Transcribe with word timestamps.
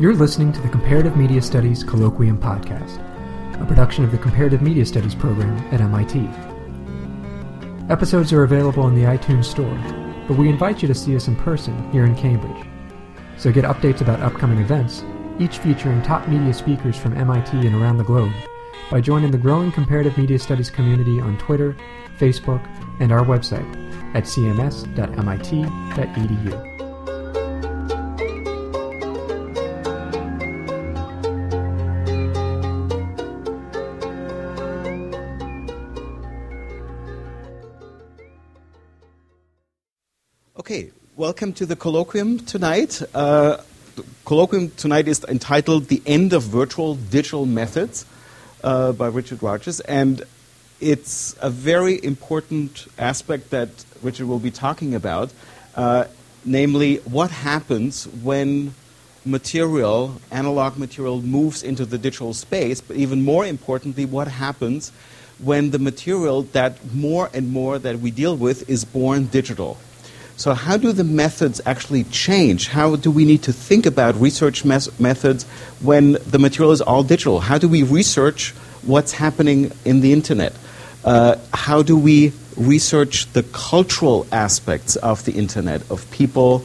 You're 0.00 0.14
listening 0.14 0.50
to 0.52 0.60
the 0.62 0.68
Comparative 0.70 1.14
Media 1.14 1.42
Studies 1.42 1.84
Colloquium 1.84 2.38
Podcast, 2.38 2.98
a 3.60 3.66
production 3.66 4.02
of 4.02 4.10
the 4.10 4.16
Comparative 4.16 4.62
Media 4.62 4.86
Studies 4.86 5.14
program 5.14 5.58
at 5.74 5.82
MIT. 5.82 6.26
Episodes 7.90 8.32
are 8.32 8.44
available 8.44 8.88
in 8.88 8.94
the 8.94 9.02
iTunes 9.02 9.44
Store, 9.44 9.76
but 10.26 10.38
we 10.38 10.48
invite 10.48 10.80
you 10.80 10.88
to 10.88 10.94
see 10.94 11.14
us 11.14 11.28
in 11.28 11.36
person 11.36 11.92
here 11.92 12.06
in 12.06 12.16
Cambridge. 12.16 12.66
So 13.36 13.52
get 13.52 13.66
updates 13.66 14.00
about 14.00 14.20
upcoming 14.20 14.60
events, 14.60 15.04
each 15.38 15.58
featuring 15.58 16.00
top 16.00 16.26
media 16.28 16.54
speakers 16.54 16.96
from 16.96 17.14
MIT 17.14 17.66
and 17.66 17.74
around 17.74 17.98
the 17.98 18.04
globe, 18.04 18.32
by 18.90 19.00
joining 19.00 19.30
the 19.30 19.38
growing 19.38 19.70
Comparative 19.70 20.18
Media 20.18 20.36
Studies 20.36 20.68
community 20.68 21.20
on 21.20 21.38
Twitter, 21.38 21.76
Facebook, 22.18 22.60
and 22.98 23.12
our 23.12 23.24
website 23.24 23.64
at 24.16 24.24
cms.mit.edu. 24.24 24.90
Okay, 40.58 40.90
welcome 41.14 41.52
to 41.52 41.64
the 41.64 41.76
colloquium 41.76 42.44
tonight. 42.44 43.00
Uh, 43.14 43.58
the 43.94 44.02
colloquium 44.26 44.74
tonight 44.74 45.06
is 45.06 45.24
entitled 45.28 45.86
The 45.86 46.02
End 46.06 46.32
of 46.32 46.42
Virtual 46.42 46.96
Digital 46.96 47.46
Methods 47.46 48.04
uh, 48.62 48.92
by 48.92 49.08
Richard 49.08 49.42
Rogers, 49.42 49.80
and 49.80 50.22
it's 50.80 51.36
a 51.40 51.50
very 51.50 52.02
important 52.02 52.86
aspect 52.98 53.50
that 53.50 53.68
Richard 54.02 54.26
will 54.26 54.38
be 54.38 54.50
talking 54.50 54.94
about, 54.94 55.32
uh, 55.76 56.04
namely 56.44 56.96
what 56.98 57.30
happens 57.30 58.06
when 58.06 58.74
material, 59.24 60.20
analog 60.30 60.78
material, 60.78 61.20
moves 61.20 61.62
into 61.62 61.84
the 61.84 61.98
digital 61.98 62.32
space, 62.32 62.80
but 62.80 62.96
even 62.96 63.22
more 63.22 63.44
importantly, 63.44 64.04
what 64.04 64.28
happens 64.28 64.90
when 65.38 65.70
the 65.70 65.78
material 65.78 66.42
that 66.42 66.94
more 66.94 67.30
and 67.32 67.50
more 67.50 67.78
that 67.78 67.98
we 67.98 68.10
deal 68.10 68.36
with 68.36 68.68
is 68.68 68.84
born 68.84 69.26
digital. 69.26 69.78
So, 70.40 70.54
how 70.54 70.78
do 70.78 70.92
the 70.92 71.04
methods 71.04 71.60
actually 71.66 72.04
change? 72.04 72.68
How 72.68 72.96
do 72.96 73.10
we 73.10 73.26
need 73.26 73.42
to 73.42 73.52
think 73.52 73.84
about 73.84 74.18
research 74.18 74.64
mes- 74.64 74.88
methods 74.98 75.44
when 75.82 76.12
the 76.12 76.38
material 76.38 76.72
is 76.72 76.80
all 76.80 77.02
digital? 77.02 77.40
How 77.40 77.58
do 77.58 77.68
we 77.68 77.82
research 77.82 78.52
what's 78.80 79.12
happening 79.12 79.70
in 79.84 80.00
the 80.00 80.14
internet? 80.14 80.54
Uh, 81.04 81.36
how 81.52 81.82
do 81.82 81.94
we 81.94 82.32
research 82.56 83.30
the 83.34 83.42
cultural 83.52 84.26
aspects 84.32 84.96
of 84.96 85.22
the 85.26 85.32
internet, 85.32 85.82
of 85.90 86.10
people 86.10 86.64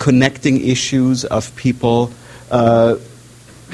connecting 0.00 0.66
issues, 0.66 1.24
of 1.24 1.54
people 1.54 2.10
uh, 2.50 2.96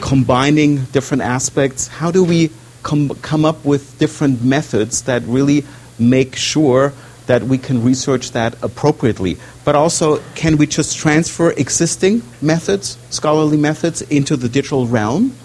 combining 0.03 0.85
different 0.93 1.23
aspects? 1.23 1.87
How 1.87 2.11
do 2.11 2.23
we 2.23 2.51
com- 2.83 3.17
come 3.23 3.47
up 3.47 3.65
with 3.65 3.99
different 3.99 4.45
methods 4.45 5.05
that 5.05 5.23
really 5.23 5.65
make 5.99 6.37
sure 6.37 6.93
that 7.31 7.45
we 7.45 7.57
can 7.57 7.85
research 7.85 8.33
that 8.33 8.61
appropriately. 8.61 9.37
But 9.65 9.77
also, 9.77 10.19
can 10.35 10.57
we 10.57 10.67
just 10.67 10.99
transfer 10.99 11.53
existing 11.53 12.23
methods, 12.43 12.99
scholarly 13.11 13.57
methods, 13.57 14.03
into 14.03 14.37
the 14.37 14.49
digital 14.49 14.89
realm? 14.89 15.37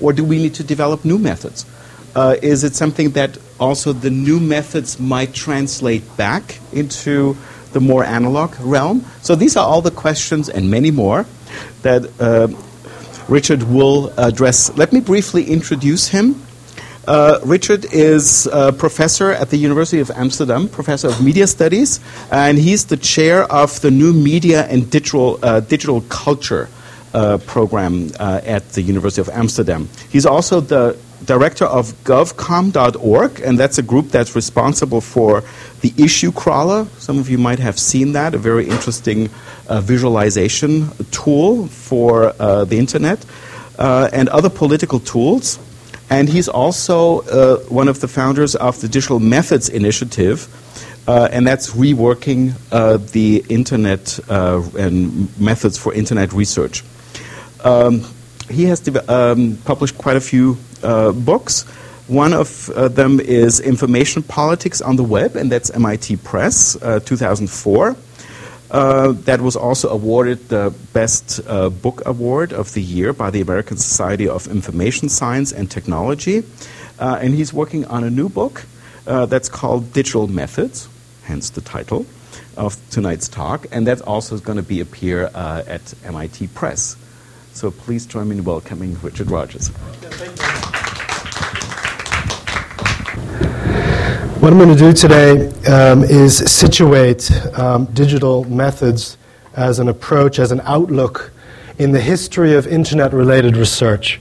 Or 0.00 0.14
do 0.14 0.24
we 0.24 0.38
need 0.38 0.54
to 0.54 0.64
develop 0.64 1.04
new 1.04 1.18
methods? 1.18 1.66
Uh, 2.16 2.36
is 2.40 2.64
it 2.64 2.74
something 2.74 3.10
that 3.10 3.36
also 3.60 3.92
the 3.92 4.08
new 4.08 4.40
methods 4.40 4.98
might 4.98 5.34
translate 5.34 6.16
back 6.16 6.60
into 6.72 7.36
the 7.72 7.80
more 7.80 8.04
analog 8.04 8.58
realm? 8.60 9.04
So 9.20 9.34
these 9.34 9.54
are 9.54 9.66
all 9.66 9.82
the 9.82 9.90
questions 9.90 10.48
and 10.48 10.70
many 10.70 10.90
more 10.90 11.26
that 11.82 12.08
uh, 12.18 12.48
Richard 13.28 13.64
will 13.64 14.14
address. 14.16 14.74
Let 14.78 14.94
me 14.94 15.00
briefly 15.00 15.44
introduce 15.44 16.08
him. 16.08 16.40
Uh, 17.06 17.38
Richard 17.44 17.84
is 17.92 18.46
a 18.50 18.72
professor 18.72 19.30
at 19.32 19.50
the 19.50 19.58
University 19.58 20.00
of 20.00 20.10
Amsterdam, 20.10 20.68
professor 20.68 21.08
of 21.08 21.22
media 21.22 21.46
studies, 21.46 22.00
and 22.30 22.56
he's 22.56 22.86
the 22.86 22.96
chair 22.96 23.44
of 23.52 23.78
the 23.82 23.90
new 23.90 24.12
media 24.14 24.66
and 24.66 24.90
digital, 24.90 25.38
uh, 25.42 25.60
digital 25.60 26.00
culture 26.08 26.68
uh, 27.12 27.36
program 27.46 28.10
uh, 28.18 28.40
at 28.44 28.70
the 28.70 28.80
University 28.80 29.20
of 29.20 29.28
Amsterdam. 29.28 29.88
He's 30.08 30.24
also 30.24 30.60
the 30.60 30.96
director 31.26 31.66
of 31.66 31.92
govcom.org, 32.04 33.40
and 33.40 33.58
that's 33.58 33.76
a 33.76 33.82
group 33.82 34.08
that's 34.08 34.34
responsible 34.34 35.02
for 35.02 35.44
the 35.82 35.92
issue 35.98 36.32
crawler. 36.32 36.86
Some 36.98 37.18
of 37.18 37.28
you 37.28 37.36
might 37.36 37.58
have 37.58 37.78
seen 37.78 38.12
that, 38.12 38.34
a 38.34 38.38
very 38.38 38.66
interesting 38.66 39.28
uh, 39.68 39.82
visualization 39.82 40.88
tool 41.10 41.66
for 41.66 42.32
uh, 42.38 42.64
the 42.64 42.78
internet, 42.78 43.24
and 43.78 44.30
other 44.30 44.48
political 44.48 45.00
tools. 45.00 45.58
And 46.14 46.28
he's 46.28 46.48
also 46.48 47.22
uh, 47.22 47.56
one 47.68 47.88
of 47.88 47.98
the 47.98 48.06
founders 48.06 48.54
of 48.54 48.80
the 48.80 48.86
Digital 48.86 49.18
Methods 49.18 49.68
Initiative, 49.68 50.46
uh, 51.08 51.28
and 51.32 51.44
that's 51.44 51.70
reworking 51.70 52.54
uh, 52.70 52.98
the 52.98 53.44
internet 53.48 54.20
uh, 54.30 54.62
and 54.78 55.28
methods 55.40 55.76
for 55.76 55.92
internet 55.92 56.32
research. 56.32 56.84
Um, 57.64 58.04
he 58.48 58.66
has 58.66 58.80
um, 59.08 59.58
published 59.64 59.98
quite 59.98 60.16
a 60.16 60.20
few 60.20 60.56
uh, 60.84 61.10
books. 61.10 61.64
One 62.06 62.32
of 62.32 62.70
uh, 62.70 62.86
them 62.86 63.18
is 63.18 63.58
Information 63.58 64.22
Politics 64.22 64.80
on 64.80 64.94
the 64.94 65.02
Web, 65.02 65.34
and 65.34 65.50
that's 65.50 65.70
MIT 65.70 66.18
Press, 66.18 66.74
2004. 66.74 67.96
Uh, 68.70 69.12
that 69.24 69.40
was 69.40 69.56
also 69.56 69.88
awarded 69.88 70.48
the 70.48 70.74
Best 70.92 71.40
uh, 71.46 71.68
Book 71.68 72.02
Award 72.06 72.52
of 72.52 72.72
the 72.72 72.82
Year 72.82 73.12
by 73.12 73.30
the 73.30 73.40
American 73.40 73.76
Society 73.76 74.28
of 74.28 74.48
Information 74.48 75.08
Science 75.08 75.52
and 75.52 75.70
Technology. 75.70 76.42
Uh, 76.98 77.18
and 77.20 77.34
he's 77.34 77.52
working 77.52 77.84
on 77.86 78.04
a 78.04 78.10
new 78.10 78.28
book 78.28 78.64
uh, 79.06 79.26
that's 79.26 79.48
called 79.48 79.92
Digital 79.92 80.26
Methods, 80.26 80.88
hence 81.24 81.50
the 81.50 81.60
title 81.60 82.06
of 82.56 82.76
tonight's 82.90 83.28
talk. 83.28 83.66
And 83.70 83.86
that 83.86 84.00
also 84.02 84.34
is 84.34 84.40
going 84.40 84.56
to 84.56 84.62
be 84.62 84.80
appear 84.80 85.30
uh, 85.34 85.64
at 85.66 85.94
MIT 86.04 86.48
Press. 86.48 86.96
So 87.52 87.70
please 87.70 88.06
join 88.06 88.28
me 88.28 88.38
in 88.38 88.44
welcoming 88.44 88.98
Richard 89.02 89.30
Rogers. 89.30 89.70
What 94.44 94.52
I'm 94.52 94.58
going 94.58 94.76
to 94.76 94.78
do 94.78 94.92
today 94.92 95.48
um, 95.72 96.04
is 96.04 96.36
situate 96.36 97.30
um, 97.58 97.86
digital 97.86 98.44
methods 98.44 99.16
as 99.54 99.78
an 99.78 99.88
approach, 99.88 100.38
as 100.38 100.52
an 100.52 100.60
outlook 100.64 101.32
in 101.78 101.92
the 101.92 102.00
history 102.02 102.52
of 102.52 102.66
internet 102.66 103.14
related 103.14 103.56
research. 103.56 104.20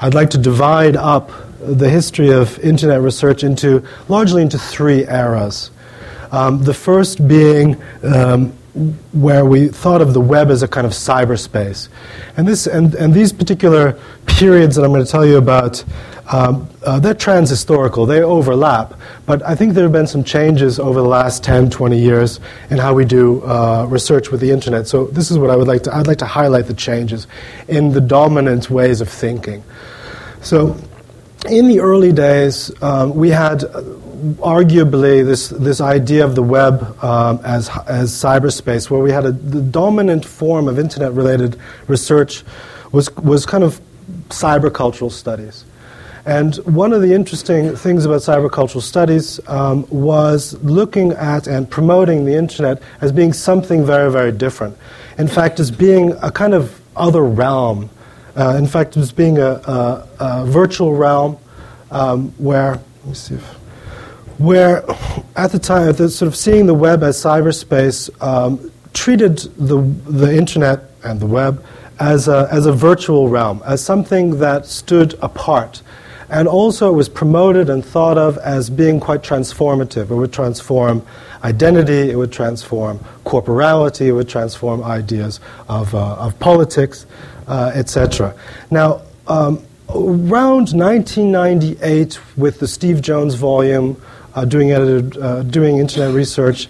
I'd 0.00 0.14
like 0.14 0.30
to 0.30 0.38
divide 0.38 0.96
up 0.96 1.30
the 1.60 1.88
history 1.88 2.30
of 2.30 2.58
internet 2.58 3.02
research 3.02 3.44
into 3.44 3.86
largely 4.08 4.42
into 4.42 4.58
three 4.58 5.06
eras. 5.06 5.70
Um, 6.32 6.64
the 6.64 6.74
first 6.74 7.28
being 7.28 7.80
um, 8.02 8.48
where 9.12 9.44
we 9.44 9.68
thought 9.68 10.02
of 10.02 10.12
the 10.12 10.20
web 10.20 10.50
as 10.50 10.64
a 10.64 10.68
kind 10.68 10.88
of 10.88 10.92
cyberspace. 10.92 11.88
And, 12.36 12.48
this, 12.48 12.66
and, 12.66 12.96
and 12.96 13.14
these 13.14 13.32
particular 13.32 13.96
periods 14.26 14.74
that 14.74 14.82
I'm 14.82 14.90
going 14.90 15.04
to 15.04 15.10
tell 15.10 15.24
you 15.24 15.36
about 15.36 15.84
um, 16.32 16.66
uh, 16.82 16.98
they're 16.98 17.14
transhistorical, 17.14 18.08
they 18.08 18.22
overlap, 18.22 18.94
but 19.26 19.42
I 19.42 19.54
think 19.54 19.74
there 19.74 19.84
have 19.84 19.92
been 19.92 20.06
some 20.06 20.24
changes 20.24 20.78
over 20.78 21.00
the 21.02 21.06
last 21.06 21.44
10, 21.44 21.68
20 21.68 21.98
years 21.98 22.40
in 22.70 22.78
how 22.78 22.94
we 22.94 23.04
do 23.04 23.44
uh, 23.44 23.86
research 23.90 24.30
with 24.30 24.40
the 24.40 24.50
internet. 24.50 24.86
So 24.88 25.04
this 25.08 25.30
is 25.30 25.38
what 25.38 25.50
I 25.50 25.56
would 25.56 25.68
like 25.68 25.82
to, 25.82 25.94
I'd 25.94 26.06
like 26.06 26.18
to 26.18 26.26
highlight 26.26 26.66
the 26.66 26.74
changes 26.74 27.26
in 27.68 27.92
the 27.92 28.00
dominant 28.00 28.70
ways 28.70 29.02
of 29.02 29.10
thinking. 29.10 29.62
So 30.40 30.74
in 31.50 31.68
the 31.68 31.80
early 31.80 32.12
days, 32.12 32.72
um, 32.82 33.14
we 33.14 33.28
had 33.28 33.64
uh, 33.64 33.82
arguably 34.40 35.22
this, 35.26 35.50
this 35.50 35.82
idea 35.82 36.24
of 36.24 36.34
the 36.34 36.42
web 36.42 36.96
um, 37.04 37.40
as, 37.44 37.68
as 37.86 38.10
cyberspace, 38.10 38.88
where 38.88 39.00
we 39.00 39.10
had 39.10 39.26
a, 39.26 39.32
the 39.32 39.60
dominant 39.60 40.24
form 40.24 40.66
of 40.66 40.78
internet 40.78 41.12
related 41.12 41.58
research 41.88 42.42
was, 42.90 43.14
was 43.16 43.44
kind 43.44 43.64
of 43.64 43.82
cybercultural 44.30 45.10
studies. 45.10 45.66
And 46.24 46.54
one 46.56 46.92
of 46.92 47.02
the 47.02 47.12
interesting 47.12 47.74
things 47.74 48.04
about 48.04 48.20
cybercultural 48.20 48.82
studies 48.82 49.40
um, 49.48 49.86
was 49.90 50.54
looking 50.62 51.12
at 51.12 51.48
and 51.48 51.68
promoting 51.68 52.24
the 52.24 52.34
internet 52.34 52.80
as 53.00 53.10
being 53.10 53.32
something 53.32 53.84
very, 53.84 54.10
very 54.10 54.30
different. 54.30 54.76
In 55.18 55.26
fact, 55.26 55.58
as 55.58 55.70
being 55.70 56.12
a 56.22 56.30
kind 56.30 56.54
of 56.54 56.80
other 56.96 57.22
realm. 57.22 57.90
Uh, 58.36 58.56
in 58.56 58.66
fact, 58.66 58.96
as 58.96 59.12
being 59.12 59.38
a, 59.38 59.50
a, 59.50 60.08
a 60.20 60.46
virtual 60.46 60.94
realm 60.94 61.38
um, 61.90 62.30
where, 62.38 62.72
let 62.72 63.06
me 63.06 63.14
see 63.14 63.34
if, 63.34 63.44
where 64.38 64.84
at 65.36 65.52
the 65.52 65.58
time, 65.58 65.92
the, 65.92 66.08
sort 66.08 66.26
of 66.28 66.36
seeing 66.36 66.66
the 66.66 66.74
web 66.74 67.02
as 67.02 67.16
cyberspace 67.16 68.10
um, 68.22 68.70
treated 68.94 69.38
the, 69.56 69.80
the 70.10 70.34
internet 70.34 70.90
and 71.04 71.20
the 71.20 71.26
web 71.26 71.64
as 72.00 72.28
a, 72.28 72.48
as 72.50 72.66
a 72.66 72.72
virtual 72.72 73.28
realm, 73.28 73.62
as 73.66 73.84
something 73.84 74.38
that 74.38 74.66
stood 74.66 75.14
apart 75.20 75.82
And 76.32 76.48
also, 76.48 76.88
it 76.88 76.96
was 76.96 77.10
promoted 77.10 77.68
and 77.68 77.84
thought 77.84 78.16
of 78.16 78.38
as 78.38 78.70
being 78.70 79.00
quite 79.00 79.22
transformative. 79.22 80.10
It 80.10 80.14
would 80.14 80.32
transform 80.32 81.04
identity, 81.44 82.10
it 82.10 82.16
would 82.16 82.32
transform 82.32 83.00
corporality, 83.24 84.08
it 84.08 84.12
would 84.12 84.30
transform 84.30 84.82
ideas 84.82 85.40
of, 85.68 85.94
uh, 85.94 86.14
of 86.14 86.38
politics, 86.38 87.04
uh, 87.48 87.72
etc. 87.74 88.34
Now, 88.70 89.02
um, 89.26 89.62
around 89.90 90.72
1998, 90.72 92.18
with 92.38 92.60
the 92.60 92.66
Steve 92.66 93.02
Jones 93.02 93.34
volume, 93.34 94.00
uh, 94.34 94.46
doing, 94.46 94.72
edited, 94.72 95.18
uh, 95.18 95.42
doing 95.42 95.80
internet 95.80 96.14
research, 96.14 96.66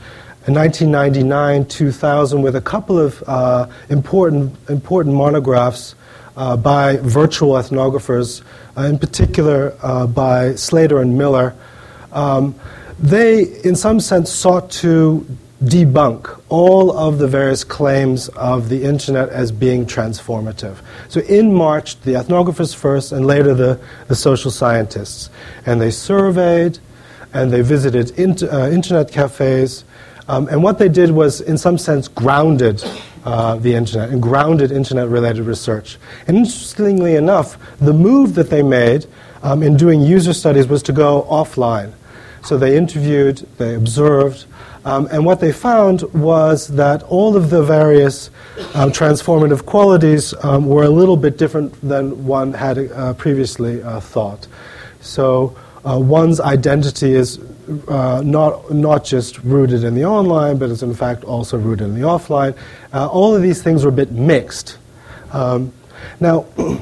in 0.49 0.55
1999, 0.55 1.67
2000, 1.67 2.43
with 2.43 2.57
a 2.57 2.61
couple 2.61 2.99
of 2.99 3.23
uh, 3.29 3.69
important, 3.89 4.59
important 4.69 5.15
monographs 5.15 5.95
uh, 6.37 6.57
by 6.57 6.97
virtual 6.97 7.55
ethnographers, 7.55 8.43
uh, 8.77 8.83
in 8.83 8.99
particular 8.99 9.77
uh, 9.83 10.07
by 10.07 10.55
Slater 10.55 11.01
and 11.01 11.17
Miller. 11.17 11.55
Um, 12.13 12.55
they, 12.99 13.43
in 13.65 13.75
some 13.75 14.01
sense, 14.01 14.31
sought 14.31 14.71
to 14.71 15.27
debunk 15.65 16.41
all 16.49 16.97
of 16.97 17.19
the 17.19 17.29
various 17.29 17.63
claims 17.63 18.29
of 18.31 18.69
the 18.69 18.83
internet 18.83 19.29
as 19.29 19.53
being 19.53 19.87
transformative. 19.87 20.79
So 21.09 21.21
in 21.21 21.55
March, 21.55 22.01
the 22.01 22.13
ethnographers 22.13 22.75
first, 22.75 23.13
and 23.13 23.27
later 23.27 23.55
the, 23.55 23.81
the 24.09 24.15
social 24.15 24.51
scientists. 24.51 25.31
And 25.65 25.81
they 25.81 25.91
surveyed 25.91 26.79
and 27.33 27.53
they 27.53 27.63
visited 27.63 28.11
inter, 28.19 28.51
uh, 28.51 28.71
internet 28.71 29.11
cafes. 29.13 29.85
Um, 30.29 30.49
and 30.49 30.63
what 30.63 30.79
they 30.79 30.89
did 30.89 31.13
was, 31.13 31.41
in 31.41 31.57
some 31.59 31.79
sense, 31.79 32.09
grounded 32.09 32.85
uh, 33.25 33.57
the 33.57 33.75
internet 33.75 34.11
and 34.11 34.23
grounded 34.23 34.73
internet 34.73 35.09
related 35.09 35.45
research. 35.45 35.99
And 36.27 36.37
interestingly 36.37 37.17
enough, 37.17 37.57
the 37.79 37.93
move 37.93 38.35
that 38.35 38.51
they 38.51 38.63
made 38.63 39.07
um, 39.43 39.63
in 39.63 39.77
doing 39.77 40.01
user 40.01 40.33
studies 40.33 40.67
was 40.67 40.83
to 40.85 40.93
go 40.93 41.27
offline. 41.31 41.93
So 42.45 42.59
they 42.59 42.77
interviewed, 42.77 43.47
they 43.59 43.75
observed, 43.75 44.47
um, 44.85 45.07
and 45.13 45.25
what 45.25 45.41
they 45.41 45.53
found 45.53 46.03
was 46.13 46.67
that 46.69 47.05
all 47.05 47.37
of 47.37 47.51
the 47.51 47.63
various 47.63 48.31
um, 48.75 48.91
transformative 48.91 49.65
qualities 49.65 50.35
um, 50.43 50.67
were 50.67 50.83
a 50.83 50.89
little 50.89 51.17
bit 51.17 51.39
different 51.39 51.81
than 51.89 52.27
one 52.27 52.53
had 52.53 52.79
uh, 52.79 53.15
previously 53.15 53.81
uh, 53.83 54.01
thought. 54.01 54.49
So 55.01 55.57
uh, 55.85 55.99
one's 55.99 56.41
identity 56.41 57.13
is 57.15 57.39
uh, 57.89 58.23
not, 58.25 58.73
not 58.73 59.05
just 59.05 59.39
rooted 59.41 59.85
in 59.85 59.95
the 59.95 60.05
online, 60.05 60.59
but 60.59 60.71
is 60.71 60.83
in 60.83 60.95
fact 60.95 61.25
also 61.25 61.59
rooted 61.59 61.89
in 61.89 61.95
the 61.95 62.07
offline. 62.07 62.57
Uh, 62.93 63.07
all 63.09 63.35
of 63.35 63.43
these 63.43 63.63
things 63.63 63.85
were 63.85 63.91
a 63.91 63.93
bit 63.93 64.13
mixed. 64.13 64.79
Um, 65.33 65.73
now, 66.21 66.47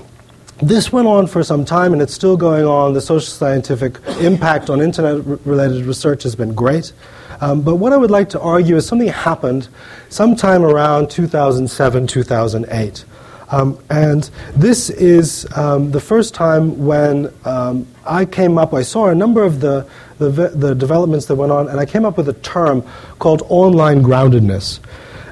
this 0.62 0.92
went 0.92 1.06
on 1.06 1.26
for 1.26 1.42
some 1.42 1.64
time 1.64 1.92
and 1.92 2.02
it's 2.02 2.14
still 2.14 2.36
going 2.36 2.64
on. 2.64 2.92
The 2.92 3.00
social 3.00 3.32
scientific 3.32 3.98
impact 4.20 4.70
on 4.70 4.80
internet 4.80 5.24
related 5.46 5.84
research 5.84 6.22
has 6.24 6.34
been 6.34 6.54
great. 6.54 6.92
Um, 7.40 7.62
but 7.62 7.76
what 7.76 7.92
I 7.92 7.96
would 7.96 8.10
like 8.10 8.28
to 8.30 8.40
argue 8.40 8.76
is 8.76 8.86
something 8.86 9.08
happened 9.08 9.68
sometime 10.10 10.62
around 10.62 11.10
2007, 11.10 12.06
2008. 12.06 13.04
Um, 13.52 13.78
and 13.90 14.30
this 14.54 14.90
is 14.90 15.46
um, 15.56 15.90
the 15.90 16.00
first 16.00 16.34
time 16.34 16.84
when 16.86 17.32
um, 17.44 17.86
I 18.06 18.24
came 18.24 18.58
up, 18.58 18.72
I 18.74 18.82
saw 18.82 19.08
a 19.08 19.14
number 19.14 19.42
of 19.42 19.60
the, 19.60 19.88
the, 20.28 20.48
the, 20.48 20.74
developments 20.74 21.26
that 21.26 21.36
went 21.36 21.52
on, 21.52 21.68
and 21.68 21.80
I 21.80 21.86
came 21.86 22.04
up 22.04 22.16
with 22.16 22.28
a 22.28 22.34
term 22.34 22.84
called 23.18 23.42
online 23.48 24.02
groundedness. 24.02 24.80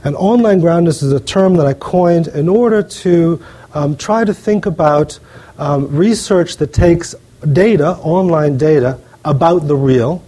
And 0.05 0.17
online 0.17 0.61
groundedness 0.61 1.02
is 1.02 1.12
a 1.12 1.20
term 1.20 1.56
that 1.56 1.67
I 1.67 1.75
coined 1.75 2.29
in 2.29 2.49
order 2.49 2.82
to 2.82 3.43
um, 3.75 3.96
try 3.96 4.25
to 4.25 4.32
think 4.32 4.67
about 4.67 5.19
um, 5.58 5.94
research 5.94 6.56
that 6.56 6.73
takes 6.73 7.14
data, 7.52 7.96
online 7.99 8.56
data, 8.56 8.99
about 9.25 9.69
the 9.69 9.76
real, 9.76 10.25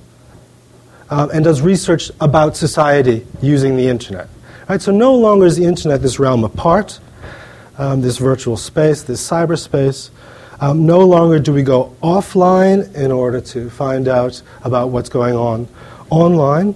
uh, 1.08 1.28
and 1.32 1.44
does 1.44 1.62
research 1.62 2.10
about 2.20 2.56
society 2.56 3.26
using 3.40 3.76
the 3.76 3.88
internet. 3.88 4.28
Right, 4.68 4.80
so 4.80 4.92
no 4.92 5.14
longer 5.14 5.46
is 5.46 5.56
the 5.56 5.64
internet 5.64 6.02
this 6.02 6.18
realm 6.18 6.44
apart 6.44 7.00
um, 7.80 8.02
this 8.02 8.18
virtual 8.18 8.56
space, 8.58 9.02
this 9.02 9.26
cyberspace. 9.26 10.10
Um, 10.60 10.84
no 10.84 11.00
longer 11.00 11.38
do 11.38 11.54
we 11.54 11.62
go 11.62 11.96
offline 12.02 12.94
in 12.94 13.10
order 13.10 13.40
to 13.40 13.70
find 13.70 14.08
out 14.08 14.42
about 14.62 14.90
what's 14.90 15.08
going 15.08 15.34
on 15.34 15.66
online, 16.10 16.74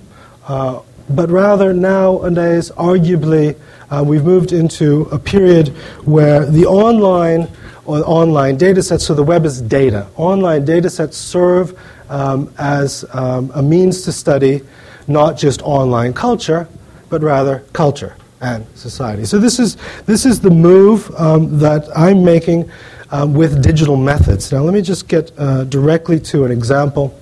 uh, 0.48 0.80
but 1.10 1.28
rather 1.28 1.74
nowadays, 1.74 2.70
arguably, 2.70 3.58
uh, 3.90 4.02
we've 4.02 4.24
moved 4.24 4.52
into 4.52 5.02
a 5.12 5.18
period 5.18 5.68
where 6.06 6.46
the 6.46 6.64
online 6.64 7.48
or 7.84 7.98
online 8.08 8.56
data 8.56 8.82
sets, 8.82 9.04
so 9.04 9.14
the 9.14 9.22
web 9.22 9.44
is 9.44 9.60
data. 9.60 10.06
Online 10.16 10.64
data 10.64 10.88
sets 10.88 11.18
serve 11.18 11.78
um, 12.08 12.52
as 12.58 13.04
um, 13.12 13.50
a 13.54 13.62
means 13.62 14.02
to 14.02 14.12
study 14.12 14.62
not 15.06 15.36
just 15.36 15.60
online 15.62 16.14
culture, 16.14 16.66
but 17.10 17.22
rather 17.22 17.58
culture 17.74 18.16
and 18.40 18.66
society. 18.74 19.26
So 19.26 19.38
this 19.38 19.58
is, 19.58 19.76
this 20.06 20.24
is 20.24 20.40
the 20.40 20.50
move 20.50 21.10
um, 21.16 21.58
that 21.58 21.86
I'm 21.94 22.24
making 22.24 22.70
um, 23.10 23.34
with 23.34 23.62
digital 23.62 23.96
methods. 23.96 24.52
Now 24.52 24.62
let 24.62 24.74
me 24.74 24.82
just 24.82 25.08
get 25.08 25.32
uh, 25.38 25.64
directly 25.64 26.20
to 26.20 26.44
an 26.44 26.52
example 26.52 27.18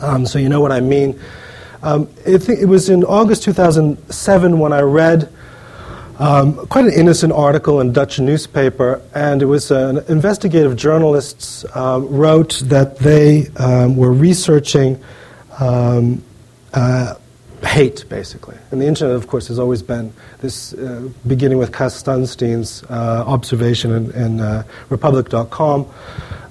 um, 0.00 0.26
so 0.26 0.38
you 0.38 0.48
know 0.48 0.60
what 0.60 0.72
I 0.72 0.80
mean. 0.80 1.18
Um, 1.82 2.08
it, 2.24 2.48
it, 2.48 2.66
was 2.66 2.88
in 2.88 3.04
August 3.04 3.44
2007 3.44 4.58
when 4.58 4.72
I 4.72 4.80
read 4.80 5.32
um, 6.18 6.66
quite 6.66 6.84
an 6.86 6.92
innocent 6.92 7.32
article 7.32 7.80
in 7.80 7.92
Dutch 7.92 8.18
newspaper, 8.18 9.00
and 9.14 9.42
it 9.42 9.46
was 9.46 9.70
an 9.70 9.98
investigative 10.08 10.76
journalists 10.76 11.64
um, 11.76 12.08
wrote 12.08 12.60
that 12.64 12.98
they 12.98 13.48
were 13.94 14.12
researching 14.12 15.02
uh, 15.60 17.14
hate, 17.64 18.04
basically. 18.08 18.56
And 18.70 18.80
the 18.80 18.86
internet, 18.86 19.14
of 19.14 19.26
course, 19.26 19.48
has 19.48 19.58
always 19.58 19.82
been 19.82 20.12
this, 20.40 20.74
uh, 20.74 21.08
beginning 21.26 21.58
with 21.58 21.72
Cass 21.72 21.94
Sunstein's 22.02 22.82
uh, 22.84 23.24
observation 23.26 23.92
in, 23.92 24.10
in 24.12 24.40
uh, 24.40 24.64
Republic.com. 24.88 25.86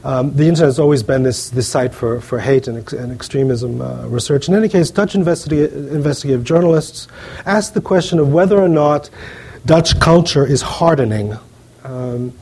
Um, 0.04 0.34
the 0.36 0.48
internet 0.48 0.68
has 0.68 0.80
always 0.80 1.04
been 1.04 1.24
this, 1.24 1.50
this 1.50 1.68
site 1.68 1.94
for, 1.94 2.22
for 2.22 2.40
hate 2.40 2.68
and, 2.68 2.78
ex- 2.78 2.94
and 2.94 3.12
extremism 3.12 3.82
uh, 3.82 4.08
research. 4.08 4.48
In 4.48 4.56
any 4.56 4.70
case, 4.70 4.90
Dutch 4.90 5.14
investiga- 5.14 5.72
investigative 5.92 6.44
journalists 6.44 7.08
asked 7.46 7.74
the 7.74 7.82
question 7.82 8.20
of 8.20 8.32
whether 8.32 8.58
or 8.58 8.70
not 8.70 9.10
Dutch 9.66 10.00
culture 10.00 10.46
is 10.46 10.62
hardening. 10.62 11.38
Um, 11.84 12.34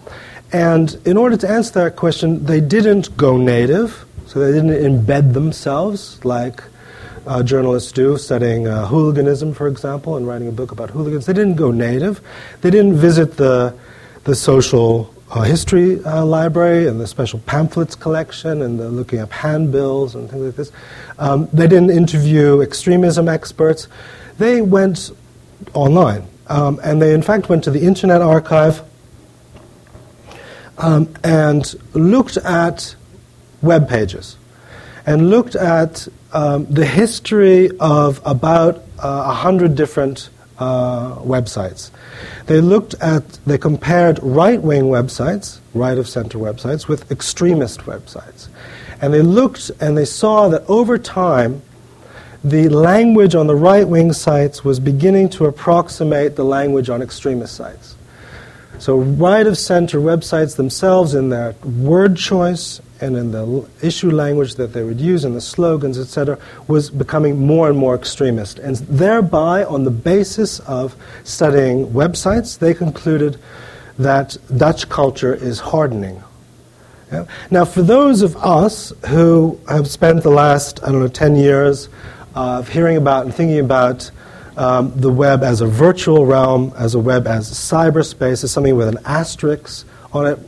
and 0.52 0.96
in 1.06 1.18
order 1.18 1.38
to 1.38 1.50
answer 1.50 1.84
that 1.84 1.96
question, 1.96 2.46
they 2.46 2.62
didn't 2.62 3.18
go 3.18 3.38
native, 3.38 4.06
so 4.28 4.40
they 4.40 4.52
didn't 4.52 4.70
embed 4.70 5.34
themselves 5.34 6.24
like 6.24 6.64
uh, 7.26 7.44
journalists 7.44 7.92
do, 7.92 8.18
studying 8.18 8.68
uh, 8.68 8.88
hooliganism, 8.88 9.54
for 9.54 9.68
example, 9.68 10.18
and 10.18 10.28
writing 10.28 10.48
a 10.48 10.52
book 10.52 10.72
about 10.72 10.90
hooligans. 10.90 11.26
They 11.26 11.34
didn't 11.34 11.56
go 11.56 11.72
native. 11.72 12.22
They 12.62 12.70
didn't 12.70 12.96
visit 12.96 13.38
the, 13.38 13.76
the 14.24 14.36
social 14.36 15.14
uh, 15.32 15.42
history 15.42 16.04
uh, 16.04 16.24
library 16.24 16.88
and 16.88 17.00
the 17.00 17.08
special 17.08 17.40
pamphlets 17.40 17.96
collection 17.96 18.62
and 18.62 18.80
the 18.80 18.90
looking 18.90 19.20
up 19.20 19.32
handbills 19.32 20.16
and 20.16 20.30
things 20.30 20.44
like 20.44 20.56
this. 20.56 20.72
Um, 21.18 21.50
they 21.52 21.68
didn't 21.68 21.92
interview 21.92 22.62
extremism 22.62 23.28
experts. 23.28 23.88
They 24.38 24.62
went 24.62 25.12
online. 25.74 26.28
Um, 26.48 26.80
and 26.84 27.02
they, 27.02 27.14
in 27.14 27.24
fact, 27.24 27.50
went 27.50 27.64
to 27.64 27.72
the 27.72 27.86
Internet 27.86 28.22
Archive 28.22 28.84
um, 30.78 31.12
and 31.24 31.74
looked 31.94 32.38
at 32.38 32.96
web 33.62 33.90
pages 33.90 34.38
and 35.06 35.30
looked 35.30 35.56
at 35.56 36.08
um, 36.36 36.66
the 36.66 36.86
history 36.86 37.72
of 37.80 38.22
about 38.26 38.76
uh, 39.00 39.08
a 39.08 39.08
uh, 39.08 39.34
hundred 39.34 39.76
different 39.76 40.30
uh, 40.60 41.16
websites. 41.16 41.92
They 42.48 42.60
looked 42.60 42.94
at, 42.96 43.40
they 43.46 43.58
compared 43.58 44.20
right 44.22 44.62
wing 44.62 44.84
websites, 44.84 45.60
right 45.74 45.98
of 45.98 46.10
center 46.10 46.38
websites, 46.38 46.90
with 46.90 47.10
extremist 47.10 47.82
websites. 47.82 48.50
And 49.02 49.14
they 49.14 49.22
looked 49.22 49.72
and 49.80 49.98
they 49.98 50.06
saw 50.06 50.50
that 50.50 50.64
over 50.68 50.98
time, 50.98 51.62
the 52.44 52.68
language 52.70 53.34
on 53.34 53.48
the 53.48 53.56
right 53.56 53.88
wing 53.88 54.12
sites 54.12 54.64
was 54.64 54.80
beginning 54.80 55.30
to 55.30 55.46
approximate 55.46 56.36
the 56.36 56.44
language 56.44 56.90
on 56.90 57.02
extremist 57.02 57.56
sites. 57.56 57.96
So, 58.78 58.98
right 58.98 59.48
of 59.48 59.58
center 59.58 60.00
websites 60.00 60.56
themselves, 60.56 61.16
in 61.16 61.30
their 61.30 61.56
word 61.64 62.18
choice 62.18 62.82
and 63.02 63.16
in 63.16 63.32
the 63.32 63.68
issue 63.82 64.12
language 64.12 64.56
that 64.56 64.74
they 64.74 64.84
would 64.84 65.00
use 65.02 65.26
and 65.26 65.36
the 65.36 65.42
slogans, 65.42 65.98
etc., 65.98 66.38
was 66.68 66.90
becoming 66.90 67.46
more 67.46 67.70
and 67.70 67.78
more 67.78 67.96
extremist. 67.96 68.60
And 68.60 68.76
thereby, 68.78 69.64
on 69.64 69.84
the 69.84 69.92
basis 69.92 70.60
of 70.62 70.96
studying 71.24 71.88
websites, 71.88 72.58
they 72.58 72.74
concluded 72.74 73.38
that 73.98 74.38
Dutch 74.56 74.90
culture 74.90 75.34
is 75.34 75.60
hardening. 75.60 76.22
Yeah? 77.12 77.26
Now, 77.52 77.66
for 77.66 77.82
those 77.82 78.22
of 78.22 78.36
us 78.38 78.92
who 79.08 79.60
have 79.70 79.88
spent 79.90 80.24
the 80.24 80.32
last, 80.32 80.84
I 80.84 80.92
don't 80.92 81.02
know, 81.02 81.08
10 81.08 81.36
years 81.36 81.90
of 82.34 82.68
hearing 82.68 82.98
about 82.98 83.26
and 83.26 83.34
thinking 83.34 83.60
about 83.60 84.12
um, 84.58 84.94
the 85.00 85.12
web 85.12 85.44
as 85.44 85.62
a 85.62 85.68
virtual 85.68 86.26
realm, 86.26 86.74
as 86.78 86.96
a 86.96 87.00
web 87.00 87.28
as 87.28 87.52
cyberspace, 87.52 88.44
as 88.44 88.52
something 88.52 88.76
with 88.76 88.88
an 88.88 89.00
asterisk 89.06 89.86
on 90.14 90.28
it, 90.28 90.40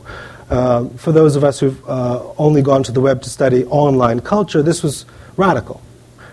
uh, 0.50 0.88
for 0.96 1.12
those 1.12 1.36
of 1.36 1.44
us 1.44 1.60
who've 1.60 1.88
uh, 1.88 2.22
only 2.38 2.62
gone 2.62 2.82
to 2.82 2.92
the 2.92 3.00
web 3.00 3.20
to 3.22 3.30
study 3.30 3.64
online 3.66 4.20
culture, 4.20 4.62
this 4.62 4.82
was 4.82 5.04
radical. 5.36 5.82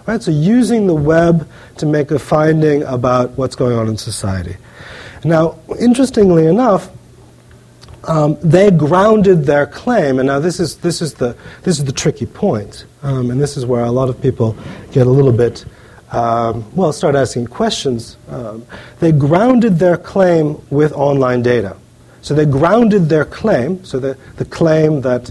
Right? 0.05 0.21
So 0.21 0.31
using 0.31 0.87
the 0.87 0.95
web 0.95 1.49
to 1.77 1.85
make 1.85 2.11
a 2.11 2.19
finding 2.19 2.83
about 2.83 3.31
what's 3.31 3.55
going 3.55 3.77
on 3.77 3.87
in 3.87 3.97
society. 3.97 4.55
Now, 5.23 5.57
interestingly 5.79 6.45
enough, 6.45 6.89
um, 8.07 8.37
they 8.41 8.69
grounded 8.69 9.45
their 9.45 9.65
claim, 9.65 10.19
and 10.19 10.27
now 10.27 10.39
this 10.39 10.59
is, 10.59 10.77
this 10.77 11.01
is, 11.01 11.15
the, 11.15 11.35
this 11.63 11.79
is 11.79 11.85
the 11.85 11.91
tricky 11.91 12.27
point, 12.27 12.85
um, 13.01 13.31
and 13.31 13.41
this 13.41 13.57
is 13.57 13.65
where 13.65 13.83
a 13.83 13.91
lot 13.91 14.09
of 14.09 14.21
people 14.21 14.55
get 14.91 15.07
a 15.07 15.09
little 15.09 15.31
bit, 15.31 15.65
um, 16.11 16.65
well, 16.75 16.93
start 16.93 17.15
asking 17.15 17.47
questions. 17.47 18.17
Um, 18.29 18.65
they 18.99 19.11
grounded 19.11 19.79
their 19.79 19.97
claim 19.97 20.61
with 20.69 20.93
online 20.93 21.41
data. 21.41 21.75
So 22.21 22.33
they 22.33 22.45
grounded 22.45 23.09
their 23.09 23.25
claim, 23.25 23.83
so 23.83 23.99
the, 23.99 24.17
the 24.37 24.45
claim 24.45 25.01
that 25.01 25.29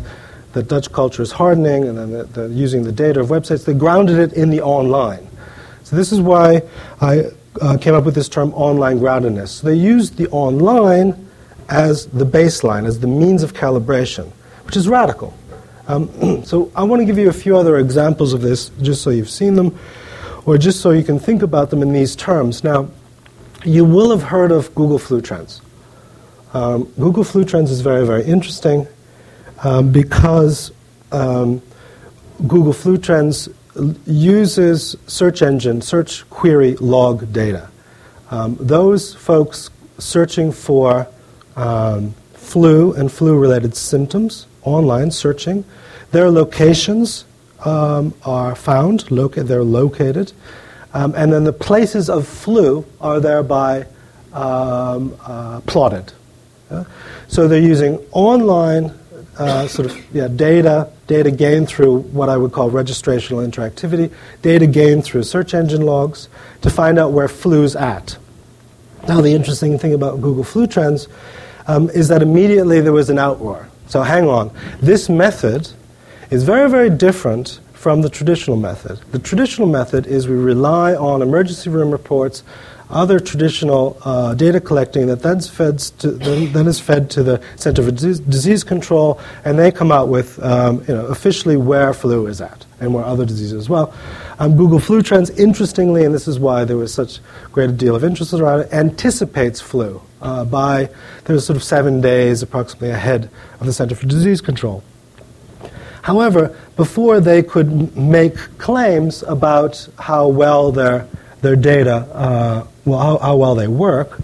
the 0.53 0.63
Dutch 0.63 0.93
culture 0.93 1.23
is 1.23 1.33
hardening 1.33 1.89
and 1.89 1.99
then 1.99 2.13
the, 2.13 2.25
the, 2.25 2.49
using 2.49 2.85
the 2.85 2.93
data 2.93 3.21
of 3.21 3.29
websites, 3.29 3.65
they 3.65 3.75
grounded 3.75 4.19
it 4.19 4.33
in 4.35 4.51
the 4.51 4.63
online. 4.63 5.27
So 5.83 5.97
this 5.97 6.13
is 6.13 6.21
why 6.21 6.63
I 7.01 7.25
uh, 7.61 7.77
came 7.79 7.95
up 7.95 8.05
with 8.05 8.15
this 8.15 8.29
term 8.29 8.55
online 8.55 9.01
groundedness. 9.01 9.49
So 9.49 9.67
they 9.67 9.75
used 9.75 10.17
the 10.17 10.29
online 10.29 11.29
as 11.69 12.07
the 12.07 12.25
baseline, 12.25 12.87
as 12.87 13.01
the 13.01 13.07
means 13.07 13.43
of 13.43 13.55
calibration, 13.55 14.31
which 14.65 14.77
is 14.77 14.89
radical. 14.89 15.35
Um, 15.89 16.45
so 16.45 16.71
I 16.77 16.85
want 16.85 17.01
to 17.01 17.07
give 17.07 17.19
you 17.19 17.29
a 17.29 17.33
few 17.33 17.57
other 17.57 17.79
examples 17.79 18.33
of 18.33 18.41
this, 18.41 18.71
just 18.81 19.03
so 19.03 19.11
you've 19.11 19.31
seen 19.31 19.55
them, 19.55 19.77
or 20.47 20.59
just 20.59 20.81
so 20.81 20.91
you 20.91 21.03
can 21.03 21.19
think 21.19 21.43
about 21.43 21.71
them 21.71 21.83
in 21.83 21.93
these 21.93 22.15
terms. 22.17 22.65
Now, 22.65 22.89
you 23.65 23.85
will 23.85 24.11
have 24.11 24.23
heard 24.23 24.53
of 24.53 24.75
Google 24.75 24.99
Flu 24.99 25.21
Trends. 25.21 25.61
Um, 26.53 26.85
Google 26.99 27.25
Flu 27.25 27.45
Trends 27.45 27.71
is 27.71 27.81
very, 27.81 28.07
very 28.07 28.25
interesting 28.25 28.87
um, 29.63 29.91
because 29.91 30.71
um, 31.13 31.63
Google 32.47 32.73
Flu 32.73 32.99
Trends 32.99 33.49
uses 34.07 34.97
search 35.07 35.43
engine, 35.43 35.81
search 35.83 36.29
query 36.31 36.77
log 36.77 37.33
data. 37.33 37.71
Um, 38.31 38.57
those 38.61 39.15
folks 39.15 39.71
searching 39.99 40.53
for 40.53 41.09
um, 41.57 42.15
flu 42.35 42.93
and 42.93 43.11
flu 43.11 43.39
related 43.39 43.77
symptoms 43.77 44.47
online, 44.63 45.11
searching, 45.11 45.65
their 46.13 46.31
locations 46.31 47.25
um, 47.65 48.15
are 48.25 48.55
found, 48.55 49.11
loca- 49.11 49.43
they're 49.43 49.65
located, 49.65 50.33
um, 50.93 51.15
and 51.17 51.33
then 51.33 51.45
the 51.45 51.53
places 51.53 52.09
of 52.09 52.27
flu 52.27 52.85
are 53.01 53.21
thereby 53.21 53.87
uh, 54.33 55.61
plotted. 55.67 56.13
Yeah? 56.71 56.85
So 57.29 57.49
they're 57.49 57.61
using 57.61 57.99
online 58.13 58.93
uh, 59.39 59.67
sort 59.67 59.91
of 59.91 60.15
yeah, 60.15 60.29
data, 60.29 60.91
data 61.07 61.31
gained 61.31 61.69
through 61.69 61.99
what 61.99 62.29
I 62.29 62.37
would 62.37 62.53
call 62.53 62.71
registrational 62.71 63.47
interactivity, 63.47 64.13
data 64.43 64.67
gained 64.67 65.05
through 65.05 65.25
search 65.25 65.55
engine 65.55 65.83
logs 65.83 66.29
to 66.63 66.71
find 66.71 66.99
out 66.99 67.13
where 67.13 67.29
flu's 67.29 67.75
at. 67.75 68.17
Now, 69.09 69.21
the 69.21 69.33
interesting 69.33 69.79
thing 69.79 69.93
about 69.93 70.21
Google 70.21 70.45
Flu 70.45 70.67
Trends 70.67 71.09
um, 71.67 71.91
is 71.91 72.09
that 72.09 72.23
immediately 72.23 72.81
there 72.81 72.93
was 72.93 73.11
an 73.11 73.17
outroar. 73.17 73.67
So, 73.87 74.03
hang 74.03 74.29
on. 74.29 74.51
This 74.81 75.09
method 75.09 75.69
is 76.31 76.45
very, 76.45 76.69
very 76.71 76.91
different 76.91 77.61
from 77.73 78.03
the 78.03 78.09
traditional 78.09 78.57
method. 78.57 78.99
The 79.13 79.19
traditional 79.19 79.69
method 79.69 80.07
is 80.07 80.27
we 80.27 80.37
rely 80.37 80.95
on 80.95 81.23
emergency 81.23 81.71
room 81.71 81.91
reports 81.91 82.43
other 82.91 83.19
traditional 83.19 83.97
uh, 84.05 84.35
data 84.35 84.61
collecting 84.61 85.07
that 85.07 85.21
to, 85.99 86.11
then, 86.13 86.67
is 86.67 86.81
fed 86.81 87.11
to 87.11 87.23
the 87.23 87.43
Center 87.57 87.83
for 87.83 87.91
Disease 87.91 88.65
Control, 88.65 89.21
and 89.45 89.59
they 89.59 89.71
come 89.71 89.91
out 89.91 90.09
with 90.09 90.43
um, 90.43 90.85
you 90.87 90.95
know, 90.95 91.07
officially 91.07 91.57
where 91.57 91.93
flu 91.93 92.27
is 92.27 92.41
at 92.41 92.65
and 92.81 92.93
where 92.93 93.05
other 93.05 93.25
diseases 93.25 93.55
as 93.55 93.69
well. 93.69 93.95
Um, 94.39 94.57
Google 94.57 94.79
Flu 94.79 95.03
Trends, 95.03 95.31
interestingly, 95.31 96.05
and 96.05 96.15
this 96.15 96.29
is 96.29 96.39
why 96.39 96.65
there 96.65 96.77
was 96.77 96.93
such 96.93 97.21
great 97.53 97.77
deal 97.77 97.97
of 97.97 98.05
interest 98.05 98.33
around 98.33 98.61
it, 98.61 98.73
anticipates 98.73 99.61
flu 99.61 100.03
uh, 100.21 100.45
by 100.45 100.89
there's 101.25 101.47
sort 101.47 101.57
of 101.57 101.63
seven 101.63 102.01
days 102.01 102.43
approximately 102.43 102.91
ahead 102.91 103.31
of 103.61 103.67
the 103.67 103.73
Center 103.73 103.95
for 103.95 104.07
Disease 104.07 104.41
Control. 104.41 104.83
However, 106.05 106.55
before 106.77 107.19
they 107.19 107.43
could 107.43 107.97
make 107.97 108.37
claims 108.59 109.23
about 109.23 109.89
how 109.99 110.29
well 110.29 110.71
their 110.71 111.09
their 111.41 111.57
data 111.57 111.97
uh, 112.13 112.67
well, 112.85 112.99
how, 112.99 113.19
how, 113.19 113.37
well 113.37 113.55
they 113.55 113.69
work, 113.69 114.21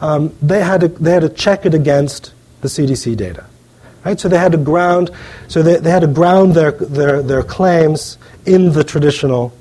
um, 0.00 0.34
they, 0.42 0.60
had 0.60 0.80
to, 0.80 0.88
they 0.88 1.12
had 1.12 1.22
to 1.22 1.28
check 1.28 1.66
it 1.66 1.74
against 1.74 2.32
the 2.62 2.68
CDC 2.68 3.16
data. 3.16 3.44
Right? 4.04 4.18
So 4.18 4.28
they 4.28 4.38
had 4.38 4.52
to 4.52 4.58
ground, 4.58 5.10
so 5.48 5.62
they, 5.62 5.76
they 5.76 5.90
had 5.90 6.00
to 6.00 6.06
ground 6.06 6.54
their, 6.54 6.72
their, 6.72 7.22
their 7.22 7.42
claims 7.42 8.18
in 8.46 8.72
the 8.72 8.82
traditional 8.82 9.52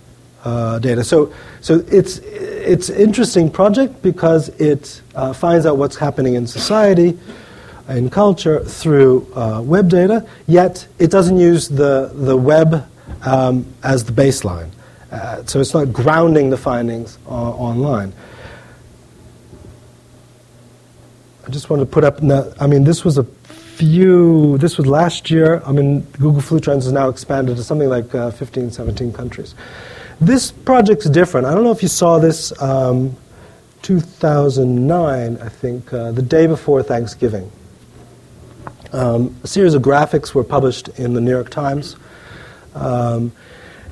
uh, 0.46 0.80
data. 0.80 1.04
So, 1.04 1.34
so 1.62 1.84
it's, 1.92 2.20
it's 2.20 2.90
an 2.90 3.02
interesting 3.02 3.52
project 3.52 4.02
because 4.02 4.50
it 4.50 5.02
uh, 5.14 5.34
finds 5.34 5.66
out 5.66 5.78
what's 5.78 5.98
happening 5.98 6.36
in 6.36 6.48
society, 6.48 7.20
in 7.90 8.10
culture, 8.10 8.64
through 8.64 9.32
uh, 9.36 9.62
web 9.62 9.90
data, 9.90 10.28
yet 10.48 10.88
it 11.00 11.12
doesn't 11.12 11.38
use 11.38 11.68
the, 11.68 12.12
the 12.14 12.36
web 12.36 12.86
um, 13.24 13.66
as 13.84 14.04
the 14.04 14.12
baseline. 14.12 14.70
Uh, 15.12 15.44
so 15.46 15.60
it's 15.60 15.74
not 15.74 15.92
grounding 15.92 16.50
the 16.50 16.58
findings 16.58 17.18
uh, 17.28 17.32
online. 17.32 18.14
I 21.48 21.50
just 21.52 21.70
want 21.70 21.80
to 21.82 21.86
put 21.86 22.04
up. 22.04 22.20
I 22.62 22.68
mean, 22.68 22.84
this 22.84 23.04
was 23.04 23.18
a 23.18 23.24
few. 23.24 24.60
This 24.60 24.78
was 24.78 24.86
last 24.86 25.32
year. 25.32 25.64
I 25.66 25.72
mean, 25.72 26.02
Google 26.20 26.42
Flu 26.42 26.60
Trends 26.60 26.86
has 26.86 26.94
now 26.94 27.10
expanded 27.10 27.58
to 27.58 27.64
something 27.64 27.90
like 27.90 28.14
uh, 28.14 28.30
15, 28.30 28.70
17 28.70 29.12
countries. 29.12 29.56
This 30.22 30.52
project's 30.52 31.10
different. 31.10 31.48
I 31.48 31.56
don't 31.56 31.64
know 31.64 31.72
if 31.72 31.82
you 31.82 31.88
saw 31.88 32.20
this. 32.20 32.54
Um, 32.62 33.16
2009, 33.82 35.38
I 35.38 35.50
think, 35.50 35.94
uh, 35.94 36.12
the 36.12 36.22
day 36.22 36.48
before 36.48 36.84
Thanksgiving. 36.84 37.50
Um, 38.92 39.36
a 39.44 39.48
series 39.48 39.74
of 39.74 39.82
graphics 39.82 40.34
were 40.34 40.44
published 40.44 40.90
in 41.00 41.14
the 41.14 41.22
New 41.22 41.32
York 41.32 41.50
Times. 41.50 41.96
Um, 42.76 43.32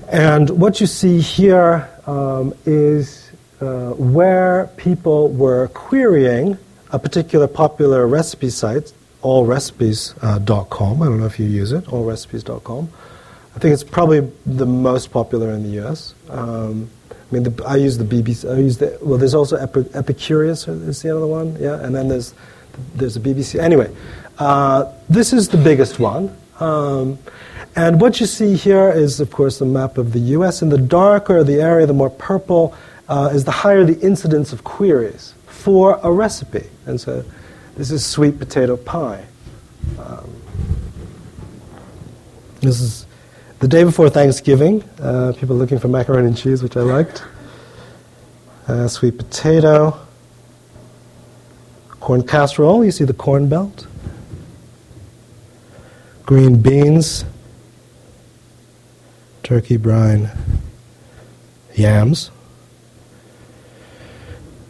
and 0.10 0.50
what 0.50 0.80
you 0.80 0.88
see 0.88 1.20
here 1.20 1.90
um, 2.08 2.54
is 2.66 3.30
uh, 3.62 3.92
where 3.92 4.70
people 4.78 5.30
were 5.30 5.68
querying 5.70 6.58
a 6.92 7.00
particular 7.00 7.48
popular 7.48 8.08
recipe 8.08 8.50
site, 8.50 8.94
allrecipes.com. 9.24 11.02
Uh, 11.02 11.06
I 11.06 11.08
don't 11.10 11.20
know 11.20 11.26
if 11.26 11.40
you 11.40 11.46
use 11.46 11.72
it, 11.72 11.86
allrecipes.com. 11.86 12.90
I 13.56 13.60
think 13.60 13.74
it's 13.74 13.84
probably 13.84 14.32
the 14.46 14.68
most 14.68 15.12
popular 15.12 15.52
in 15.52 15.64
the 15.64 15.70
U.S. 15.82 16.14
Um, 16.30 16.90
I 17.10 17.34
mean, 17.34 17.44
the, 17.44 17.66
I 17.66 17.76
use 17.76 17.98
the 17.98 18.06
BBC. 18.06 18.50
I 18.50 18.60
use 18.60 18.78
the 18.78 18.98
well. 19.02 19.18
There's 19.18 19.34
also 19.34 19.58
Epic, 19.58 19.88
Epicurious 19.88 20.68
is 20.88 21.02
the 21.02 21.16
other 21.16 21.28
one, 21.28 21.58
yeah. 21.60 21.84
And 21.84 21.94
then 21.94 22.08
there's 22.08 22.34
there's 22.96 23.18
a 23.18 23.20
BBC. 23.20 23.60
Anyway, 23.60 23.94
uh, 24.40 24.92
this 25.10 25.34
is 25.34 25.50
the 25.50 25.58
biggest 25.58 26.00
one. 26.00 26.36
Um, 26.60 27.20
and 27.76 28.02
what 28.02 28.20
you 28.20 28.26
see 28.26 28.56
here 28.56 28.90
is, 28.90 29.20
of 29.20 29.32
course, 29.32 29.62
a 29.62 29.66
map 29.66 29.98
of 29.98 30.14
the 30.14 30.20
U.S. 30.20 30.62
And 30.62 30.72
the 30.72 30.78
darker 30.78 31.44
the 31.44 31.62
area, 31.62 31.86
the 31.86 31.94
more 31.94 32.10
purple, 32.10 32.76
uh, 33.08 33.30
is 33.34 33.46
the 33.46 33.52
higher 33.52 33.84
the 33.84 34.00
incidence 34.00 34.52
of 34.52 34.64
queries 34.64 35.34
for 35.46 36.00
a 36.04 36.12
recipe. 36.12 36.66
And 36.86 37.00
so 37.00 37.24
this 37.76 37.92
is 37.92 38.06
sweet 38.06 38.40
potato 38.40 38.78
pie. 38.78 39.26
Um, 40.00 40.36
this 42.62 42.82
is 42.82 43.06
the 43.60 43.68
day 43.68 43.84
before 43.84 44.10
Thanksgiving. 44.10 44.84
Uh, 45.00 45.34
people 45.38 45.56
looking 45.56 45.80
for 45.80 45.88
macaroni 45.88 46.28
and 46.28 46.38
cheese, 46.38 46.64
which 46.64 46.76
I 46.76 46.82
liked. 46.82 47.24
Uh, 48.68 48.88
sweet 48.88 49.18
potato. 49.18 50.00
Corn 52.00 52.26
casserole, 52.26 52.84
you 52.84 52.92
see 52.92 53.04
the 53.04 53.14
corn 53.14 53.48
belt. 53.50 53.88
Green 56.28 56.62
beans. 56.62 57.24
Turkey 59.44 59.78
brine. 59.78 60.30
Yams. 61.74 62.32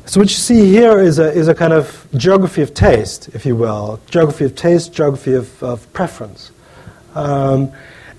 So 0.05 0.19
what 0.19 0.29
you 0.29 0.35
see 0.35 0.69
here 0.69 0.99
is 0.99 1.17
a, 1.17 1.31
is 1.33 1.47
a 1.47 1.55
kind 1.55 1.73
of 1.73 2.07
geography 2.15 2.61
of 2.61 2.75
taste, 2.75 3.29
if 3.29 3.43
you 3.43 3.55
will. 3.55 3.99
Geography 4.05 4.45
of 4.45 4.53
taste, 4.55 4.93
geography 4.93 5.33
of, 5.33 5.63
of 5.63 5.91
preference. 5.93 6.51
Um, 7.15 7.71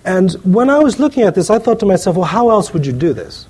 and 0.05 0.33
when 0.43 0.69
I 0.69 0.81
was 0.81 0.99
looking 0.99 1.23
at 1.23 1.37
this, 1.37 1.49
I 1.49 1.61
thought 1.61 1.79
to 1.79 1.87
myself, 1.87 2.17
well, 2.17 2.25
how 2.25 2.51
else 2.51 2.73
would 2.73 2.85
you 2.85 2.93
do 2.93 3.13
this? 3.13 3.47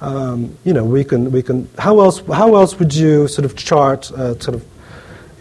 Um, 0.00 0.58
you 0.64 0.72
know, 0.72 0.84
we 0.84 1.04
can, 1.04 1.30
we 1.30 1.40
can, 1.40 1.68
how 1.78 2.00
else, 2.00 2.18
how 2.26 2.56
else 2.56 2.80
would 2.80 2.92
you 2.92 3.28
sort 3.28 3.44
of 3.44 3.54
chart 3.56 4.10
uh, 4.10 4.36
sort 4.40 4.56
of, 4.56 4.64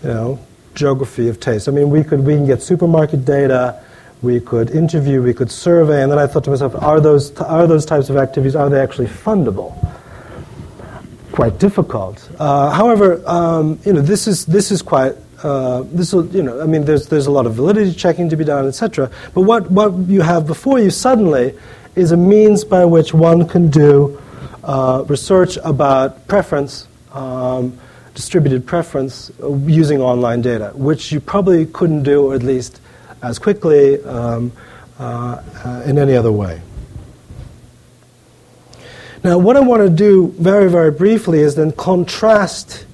you 0.03 0.09
know, 0.09 0.45
geography 0.75 1.27
of 1.27 1.39
taste? 1.39 1.67
I 1.67 1.71
mean, 1.71 1.89
we 1.89 2.03
could, 2.03 2.25
we 2.25 2.35
can 2.35 2.45
get 2.45 2.61
supermarket 2.61 3.25
data, 3.25 3.83
we 4.21 4.39
could 4.39 4.71
interview, 4.71 5.21
we 5.21 5.33
could 5.33 5.51
survey, 5.51 6.03
and 6.03 6.11
then 6.11 6.19
I 6.19 6.27
thought 6.27 6.43
to 6.45 6.49
myself, 6.49 6.75
are 6.75 6.99
those, 6.99 7.35
are 7.39 7.67
those 7.67 7.85
types 7.85 8.09
of 8.09 8.17
activities, 8.17 8.55
are 8.55 8.69
they 8.69 8.79
actually 8.79 9.07
fundable? 9.07 9.75
quite 11.31 11.57
difficult. 11.57 12.29
Uh, 12.37 12.69
however, 12.71 13.23
um, 13.25 13.79
you 13.85 13.93
know, 13.93 14.01
this 14.01 14.27
is, 14.27 14.45
this 14.45 14.71
is 14.71 14.81
quite 14.81 15.15
uh, 15.43 15.83
this 15.85 16.11
will, 16.11 16.25
you 16.35 16.43
know, 16.43 16.61
I 16.61 16.65
mean, 16.65 16.83
there's, 16.83 17.07
there's 17.07 17.27
a 17.27 17.31
lot 17.31 17.45
of 17.45 17.53
validity 17.53 17.93
checking 17.93 18.29
to 18.29 18.35
be 18.35 18.43
done, 18.43 18.67
etc. 18.67 19.09
But 19.33 19.41
what, 19.41 19.71
what 19.71 19.93
you 20.09 20.21
have 20.21 20.45
before 20.45 20.79
you 20.79 20.89
suddenly 20.89 21.57
is 21.95 22.11
a 22.11 22.17
means 22.17 22.65
by 22.65 22.83
which 22.85 23.13
one 23.13 23.47
can 23.47 23.69
do 23.69 24.21
uh, 24.63 25.05
research 25.07 25.57
about 25.63 26.27
preference, 26.27 26.87
um, 27.13 27.77
distributed 28.19 28.67
preference, 28.67 29.31
uh, 29.41 29.55
using 29.59 30.01
online 30.01 30.41
data, 30.41 30.73
which 30.75 31.09
you 31.09 31.21
probably 31.21 31.65
couldn't 31.67 32.03
do, 32.03 32.25
or 32.25 32.35
at 32.35 32.43
least 32.43 32.81
as 33.21 33.39
quickly, 33.39 34.03
um, 34.03 34.51
uh, 34.99 35.41
uh, 35.63 35.83
in 35.85 35.97
any 35.97 36.17
other 36.17 36.29
way. 36.29 36.61
Now, 39.23 39.37
what 39.37 39.55
I 39.55 39.61
want 39.61 39.83
to 39.83 39.89
do 39.89 40.35
very, 40.37 40.69
very 40.69 40.91
briefly 40.91 41.39
is 41.39 41.55
then 41.55 41.71
contrast 41.71 42.85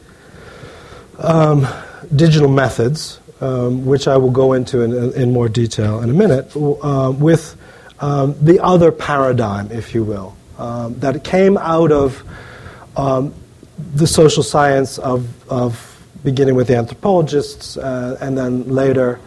um, 1.17 1.67
digital 2.15 2.47
methods, 2.47 3.19
um, 3.41 3.83
which 3.83 4.07
I 4.07 4.17
will 4.17 4.29
go 4.29 4.53
into 4.53 4.81
in, 4.81 5.11
in 5.13 5.33
more 5.33 5.49
detail 5.49 6.03
in 6.03 6.11
a 6.11 6.13
minute, 6.13 6.55
uh, 6.55 7.11
with 7.17 7.57
um, 7.99 8.35
the 8.39 8.59
other 8.59 8.91
paradigm, 8.91 9.71
if 9.71 9.95
you 9.95 10.03
will, 10.03 10.37
um, 10.59 10.99
that 10.99 11.23
came 11.23 11.57
out 11.57 11.91
of 11.91 12.23
um, 12.95 13.33
the 13.77 14.07
social 14.07 14.43
science 14.43 14.97
of, 14.97 15.27
of 15.51 15.91
beginning 16.23 16.55
with 16.55 16.67
the 16.67 16.75
anthropologists 16.75 17.77
uh, 17.77 18.17
and 18.21 18.37
then 18.37 18.67
later 18.67 19.19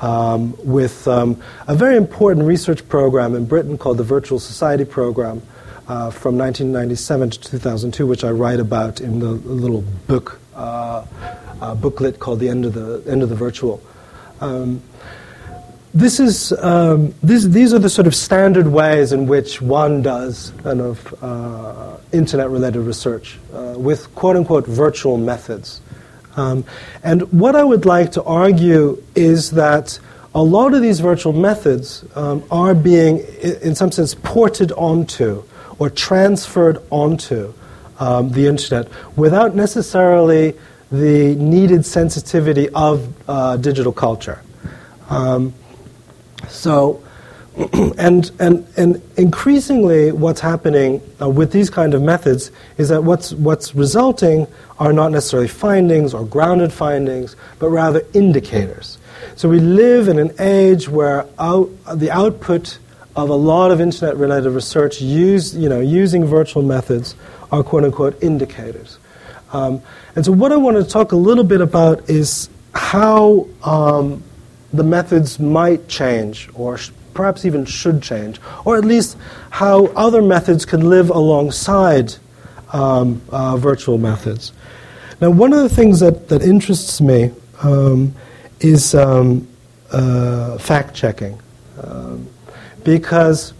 um, 0.00 0.54
with 0.64 1.06
um, 1.08 1.40
a 1.66 1.74
very 1.74 1.96
important 1.96 2.46
research 2.46 2.86
program 2.88 3.34
in 3.34 3.46
Britain 3.46 3.78
called 3.78 3.96
the 3.96 4.04
Virtual 4.04 4.38
Society 4.38 4.84
Program 4.84 5.40
uh, 5.88 6.10
from 6.10 6.36
1997 6.36 7.30
to 7.30 7.40
2002, 7.40 8.06
which 8.06 8.24
I 8.24 8.30
write 8.30 8.60
about 8.60 9.00
in 9.00 9.18
the 9.18 9.30
little 9.30 9.82
book 10.06 10.40
uh, 10.54 11.04
uh, 11.60 11.74
booklet 11.74 12.18
called 12.18 12.40
"The 12.40 12.48
End 12.48 12.64
of 12.64 12.74
the 12.74 13.02
End 13.10 13.22
of 13.22 13.28
the 13.28 13.34
Virtual." 13.34 13.82
Um, 14.40 14.82
this 15.94 16.18
is 16.18 16.52
um, 16.52 17.14
this, 17.22 17.44
these 17.44 17.72
are 17.72 17.78
the 17.78 17.88
sort 17.88 18.08
of 18.08 18.14
standard 18.16 18.66
ways 18.66 19.12
in 19.12 19.26
which 19.28 19.62
one 19.62 20.02
does 20.02 20.52
kind 20.64 20.80
of 20.80 21.22
uh, 21.22 21.96
internet-related 22.12 22.80
research 22.80 23.38
uh, 23.54 23.74
with 23.76 24.12
quote 24.16 24.36
unquote 24.36 24.66
virtual 24.66 25.16
methods. 25.16 25.80
Um, 26.36 26.64
and 27.04 27.32
what 27.32 27.54
I 27.54 27.62
would 27.62 27.86
like 27.86 28.10
to 28.12 28.24
argue 28.24 29.00
is 29.14 29.52
that 29.52 30.00
a 30.34 30.42
lot 30.42 30.74
of 30.74 30.82
these 30.82 30.98
virtual 30.98 31.32
methods 31.32 32.04
um, 32.16 32.42
are 32.50 32.74
being, 32.74 33.18
in 33.62 33.76
some 33.76 33.92
sense, 33.92 34.16
ported 34.16 34.72
onto 34.72 35.44
or 35.78 35.90
transferred 35.90 36.78
onto 36.90 37.54
um, 38.00 38.32
the 38.32 38.48
internet 38.48 38.88
without 39.16 39.54
necessarily 39.54 40.54
the 40.90 41.36
needed 41.36 41.86
sensitivity 41.86 42.68
of 42.70 43.14
uh, 43.28 43.56
digital 43.58 43.92
culture. 43.92 44.42
Um, 45.08 45.54
so, 46.48 47.02
and, 47.98 48.30
and, 48.38 48.66
and 48.76 49.02
increasingly, 49.16 50.12
what's 50.12 50.40
happening 50.40 51.00
uh, 51.20 51.28
with 51.28 51.52
these 51.52 51.70
kind 51.70 51.94
of 51.94 52.02
methods 52.02 52.50
is 52.78 52.88
that 52.88 53.04
what's, 53.04 53.32
what's 53.32 53.74
resulting 53.74 54.46
are 54.78 54.92
not 54.92 55.12
necessarily 55.12 55.48
findings 55.48 56.14
or 56.14 56.24
grounded 56.24 56.72
findings, 56.72 57.36
but 57.58 57.68
rather 57.70 58.02
indicators. 58.12 58.98
So 59.36 59.48
we 59.48 59.60
live 59.60 60.08
in 60.08 60.18
an 60.18 60.32
age 60.38 60.88
where 60.88 61.26
out, 61.38 61.70
the 61.94 62.10
output 62.10 62.78
of 63.16 63.28
a 63.28 63.34
lot 63.34 63.70
of 63.70 63.80
internet-related 63.80 64.50
research 64.50 65.00
use, 65.00 65.56
you 65.56 65.68
know, 65.68 65.80
using 65.80 66.24
virtual 66.24 66.62
methods 66.62 67.14
are 67.52 67.62
quote-unquote 67.62 68.20
indicators. 68.22 68.98
Um, 69.52 69.82
and 70.16 70.24
so 70.24 70.32
what 70.32 70.50
I 70.50 70.56
want 70.56 70.76
to 70.76 70.84
talk 70.84 71.12
a 71.12 71.16
little 71.16 71.44
bit 71.44 71.60
about 71.60 72.10
is 72.10 72.48
how 72.74 73.46
um, 73.62 74.22
the 74.74 74.84
methods 74.84 75.38
might 75.38 75.88
change, 75.88 76.48
or 76.54 76.76
sh- 76.76 76.90
perhaps 77.14 77.44
even 77.44 77.64
should 77.64 78.02
change, 78.02 78.40
or 78.64 78.76
at 78.76 78.84
least 78.84 79.16
how 79.50 79.86
other 79.86 80.20
methods 80.20 80.64
can 80.64 80.88
live 80.90 81.10
alongside 81.10 82.14
um, 82.72 83.22
uh, 83.30 83.56
virtual 83.56 83.98
methods. 83.98 84.52
Now, 85.20 85.30
one 85.30 85.52
of 85.52 85.62
the 85.62 85.68
things 85.68 86.00
that, 86.00 86.28
that 86.28 86.42
interests 86.42 87.00
me 87.00 87.30
um, 87.62 88.14
is 88.60 88.94
um, 88.94 89.46
uh, 89.92 90.58
fact 90.58 90.94
checking. 90.94 91.40
Um, 91.82 92.28
because 92.82 93.52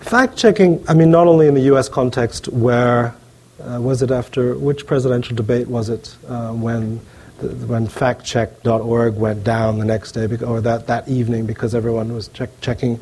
fact 0.00 0.36
checking, 0.36 0.84
I 0.88 0.94
mean, 0.94 1.10
not 1.10 1.26
only 1.26 1.46
in 1.46 1.54
the 1.54 1.62
US 1.72 1.88
context 1.88 2.48
where 2.48 3.14
uh, 3.60 3.80
was 3.80 4.02
it 4.02 4.10
after 4.10 4.56
which 4.56 4.86
presidential 4.86 5.36
debate 5.36 5.68
was 5.68 5.88
it 5.88 6.16
uh, 6.28 6.50
when 6.50 7.00
when 7.42 7.86
factcheck.org 7.86 9.16
went 9.16 9.44
down 9.44 9.78
the 9.78 9.84
next 9.84 10.12
day, 10.12 10.24
or 10.44 10.60
that, 10.60 10.86
that 10.86 11.08
evening, 11.08 11.46
because 11.46 11.74
everyone 11.74 12.14
was 12.14 12.28
check, 12.28 12.50
checking 12.60 13.00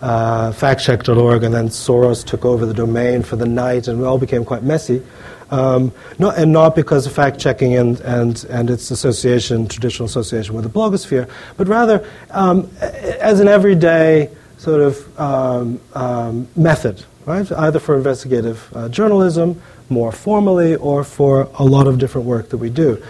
uh, 0.00 0.52
factcheck.org, 0.52 1.42
and 1.42 1.54
then 1.54 1.68
Soros 1.68 2.24
took 2.24 2.44
over 2.44 2.66
the 2.66 2.74
domain 2.74 3.22
for 3.22 3.36
the 3.36 3.46
night, 3.46 3.88
and 3.88 4.00
it 4.00 4.04
all 4.04 4.18
became 4.18 4.44
quite 4.44 4.62
messy. 4.62 5.02
Um, 5.50 5.92
not, 6.18 6.38
and 6.38 6.52
not 6.52 6.76
because 6.76 7.06
of 7.06 7.12
fact 7.12 7.40
checking 7.40 7.74
and, 7.76 8.00
and, 8.00 8.44
and 8.44 8.70
its 8.70 8.90
association, 8.90 9.66
traditional 9.66 10.06
association 10.06 10.54
with 10.54 10.64
the 10.64 10.70
blogosphere, 10.70 11.28
but 11.56 11.66
rather 11.66 12.08
um, 12.30 12.70
as 12.80 13.40
an 13.40 13.48
everyday 13.48 14.30
sort 14.58 14.80
of 14.80 15.20
um, 15.20 15.80
um 15.94 16.46
method, 16.54 17.02
right? 17.26 17.50
Either 17.50 17.80
for 17.80 17.96
investigative 17.96 18.70
uh, 18.76 18.88
journalism, 18.88 19.60
more 19.88 20.12
formally, 20.12 20.76
or 20.76 21.02
for 21.02 21.48
a 21.58 21.64
lot 21.64 21.88
of 21.88 21.98
different 21.98 22.26
work 22.26 22.50
that 22.50 22.58
we 22.58 22.70
do. 22.70 23.02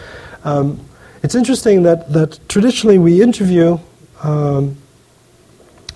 Um, 0.44 0.81
it's 1.22 1.35
interesting 1.35 1.83
that, 1.83 2.12
that 2.12 2.38
traditionally 2.48 2.98
we 2.98 3.22
interview, 3.22 3.79
um, 4.22 4.76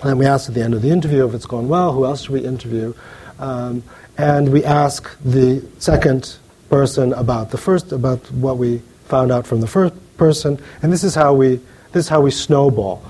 and 0.03 0.19
we 0.19 0.27
ask 0.27 0.49
at 0.49 0.55
the 0.55 0.63
end 0.63 0.75
of 0.75 0.83
the 0.83 0.91
interview 0.91 1.27
if 1.27 1.35
it's 1.35 1.47
gone 1.47 1.69
well, 1.69 1.93
who 1.93 2.05
else 2.05 2.23
should 2.23 2.33
we 2.33 2.45
interview? 2.45 2.95
Um, 3.39 3.83
and 4.19 4.53
we 4.53 4.65
ask 4.65 5.17
the 5.21 5.65
second 5.79 6.37
person 6.69 7.13
about 7.15 7.51
the 7.51 7.59
first, 7.59 7.93
about 7.93 8.21
what 8.33 8.59
we 8.59 8.83
found 9.07 9.33
out 9.33 9.47
from 9.47 9.61
the 9.61 9.67
first 9.67 9.95
person, 10.17 10.61
and 10.83 10.93
this 10.93 11.05
is 11.05 11.15
how 11.15 11.33
we, 11.33 11.57
this 11.93 12.05
is 12.05 12.09
how 12.09 12.21
we 12.21 12.31
snowball. 12.31 13.03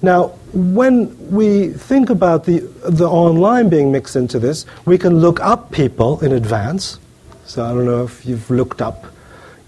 Now, 0.00 0.28
when 0.52 1.30
we 1.30 1.68
think 1.68 2.08
about 2.08 2.44
the, 2.44 2.60
the 2.88 3.08
online 3.08 3.68
being 3.68 3.92
mixed 3.92 4.16
into 4.16 4.38
this, 4.38 4.64
we 4.86 4.96
can 4.96 5.18
look 5.18 5.40
up 5.40 5.70
people 5.70 6.20
in 6.24 6.32
advance. 6.32 6.98
So 7.44 7.64
I 7.64 7.68
don't 7.70 7.84
know 7.84 8.04
if 8.04 8.24
you've 8.24 8.48
looked 8.50 8.80
up 8.80 9.06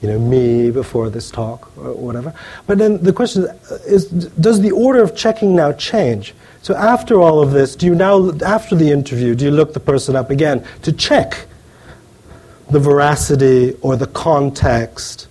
you 0.00 0.08
know, 0.08 0.18
me 0.18 0.70
before 0.70 1.10
this 1.10 1.30
talk 1.30 1.76
or 1.76 1.92
whatever. 1.94 2.32
But 2.66 2.78
then 2.78 3.02
the 3.02 3.12
question 3.12 3.46
is, 3.86 4.06
does 4.06 4.60
the 4.60 4.70
order 4.70 5.02
of 5.02 5.14
checking 5.14 5.54
now 5.54 5.72
change? 5.72 6.34
So 6.62 6.74
after 6.74 7.20
all 7.20 7.40
of 7.40 7.52
this, 7.52 7.76
do 7.76 7.86
you 7.86 7.94
now, 7.94 8.30
after 8.40 8.74
the 8.74 8.90
interview, 8.90 9.34
do 9.34 9.44
you 9.44 9.50
look 9.50 9.72
the 9.72 9.80
person 9.80 10.16
up 10.16 10.30
again 10.30 10.64
to 10.82 10.92
check 10.92 11.46
the 12.70 12.78
veracity 12.78 13.76
or 13.82 13.96
the 13.96 14.06
context 14.06 15.26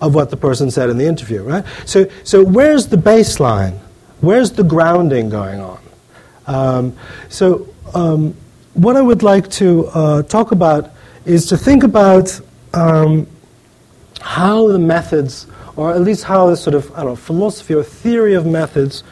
of 0.00 0.14
what 0.14 0.30
the 0.30 0.36
person 0.36 0.70
said 0.70 0.88
in 0.90 0.96
the 0.96 1.06
interview, 1.06 1.42
right? 1.42 1.64
So, 1.84 2.08
so 2.24 2.42
where's 2.44 2.86
the 2.86 2.96
baseline? 2.96 3.78
Where's 4.20 4.52
the 4.52 4.64
grounding 4.64 5.28
going 5.28 5.60
on? 5.60 5.80
Um, 6.46 6.96
so 7.28 7.68
um, 7.94 8.34
what 8.74 8.96
I 8.96 9.02
would 9.02 9.22
like 9.22 9.50
to 9.52 9.86
uh, 9.88 10.22
talk 10.22 10.52
about 10.52 10.90
is 11.26 11.46
to 11.46 11.56
think 11.56 11.82
about 11.82 12.40
um, 12.72 13.26
how 14.20 14.68
the 14.68 14.78
methods, 14.78 15.46
or 15.76 15.92
at 15.92 16.00
least 16.00 16.24
how 16.24 16.48
the 16.48 16.56
sort 16.56 16.74
of 16.74 16.90
I 16.92 16.98
don't 16.98 17.06
know, 17.06 17.16
philosophy 17.16 17.74
or 17.74 17.82
theory 17.82 18.34
of 18.34 18.46
methods 18.46 19.02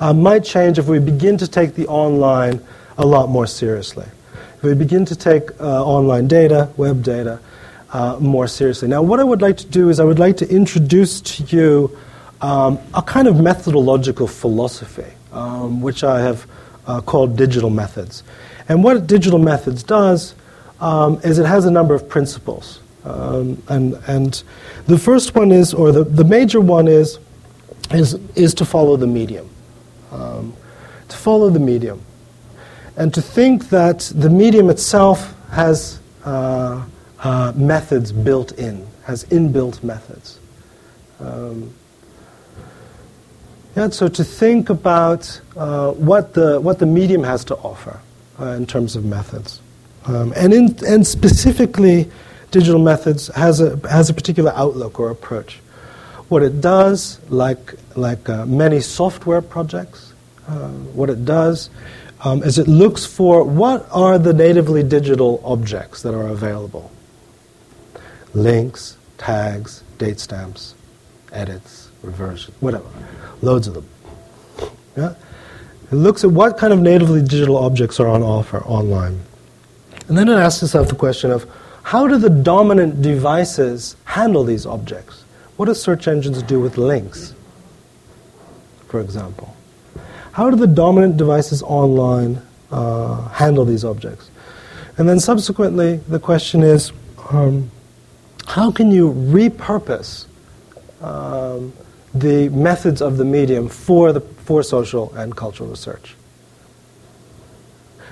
uh, 0.00 0.12
might 0.12 0.44
change 0.44 0.78
if 0.78 0.86
we 0.86 0.98
begin 0.98 1.38
to 1.38 1.48
take 1.48 1.74
the 1.74 1.86
online 1.86 2.60
a 2.98 3.06
lot 3.06 3.28
more 3.28 3.46
seriously. 3.46 4.06
If 4.56 4.62
we 4.62 4.74
begin 4.74 5.04
to 5.06 5.16
take 5.16 5.50
uh, 5.60 5.84
online 5.84 6.28
data, 6.28 6.70
web 6.76 7.02
data, 7.02 7.40
uh, 7.92 8.18
more 8.20 8.48
seriously. 8.48 8.88
Now, 8.88 9.02
what 9.02 9.20
I 9.20 9.24
would 9.24 9.42
like 9.42 9.56
to 9.58 9.66
do 9.66 9.88
is 9.88 10.00
I 10.00 10.04
would 10.04 10.18
like 10.18 10.36
to 10.38 10.48
introduce 10.48 11.20
to 11.20 11.42
you 11.44 11.98
um, 12.40 12.78
a 12.94 13.02
kind 13.02 13.28
of 13.28 13.40
methodological 13.40 14.26
philosophy, 14.26 15.10
um, 15.32 15.80
which 15.80 16.04
I 16.04 16.20
have 16.20 16.46
uh, 16.86 17.00
called 17.00 17.36
digital 17.36 17.70
methods. 17.70 18.22
And 18.68 18.82
what 18.82 19.06
digital 19.06 19.38
methods 19.38 19.82
does 19.82 20.34
um, 20.80 21.20
is 21.24 21.38
it 21.38 21.46
has 21.46 21.64
a 21.64 21.70
number 21.70 21.94
of 21.94 22.08
principles. 22.08 22.80
Um, 23.06 23.62
and, 23.68 23.94
and 24.08 24.42
the 24.86 24.98
first 24.98 25.34
one 25.36 25.52
is, 25.52 25.72
or 25.72 25.92
the, 25.92 26.02
the 26.02 26.24
major 26.24 26.60
one 26.60 26.88
is, 26.88 27.18
is, 27.92 28.14
is 28.34 28.52
to 28.54 28.64
follow 28.64 28.96
the 28.96 29.06
medium. 29.06 29.48
Um, 30.10 30.54
to 31.08 31.16
follow 31.16 31.48
the 31.50 31.60
medium. 31.60 32.00
And 32.96 33.14
to 33.14 33.22
think 33.22 33.68
that 33.68 34.00
the 34.14 34.28
medium 34.28 34.70
itself 34.70 35.34
has 35.50 36.00
uh, 36.24 36.84
uh, 37.20 37.52
methods 37.54 38.10
built 38.10 38.52
in, 38.52 38.84
has 39.04 39.24
inbuilt 39.26 39.84
methods. 39.84 40.40
Um, 41.20 41.72
yeah, 43.76 43.90
so 43.90 44.08
to 44.08 44.24
think 44.24 44.70
about 44.70 45.40
uh, 45.56 45.92
what, 45.92 46.34
the, 46.34 46.60
what 46.60 46.78
the 46.80 46.86
medium 46.86 47.22
has 47.22 47.44
to 47.44 47.56
offer 47.56 48.00
uh, 48.40 48.46
in 48.46 48.66
terms 48.66 48.96
of 48.96 49.04
methods. 49.04 49.60
Um, 50.06 50.32
and, 50.34 50.52
in, 50.52 50.76
and 50.86 51.06
specifically, 51.06 52.10
digital 52.58 52.80
methods 52.80 53.28
has 53.34 53.60
a, 53.60 53.76
has 53.88 54.08
a 54.08 54.14
particular 54.14 54.52
outlook 54.54 54.98
or 54.98 55.10
approach. 55.10 55.60
What 56.28 56.42
it 56.42 56.60
does, 56.60 57.20
like, 57.28 57.74
like 57.96 58.28
uh, 58.28 58.46
many 58.46 58.80
software 58.80 59.42
projects, 59.42 60.14
uh, 60.48 60.68
what 60.98 61.10
it 61.10 61.24
does 61.24 61.70
um, 62.24 62.42
is 62.42 62.58
it 62.58 62.66
looks 62.66 63.04
for 63.04 63.44
what 63.44 63.86
are 63.92 64.18
the 64.18 64.32
natively 64.32 64.82
digital 64.82 65.42
objects 65.44 66.02
that 66.02 66.14
are 66.14 66.28
available. 66.28 66.90
Links, 68.32 68.96
tags, 69.18 69.82
date 69.98 70.18
stamps, 70.18 70.74
edits, 71.32 71.90
reversions, 72.02 72.56
whatever. 72.60 72.88
Loads 73.42 73.66
of 73.68 73.74
them. 73.74 73.88
Yeah? 74.96 75.14
It 75.92 75.94
looks 75.94 76.24
at 76.24 76.30
what 76.30 76.56
kind 76.56 76.72
of 76.72 76.80
natively 76.80 77.20
digital 77.20 77.58
objects 77.58 78.00
are 78.00 78.08
on 78.08 78.22
offer 78.22 78.60
online. 78.64 79.20
And 80.08 80.16
then 80.16 80.28
it 80.28 80.34
asks 80.34 80.62
itself 80.62 80.88
the 80.88 80.94
question 80.94 81.30
of 81.30 81.46
how 81.86 82.08
do 82.08 82.18
the 82.18 82.28
dominant 82.28 83.00
devices 83.00 83.94
handle 84.06 84.42
these 84.42 84.66
objects? 84.66 85.22
What 85.56 85.66
do 85.66 85.74
search 85.74 86.08
engines 86.08 86.42
do 86.42 86.58
with 86.58 86.78
links, 86.78 87.32
for 88.88 89.00
example? 89.00 89.54
How 90.32 90.50
do 90.50 90.56
the 90.56 90.66
dominant 90.66 91.16
devices 91.16 91.62
online 91.62 92.42
uh, 92.72 93.28
handle 93.28 93.64
these 93.64 93.84
objects? 93.84 94.32
And 94.98 95.08
then 95.08 95.20
subsequently, 95.20 95.98
the 96.08 96.18
question 96.18 96.64
is 96.64 96.90
um, 97.30 97.70
how 98.48 98.72
can 98.72 98.90
you 98.90 99.12
repurpose 99.12 100.26
um, 101.00 101.72
the 102.12 102.48
methods 102.48 103.00
of 103.00 103.16
the 103.16 103.24
medium 103.24 103.68
for, 103.68 104.12
the, 104.12 104.22
for 104.22 104.64
social 104.64 105.14
and 105.14 105.36
cultural 105.36 105.70
research? 105.70 106.16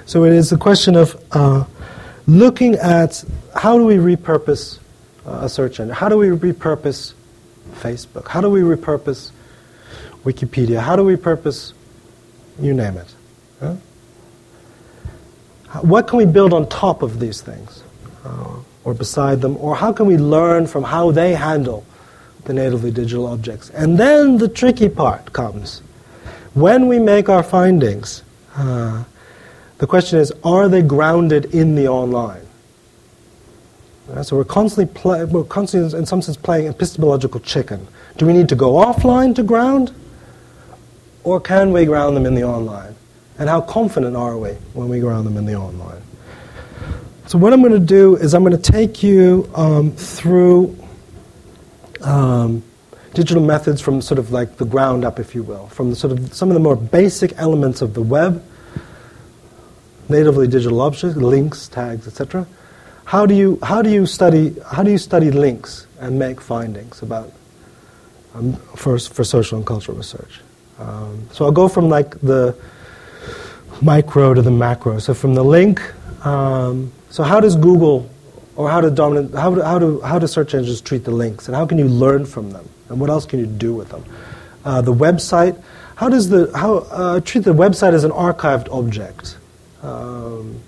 So 0.07 0.23
it 0.23 0.33
is 0.33 0.53
a 0.53 0.59
question 0.59 0.95
of 0.95 1.21
uh, 1.33 1.65
looking 2.27 2.75
at 2.77 3.25
how 3.55 3.79
do 3.79 3.85
we 3.85 3.97
repurpose 3.97 4.79
uh, 5.27 5.41
a 5.43 5.49
search 5.49 5.81
engine? 5.81 5.95
How 5.95 6.09
do 6.09 6.17
we 6.19 6.29
repurpose 6.29 7.15
Facebook? 7.75 8.29
How 8.29 8.41
do 8.41 8.51
we 8.51 8.61
repurpose 8.61 9.31
Wikipedia? 10.25 10.81
How 10.81 10.97
do 10.97 11.05
we 11.05 11.17
repurpose 11.17 11.73
you 12.61 12.75
name 12.75 12.97
it. 12.97 13.15
Huh? 13.61 13.75
What 15.83 16.07
can 16.07 16.19
we 16.19 16.25
build 16.25 16.53
on 16.53 16.69
top 16.69 17.03
of 17.03 17.19
these 17.19 17.41
things, 17.41 17.83
uh, 18.25 18.57
or 18.85 18.95
beside 18.95 19.41
them, 19.41 19.57
or 19.57 19.75
how 19.75 19.93
can 19.93 20.07
we 20.07 20.17
learn 20.17 20.67
from 20.67 20.85
how 20.85 21.11
they 21.11 21.35
handle 21.35 21.85
the 22.45 22.53
natively 22.53 22.93
digital 22.93 23.27
objects? 23.27 23.71
And 23.71 23.99
then 23.99 24.39
the 24.39 24.49
tricky 24.49 24.89
part 24.89 25.33
comes. 25.33 25.81
When 26.55 26.87
we 26.87 27.01
make 27.01 27.29
our 27.29 27.43
findings, 27.43 28.23
uh, 28.55 29.03
the 29.79 29.87
question 29.87 30.19
is 30.19 30.33
are 30.43 30.69
they 30.69 30.83
grounded 30.83 31.47
in 31.55 31.75
the 31.75 31.89
online? 31.89 32.47
Uh, 34.13 34.23
so 34.23 34.37
we're 34.37 34.45
constantly, 34.45 34.93
play, 34.93 35.25
we're 35.25 35.45
constantly, 35.45 35.99
in 35.99 36.05
some 36.05 36.21
sense, 36.21 36.37
playing 36.37 36.69
epistemological 36.69 37.41
chicken. 37.41 37.87
Do 38.19 38.27
we 38.27 38.35
need 38.35 38.51
to 38.51 38.55
go 38.55 38.73
offline 38.73 39.35
to 39.37 39.43
ground? 39.43 39.95
Or 41.23 41.41
can 41.41 41.73
we 41.73 41.87
ground 41.87 42.15
them 42.15 42.27
in 42.27 42.35
the 42.35 42.45
online? 42.45 42.95
And 43.39 43.49
how 43.49 43.63
confident 43.63 44.15
are 44.15 44.37
we 44.37 44.51
when 44.75 44.89
we 44.89 45.01
ground 45.01 45.27
them 45.27 45.39
in 45.39 45.47
the 45.47 45.55
online? 45.55 46.03
So, 47.27 47.39
what 47.39 47.55
I'm 47.55 47.63
going 47.63 47.73
to 47.73 47.79
do 47.79 48.17
is 48.17 48.35
I'm 48.35 48.45
going 48.45 48.57
to 48.57 48.73
take 48.73 49.03
you 49.03 49.51
um, 49.55 49.93
through 49.93 50.79
um, 52.03 52.63
digital 53.15 53.43
methods 53.43 53.81
from 53.81 54.03
sort 54.03 54.19
of 54.19 54.31
like 54.31 54.59
the 54.59 54.67
ground 54.67 55.05
up, 55.05 55.19
if 55.19 55.35
you 55.35 55.43
will, 55.43 55.67
from 55.69 55.95
sort 55.95 56.13
of 56.13 56.35
some 56.35 56.51
of 56.51 56.55
the 56.55 56.61
more 56.61 56.77
basic 56.77 57.33
elements 57.39 57.81
of 57.81 57.95
the 57.95 58.03
web, 58.03 58.45
natively 60.09 60.47
digital 60.47 60.81
objects, 60.81 61.17
links, 61.17 61.69
tags, 61.69 62.07
etc. 62.07 62.47
How 63.05 63.27
do 63.27 63.35
you 63.35 63.59
how 63.63 63.83
do 63.83 63.91
you 63.91 64.07
study 64.07 64.57
how 64.73 64.83
do 64.83 64.91
you 64.91 64.99
study 64.99 65.31
links 65.31 65.87
and 66.01 66.19
make 66.19 66.41
findings 66.41 67.03
about 67.03 67.33
um, 68.35 68.55
for 68.77 68.99
for 68.99 69.25
social 69.25 69.59
and 69.59 69.67
cultural 69.67 69.97
research? 69.97 70.41
Um, 70.79 71.29
so 71.33 71.45
I'll 71.45 71.53
go 71.53 71.69
from 71.69 71.89
like 71.89 72.21
the 72.21 72.57
micro 73.83 74.35
to 74.35 74.43
the 74.43 74.51
macro. 74.51 74.99
So 74.99 75.15
from 75.15 75.35
the 75.35 75.45
link, 75.45 75.81
um, 76.25 76.93
so 77.11 77.23
how 77.23 77.41
does 77.41 77.57
Google 77.57 78.09
or 78.57 78.71
how 78.71 78.81
do 78.81 78.91
dominant 78.91 79.35
how 79.35 79.55
do, 79.55 79.63
how 79.63 79.79
do 79.79 80.01
how 80.01 80.19
do 80.19 80.27
search 80.27 80.55
engines 80.55 80.81
treat 80.81 81.05
the 81.05 81.11
links 81.11 81.49
and 81.49 81.57
how 81.57 81.67
can 81.67 81.79
you 81.79 81.89
learn 81.89 82.25
from 82.25 82.51
them 82.51 82.69
and 82.89 83.01
what 83.01 83.11
else 83.11 83.27
can 83.27 83.39
you 83.39 83.47
do 83.47 83.75
with 83.75 83.91
them? 83.91 84.05
Uh, 84.65 84.81
the 84.81 84.95
website, 84.95 85.61
how 85.97 86.09
does 86.09 86.31
the 86.31 86.51
how 86.57 86.79
uh, 86.91 87.21
treat 87.21 87.45
the 87.45 87.55
website 87.55 87.93
as 87.93 88.05
an 88.05 88.11
archived 88.11 88.73
object? 88.73 89.37
Um, 89.85 90.61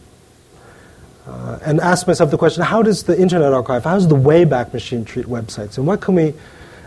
uh, 1.26 1.58
and 1.64 1.80
ask 1.80 2.06
myself 2.06 2.30
the 2.30 2.38
question: 2.38 2.62
How 2.62 2.82
does 2.82 3.02
the 3.02 3.18
Internet 3.18 3.52
Archive, 3.52 3.84
how 3.84 3.94
does 3.94 4.06
the 4.06 4.16
Wayback 4.16 4.72
Machine 4.72 5.04
treat 5.04 5.26
websites, 5.26 5.78
and 5.78 5.86
what 5.86 6.00
can 6.00 6.14
we, 6.14 6.34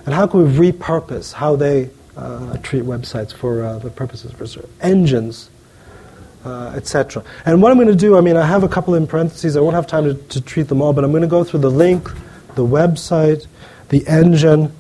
and 0.05 0.15
how 0.15 0.27
can 0.27 0.43
we 0.43 0.71
repurpose 0.71 1.33
how 1.33 1.55
they 1.55 1.89
uh, 2.15 2.57
treat 2.57 2.83
websites 2.83 3.33
for 3.33 3.63
uh, 3.63 3.79
the 3.79 3.89
purposes 3.89 4.31
of 4.31 4.39
research, 4.39 4.65
engines, 4.81 5.49
uh, 6.45 6.73
etc. 6.75 7.23
And 7.45 7.61
what 7.61 7.71
I'm 7.71 7.77
going 7.77 7.89
to 7.89 7.95
do, 7.95 8.17
I 8.17 8.21
mean, 8.21 8.37
I 8.37 8.45
have 8.45 8.63
a 8.63 8.69
couple 8.69 8.95
in 8.95 9.07
parentheses. 9.07 9.57
I 9.57 9.61
won't 9.61 9.75
have 9.75 9.87
time 9.87 10.05
to, 10.05 10.13
to 10.13 10.41
treat 10.41 10.67
them 10.67 10.81
all, 10.81 10.93
but 10.93 11.03
I'm 11.03 11.11
going 11.11 11.21
to 11.21 11.27
go 11.27 11.43
through 11.43 11.61
the 11.61 11.71
link, 11.71 12.09
the 12.55 12.65
website, 12.65 13.47
the 13.89 14.07
engine. 14.07 14.71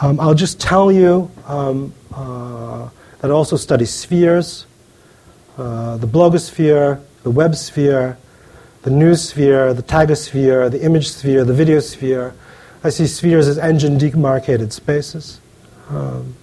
Um, 0.00 0.18
I'll 0.20 0.34
just 0.34 0.60
tell 0.60 0.90
you 0.90 1.30
um, 1.46 1.92
uh, 2.14 2.88
that 3.20 3.30
I 3.30 3.34
also 3.34 3.56
study 3.56 3.84
spheres, 3.84 4.66
uh, 5.56 5.96
the 5.98 6.06
blogosphere, 6.06 7.00
the 7.22 7.30
web 7.30 7.54
sphere, 7.54 8.18
the 8.82 8.90
news 8.90 9.30
sphere, 9.30 9.72
the 9.72 9.82
tagosphere, 9.82 10.70
the 10.70 10.82
image 10.84 11.08
sphere, 11.10 11.44
the 11.44 11.54
video 11.54 11.80
sphere. 11.80 12.34
I 12.82 12.90
see 12.90 13.06
spheres 13.06 13.48
as 13.48 13.58
engine 13.58 13.96
demarcated 13.96 14.72
spaces. 14.72 15.40
Um, 15.88 16.36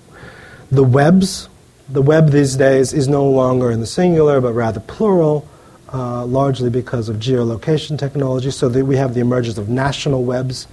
the 0.71 0.83
webs. 0.83 1.49
The 1.89 2.01
web 2.01 2.29
these 2.29 2.55
days 2.55 2.93
is 2.93 3.07
no 3.07 3.29
longer 3.29 3.69
in 3.69 3.81
the 3.81 3.85
singular, 3.85 4.39
but 4.39 4.53
rather 4.53 4.79
plural, 4.79 5.47
uh, 5.93 6.25
largely 6.25 6.69
because 6.69 7.09
of 7.09 7.17
geolocation 7.17 7.99
technology. 7.99 8.49
So 8.49 8.69
that 8.69 8.85
we 8.85 8.95
have 8.95 9.13
the 9.13 9.19
emergence 9.19 9.57
of 9.57 9.67
national 9.67 10.23
webs. 10.23 10.67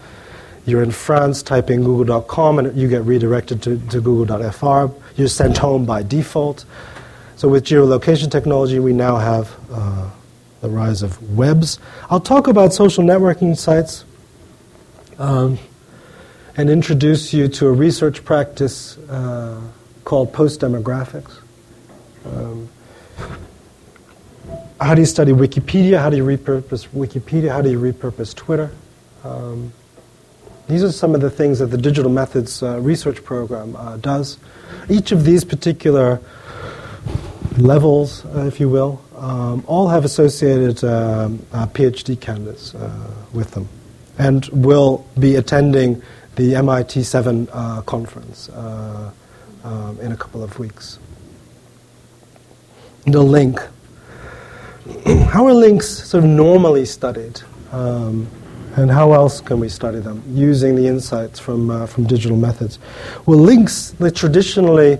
You're 0.64 0.82
in 0.82 0.92
France, 0.92 1.42
typing 1.42 1.82
google.com, 1.82 2.60
and 2.60 2.78
you 2.78 2.88
get 2.88 3.02
redirected 3.02 3.62
to, 3.62 3.78
to 3.88 4.00
google.fr. 4.00 4.94
You're 5.16 5.28
sent 5.28 5.58
home 5.58 5.84
by 5.84 6.02
default. 6.02 6.64
So 7.38 7.46
with 7.46 7.62
geolocation 7.62 8.32
technology, 8.32 8.80
we 8.80 8.92
now 8.92 9.16
have 9.16 9.56
uh, 9.70 10.10
the 10.60 10.68
rise 10.68 11.04
of 11.04 11.36
webs. 11.38 11.78
I'll 12.10 12.18
talk 12.18 12.48
about 12.48 12.74
social 12.74 13.04
networking 13.04 13.56
sites. 13.56 14.04
Um, 15.20 15.56
and 16.56 16.68
introduce 16.68 17.32
you 17.32 17.46
to 17.46 17.68
a 17.68 17.72
research 17.72 18.24
practice 18.24 18.98
uh, 19.08 19.60
called 20.02 20.32
post 20.32 20.62
demographics. 20.62 21.32
Um, 22.26 22.68
how 24.80 24.96
do 24.96 25.02
you 25.02 25.06
study 25.06 25.30
Wikipedia? 25.30 26.00
How 26.00 26.10
do 26.10 26.16
you 26.16 26.24
repurpose 26.24 26.88
Wikipedia? 26.88 27.52
How 27.52 27.62
do 27.62 27.70
you 27.70 27.78
repurpose 27.78 28.34
Twitter? 28.34 28.72
Um, 29.22 29.72
these 30.66 30.82
are 30.82 30.90
some 30.90 31.14
of 31.14 31.20
the 31.20 31.30
things 31.30 31.60
that 31.60 31.66
the 31.66 31.78
Digital 31.78 32.10
Methods 32.10 32.64
uh, 32.64 32.80
Research 32.80 33.22
Program 33.22 33.76
uh, 33.76 33.96
does. 33.98 34.38
Each 34.90 35.12
of 35.12 35.24
these 35.24 35.44
particular 35.44 36.20
levels, 37.60 38.24
uh, 38.26 38.46
if 38.46 38.60
you 38.60 38.68
will, 38.68 39.02
um, 39.16 39.64
all 39.66 39.88
have 39.88 40.04
associated 40.04 40.82
um, 40.84 41.44
uh, 41.52 41.66
PhD 41.66 42.20
candidates 42.20 42.74
uh, 42.74 43.10
with 43.32 43.50
them 43.52 43.68
and 44.18 44.46
will 44.46 45.06
be 45.18 45.36
attending 45.36 46.02
the 46.36 46.54
MIT 46.56 47.02
7 47.02 47.48
uh, 47.52 47.82
conference 47.82 48.48
um, 48.48 49.98
in 50.00 50.12
a 50.12 50.16
couple 50.16 50.42
of 50.42 50.58
weeks. 50.58 50.98
The 53.06 53.22
link. 53.22 53.60
how 55.28 55.46
are 55.46 55.54
links 55.54 55.88
sort 55.88 56.24
of 56.24 56.30
normally 56.30 56.84
studied? 56.84 57.40
Um, 57.72 58.28
and 58.76 58.90
how 58.90 59.12
else 59.12 59.40
can 59.40 59.58
we 59.58 59.68
study 59.68 59.98
them 59.98 60.22
using 60.28 60.76
the 60.76 60.86
insights 60.86 61.40
from, 61.40 61.70
uh, 61.70 61.86
from 61.86 62.04
digital 62.04 62.36
methods? 62.36 62.78
Well, 63.26 63.38
links 63.38 63.90
they 63.98 64.10
traditionally 64.10 64.98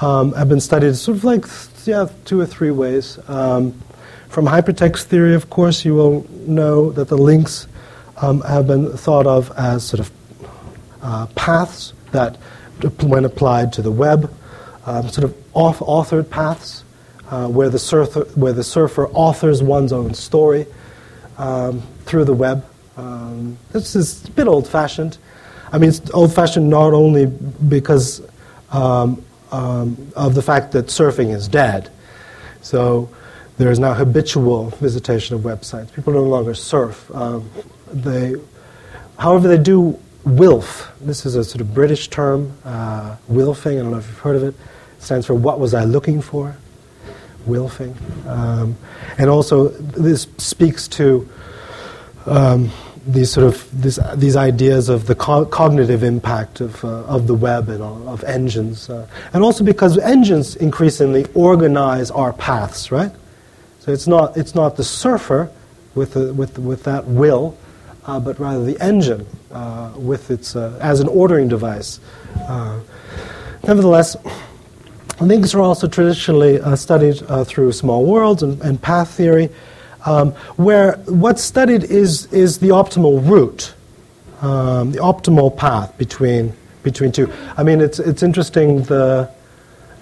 um, 0.00 0.32
have 0.32 0.48
been 0.48 0.60
studied 0.60 0.96
sort 0.96 1.18
of 1.18 1.24
like 1.24 1.46
yeah, 1.86 2.08
two 2.24 2.40
or 2.40 2.46
three 2.46 2.70
ways. 2.70 3.18
Um, 3.28 3.80
from 4.28 4.46
hypertext 4.46 5.04
theory, 5.04 5.34
of 5.34 5.50
course, 5.50 5.84
you 5.84 5.94
will 5.94 6.26
know 6.46 6.92
that 6.92 7.08
the 7.08 7.18
links 7.18 7.66
um, 8.18 8.40
have 8.42 8.66
been 8.66 8.96
thought 8.96 9.26
of 9.26 9.52
as 9.56 9.84
sort 9.84 10.00
of 10.00 10.10
uh, 11.02 11.26
paths 11.34 11.92
that 12.12 12.36
when 13.02 13.24
applied 13.24 13.72
to 13.74 13.82
the 13.82 13.90
web, 13.90 14.32
um, 14.86 15.08
sort 15.08 15.24
of 15.24 15.36
off 15.54 15.80
authored 15.80 16.30
paths 16.30 16.84
uh, 17.30 17.48
where, 17.48 17.68
the 17.68 17.78
surfer, 17.78 18.20
where 18.34 18.52
the 18.52 18.64
surfer 18.64 19.08
authors 19.08 19.62
one's 19.62 19.92
own 19.92 20.14
story 20.14 20.66
um, 21.38 21.80
through 22.04 22.24
the 22.24 22.34
web. 22.34 22.64
Um, 22.96 23.58
this 23.72 23.96
is 23.96 24.24
a 24.24 24.30
bit 24.30 24.46
old 24.46 24.68
fashioned. 24.68 25.18
I 25.72 25.78
mean, 25.78 25.90
it's 25.90 26.10
old 26.10 26.34
fashioned 26.34 26.68
not 26.68 26.92
only 26.92 27.26
because 27.26 28.22
um, 28.72 29.24
um, 29.52 30.12
of 30.16 30.34
the 30.34 30.42
fact 30.42 30.72
that 30.72 30.86
surfing 30.86 31.34
is 31.34 31.48
dead. 31.48 31.90
So 32.62 33.08
there 33.58 33.70
is 33.70 33.78
now 33.78 33.94
habitual 33.94 34.70
visitation 34.70 35.36
of 35.36 35.42
websites. 35.42 35.92
People 35.92 36.12
no 36.12 36.22
longer 36.22 36.54
surf. 36.54 37.10
Um, 37.14 37.50
they, 37.92 38.34
however, 39.18 39.48
they 39.48 39.62
do 39.62 39.98
WILF. 40.24 40.90
This 41.00 41.26
is 41.26 41.34
a 41.34 41.44
sort 41.44 41.60
of 41.60 41.74
British 41.74 42.08
term, 42.08 42.56
uh, 42.64 43.16
WILFing. 43.30 43.78
I 43.78 43.82
don't 43.82 43.92
know 43.92 43.98
if 43.98 44.06
you've 44.06 44.18
heard 44.18 44.36
of 44.36 44.42
it. 44.44 44.54
it 44.54 45.02
stands 45.02 45.26
for 45.26 45.34
What 45.34 45.58
Was 45.58 45.74
I 45.74 45.84
Looking 45.84 46.20
For? 46.20 46.56
WILFing. 47.46 47.94
Um, 48.26 48.76
and 49.18 49.30
also, 49.30 49.68
this 49.68 50.26
speaks 50.38 50.88
to 50.88 51.28
um, 52.26 52.70
these 53.06 53.30
sort 53.32 53.46
of 53.46 53.66
this, 53.72 53.98
these 54.14 54.36
ideas 54.36 54.88
of 54.88 55.06
the 55.06 55.14
co- 55.14 55.46
cognitive 55.46 56.02
impact 56.02 56.60
of, 56.60 56.84
uh, 56.84 57.04
of 57.04 57.26
the 57.26 57.34
web 57.34 57.68
and 57.68 57.82
of 57.82 58.22
engines, 58.24 58.90
uh, 58.90 59.06
and 59.32 59.42
also 59.42 59.64
because 59.64 59.98
engines 59.98 60.56
increasingly 60.56 61.26
organize 61.34 62.10
our 62.10 62.32
paths, 62.32 62.92
right? 62.92 63.12
So 63.80 63.92
it's 63.92 64.06
not 64.06 64.36
it's 64.36 64.54
not 64.54 64.76
the 64.76 64.84
surfer 64.84 65.50
with 65.94 66.14
with 66.14 66.58
with 66.58 66.84
that 66.84 67.06
will, 67.06 67.56
uh, 68.06 68.20
but 68.20 68.38
rather 68.38 68.64
the 68.64 68.78
engine 68.80 69.26
uh, 69.50 69.92
with 69.96 70.30
its 70.30 70.54
uh, 70.54 70.78
as 70.80 71.00
an 71.00 71.08
ordering 71.08 71.48
device. 71.48 72.00
Nevertheless. 73.66 74.16
Links 75.20 75.54
are 75.54 75.60
also 75.60 75.86
traditionally 75.86 76.58
studied 76.78 77.18
through 77.46 77.72
small 77.72 78.06
worlds 78.06 78.42
and, 78.42 78.58
and 78.62 78.80
path 78.80 79.10
theory, 79.10 79.50
um, 80.04 80.32
where 80.56 80.92
what's 81.06 81.42
studied 81.42 81.84
is, 81.84 82.26
is 82.32 82.58
the 82.58 82.68
optimal 82.68 83.28
route, 83.28 83.74
um, 84.40 84.92
the 84.92 84.98
optimal 84.98 85.56
path 85.56 85.96
between, 85.98 86.52
between 86.82 87.12
two. 87.12 87.32
I 87.56 87.62
mean, 87.62 87.80
it's, 87.80 87.98
it's 87.98 88.22
interesting, 88.22 88.82
the, 88.84 89.30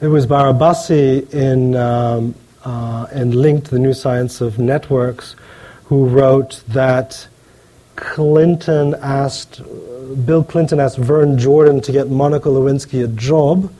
it 0.00 0.08
was 0.08 0.26
Barabasi 0.26 1.32
in, 1.32 1.74
um, 1.74 2.34
uh, 2.64 3.06
in 3.12 3.32
Linked, 3.32 3.70
the 3.70 3.78
New 3.78 3.94
Science 3.94 4.40
of 4.40 4.58
Networks, 4.58 5.34
who 5.84 6.06
wrote 6.06 6.62
that 6.68 7.26
Clinton 7.96 8.94
asked, 9.02 9.60
Bill 10.24 10.44
Clinton 10.44 10.78
asked 10.78 10.98
Vern 10.98 11.38
Jordan 11.38 11.80
to 11.80 11.92
get 11.92 12.08
Monica 12.08 12.48
Lewinsky 12.48 13.02
a 13.02 13.08
job 13.08 13.72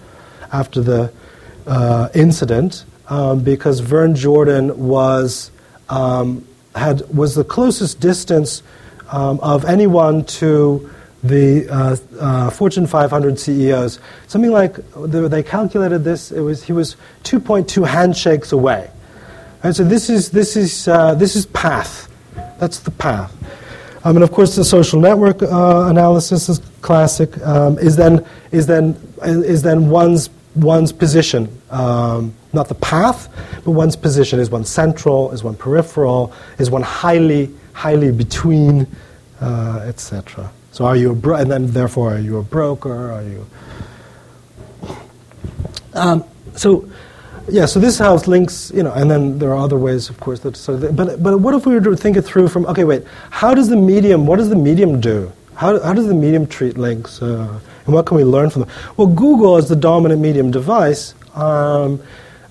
after 0.53 0.81
the 0.81 1.13
uh, 1.67 2.09
incident 2.15 2.85
um, 3.09 3.41
because 3.41 3.81
Vern 3.81 4.15
Jordan 4.15 4.89
was 4.89 5.51
um, 5.89 6.47
had, 6.75 7.09
was 7.15 7.35
the 7.35 7.45
closest 7.45 8.01
distance 8.01 8.63
um, 9.11 9.41
of 9.41 9.65
anyone 9.65 10.25
to 10.25 10.91
the 11.23 11.69
uh, 11.69 11.97
uh, 12.21 12.51
Fortune 12.51 12.87
500 12.87 13.39
CEOs. 13.39 13.99
Something 14.27 14.53
like 14.53 14.77
they 14.95 15.43
calculated 15.43 16.05
this. 16.05 16.31
It 16.31 16.41
was 16.41 16.63
he 16.63 16.73
was 16.73 16.97
2.2 17.25 17.87
handshakes 17.87 18.53
away. 18.53 18.91
And 19.63 19.75
so 19.75 19.83
this 19.83 20.09
is 20.09 20.31
this 20.31 20.57
is 20.57 20.87
uh, 20.87 21.15
this 21.15 21.35
is 21.35 21.47
path. 21.47 22.09
That's 22.59 22.81
the 22.81 22.93
path. 22.93 23.35
Um, 24.05 24.17
and 24.17 24.23
of 24.23 24.31
course, 24.31 24.55
the 24.55 24.65
social 24.65 25.01
network 25.01 25.43
uh, 25.43 25.87
analysis 25.89 26.49
is 26.49 26.61
classic. 26.83 27.37
Um, 27.45 27.79
is 27.79 27.97
then 27.97 28.25
is 28.53 28.67
then 28.67 28.97
is 29.23 29.63
then 29.63 29.91
one's 29.91 30.29
one's 30.59 30.93
position. 30.93 31.61
Um, 31.71 32.35
not 32.53 32.69
the 32.69 32.75
path, 32.75 33.29
but 33.65 33.73
one's 33.73 33.97
position. 33.97 34.41
Is 34.41 34.51
one 34.51 34.65
central? 34.65 35.33
Is 35.33 35.45
one 35.45 35.55
peripheral? 35.55 36.33
Is 36.59 36.71
one 36.71 36.83
highly, 36.83 37.51
highly 37.73 38.13
between, 38.13 38.87
uh, 39.41 39.85
etc. 39.87 40.51
So 40.73 40.87
are 40.87 40.97
you 40.97 41.13
a 41.13 41.15
bro- 41.15 41.37
and 41.37 41.51
then 41.51 41.67
therefore 41.73 42.15
are 42.15 42.19
you 42.19 42.39
a 42.39 42.43
broker? 42.43 43.13
Are 43.13 43.23
you? 43.23 43.47
Um, 45.95 46.25
so, 46.55 46.89
yeah. 47.49 47.67
So 47.67 47.81
this 47.81 47.99
house 47.99 48.27
links, 48.27 48.71
you 48.75 48.83
know, 48.83 48.93
and 48.93 49.11
then 49.11 49.39
there 49.39 49.51
are 49.51 49.59
other 49.59 49.77
ways, 49.77 50.09
of 50.11 50.21
course. 50.21 50.41
That 50.41 50.57
so, 50.57 50.77
that, 50.77 50.95
but 50.95 51.23
but 51.23 51.39
what 51.41 51.55
if 51.55 51.67
we 51.67 51.75
were 51.75 51.81
to 51.81 51.97
think 51.97 52.17
it 52.17 52.23
through 52.23 52.49
from? 52.49 52.67
Okay, 52.67 52.85
wait. 52.85 53.05
How 53.31 53.55
does 53.55 53.69
the 53.69 53.77
medium? 53.77 54.27
What 54.27 54.37
does 54.37 54.49
the 54.49 54.57
medium 54.57 55.01
do? 55.01 55.33
How 55.55 55.81
how 55.81 55.93
does 55.93 56.07
the 56.07 56.15
medium 56.15 56.47
treat 56.47 56.79
links? 56.79 57.21
Uh, 57.21 57.59
and 57.89 57.95
what 57.95 58.05
can 58.05 58.19
we 58.19 58.25
learn 58.25 58.51
from 58.51 58.61
them? 58.63 58.71
Well, 58.99 59.07
Google, 59.07 59.57
as 59.57 59.71
the 59.71 59.75
dominant 59.75 60.21
medium 60.21 60.51
device, 60.51 61.15
um, 61.35 62.03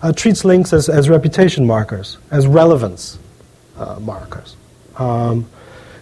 uh, 0.01 0.11
treats 0.11 0.43
links 0.43 0.73
as, 0.73 0.89
as 0.89 1.09
reputation 1.09 1.67
markers, 1.67 2.17
as 2.31 2.47
relevance 2.47 3.19
uh, 3.77 3.99
markers. 3.99 4.55
Um, 4.95 5.47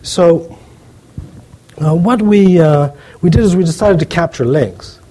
so, 0.04 0.58
uh, 1.84 1.94
what 1.94 2.22
we, 2.22 2.62
uh, 2.62 2.92
we 3.22 3.30
did 3.30 3.42
is 3.42 3.58
we 3.58 3.66
decided 3.66 4.00
to 4.00 4.06
capture 4.06 4.46
links. 4.46 5.02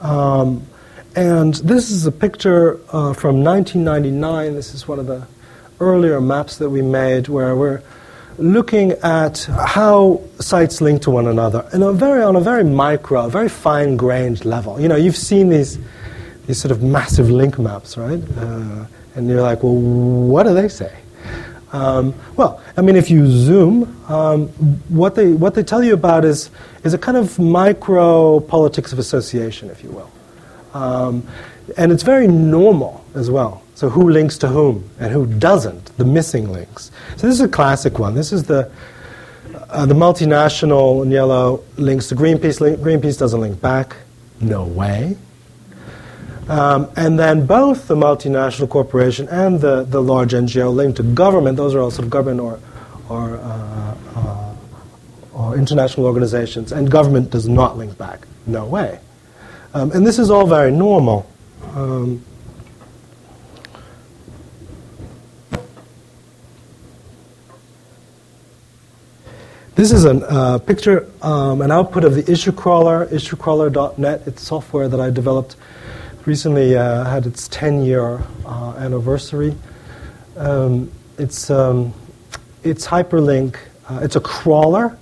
Um, 0.00 0.66
and 1.14 1.52
this 1.56 1.90
is 1.90 2.06
a 2.06 2.12
picture 2.12 2.76
uh, 2.88 3.12
from 3.12 3.44
1999. 3.44 4.54
This 4.54 4.72
is 4.72 4.88
one 4.88 4.98
of 4.98 5.06
the 5.06 5.26
earlier 5.78 6.22
maps 6.22 6.56
that 6.56 6.70
we 6.70 6.80
made 6.80 7.28
where 7.28 7.54
we're 7.54 7.82
looking 8.38 8.92
at 9.02 9.44
how 9.44 10.20
sites 10.40 10.80
link 10.80 11.02
to 11.02 11.10
one 11.10 11.26
another 11.26 11.68
in 11.72 11.82
a 11.82 11.92
very, 11.92 12.22
on 12.22 12.36
a 12.36 12.40
very 12.40 12.64
micro, 12.64 13.28
very 13.28 13.48
fine 13.48 13.96
grained 13.96 14.44
level. 14.44 14.80
You 14.80 14.88
know, 14.88 14.96
you've 14.96 15.16
seen 15.16 15.48
these 15.48 15.78
these 16.46 16.60
sort 16.60 16.72
of 16.72 16.82
massive 16.82 17.30
link 17.30 17.58
maps, 17.58 17.96
right? 17.96 18.22
Uh, 18.36 18.84
and 19.14 19.28
you're 19.28 19.42
like, 19.42 19.62
well, 19.62 19.74
what 19.74 20.42
do 20.44 20.54
they 20.54 20.68
say? 20.68 20.94
Um, 21.72 22.14
well, 22.36 22.62
I 22.76 22.82
mean, 22.82 22.96
if 22.96 23.10
you 23.10 23.26
zoom, 23.26 24.04
um, 24.08 24.48
what, 24.88 25.16
they, 25.16 25.32
what 25.32 25.54
they 25.54 25.64
tell 25.64 25.82
you 25.82 25.94
about 25.94 26.24
is, 26.24 26.50
is 26.84 26.94
a 26.94 26.98
kind 26.98 27.16
of 27.16 27.38
micro 27.38 28.40
politics 28.40 28.92
of 28.92 28.98
association, 28.98 29.70
if 29.70 29.82
you 29.82 29.90
will. 29.90 30.10
Um, 30.72 31.26
and 31.76 31.90
it's 31.90 32.02
very 32.02 32.28
normal 32.28 33.04
as 33.14 33.30
well. 33.30 33.63
So, 33.74 33.88
who 33.88 34.08
links 34.10 34.38
to 34.38 34.48
whom 34.48 34.88
and 35.00 35.12
who 35.12 35.26
doesn't, 35.26 35.96
the 35.96 36.04
missing 36.04 36.52
links. 36.52 36.90
So, 37.16 37.26
this 37.26 37.34
is 37.34 37.40
a 37.40 37.48
classic 37.48 37.98
one. 37.98 38.14
This 38.14 38.32
is 38.32 38.44
the, 38.44 38.70
uh, 39.68 39.86
the 39.86 39.94
multinational 39.94 41.02
in 41.02 41.10
yellow 41.10 41.64
links 41.76 42.08
to 42.08 42.14
Greenpeace. 42.14 42.60
Link, 42.60 42.78
Greenpeace 42.78 43.18
doesn't 43.18 43.40
link 43.40 43.60
back. 43.60 43.96
No 44.40 44.64
way. 44.64 45.16
Um, 46.48 46.90
and 46.96 47.18
then 47.18 47.46
both 47.46 47.88
the 47.88 47.94
multinational 47.94 48.68
corporation 48.68 49.28
and 49.28 49.60
the, 49.60 49.84
the 49.84 50.02
large 50.02 50.32
NGO 50.32 50.74
linked 50.74 50.98
to 50.98 51.02
government, 51.02 51.56
those 51.56 51.74
are 51.74 51.80
all 51.80 51.90
sort 51.90 52.04
of 52.04 52.10
government 52.10 52.40
or, 52.40 52.60
or, 53.08 53.36
uh, 53.38 53.96
uh, 54.14 54.54
or 55.32 55.56
international 55.56 56.06
organizations, 56.06 56.70
and 56.70 56.90
government 56.90 57.30
does 57.30 57.48
not 57.48 57.78
link 57.78 57.96
back. 57.96 58.26
No 58.46 58.66
way. 58.66 59.00
Um, 59.72 59.90
and 59.92 60.06
this 60.06 60.18
is 60.18 60.30
all 60.30 60.46
very 60.46 60.70
normal. 60.70 61.26
Um, 61.74 62.22
This 69.74 69.90
is 69.90 70.04
a 70.04 70.14
uh, 70.14 70.58
picture, 70.58 71.10
um, 71.20 71.60
an 71.60 71.72
output 71.72 72.04
of 72.04 72.14
the 72.14 72.30
issue 72.30 72.52
crawler, 72.52 73.06
issuecrawler.net. 73.06 74.22
It's 74.24 74.40
software 74.40 74.86
that 74.86 75.00
I 75.00 75.10
developed 75.10 75.56
recently 76.26 76.76
uh, 76.76 77.02
had 77.02 77.26
its 77.26 77.48
10 77.48 77.82
year 77.82 78.22
uh, 78.46 78.74
anniversary. 78.78 79.56
Um, 80.36 80.92
it's, 81.18 81.50
um, 81.50 81.92
it's 82.62 82.86
hyperlink, 82.86 83.56
uh, 83.90 83.98
it's 84.00 84.14
a 84.14 84.20
crawler. 84.20 84.96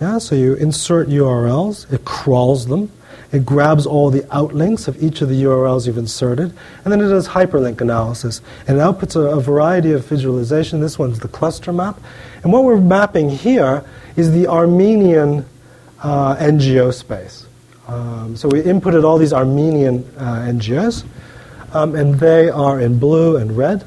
Yeah, 0.00 0.16
so 0.16 0.34
you 0.34 0.54
insert 0.54 1.08
URLs, 1.08 1.92
it 1.92 2.06
crawls 2.06 2.64
them, 2.68 2.90
it 3.32 3.46
grabs 3.46 3.86
all 3.86 4.10
the 4.10 4.26
outlinks 4.34 4.88
of 4.88 5.02
each 5.02 5.22
of 5.22 5.28
the 5.28 5.42
URLs 5.44 5.86
you've 5.86 5.98
inserted, 5.98 6.52
and 6.84 6.92
then 6.92 7.00
it 7.00 7.08
does 7.08 7.28
hyperlink 7.28 7.80
analysis. 7.80 8.40
And 8.66 8.78
it 8.78 8.80
outputs 8.80 9.14
a, 9.14 9.36
a 9.36 9.40
variety 9.40 9.92
of 9.92 10.04
visualization. 10.04 10.80
This 10.80 10.98
one's 10.98 11.20
the 11.20 11.28
cluster 11.28 11.72
map. 11.72 12.00
And 12.42 12.52
what 12.52 12.64
we're 12.64 12.80
mapping 12.80 13.30
here 13.30 13.84
is 14.16 14.32
the 14.32 14.48
Armenian 14.48 15.46
uh, 16.02 16.36
NGO 16.36 16.92
space. 16.92 17.46
Um, 17.86 18.36
so 18.36 18.48
we 18.48 18.62
inputted 18.62 19.04
all 19.04 19.18
these 19.18 19.32
Armenian 19.32 20.04
uh, 20.16 20.46
NGOs, 20.48 21.04
um, 21.72 21.94
and 21.94 22.14
they 22.18 22.48
are 22.48 22.80
in 22.80 22.98
blue 22.98 23.36
and 23.36 23.56
red. 23.56 23.84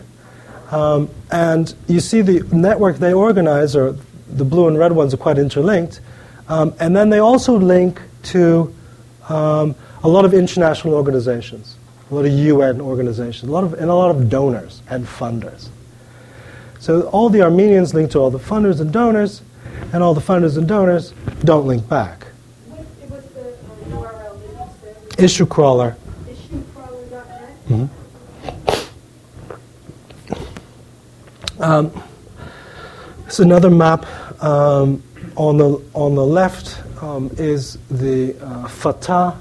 Um, 0.72 1.10
and 1.32 1.74
you 1.88 2.00
see 2.00 2.22
the 2.22 2.42
network 2.56 2.98
they 2.98 3.14
organize, 3.14 3.76
or 3.76 3.96
the 4.30 4.46
blue 4.46 4.68
and 4.68 4.78
red 4.78 4.94
ones 4.94 5.14
are 5.14 5.18
quite 5.18 5.38
interlinked. 5.38 6.00
Um, 6.48 6.74
and 6.80 6.96
then 6.96 7.10
they 7.10 7.20
also 7.20 7.58
link 7.58 8.02
to 8.24 8.74
um, 9.30 9.76
a 10.04 10.08
lot 10.08 10.26
of 10.26 10.34
international 10.34 10.94
organizations, 10.94 11.78
a 12.12 12.16
lot 12.16 12.26
of 12.26 12.32
UN 12.32 12.82
organizations, 12.82 13.50
a 13.50 13.52
lot 13.52 13.64
of, 13.64 13.74
and 13.74 13.90
a 13.90 13.96
lot 13.96 14.12
of 14.12 14.30
donors 14.30 14.82
and 14.90 15.06
funders. 15.06 15.70
So 16.80 17.04
all 17.10 17.30
the 17.30 17.42
Armenians 17.42 17.94
link 17.94 18.12
to 18.12 18.20
all 18.20 18.30
the 18.30 18.40
funders 18.40 18.82
and 18.82 18.92
donors, 18.92 19.42
and 19.94 20.04
all 20.04 20.14
the 20.14 20.22
funders 20.22 20.58
and 20.58 20.68
donors 20.68 21.14
don't 21.44 21.66
link 21.66 21.88
back. 21.88 22.28
Issue 25.18 25.46
crawler. 25.46 25.96
Mm-hmm. 27.70 27.86
Um, 31.62 32.04
it's 33.26 33.40
another 33.40 33.70
map. 33.70 34.06
Um, 34.44 35.02
on 35.36 35.58
the 35.58 35.82
on 35.94 36.16
the 36.16 36.26
left 36.26 36.80
um, 37.04 37.30
is 37.38 37.78
the 37.92 38.36
uh, 38.42 38.68
Fatah 38.68 39.38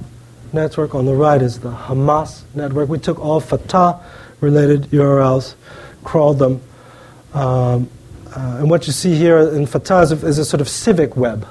network. 0.52 0.94
On 0.94 1.04
the 1.04 1.14
right 1.14 1.40
is 1.40 1.60
the 1.60 1.70
Hamas 1.70 2.42
network. 2.54 2.88
We 2.88 2.98
took 2.98 3.18
all 3.20 3.40
Fatah 3.40 4.00
related 4.40 4.82
URLs, 4.90 5.54
crawled 6.02 6.38
them, 6.40 6.60
um, 7.34 7.88
uh, 8.34 8.56
and 8.58 8.68
what 8.68 8.86
you 8.86 8.92
see 8.92 9.14
here 9.14 9.38
in 9.38 9.66
Fatah 9.66 10.00
is 10.00 10.12
a, 10.12 10.26
is 10.26 10.38
a, 10.38 10.44
sort 10.44 10.60
of 10.60 10.68
civic 10.68 11.16
web 11.16 11.46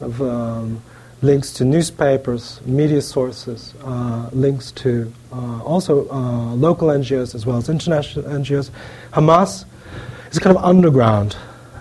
of 0.00 0.20
um, 0.20 0.82
links 1.22 1.52
to 1.54 1.64
newspapers, 1.64 2.60
media 2.66 3.00
sources, 3.00 3.74
uh, 3.84 4.28
links 4.32 4.72
to 4.72 5.12
uh, 5.32 5.62
also 5.62 6.08
uh, 6.10 6.54
local 6.54 6.88
NGOs 6.88 7.34
as 7.34 7.46
well 7.46 7.56
as 7.56 7.68
international 7.68 8.24
NGOs. 8.26 8.70
Hamas 9.12 9.64
is 10.30 10.38
kind 10.38 10.56
of 10.56 10.62
underground, 10.62 11.36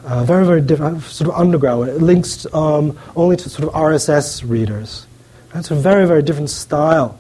uh, 0.06 0.24
very, 0.24 0.46
very 0.46 0.62
different, 0.62 1.02
sort 1.04 1.30
of 1.30 1.36
underground. 1.36 1.90
It 1.90 2.02
links 2.02 2.46
um, 2.54 2.98
only 3.16 3.36
to 3.38 3.50
sort 3.50 3.68
of 3.68 3.74
RSS 3.74 4.48
readers. 4.48 5.06
It's 5.54 5.72
a 5.72 5.76
very, 5.76 6.06
very 6.08 6.22
different 6.22 6.50
style 6.50 7.20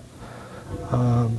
um, 0.91 1.37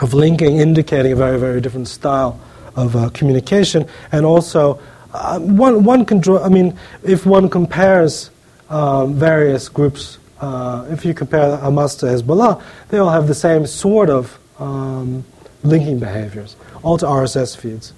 of 0.00 0.14
linking, 0.14 0.58
indicating 0.58 1.12
a 1.12 1.16
very, 1.16 1.38
very 1.38 1.60
different 1.60 1.88
style 1.88 2.40
of 2.76 2.94
uh, 2.94 3.10
communication. 3.10 3.86
And 4.12 4.24
also, 4.24 4.80
uh, 5.12 5.38
one, 5.40 5.84
one 5.84 6.04
can 6.04 6.20
draw, 6.20 6.44
I 6.44 6.48
mean, 6.48 6.78
if 7.02 7.26
one 7.26 7.48
compares 7.48 8.30
um, 8.70 9.14
various 9.14 9.68
groups, 9.68 10.18
uh, 10.40 10.86
if 10.90 11.04
you 11.04 11.14
compare 11.14 11.56
Hamas 11.58 11.98
to 12.00 12.06
Hezbollah, 12.06 12.62
they 12.88 12.98
all 12.98 13.10
have 13.10 13.26
the 13.26 13.34
same 13.34 13.66
sort 13.66 14.10
of 14.10 14.38
um, 14.58 15.24
linking 15.64 15.98
behaviors, 15.98 16.56
all 16.82 16.98
to 16.98 17.06
RSS 17.06 17.56
feeds 17.56 17.92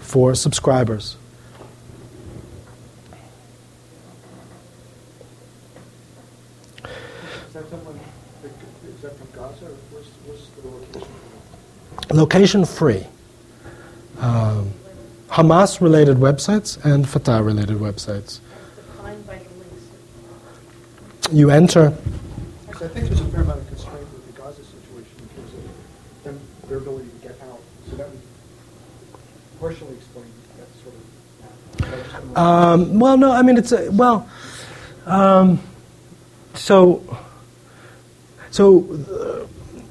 for 0.00 0.34
subscribers. 0.34 1.16
Location 12.10 12.64
free. 12.64 13.06
Um, 14.18 14.72
Hamas 15.28 15.80
related 15.80 16.16
websites 16.16 16.82
and 16.84 17.08
Fatah 17.08 17.42
related 17.42 17.76
websites. 17.76 18.40
You 21.30 21.50
enter. 21.50 21.92
Actually, 22.68 22.86
I 22.86 22.88
think 22.88 23.06
there's 23.08 23.20
a 23.20 23.24
fair 23.26 23.42
amount 23.42 23.60
of 23.60 23.66
constraint 23.68 24.00
with 24.12 24.34
the 24.34 24.40
Gaza 24.40 24.62
situation 24.64 25.12
in 25.20 25.28
terms 25.36 25.52
of 25.52 26.24
them, 26.24 26.40
their 26.68 26.78
ability 26.78 27.08
to 27.10 27.28
get 27.28 27.38
out. 27.42 27.60
So 27.90 27.96
that 27.96 28.08
would 28.08 28.20
partially 29.60 29.94
explain 29.94 30.24
that 30.56 30.68
sort 30.82 30.94
of. 32.24 32.38
Um, 32.38 32.98
well, 32.98 33.18
no, 33.18 33.30
I 33.30 33.42
mean 33.42 33.58
it's 33.58 33.72
a, 33.72 33.90
well. 33.92 34.26
Um, 35.04 35.60
so, 36.54 37.02
so 38.50 38.84
uh, 39.10 39.46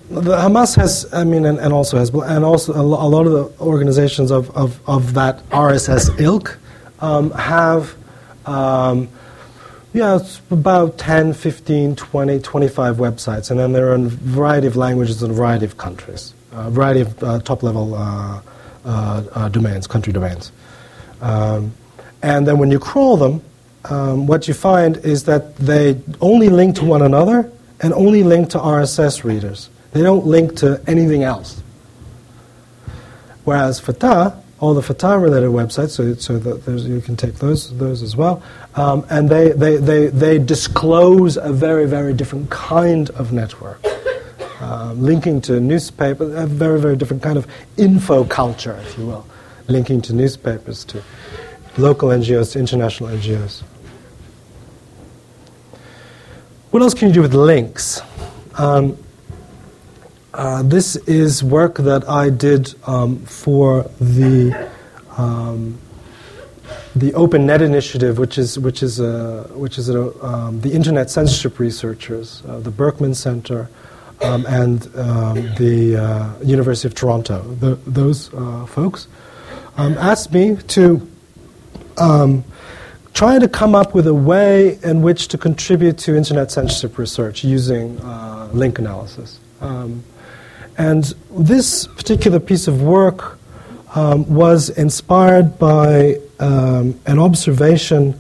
the 0.09 0.37
Hamas 0.37 0.75
has, 0.77 1.11
I 1.13 1.23
mean, 1.23 1.45
and, 1.45 1.59
and 1.59 1.73
also 1.73 1.97
has, 1.97 2.09
and 2.09 2.45
also 2.45 2.73
a, 2.73 2.81
lot 2.81 3.25
of 3.25 3.33
the 3.33 3.61
organizations 3.61 4.31
of, 4.31 4.55
of, 4.55 4.79
of 4.87 5.13
that 5.15 5.47
RSS 5.49 6.19
ilk 6.19 6.57
um, 6.99 7.31
have, 7.31 7.95
um, 8.45 9.09
yeah, 9.93 10.19
about 10.49 10.97
10, 10.97 11.33
15, 11.33 11.95
20, 11.95 12.39
25 12.39 12.95
websites, 12.95 13.51
and 13.51 13.59
then 13.59 13.73
there 13.73 13.91
are 13.91 13.95
in 13.95 14.05
a 14.05 14.09
variety 14.09 14.67
of 14.67 14.77
languages 14.77 15.21
in 15.23 15.31
a 15.31 15.33
variety 15.33 15.65
of 15.65 15.77
countries, 15.77 16.33
a 16.53 16.71
variety 16.71 17.01
of 17.01 17.23
uh, 17.23 17.39
top 17.39 17.61
level 17.61 17.93
uh, 17.95 18.41
uh, 18.85 19.23
uh, 19.33 19.49
domains, 19.49 19.87
country 19.87 20.13
domains. 20.13 20.51
Um, 21.21 21.73
and 22.21 22.47
then 22.47 22.57
when 22.57 22.71
you 22.71 22.79
crawl 22.79 23.17
them, 23.17 23.41
um, 23.85 24.27
what 24.27 24.47
you 24.47 24.53
find 24.53 24.97
is 24.97 25.25
that 25.25 25.55
they 25.57 25.99
only 26.21 26.49
link 26.49 26.77
to 26.77 26.85
one 26.85 27.01
another 27.01 27.51
and 27.81 27.93
only 27.93 28.23
link 28.23 28.49
to 28.51 28.57
RSS 28.57 29.23
readers. 29.23 29.69
They 29.97 30.03
don't 30.03 30.27
link 30.27 30.57
to 30.57 30.79
anything 30.85 31.23
else. 31.23 31.63
Whereas 33.45 33.79
Fatah, 33.79 34.43
all 34.59 34.75
the 34.75 34.83
Fatah 34.83 35.17
related 35.17 35.49
websites, 35.49 35.89
so, 35.89 36.13
so 36.13 36.37
that 36.37 36.71
you 36.83 37.01
can 37.01 37.15
take 37.15 37.35
those, 37.35 37.75
those 37.79 38.03
as 38.03 38.15
well, 38.15 38.43
um, 38.75 39.07
and 39.09 39.27
they, 39.27 39.53
they, 39.53 39.77
they, 39.77 40.05
they 40.07 40.37
disclose 40.37 41.37
a 41.37 41.51
very, 41.51 41.87
very 41.87 42.13
different 42.13 42.51
kind 42.51 43.09
of 43.11 43.33
network. 43.33 43.83
Um, 44.61 45.01
linking 45.01 45.41
to 45.41 45.59
newspapers, 45.59 46.31
a 46.35 46.45
very, 46.45 46.79
very 46.79 46.95
different 46.95 47.23
kind 47.23 47.39
of 47.39 47.47
info 47.77 48.23
culture, 48.23 48.77
if 48.83 48.99
you 48.99 49.07
will, 49.07 49.25
linking 49.67 49.99
to 50.03 50.13
newspapers, 50.13 50.85
to 50.85 51.01
local 51.79 52.09
NGOs, 52.09 52.53
to 52.53 52.59
international 52.59 53.09
NGOs. 53.09 53.63
What 56.69 56.83
else 56.83 56.93
can 56.93 57.07
you 57.07 57.15
do 57.15 57.21
with 57.23 57.33
links? 57.33 57.99
Um, 58.59 58.95
uh, 60.37 60.61
this 60.61 60.95
is 61.07 61.43
work 61.43 61.79
that 61.79 62.07
I 62.07 62.29
did 62.29 62.75
um, 62.85 63.17
for 63.25 63.89
the 63.99 64.69
um, 65.17 65.79
the 66.95 67.13
Open 67.15 67.47
Net 67.47 67.63
Initiative, 67.63 68.19
which 68.19 68.37
is 68.37 68.59
which 68.59 68.83
is 68.83 68.99
a, 68.99 69.49
which 69.55 69.79
is 69.79 69.89
a, 69.89 70.23
um, 70.23 70.61
the 70.61 70.71
Internet 70.73 71.09
censorship 71.09 71.57
researchers, 71.57 72.43
uh, 72.47 72.59
the 72.59 72.69
Berkman 72.69 73.15
Center, 73.15 73.67
um, 74.21 74.45
and 74.45 74.85
um, 74.95 75.55
the 75.55 75.97
uh, 75.97 76.43
University 76.43 76.87
of 76.87 76.93
Toronto. 76.93 77.41
The, 77.55 77.75
those 77.87 78.31
uh, 78.31 78.67
folks 78.67 79.07
um, 79.75 79.97
asked 79.97 80.31
me 80.31 80.55
to 80.55 81.07
try 83.15 83.39
to 83.39 83.47
come 83.47 83.73
up 83.73 83.95
with 83.95 84.05
a 84.05 84.13
way 84.13 84.77
in 84.83 85.01
which 85.01 85.29
to 85.29 85.37
contribute 85.39 85.97
to 85.97 86.15
Internet 86.15 86.51
censorship 86.51 86.99
research 86.99 87.43
using 87.43 87.99
uh, 88.01 88.49
link 88.53 88.77
analysis. 88.77 89.39
Um, 89.61 90.03
and 90.77 91.03
this 91.31 91.87
particular 91.87 92.39
piece 92.39 92.67
of 92.67 92.81
work 92.81 93.39
um, 93.95 94.31
was 94.33 94.69
inspired 94.69 95.57
by 95.57 96.19
um, 96.39 96.99
an 97.05 97.19
observation 97.19 98.19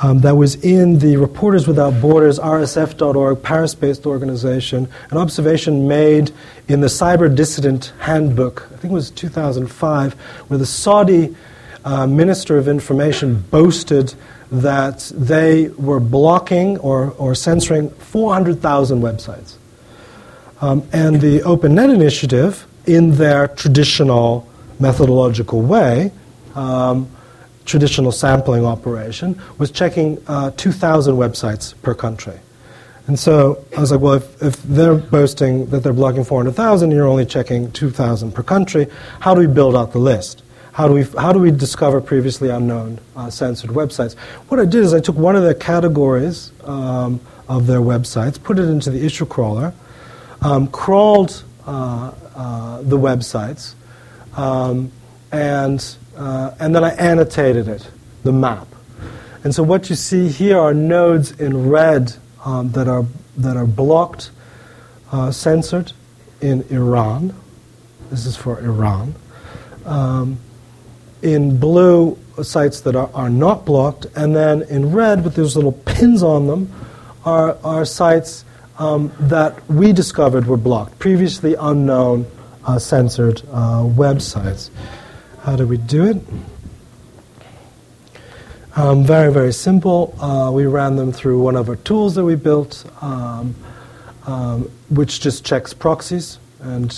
um, 0.00 0.20
that 0.20 0.36
was 0.36 0.54
in 0.64 1.00
the 1.00 1.16
Reporters 1.16 1.66
Without 1.66 2.00
Borders, 2.00 2.38
RSF.org, 2.38 3.42
Paris 3.42 3.74
based 3.74 4.06
organization, 4.06 4.88
an 5.10 5.18
observation 5.18 5.88
made 5.88 6.30
in 6.68 6.80
the 6.80 6.86
Cyber 6.86 7.34
Dissident 7.34 7.92
Handbook, 7.98 8.68
I 8.72 8.76
think 8.76 8.92
it 8.92 8.94
was 8.94 9.10
2005, 9.10 10.14
where 10.14 10.58
the 10.58 10.66
Saudi 10.66 11.34
uh, 11.84 12.06
Minister 12.06 12.58
of 12.58 12.68
Information 12.68 13.40
boasted 13.50 14.14
that 14.52 15.10
they 15.14 15.68
were 15.70 16.00
blocking 16.00 16.78
or, 16.78 17.10
or 17.12 17.34
censoring 17.34 17.90
400,000 17.90 19.02
websites. 19.02 19.56
Um, 20.60 20.88
and 20.92 21.20
the 21.20 21.40
OpenNet 21.40 21.94
initiative, 21.94 22.66
in 22.86 23.12
their 23.12 23.48
traditional 23.48 24.48
methodological 24.80 25.62
way, 25.62 26.10
um, 26.54 27.08
traditional 27.64 28.10
sampling 28.10 28.64
operation, 28.64 29.40
was 29.58 29.70
checking 29.70 30.22
uh, 30.26 30.50
2,000 30.56 31.14
websites 31.14 31.80
per 31.82 31.94
country. 31.94 32.38
And 33.06 33.18
so 33.18 33.64
I 33.76 33.80
was 33.80 33.90
like, 33.90 34.00
well, 34.00 34.14
if, 34.14 34.42
if 34.42 34.62
they're 34.64 34.94
boasting 34.94 35.66
that 35.66 35.82
they're 35.82 35.92
blocking 35.92 36.24
400,000 36.24 36.90
and 36.90 36.96
you're 36.96 37.06
only 37.06 37.24
checking 37.24 37.70
2,000 37.72 38.32
per 38.32 38.42
country, 38.42 38.86
how 39.20 39.34
do 39.34 39.40
we 39.40 39.46
build 39.46 39.76
out 39.76 39.92
the 39.92 39.98
list? 39.98 40.42
How 40.72 40.86
do 40.86 40.94
we, 40.94 41.02
how 41.02 41.32
do 41.32 41.38
we 41.38 41.50
discover 41.50 42.00
previously 42.00 42.50
unknown 42.50 43.00
uh, 43.16 43.30
censored 43.30 43.70
websites? 43.70 44.14
What 44.48 44.60
I 44.60 44.64
did 44.64 44.84
is 44.84 44.92
I 44.92 45.00
took 45.00 45.16
one 45.16 45.36
of 45.36 45.42
the 45.42 45.54
categories 45.54 46.52
um, 46.64 47.20
of 47.48 47.66
their 47.66 47.80
websites, 47.80 48.40
put 48.42 48.58
it 48.58 48.68
into 48.68 48.90
the 48.90 49.04
issue 49.04 49.26
crawler, 49.26 49.72
um, 50.42 50.68
crawled 50.68 51.44
uh, 51.66 52.12
uh, 52.34 52.82
the 52.82 52.98
websites, 52.98 53.74
um, 54.36 54.90
and, 55.32 55.96
uh, 56.16 56.52
and 56.60 56.74
then 56.74 56.84
I 56.84 56.90
annotated 56.90 57.68
it, 57.68 57.90
the 58.24 58.32
map. 58.32 58.68
And 59.44 59.54
so 59.54 59.62
what 59.62 59.88
you 59.90 59.96
see 59.96 60.28
here 60.28 60.58
are 60.58 60.74
nodes 60.74 61.32
in 61.32 61.68
red 61.68 62.14
um, 62.44 62.72
that, 62.72 62.88
are, 62.88 63.04
that 63.36 63.56
are 63.56 63.66
blocked, 63.66 64.30
uh, 65.12 65.30
censored 65.30 65.92
in 66.40 66.64
Iran. 66.70 67.34
This 68.10 68.26
is 68.26 68.36
for 68.36 68.60
Iran. 68.60 69.14
Um, 69.84 70.38
in 71.22 71.58
blue, 71.58 72.18
sites 72.42 72.80
that 72.82 72.94
are, 72.94 73.10
are 73.14 73.30
not 73.30 73.64
blocked, 73.64 74.06
and 74.16 74.34
then 74.34 74.62
in 74.62 74.92
red, 74.92 75.24
with 75.24 75.34
those 75.34 75.56
little 75.56 75.72
pins 75.72 76.22
on 76.22 76.46
them, 76.46 76.72
are, 77.24 77.58
are 77.64 77.84
sites 77.84 78.44
um, 78.78 79.12
that 79.20 79.68
we 79.68 79.92
discovered 79.92 80.46
were 80.46 80.56
blocked, 80.56 80.98
previously 80.98 81.54
unknown 81.58 82.26
uh, 82.64 82.78
censored 82.78 83.42
uh, 83.50 83.82
websites. 83.82 84.70
How 85.42 85.56
do 85.56 85.66
we 85.66 85.76
do 85.76 86.04
it? 86.06 86.16
Um, 88.76 89.04
very, 89.04 89.32
very 89.32 89.52
simple. 89.52 90.14
Uh, 90.20 90.52
we 90.52 90.66
ran 90.66 90.96
them 90.96 91.12
through 91.12 91.42
one 91.42 91.56
of 91.56 91.68
our 91.68 91.76
tools 91.76 92.14
that 92.14 92.24
we 92.24 92.36
built, 92.36 92.84
um, 93.02 93.56
um 94.26 94.70
which 94.90 95.20
just 95.20 95.44
checks 95.44 95.74
proxies. 95.74 96.38
And 96.60 96.96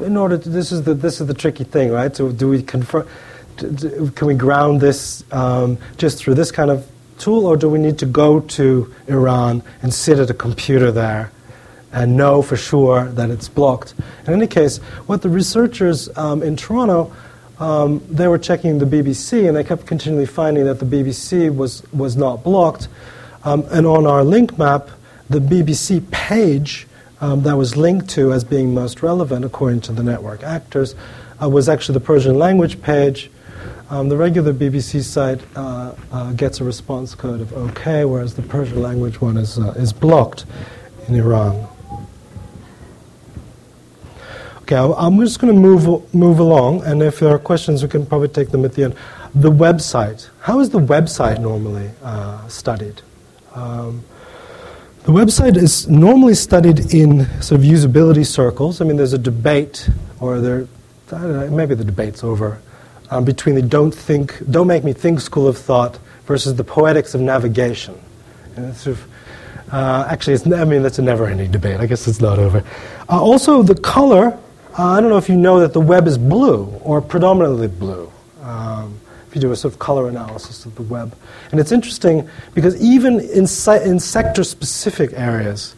in 0.00 0.16
order 0.16 0.38
to, 0.38 0.48
this 0.48 0.72
is 0.72 0.84
the 0.84 0.94
this 0.94 1.20
is 1.20 1.26
the 1.26 1.34
tricky 1.34 1.64
thing, 1.64 1.90
right? 1.90 2.14
So 2.16 2.32
do 2.32 2.48
we 2.48 2.62
confirm? 2.62 3.06
Can 3.58 4.26
we 4.26 4.34
ground 4.34 4.80
this 4.80 5.22
um, 5.32 5.76
just 5.98 6.18
through 6.18 6.34
this 6.34 6.50
kind 6.50 6.70
of 6.70 6.90
tool, 7.20 7.46
or 7.46 7.56
do 7.56 7.68
we 7.68 7.78
need 7.78 7.98
to 7.98 8.06
go 8.06 8.40
to 8.40 8.92
Iran 9.06 9.62
and 9.82 9.92
sit 9.92 10.18
at 10.18 10.30
a 10.30 10.34
computer 10.34 10.90
there 10.90 11.30
and 11.92 12.16
know 12.16 12.42
for 12.42 12.56
sure 12.56 13.08
that 13.10 13.30
it's 13.30 13.48
blocked? 13.48 13.94
In 14.26 14.32
any 14.32 14.46
case, 14.46 14.78
what 15.06 15.22
the 15.22 15.28
researchers 15.28 16.08
um, 16.16 16.42
in 16.42 16.56
Toronto 16.56 17.12
um, 17.60 18.02
they 18.08 18.26
were 18.26 18.38
checking 18.38 18.78
the 18.78 18.86
BBC 18.86 19.46
and 19.46 19.54
they 19.54 19.62
kept 19.62 19.86
continually 19.86 20.26
finding 20.26 20.64
that 20.64 20.80
the 20.80 20.86
BBC 20.86 21.54
was, 21.54 21.82
was 21.92 22.16
not 22.16 22.42
blocked. 22.42 22.88
Um, 23.44 23.66
and 23.70 23.86
on 23.86 24.06
our 24.06 24.24
link 24.24 24.58
map, 24.58 24.88
the 25.28 25.40
BBC 25.40 26.10
page 26.10 26.86
um, 27.20 27.42
that 27.42 27.56
was 27.56 27.76
linked 27.76 28.08
to 28.10 28.32
as 28.32 28.44
being 28.44 28.72
most 28.72 29.02
relevant, 29.02 29.44
according 29.44 29.82
to 29.82 29.92
the 29.92 30.02
network 30.02 30.42
actors, 30.42 30.94
uh, 31.40 31.48
was 31.48 31.68
actually 31.68 31.92
the 31.94 32.00
Persian 32.00 32.38
language 32.38 32.80
page. 32.80 33.30
Um, 33.90 34.08
the 34.08 34.16
regular 34.16 34.54
BBC 34.54 35.02
site 35.02 35.40
uh, 35.56 35.92
uh, 36.12 36.32
gets 36.34 36.60
a 36.60 36.64
response 36.64 37.16
code 37.16 37.40
of 37.40 37.52
OK, 37.52 38.04
whereas 38.04 38.34
the 38.34 38.42
Persian 38.42 38.80
language 38.80 39.20
one 39.20 39.36
is, 39.36 39.58
uh, 39.58 39.72
is 39.72 39.92
blocked 39.92 40.44
in 41.08 41.16
Iran. 41.16 41.66
Okay, 44.62 44.76
I'm 44.76 45.18
just 45.18 45.40
going 45.40 45.52
to 45.52 45.60
move 45.60 46.14
move 46.14 46.38
along, 46.38 46.84
and 46.84 47.02
if 47.02 47.18
there 47.18 47.34
are 47.34 47.38
questions, 47.40 47.82
we 47.82 47.88
can 47.88 48.06
probably 48.06 48.28
take 48.28 48.50
them 48.50 48.64
at 48.64 48.74
the 48.74 48.84
end. 48.84 48.94
The 49.34 49.50
website. 49.50 50.28
How 50.42 50.60
is 50.60 50.70
the 50.70 50.78
website 50.78 51.40
normally 51.40 51.90
uh, 52.04 52.46
studied? 52.46 53.02
Um, 53.56 54.04
the 55.02 55.10
website 55.10 55.56
is 55.56 55.88
normally 55.88 56.34
studied 56.34 56.94
in 56.94 57.26
sort 57.42 57.60
of 57.60 57.66
usability 57.66 58.24
circles. 58.24 58.80
I 58.80 58.84
mean, 58.84 58.96
there's 58.96 59.14
a 59.14 59.18
debate, 59.18 59.90
or 60.20 60.38
there, 60.38 60.68
maybe 61.50 61.74
the 61.74 61.84
debate's 61.84 62.22
over, 62.22 62.60
um, 63.10 63.24
between 63.24 63.54
the 63.54 63.62
don't 63.62 63.94
think, 63.94 64.38
don't 64.50 64.66
make 64.66 64.84
me 64.84 64.92
think 64.92 65.20
school 65.20 65.48
of 65.48 65.58
thought 65.58 65.98
versus 66.26 66.54
the 66.54 66.64
poetics 66.64 67.14
of 67.14 67.20
navigation. 67.20 68.00
Sort 68.74 68.96
of, 68.96 69.06
uh, 69.72 70.06
actually, 70.08 70.54
I 70.54 70.64
mean, 70.64 70.82
that's 70.82 70.98
a 70.98 71.02
never-ending 71.02 71.50
debate. 71.50 71.80
I 71.80 71.86
guess 71.86 72.06
it's 72.08 72.20
not 72.20 72.38
over. 72.38 72.64
Uh, 73.08 73.20
also, 73.20 73.62
the 73.62 73.74
color 73.74 74.38
uh, 74.78 74.92
I 74.92 75.00
don't 75.00 75.10
know 75.10 75.16
if 75.16 75.28
you 75.28 75.36
know 75.36 75.60
that 75.60 75.72
the 75.72 75.80
web 75.80 76.06
is 76.06 76.16
blue 76.16 76.64
or 76.82 77.00
predominantly 77.00 77.68
blue. 77.68 78.10
Um, 78.42 78.98
if 79.28 79.34
you 79.34 79.40
do 79.40 79.52
a 79.52 79.56
sort 79.56 79.74
of 79.74 79.78
color 79.78 80.08
analysis 80.08 80.64
of 80.64 80.74
the 80.76 80.82
web. 80.82 81.14
And 81.50 81.60
it's 81.60 81.72
interesting 81.72 82.28
because 82.54 82.80
even 82.80 83.20
in, 83.20 83.46
si- 83.46 83.82
in 83.82 84.00
sector 84.00 84.42
specific 84.42 85.12
areas, 85.12 85.74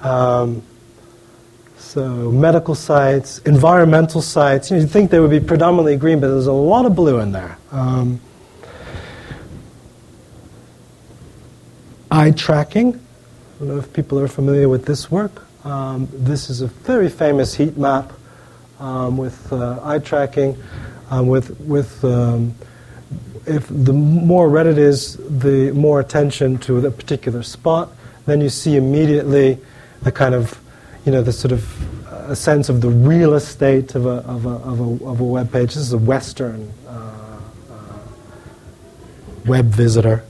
um, 0.00 0.62
so 1.94 2.28
medical 2.32 2.74
sites, 2.74 3.38
environmental 3.46 4.20
sites, 4.20 4.68
you 4.68 4.78
you'd 4.78 4.90
think 4.90 5.12
they 5.12 5.20
would 5.20 5.30
be 5.30 5.38
predominantly 5.38 5.96
green, 5.96 6.18
but 6.18 6.26
there's 6.26 6.48
a 6.48 6.52
lot 6.52 6.86
of 6.86 6.96
blue 6.96 7.20
in 7.20 7.30
there. 7.30 7.56
Um, 7.70 8.20
eye 12.10 12.32
tracking. 12.32 12.94
I 12.94 13.58
don't 13.60 13.68
know 13.68 13.78
if 13.78 13.92
people 13.92 14.18
are 14.18 14.26
familiar 14.26 14.68
with 14.68 14.86
this 14.86 15.08
work. 15.08 15.46
Um, 15.64 16.08
this 16.12 16.50
is 16.50 16.62
a 16.62 16.66
very 16.66 17.08
famous 17.08 17.54
heat 17.54 17.76
map 17.76 18.12
um, 18.80 19.16
with 19.16 19.52
uh, 19.52 19.78
eye 19.84 20.00
tracking. 20.00 20.60
Um, 21.10 21.28
with 21.28 21.60
with 21.60 22.04
um, 22.04 22.56
if 23.46 23.68
the 23.68 23.92
more 23.92 24.48
red 24.48 24.66
it 24.66 24.78
is, 24.78 25.16
the 25.38 25.70
more 25.70 26.00
attention 26.00 26.58
to 26.58 26.80
the 26.80 26.90
particular 26.90 27.44
spot. 27.44 27.92
Then 28.26 28.40
you 28.40 28.48
see 28.48 28.74
immediately 28.74 29.58
the 30.02 30.10
kind 30.10 30.34
of 30.34 30.58
you 31.04 31.12
know 31.12 31.22
the 31.22 31.32
sort 31.32 31.52
of 31.52 32.06
uh, 32.12 32.32
a 32.32 32.36
sense 32.36 32.68
of 32.68 32.80
the 32.80 32.88
real 32.88 33.34
estate 33.34 33.94
of 33.94 34.06
a 34.06 34.22
of 34.26 34.46
a 34.46 34.50
of 34.50 34.80
a, 34.80 35.04
of 35.06 35.20
a 35.20 35.24
web 35.24 35.52
page. 35.52 35.74
This 35.74 35.76
is 35.76 35.92
a 35.92 35.98
Western 35.98 36.72
uh, 36.86 37.40
uh 37.70 37.98
web 39.46 39.66
visitor. 39.66 40.24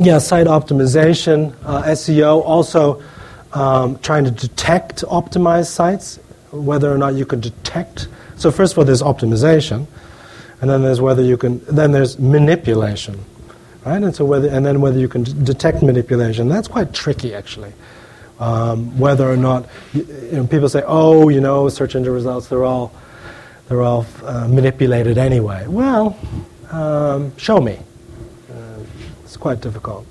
Yeah, 0.00 0.18
site 0.18 0.46
optimization, 0.46 1.54
uh, 1.64 1.82
SEO, 1.82 2.42
also 2.44 3.02
um, 3.52 3.98
trying 3.98 4.24
to 4.24 4.30
detect 4.30 5.02
optimized 5.02 5.66
sites, 5.66 6.20
whether 6.52 6.92
or 6.92 6.98
not 6.98 7.14
you 7.14 7.26
can 7.26 7.40
detect. 7.40 8.06
So 8.36 8.52
first 8.52 8.72
of 8.72 8.78
all, 8.78 8.84
there's 8.84 9.02
optimization, 9.02 9.88
and 10.60 10.70
then 10.70 10.82
there's 10.82 11.00
whether 11.00 11.22
you 11.22 11.36
can. 11.36 11.58
Then 11.64 11.90
there's 11.92 12.18
manipulation, 12.18 13.24
right? 13.88 14.02
And 14.02 14.14
so 14.14 14.24
whether 14.24 14.48
and 14.48 14.64
then 14.66 14.80
whether 14.80 14.98
you 14.98 15.08
can 15.08 15.24
detect 15.44 15.82
manipulation. 15.82 16.48
That's 16.48 16.68
quite 16.68 16.92
tricky, 16.92 17.34
actually. 17.34 17.72
Um, 18.40 18.96
whether 18.98 19.28
or 19.28 19.36
not 19.36 19.68
you, 19.94 20.04
know, 20.32 20.46
people 20.46 20.68
say, 20.68 20.82
"Oh, 20.86 21.28
you 21.28 21.40
know, 21.40 21.68
search 21.68 21.96
engine 21.96 22.12
results 22.12 22.48
they're 22.48 22.64
all 22.64 22.92
they're 23.68 23.82
all 23.82 24.06
uh, 24.24 24.46
manipulated 24.48 25.18
anyway." 25.18 25.66
Well, 25.66 26.16
um, 26.70 27.36
show 27.38 27.60
me 27.60 27.80
It's 29.24 29.36
quite 29.36 29.60
difficult. 29.60 30.06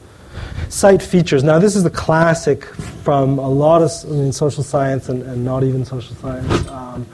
Site 0.69 1.01
features. 1.01 1.43
Now, 1.43 1.59
this 1.59 1.75
is 1.75 1.84
the 1.84 1.89
classic 1.89 2.65
from 3.05 3.39
a 3.39 3.49
lot 3.49 3.82
of 3.82 3.91
I 4.05 4.09
mean, 4.13 4.32
social 4.32 4.63
science 4.63 5.09
and, 5.09 5.23
and 5.23 5.43
not 5.45 5.63
even 5.63 5.86
social 5.86 6.15
science, 6.15 6.67
um, 6.69 7.05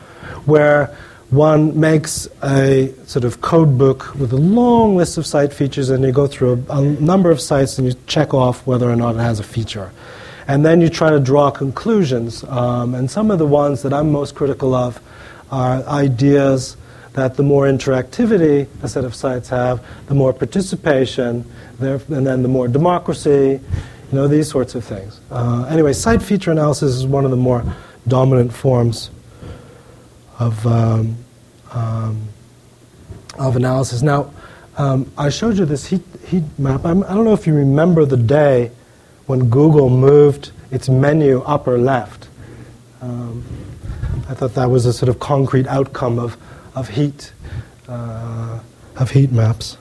where 0.45 0.95
one 1.33 1.79
makes 1.79 2.27
a 2.43 2.93
sort 3.05 3.25
of 3.25 3.41
code 3.41 3.77
book 3.77 4.13
with 4.15 4.31
a 4.33 4.37
long 4.37 4.95
list 4.95 5.17
of 5.17 5.25
site 5.25 5.51
features, 5.51 5.89
and 5.89 6.03
you 6.03 6.11
go 6.11 6.27
through 6.27 6.63
a, 6.69 6.77
a, 6.77 6.81
number 6.81 7.31
of 7.31 7.41
sites 7.41 7.77
and 7.77 7.87
you 7.87 7.93
check 8.07 8.33
off 8.33 8.65
whether 8.67 8.89
or 8.89 8.95
not 8.95 9.15
it 9.15 9.19
has 9.19 9.39
a 9.39 9.43
feature. 9.43 9.91
And 10.47 10.65
then 10.65 10.81
you 10.81 10.89
try 10.89 11.09
to 11.09 11.19
draw 11.19 11.51
conclusions. 11.51 12.43
Um, 12.43 12.93
and 12.93 13.09
some 13.09 13.31
of 13.31 13.39
the 13.39 13.47
ones 13.47 13.81
that 13.81 13.93
I'm 13.93 14.11
most 14.11 14.35
critical 14.35 14.75
of 14.75 15.01
are 15.51 15.83
ideas 15.87 16.77
that 17.13 17.35
the 17.35 17.43
more 17.43 17.65
interactivity 17.65 18.67
a 18.81 18.87
set 18.87 19.05
of 19.05 19.15
sites 19.15 19.49
have, 19.49 19.83
the 20.07 20.15
more 20.15 20.33
participation, 20.33 21.45
there, 21.79 22.01
and 22.09 22.25
then 22.25 22.41
the 22.41 22.49
more 22.49 22.67
democracy, 22.67 23.59
you 24.11 24.15
know, 24.19 24.27
these 24.27 24.49
sorts 24.49 24.75
of 24.75 24.83
things. 24.83 25.19
Uh, 25.31 25.65
anyway, 25.69 25.93
site 25.93 26.21
feature 26.21 26.51
analysis 26.51 26.95
is 26.95 27.07
one 27.07 27.25
of 27.25 27.31
the 27.31 27.37
more 27.37 27.63
dominant 28.07 28.53
forms 28.53 29.09
of, 30.39 30.65
um, 30.67 31.22
um, 31.73 32.27
of 33.37 33.55
analysis. 33.55 34.01
Now, 34.01 34.31
um, 34.77 35.11
I 35.17 35.29
showed 35.29 35.57
you 35.57 35.65
this 35.65 35.85
heat, 35.85 36.03
heat 36.27 36.43
map. 36.57 36.85
I'm, 36.85 37.03
I 37.03 37.09
do 37.09 37.15
not 37.15 37.23
know 37.23 37.33
if 37.33 37.45
you 37.45 37.53
remember 37.53 38.05
the 38.05 38.17
day 38.17 38.71
when 39.27 39.49
Google 39.49 39.89
moved 39.89 40.51
its 40.71 40.89
menu 40.89 41.41
upper 41.41 41.77
left. 41.77 42.27
Um, 43.01 43.43
I 44.29 44.33
thought 44.33 44.53
that 44.55 44.69
was 44.69 44.85
a 44.85 44.93
sort 44.93 45.09
of 45.09 45.19
concrete 45.19 45.67
outcome 45.67 46.17
of, 46.17 46.37
of 46.75 46.89
heat, 46.89 47.33
uh, 47.87 48.59
of 48.95 49.11
heat 49.11 49.31
maps. 49.31 49.77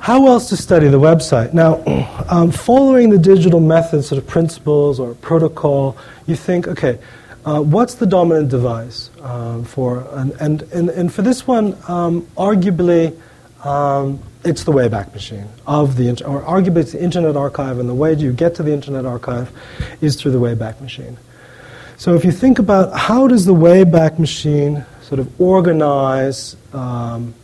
How 0.00 0.26
else 0.26 0.48
to 0.50 0.56
study 0.56 0.88
the 0.88 1.00
website? 1.00 1.54
Now, 1.54 1.82
um, 2.28 2.50
following 2.50 3.10
the 3.10 3.18
digital 3.18 3.60
method 3.60 4.04
sort 4.04 4.20
of 4.20 4.26
principles 4.26 4.98
or 4.98 5.14
protocol, 5.14 5.96
you 6.26 6.36
think, 6.36 6.66
okay, 6.68 6.98
uh, 7.44 7.60
what's 7.60 7.94
the 7.94 8.06
dominant 8.06 8.48
device 8.48 9.10
um, 9.20 9.64
for, 9.64 10.06
and, 10.12 10.32
and, 10.40 10.62
and, 10.72 10.88
and, 10.88 11.12
for 11.12 11.22
this 11.22 11.46
one, 11.46 11.76
um, 11.88 12.22
arguably, 12.36 13.18
um, 13.64 14.18
it's 14.44 14.64
the 14.64 14.72
Wayback 14.72 15.12
Machine 15.12 15.46
of 15.66 15.96
the, 15.96 16.10
or 16.24 16.42
arguably 16.42 16.78
it's 16.78 16.92
the 16.92 17.02
Internet 17.02 17.36
Archive, 17.36 17.78
and 17.78 17.88
the 17.88 17.94
way 17.94 18.14
you 18.14 18.32
get 18.32 18.54
to 18.56 18.62
the 18.62 18.72
Internet 18.72 19.06
Archive 19.06 19.50
is 20.00 20.16
through 20.16 20.32
the 20.32 20.38
Wayback 20.38 20.80
Machine. 20.80 21.16
So 21.96 22.14
if 22.14 22.24
you 22.24 22.32
think 22.32 22.58
about 22.58 22.96
how 22.96 23.28
does 23.28 23.46
the 23.46 23.54
Wayback 23.54 24.18
Machine 24.18 24.84
sort 25.02 25.20
of 25.20 25.40
organize 25.40 26.56
um, 26.72 27.34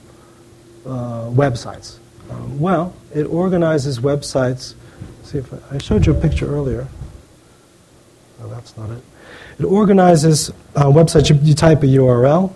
uh, 0.84 1.28
websites, 1.30 1.98
um, 2.30 2.58
well, 2.58 2.94
it 3.14 3.24
organizes 3.24 4.00
websites. 4.00 4.74
See 5.24 5.38
if 5.38 5.52
I, 5.52 5.76
I, 5.76 5.78
showed 5.78 6.06
you 6.06 6.12
a 6.12 6.20
picture 6.20 6.46
earlier. 6.46 6.88
No, 8.40 8.48
that's 8.48 8.76
not 8.76 8.90
it. 8.90 9.02
It 9.60 9.66
organizes 9.66 10.48
uh, 10.74 10.84
websites. 10.84 11.28
You, 11.28 11.36
you, 11.42 11.54
type 11.54 11.82
a 11.82 11.86
URL, 11.86 12.50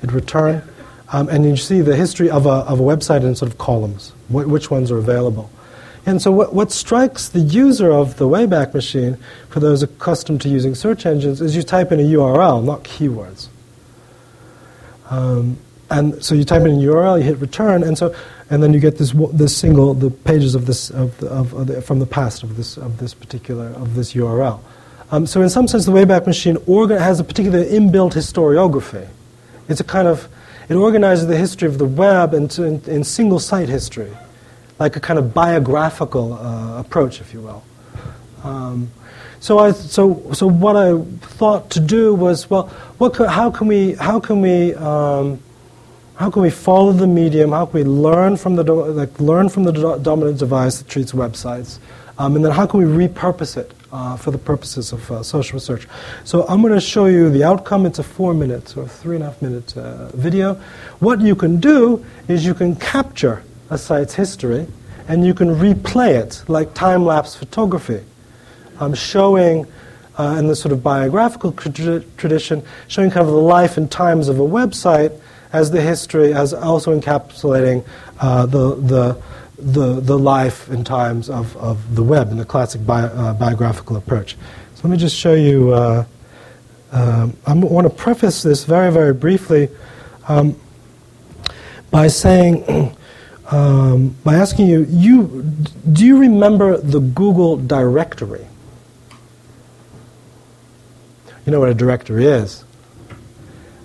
it 0.00 0.12
return, 0.12 0.62
um, 1.12 1.28
and 1.28 1.44
you 1.44 1.56
see 1.56 1.80
the 1.80 1.96
history 1.96 2.30
of 2.30 2.46
a, 2.46 2.64
of 2.70 2.78
a 2.78 2.82
website 2.84 3.24
in 3.24 3.34
sort 3.34 3.50
of 3.50 3.58
columns, 3.58 4.10
wh- 4.28 4.48
which 4.48 4.70
ones 4.70 4.92
are 4.92 4.98
available. 4.98 5.50
And 6.06 6.22
so, 6.22 6.30
what, 6.30 6.54
what 6.54 6.70
strikes 6.70 7.28
the 7.28 7.40
user 7.40 7.90
of 7.90 8.16
the 8.18 8.28
Wayback 8.28 8.74
Machine, 8.74 9.18
for 9.48 9.58
those 9.58 9.82
accustomed 9.82 10.40
to 10.42 10.48
using 10.48 10.76
search 10.76 11.04
engines, 11.04 11.40
is 11.40 11.56
you 11.56 11.64
type 11.64 11.90
in 11.90 11.98
a 11.98 12.04
URL, 12.04 12.64
not 12.64 12.84
keywords. 12.84 13.48
Um, 15.10 15.58
and 15.90 16.24
so 16.24 16.36
you 16.36 16.44
type 16.44 16.62
in 16.62 16.68
a 16.68 16.74
URL, 16.78 17.18
you 17.18 17.24
hit 17.24 17.38
return, 17.38 17.82
and 17.82 17.98
so 17.98 18.14
and 18.50 18.62
then 18.62 18.72
you 18.72 18.78
get 18.78 18.98
this 18.98 19.12
this 19.32 19.56
single 19.56 19.94
the 19.94 20.10
pages 20.10 20.54
of 20.54 20.66
this 20.66 20.90
of, 20.90 21.18
the, 21.18 21.26
of, 21.26 21.52
of 21.54 21.66
the, 21.66 21.82
from 21.82 21.98
the 21.98 22.06
past 22.06 22.44
of 22.44 22.56
this 22.56 22.76
of 22.76 22.98
this 22.98 23.14
particular 23.14 23.66
of 23.66 23.96
this 23.96 24.14
URL. 24.14 24.60
Um, 25.12 25.26
so 25.26 25.42
in 25.42 25.48
some 25.48 25.66
sense, 25.66 25.86
the 25.86 25.92
Wayback 25.92 26.26
Machine 26.26 26.56
organ- 26.66 26.98
has 26.98 27.18
a 27.18 27.24
particular 27.24 27.64
inbuilt 27.64 28.12
historiography. 28.12 29.08
It's 29.68 29.80
a 29.80 29.84
kind 29.84 30.06
of 30.06 30.28
it 30.68 30.76
organizes 30.76 31.26
the 31.26 31.36
history 31.36 31.66
of 31.66 31.78
the 31.78 31.84
web 31.84 32.32
into, 32.32 32.62
in, 32.62 32.80
in 32.86 33.02
single 33.02 33.40
site 33.40 33.68
history, 33.68 34.12
like 34.78 34.94
a 34.94 35.00
kind 35.00 35.18
of 35.18 35.34
biographical 35.34 36.34
uh, 36.34 36.78
approach, 36.78 37.20
if 37.20 37.34
you 37.34 37.40
will. 37.40 37.64
Um, 38.44 38.92
so 39.40 39.58
I 39.58 39.72
so 39.72 40.32
so 40.32 40.46
what 40.46 40.76
I 40.76 40.96
thought 41.38 41.70
to 41.70 41.80
do 41.80 42.14
was 42.14 42.48
well, 42.48 42.68
what 42.98 43.16
how 43.16 43.50
can 43.50 43.66
we 43.66 43.94
how 43.94 44.20
can 44.20 44.40
we 44.42 44.74
um, 44.74 45.40
how 46.14 46.30
can 46.30 46.42
we 46.42 46.50
follow 46.50 46.92
the 46.92 47.06
medium? 47.06 47.50
How 47.50 47.66
can 47.66 47.80
we 47.80 47.84
learn 47.84 48.36
from 48.36 48.54
the, 48.54 48.62
like, 48.62 49.18
learn 49.18 49.48
from 49.48 49.64
the 49.64 49.72
do- 49.72 49.98
dominant 50.02 50.38
device 50.38 50.78
that 50.78 50.86
treats 50.86 51.12
websites? 51.12 51.78
Um, 52.18 52.36
and 52.36 52.44
then 52.44 52.52
how 52.52 52.66
can 52.66 52.78
we 52.78 53.06
repurpose 53.06 53.56
it 53.56 53.72
uh, 53.92 54.16
for 54.16 54.30
the 54.30 54.38
purposes 54.38 54.92
of 54.92 55.10
uh, 55.10 55.22
social 55.22 55.56
research? 55.56 55.88
So 56.24 56.46
I'm 56.46 56.60
going 56.62 56.74
to 56.74 56.80
show 56.80 57.06
you 57.06 57.30
the 57.30 57.44
outcome. 57.44 57.86
It's 57.86 57.98
a 57.98 58.02
four 58.02 58.34
minute 58.34 58.76
or 58.76 58.86
three 58.86 59.16
and 59.16 59.24
a 59.24 59.28
half 59.28 59.42
minute 59.42 59.76
uh, 59.76 60.08
video. 60.08 60.54
What 61.00 61.20
you 61.20 61.34
can 61.34 61.60
do 61.60 62.04
is 62.28 62.44
you 62.44 62.54
can 62.54 62.76
capture 62.76 63.42
a 63.70 63.78
site's 63.78 64.14
history 64.14 64.66
and 65.08 65.26
you 65.26 65.34
can 65.34 65.48
replay 65.48 66.14
it 66.14 66.44
like 66.48 66.72
time 66.74 67.04
lapse 67.04 67.34
photography, 67.34 68.00
I'm 68.78 68.94
showing, 68.94 69.66
uh, 70.18 70.36
in 70.38 70.46
the 70.46 70.54
sort 70.54 70.72
of 70.72 70.82
biographical 70.82 71.52
tra- 71.52 72.00
tradition, 72.16 72.62
showing 72.88 73.10
kind 73.10 73.26
of 73.26 73.32
the 73.32 73.40
life 73.40 73.76
and 73.76 73.90
times 73.90 74.28
of 74.28 74.38
a 74.38 74.44
website 74.44 75.18
as 75.52 75.70
the 75.70 75.80
history, 75.80 76.32
as 76.32 76.54
also 76.54 76.98
encapsulating 76.98 77.84
uh, 78.20 78.46
the, 78.46 78.76
the, 78.76 79.22
the, 79.60 80.00
the 80.00 80.18
life 80.18 80.68
and 80.70 80.84
times 80.84 81.30
of, 81.30 81.56
of 81.56 81.94
the 81.94 82.02
web 82.02 82.30
in 82.30 82.38
the 82.38 82.44
classic 82.44 82.80
uh, 82.88 83.34
biographical 83.34 83.96
approach. 83.96 84.34
So 84.74 84.80
let 84.84 84.90
me 84.90 84.96
just 84.96 85.16
show 85.16 85.34
you. 85.34 85.72
Uh, 85.72 86.04
um, 86.92 87.36
I 87.46 87.54
want 87.54 87.86
to 87.86 87.92
preface 87.92 88.42
this 88.42 88.64
very, 88.64 88.90
very 88.90 89.14
briefly 89.14 89.68
um, 90.26 90.58
by 91.90 92.08
saying, 92.08 92.96
um, 93.50 94.16
by 94.24 94.34
asking 94.34 94.66
you, 94.66 94.86
you, 94.88 95.44
do 95.92 96.04
you 96.04 96.18
remember 96.18 96.78
the 96.78 97.00
Google 97.00 97.56
directory? 97.56 98.46
You 101.46 101.52
know 101.52 101.60
what 101.60 101.68
a 101.68 101.74
directory 101.74 102.26
is. 102.26 102.64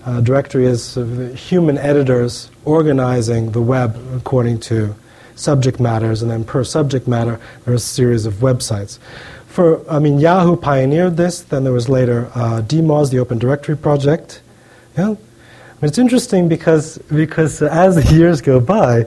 A 0.05 0.21
directory 0.21 0.65
is 0.65 0.95
human 1.35 1.77
editors 1.77 2.49
organizing 2.63 3.51
the 3.51 3.61
web 3.61 3.99
according 4.15 4.59
to 4.61 4.95
subject 5.35 5.79
matters, 5.79 6.21
and 6.21 6.31
then 6.31 6.43
per 6.43 6.63
subject 6.63 7.07
matter, 7.07 7.39
there 7.63 7.73
are 7.73 7.77
a 7.77 7.79
series 7.79 8.25
of 8.25 8.35
websites. 8.35 8.99
For, 9.47 9.89
I 9.89 9.99
mean, 9.99 10.19
Yahoo 10.19 10.55
pioneered 10.55 11.15
this, 11.17 11.41
then 11.41 11.63
there 11.63 11.73
was 11.73 11.87
later 11.87 12.29
uh, 12.35 12.61
DMOZ, 12.61 13.11
the 13.11 13.19
Open 13.19 13.37
Directory 13.37 13.77
Project. 13.77 14.41
Yeah? 14.97 15.03
I 15.03 15.07
mean, 15.07 15.17
it's 15.81 15.97
interesting 15.97 16.49
because, 16.49 16.97
because 16.97 17.61
as 17.61 17.95
the 17.95 18.13
years 18.13 18.41
go 18.41 18.59
by, 18.59 19.05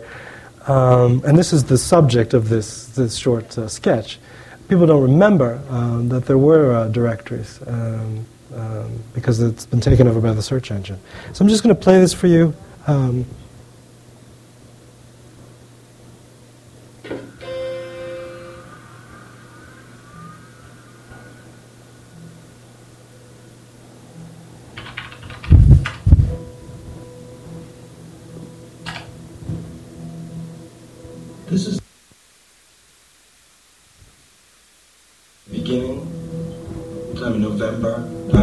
um, 0.67 1.23
and 1.27 1.37
this 1.37 1.53
is 1.53 1.65
the 1.65 1.79
subject 1.79 2.35
of 2.35 2.49
this, 2.49 2.87
this 2.89 3.17
short 3.17 3.57
uh, 3.59 3.69
sketch, 3.69 4.19
people 4.69 4.87
don't 4.87 5.03
remember 5.03 5.61
um, 5.71 6.09
that 6.11 6.27
there 6.27 6.39
were 6.39 6.73
uh, 6.73 6.89
directories 6.89 7.61
um, 7.67 8.25
um 8.55 8.99
because 9.13 9.43
it's 9.43 9.67
been 9.67 9.81
taken 9.81 10.09
over 10.09 10.21
by 10.21 10.33
the 10.33 10.43
search 10.43 10.71
engine. 10.71 10.99
So 11.35 11.45
I'm 11.45 11.49
just 11.49 11.63
going 11.63 11.75
to 11.75 11.81
play 11.81 12.01
this 12.01 12.15
for 12.15 12.27
you. 12.27 12.55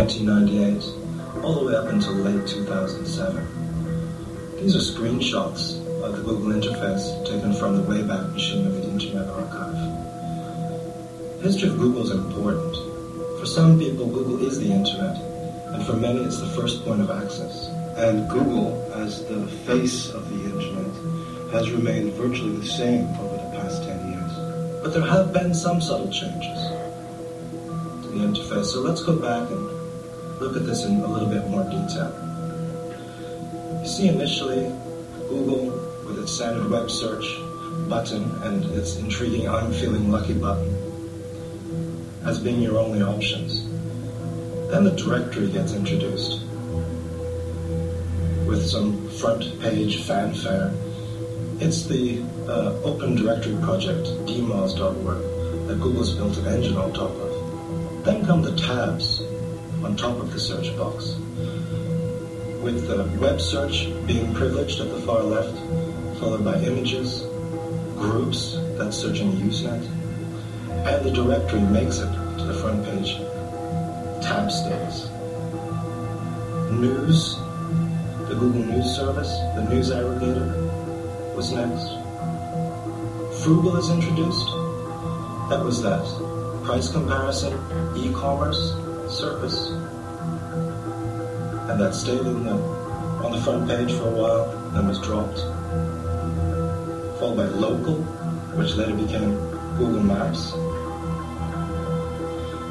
1998, 0.05 1.41
all 1.43 1.55
the 1.55 1.65
way 1.65 1.75
up 1.75 1.87
until 1.87 2.13
late 2.13 2.47
2007. 2.47 4.61
These 4.61 4.75
are 4.75 4.93
screenshots 4.93 5.81
of 6.03 6.15
the 6.15 6.21
Google 6.21 6.53
interface 6.53 7.25
taken 7.25 7.55
from 7.55 7.77
the 7.77 7.81
Wayback 7.81 8.31
Machine 8.31 8.67
of 8.67 8.75
the 8.75 8.83
Internet 8.83 9.27
Archive. 9.29 9.73
The 11.39 11.45
history 11.49 11.69
of 11.69 11.79
Google 11.79 12.03
is 12.03 12.11
important. 12.11 12.75
For 13.39 13.47
some 13.47 13.79
people, 13.79 14.05
Google 14.05 14.45
is 14.45 14.59
the 14.59 14.71
Internet, 14.71 15.17
and 15.73 15.83
for 15.83 15.93
many, 15.93 16.19
it's 16.19 16.39
the 16.39 16.49
first 16.49 16.85
point 16.85 17.01
of 17.01 17.09
access. 17.09 17.67
And 17.97 18.29
Google, 18.29 18.79
as 18.93 19.25
the 19.25 19.47
face 19.65 20.11
of 20.11 20.29
the 20.29 20.45
Internet, 20.45 20.93
has 21.51 21.71
remained 21.71 22.13
virtually 22.13 22.57
the 22.57 22.67
same 22.67 23.07
over 23.17 23.37
the 23.37 23.49
past 23.57 23.81
10 23.81 24.11
years. 24.11 24.31
But 24.83 24.93
there 24.93 25.01
have 25.01 25.33
been 25.33 25.55
some 25.55 25.81
subtle 25.81 26.11
changes 26.11 26.59
to 28.03 28.09
the 28.13 28.19
interface. 28.19 28.65
So 28.65 28.81
let's 28.81 29.01
go 29.01 29.15
back 29.15 29.49
and 29.49 29.74
look 30.39 30.55
at 30.55 30.65
this 30.65 30.85
in 30.85 30.99
a 30.99 31.07
little 31.07 31.29
bit 31.29 31.47
more 31.49 31.63
detail. 31.63 32.11
You 33.81 33.87
see 33.87 34.07
initially 34.07 34.63
Google 35.29 35.67
with 36.05 36.19
its 36.19 36.33
standard 36.33 36.69
web 36.69 36.89
search 36.89 37.25
button 37.89 38.23
and 38.43 38.65
its 38.75 38.97
intriguing 38.97 39.47
I'm 39.47 39.71
feeling 39.73 40.11
lucky 40.11 40.33
button 40.33 40.73
as 42.25 42.39
being 42.39 42.61
your 42.61 42.77
only 42.77 43.01
options. 43.01 43.63
Then 44.71 44.83
the 44.83 44.95
directory 44.97 45.51
gets 45.51 45.73
introduced 45.73 46.41
with 48.47 48.65
some 48.65 49.09
front 49.09 49.59
page 49.61 50.03
fanfare 50.03 50.73
it's 51.61 51.85
the 51.85 52.21
uh, 52.49 52.73
Open 52.83 53.15
Directory 53.15 53.55
project, 53.63 54.07
dmoz.org, 54.27 55.67
that 55.67 55.79
Google's 55.79 56.13
built 56.13 56.37
an 56.37 56.47
engine 56.47 56.75
on 56.75 56.91
top 56.91 57.11
of. 57.11 58.03
Then 58.03 58.25
come 58.25 58.41
the 58.41 58.55
tabs 58.57 59.21
on 59.85 59.95
top 59.95 60.17
of 60.17 60.33
the 60.33 60.39
search 60.39 60.75
box, 60.77 61.13
with 62.63 62.87
the 62.87 63.03
web 63.21 63.39
search 63.39 63.85
being 64.07 64.33
privileged 64.33 64.81
at 64.81 64.89
the 64.89 64.99
far 65.01 65.21
left, 65.21 65.55
followed 66.19 66.43
by 66.43 66.55
images, 66.61 67.21
groups, 67.95 68.57
that's 68.79 68.97
searching 68.97 69.29
the 69.35 69.45
Usenet, 69.45 69.85
and 70.87 71.05
the 71.05 71.11
directory 71.11 71.61
makes 71.61 71.99
it 71.99 72.11
to 72.39 72.45
the 72.45 72.55
front 72.55 72.83
page. 72.83 73.17
Tab 74.25 74.49
status. 74.49 75.07
News, 76.71 77.35
the 78.27 78.35
Google 78.39 78.65
News 78.65 78.87
Service, 78.95 79.37
the 79.53 79.67
news 79.69 79.91
aggregator, 79.91 81.35
was 81.35 81.51
next. 81.51 81.89
Froogle 83.43 83.77
is 83.77 83.91
introduced. 83.91 84.47
That 85.51 85.63
was 85.63 85.83
that. 85.83 86.03
Price 86.65 86.91
comparison, 86.91 87.53
e-commerce, 87.95 88.73
surface. 89.15 89.69
And 91.69 91.79
that 91.79 91.93
stayed 91.95 92.19
in 92.19 92.43
the, 92.43 92.53
on 93.23 93.31
the 93.31 93.41
front 93.41 93.67
page 93.67 93.91
for 93.93 94.07
a 94.07 94.11
while, 94.11 94.45
then 94.73 94.87
was 94.87 94.99
dropped. 94.99 95.39
Followed 97.19 97.37
by 97.37 97.45
local, 97.45 97.95
which 98.57 98.75
later 98.75 98.95
became 98.95 99.35
Google 99.77 100.03
Maps. 100.03 100.53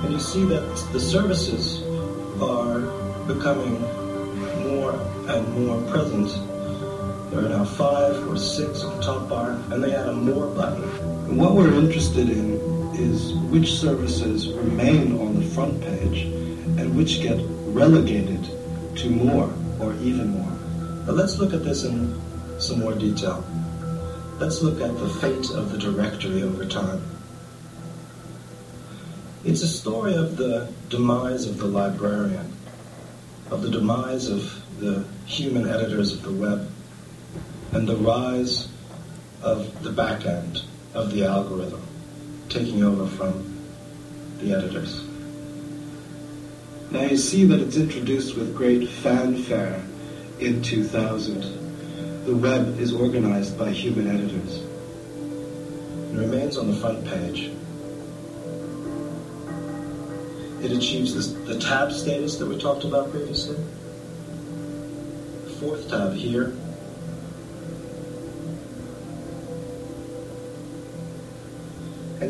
And 0.02 0.12
you 0.12 0.20
see 0.20 0.44
that 0.44 0.88
the 0.92 1.00
services 1.00 1.82
are 2.40 2.80
becoming 3.26 3.80
more 4.68 4.92
and 5.28 5.66
more 5.66 5.80
present 5.90 6.28
there 7.34 7.46
are 7.46 7.48
now 7.48 7.64
five 7.64 8.28
or 8.28 8.36
six 8.36 8.84
on 8.84 8.96
the 8.96 9.02
top 9.02 9.28
bar, 9.28 9.58
and 9.72 9.82
they 9.82 9.92
add 9.92 10.06
a 10.06 10.12
more 10.12 10.46
button. 10.46 10.84
And 11.26 11.36
what 11.36 11.54
we're 11.54 11.74
interested 11.74 12.30
in 12.30 12.60
is 12.98 13.34
which 13.50 13.74
services 13.74 14.48
remain 14.52 15.18
on 15.20 15.34
the 15.34 15.46
front 15.50 15.80
page 15.80 16.22
and 16.78 16.96
which 16.96 17.20
get 17.20 17.38
relegated 17.68 18.44
to 18.96 19.10
more 19.10 19.52
or 19.80 19.94
even 19.94 20.28
more. 20.28 20.52
But 21.06 21.16
let's 21.16 21.38
look 21.38 21.52
at 21.52 21.64
this 21.64 21.84
in 21.84 22.20
some 22.58 22.80
more 22.80 22.94
detail. 22.94 23.44
Let's 24.38 24.62
look 24.62 24.80
at 24.80 24.96
the 24.98 25.08
fate 25.08 25.50
of 25.50 25.72
the 25.72 25.78
directory 25.78 26.42
over 26.42 26.64
time. 26.64 27.02
It's 29.44 29.62
a 29.62 29.68
story 29.68 30.14
of 30.14 30.36
the 30.36 30.72
demise 30.88 31.46
of 31.46 31.58
the 31.58 31.66
librarian, 31.66 32.52
of 33.50 33.62
the 33.62 33.70
demise 33.70 34.28
of 34.28 34.62
the 34.78 35.04
human 35.26 35.68
editors 35.68 36.12
of 36.12 36.22
the 36.22 36.32
web, 36.32 36.70
and 37.72 37.88
the 37.88 37.96
rise 37.96 38.68
of 39.42 39.82
the 39.82 39.90
back 39.90 40.24
end 40.24 40.62
of 40.94 41.12
the 41.12 41.24
algorithm 41.24 41.82
taking 42.54 42.84
over 42.84 43.04
from 43.04 43.44
the 44.38 44.54
editors. 44.54 45.04
Now 46.92 47.02
you 47.02 47.16
see 47.16 47.44
that 47.46 47.58
it's 47.58 47.76
introduced 47.76 48.36
with 48.36 48.54
great 48.54 48.88
fanfare 48.88 49.82
in 50.38 50.62
2000. 50.62 52.24
The 52.24 52.36
web 52.36 52.78
is 52.78 52.92
organized 52.92 53.58
by 53.58 53.70
human 53.70 54.06
editors. 54.06 54.58
It 54.58 56.16
remains 56.16 56.56
on 56.56 56.70
the 56.70 56.76
front 56.76 57.04
page. 57.04 57.50
It 60.64 60.70
achieves 60.70 61.12
this, 61.12 61.32
the 61.48 61.58
tab 61.58 61.90
status 61.90 62.36
that 62.36 62.46
we 62.46 62.56
talked 62.56 62.84
about 62.84 63.10
previously. 63.10 63.56
The 65.44 65.50
fourth 65.58 65.90
tab 65.90 66.14
here 66.14 66.56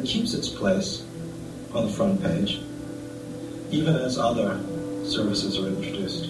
and 0.04 0.12
keeps 0.12 0.34
its 0.34 0.50
place 0.50 1.02
on 1.72 1.86
the 1.86 1.90
front 1.90 2.22
page, 2.22 2.60
even 3.70 3.96
as 3.96 4.18
other 4.18 4.60
services 5.02 5.58
are 5.58 5.68
introduced. 5.68 6.28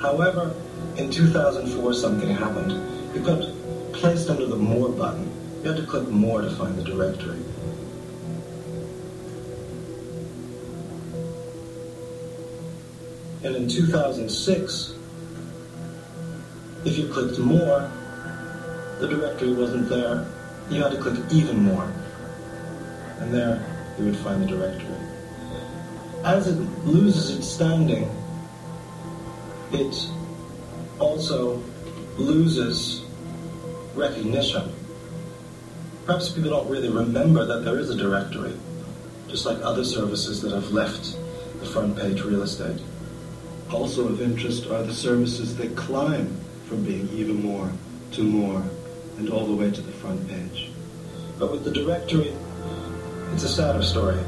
However, 0.00 0.54
in 0.96 1.10
2004 1.10 1.92
something 1.92 2.28
happened. 2.28 2.70
You 3.16 3.20
got 3.20 3.42
placed 3.92 4.30
under 4.30 4.46
the 4.46 4.54
More 4.54 4.90
button. 4.90 5.28
You 5.64 5.72
had 5.72 5.78
to 5.78 5.86
click 5.86 6.06
More 6.06 6.40
to 6.40 6.50
find 6.52 6.78
the 6.78 6.84
directory. 6.84 7.40
And 13.42 13.56
in 13.56 13.68
2006, 13.68 14.94
if 16.84 16.96
you 16.96 17.08
clicked 17.08 17.40
More, 17.40 17.90
the 19.00 19.08
directory 19.08 19.52
wasn't 19.52 19.88
there, 19.88 20.28
you 20.70 20.82
had 20.82 20.92
to 20.92 20.98
click 20.98 21.18
even 21.32 21.64
more. 21.64 21.92
And 23.18 23.34
there 23.34 23.62
you 23.98 24.04
would 24.06 24.16
find 24.16 24.42
the 24.42 24.46
directory. 24.46 24.94
As 26.24 26.46
it 26.46 26.58
loses 26.84 27.36
its 27.36 27.48
standing, 27.48 28.08
it 29.72 30.08
also 30.98 31.62
loses 32.16 33.04
recognition. 33.94 34.72
Perhaps 36.06 36.30
people 36.30 36.50
don't 36.50 36.68
really 36.68 36.88
remember 36.88 37.44
that 37.44 37.64
there 37.64 37.78
is 37.78 37.90
a 37.90 37.96
directory, 37.96 38.52
just 39.28 39.46
like 39.46 39.58
other 39.62 39.84
services 39.84 40.40
that 40.42 40.52
have 40.52 40.70
left 40.72 41.16
the 41.58 41.66
front 41.66 41.96
page 41.96 42.22
real 42.22 42.42
estate. 42.42 42.80
Also 43.72 44.08
of 44.08 44.20
interest 44.20 44.66
are 44.66 44.82
the 44.82 44.94
services 44.94 45.56
that 45.56 45.76
climb 45.76 46.36
from 46.66 46.84
being 46.84 47.08
even 47.10 47.42
more 47.42 47.70
to 48.12 48.22
more 48.22 48.62
and 49.20 49.28
all 49.28 49.46
the 49.46 49.54
way 49.54 49.70
to 49.70 49.82
the 49.82 49.92
front 49.92 50.26
page. 50.28 50.70
But 51.38 51.52
with 51.52 51.62
the 51.62 51.70
directory, 51.70 52.32
it's 53.34 53.44
a 53.44 53.48
sadder 53.48 53.82
story. 53.82 54.18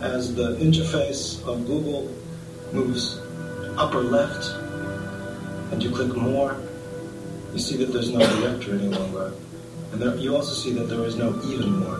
As 0.00 0.34
the 0.34 0.56
interface 0.56 1.46
of 1.46 1.66
Google 1.66 2.10
moves 2.72 3.20
upper 3.76 4.00
left 4.00 4.50
and 5.70 5.82
you 5.82 5.90
click 5.90 6.16
more, 6.16 6.56
you 7.52 7.58
see 7.58 7.76
that 7.76 7.92
there's 7.92 8.10
no 8.10 8.20
directory 8.40 8.78
any 8.80 8.88
longer. 8.88 9.34
And 9.92 10.00
there, 10.00 10.16
you 10.16 10.34
also 10.34 10.54
see 10.54 10.72
that 10.72 10.84
there 10.84 11.04
is 11.04 11.16
no 11.16 11.38
even 11.44 11.78
more. 11.78 11.98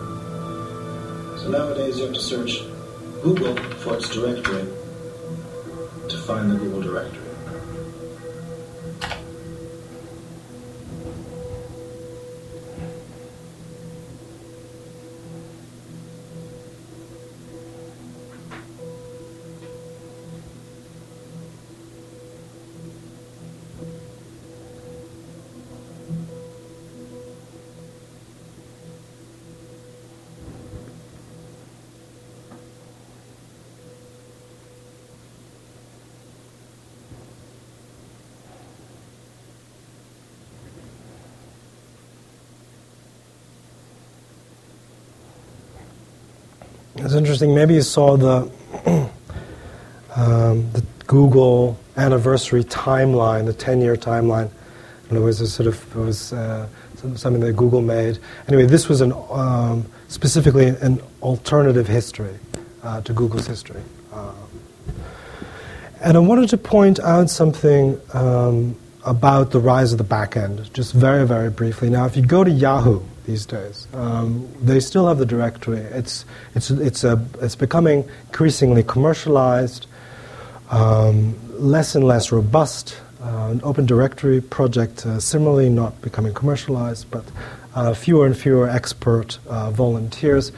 So 1.37 1.49
nowadays 1.49 1.99
you 1.99 2.05
have 2.05 2.15
to 2.15 2.19
search 2.19 2.61
Google 3.21 3.55
for 3.83 3.95
its 3.95 4.09
directory 4.09 4.65
to 6.09 6.17
find 6.25 6.49
the 6.49 6.55
Google 6.55 6.81
directory. 6.81 7.24
Interesting. 47.15 47.55
Maybe 47.55 47.75
you 47.75 47.81
saw 47.81 48.17
the 48.17 48.51
um, 50.15 50.69
the 50.71 50.83
Google 51.07 51.77
anniversary 51.97 52.63
timeline, 52.63 53.45
the 53.45 53.53
10-year 53.53 53.95
timeline. 53.95 54.49
And 55.09 55.17
it 55.17 55.21
was 55.21 55.39
a 55.39 55.47
sort 55.47 55.67
of 55.67 55.95
it 55.95 55.99
was 55.99 56.33
uh, 56.33 56.67
something 57.15 57.39
that 57.39 57.53
Google 57.53 57.81
made. 57.81 58.19
Anyway, 58.47 58.65
this 58.65 58.89
was 58.89 59.01
an 59.01 59.13
um, 59.29 59.85
specifically 60.07 60.67
an 60.67 61.01
alternative 61.21 61.87
history 61.87 62.37
uh, 62.83 63.01
to 63.01 63.13
Google's 63.13 63.47
history. 63.47 63.81
Uh, 64.11 64.33
and 66.01 66.17
I 66.17 66.19
wanted 66.19 66.49
to 66.49 66.57
point 66.57 66.99
out 66.99 67.29
something 67.29 67.99
um, 68.13 68.75
about 69.05 69.51
the 69.51 69.59
rise 69.59 69.91
of 69.91 69.97
the 69.97 70.03
back 70.03 70.35
end, 70.35 70.73
just 70.73 70.93
very, 70.93 71.25
very 71.25 71.49
briefly. 71.49 71.89
Now, 71.89 72.05
if 72.05 72.17
you 72.17 72.25
go 72.25 72.43
to 72.43 72.51
Yahoo, 72.51 73.01
these 73.25 73.45
days. 73.45 73.87
Um, 73.93 74.47
they 74.61 74.79
still 74.79 75.07
have 75.07 75.17
the 75.17 75.25
directory. 75.25 75.79
It's, 75.79 76.25
it's, 76.53 76.71
it's, 76.71 77.03
a, 77.03 77.23
it's 77.41 77.55
becoming 77.55 78.09
increasingly 78.27 78.83
commercialized, 78.83 79.87
um, 80.69 81.35
less 81.59 81.95
and 81.95 82.03
less 82.03 82.31
robust. 82.31 82.97
Uh, 83.21 83.49
an 83.51 83.61
open 83.63 83.85
directory 83.85 84.41
project 84.41 85.05
uh, 85.05 85.19
similarly 85.19 85.69
not 85.69 85.99
becoming 86.01 86.33
commercialized, 86.33 87.09
but 87.09 87.25
uh, 87.73 87.93
fewer 87.93 88.25
and 88.25 88.37
fewer 88.37 88.69
expert 88.69 89.39
uh, 89.47 89.71
volunteers. 89.71 90.51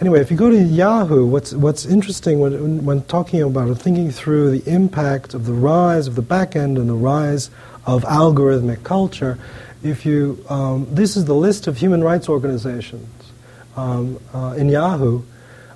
Anyway, 0.00 0.20
if 0.20 0.30
you 0.30 0.36
go 0.36 0.48
to 0.48 0.62
Yahoo, 0.62 1.26
what's, 1.26 1.52
what's 1.52 1.84
interesting 1.84 2.38
when, 2.38 2.84
when 2.84 3.02
talking 3.02 3.42
about 3.42 3.68
or 3.68 3.74
thinking 3.74 4.12
through 4.12 4.56
the 4.56 4.70
impact 4.70 5.34
of 5.34 5.44
the 5.44 5.52
rise 5.52 6.06
of 6.06 6.14
the 6.14 6.22
back 6.22 6.54
end 6.54 6.78
and 6.78 6.88
the 6.88 6.94
rise 6.94 7.50
of 7.84 8.04
algorithmic 8.04 8.84
culture, 8.84 9.38
if 9.82 10.04
you, 10.04 10.44
um, 10.48 10.86
this 10.90 11.16
is 11.16 11.24
the 11.24 11.34
list 11.34 11.66
of 11.66 11.76
human 11.76 12.02
rights 12.02 12.28
organizations 12.28 13.32
um, 13.76 14.18
uh, 14.34 14.54
in 14.56 14.68
Yahoo, 14.68 15.22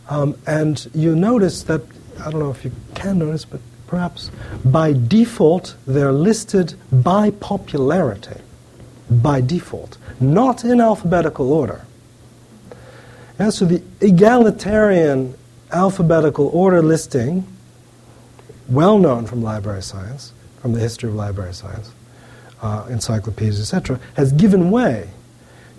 um, 0.09 0.36
and 0.46 0.88
you 0.94 1.14
notice 1.14 1.62
that, 1.64 1.82
I 2.20 2.30
don't 2.30 2.40
know 2.40 2.50
if 2.50 2.64
you 2.64 2.72
can 2.94 3.18
notice, 3.18 3.44
but 3.44 3.61
perhaps 3.86 4.30
by 4.64 4.92
default 4.92 5.76
they're 5.86 6.12
listed 6.12 6.74
by 6.90 7.30
popularity, 7.30 8.40
by 9.11 9.40
default, 9.40 9.98
not 10.20 10.64
in 10.64 10.80
alphabetical 10.80 11.53
order. 11.53 11.84
And 13.38 13.53
so 13.53 13.64
the 13.64 13.82
egalitarian 14.00 15.34
alphabetical 15.72 16.48
order 16.48 16.82
listing, 16.82 17.46
well 18.68 18.98
known 18.98 19.26
from 19.26 19.42
library 19.42 19.82
science, 19.82 20.32
from 20.61 20.72
the 20.72 20.80
history 20.80 21.09
of 21.09 21.14
library 21.14 21.55
science, 21.55 21.92
uh, 22.62 22.86
encyclopedias, 22.88 23.60
etc., 23.60 24.00
has 24.14 24.32
given 24.32 24.70
way 24.70 25.10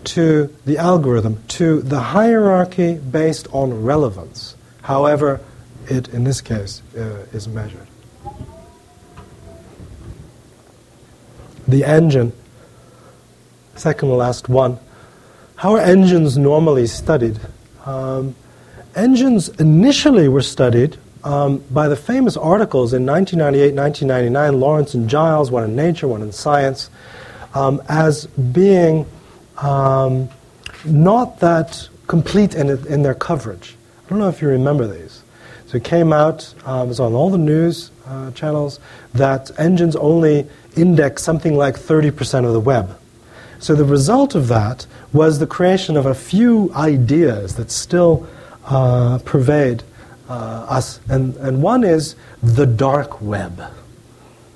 to 0.04 0.54
the 0.66 0.78
algorithm, 0.78 1.42
to 1.48 1.82
the 1.82 2.00
hierarchy 2.00 2.96
based 2.96 3.48
on 3.52 3.84
relevance, 3.84 4.56
however 4.82 5.40
it, 5.88 6.10
in 6.10 6.24
this 6.24 6.42
case, 6.42 6.82
uh, 6.96 7.26
is 7.32 7.48
measured. 7.48 7.88
The 11.68 11.86
engine, 11.86 12.34
second 13.76 14.10
to 14.10 14.16
last 14.16 14.50
one. 14.50 14.78
How 15.56 15.76
are 15.76 15.80
engines 15.80 16.38
normally 16.38 16.88
studied? 16.88 17.40
Um, 17.86 18.36
engines 18.96 19.48
initially 19.48 20.28
were 20.28 20.42
studied 20.42 20.98
um, 21.24 21.64
by 21.72 21.88
the 21.88 21.96
famous 21.96 22.36
articles 22.36 22.94
in 22.94 23.06
1998, 23.06 23.76
1999, 23.76 24.60
Lawrence 24.60 24.94
and 24.94 25.10
Giles, 25.10 25.52
one 25.52 25.64
in 25.64 25.76
Nature, 25.76 26.08
one 26.08 26.22
in 26.22 26.32
Science, 26.32 26.90
um, 27.54 27.82
as 27.88 28.26
being 28.28 29.06
um, 29.58 30.30
not 30.86 31.40
that 31.40 31.88
complete 32.08 32.56
in, 32.56 32.70
in 32.88 33.04
their 33.04 33.14
coverage. 33.14 33.76
I 34.06 34.10
don't 34.10 34.20
know 34.20 34.30
if 34.30 34.42
you 34.42 34.50
remember 34.50 34.88
these. 34.88 35.24
So 35.68 35.78
it 35.78 35.84
came 35.84 36.12
out, 36.14 36.54
uh, 36.68 36.84
it 36.86 36.88
was 36.88 37.00
on 37.00 37.14
all 37.14 37.30
the 37.30 37.38
news 37.38 37.90
uh, 38.06 38.32
channels, 38.32 38.80
that 39.14 39.50
engines 39.58 39.96
only 39.96 40.48
index 40.76 41.24
something 41.24 41.56
like 41.56 41.76
30% 41.76 42.46
of 42.46 42.54
the 42.54 42.60
web. 42.60 43.00
So 43.60 43.76
the 43.76 43.86
result 43.86 44.36
of 44.36 44.50
that 44.50 44.86
was 45.14 45.40
the 45.40 45.48
creation 45.48 45.96
of 45.96 46.06
a 46.06 46.14
few 46.14 46.72
ideas 46.76 47.56
that 47.56 47.72
still 47.72 48.28
uh, 48.66 49.20
pervade 49.20 49.84
us. 50.34 51.00
And, 51.10 51.36
and 51.38 51.62
one 51.62 51.84
is 51.84 52.16
the 52.42 52.66
dark 52.66 53.22
web. 53.22 53.62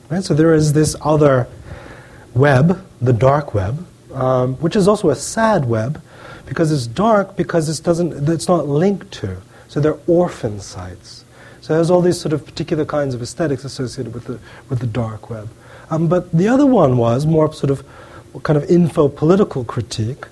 Right? 0.09 0.23
So 0.23 0.33
there 0.33 0.53
is 0.53 0.73
this 0.73 0.95
other 1.01 1.47
web, 2.33 2.85
the 3.01 3.13
dark 3.13 3.53
web, 3.53 3.85
um, 4.13 4.55
which 4.55 4.75
is 4.75 4.87
also 4.87 5.09
a 5.09 5.15
sad 5.15 5.65
web 5.65 6.01
because 6.45 6.71
it's 6.71 6.87
dark 6.87 7.35
because 7.35 7.67
it 7.67 7.83
doesn't, 7.83 8.29
it's 8.29 8.47
not 8.47 8.67
linked 8.67 9.11
to. 9.11 9.37
So 9.67 9.79
they're 9.79 9.99
orphan 10.07 10.59
sites. 10.59 11.25
So 11.61 11.73
there's 11.73 11.89
all 11.89 12.01
these 12.01 12.19
sort 12.19 12.31
of 12.31 12.45
particular 12.45 12.85
kinds 12.85 13.13
of 13.13 13.21
aesthetics 13.21 13.65
associated 13.65 14.13
with 14.13 14.25
the, 14.25 14.39
with 14.69 14.79
the 14.79 14.87
dark 14.87 15.29
web. 15.29 15.49
Um, 15.89 16.07
but 16.07 16.31
the 16.31 16.47
other 16.47 16.65
one 16.65 16.97
was 16.97 17.25
more 17.25 17.53
sort 17.53 17.71
of 17.71 17.85
kind 18.43 18.55
of 18.55 18.69
info 18.69 19.09
political 19.09 19.65
critique, 19.65 20.25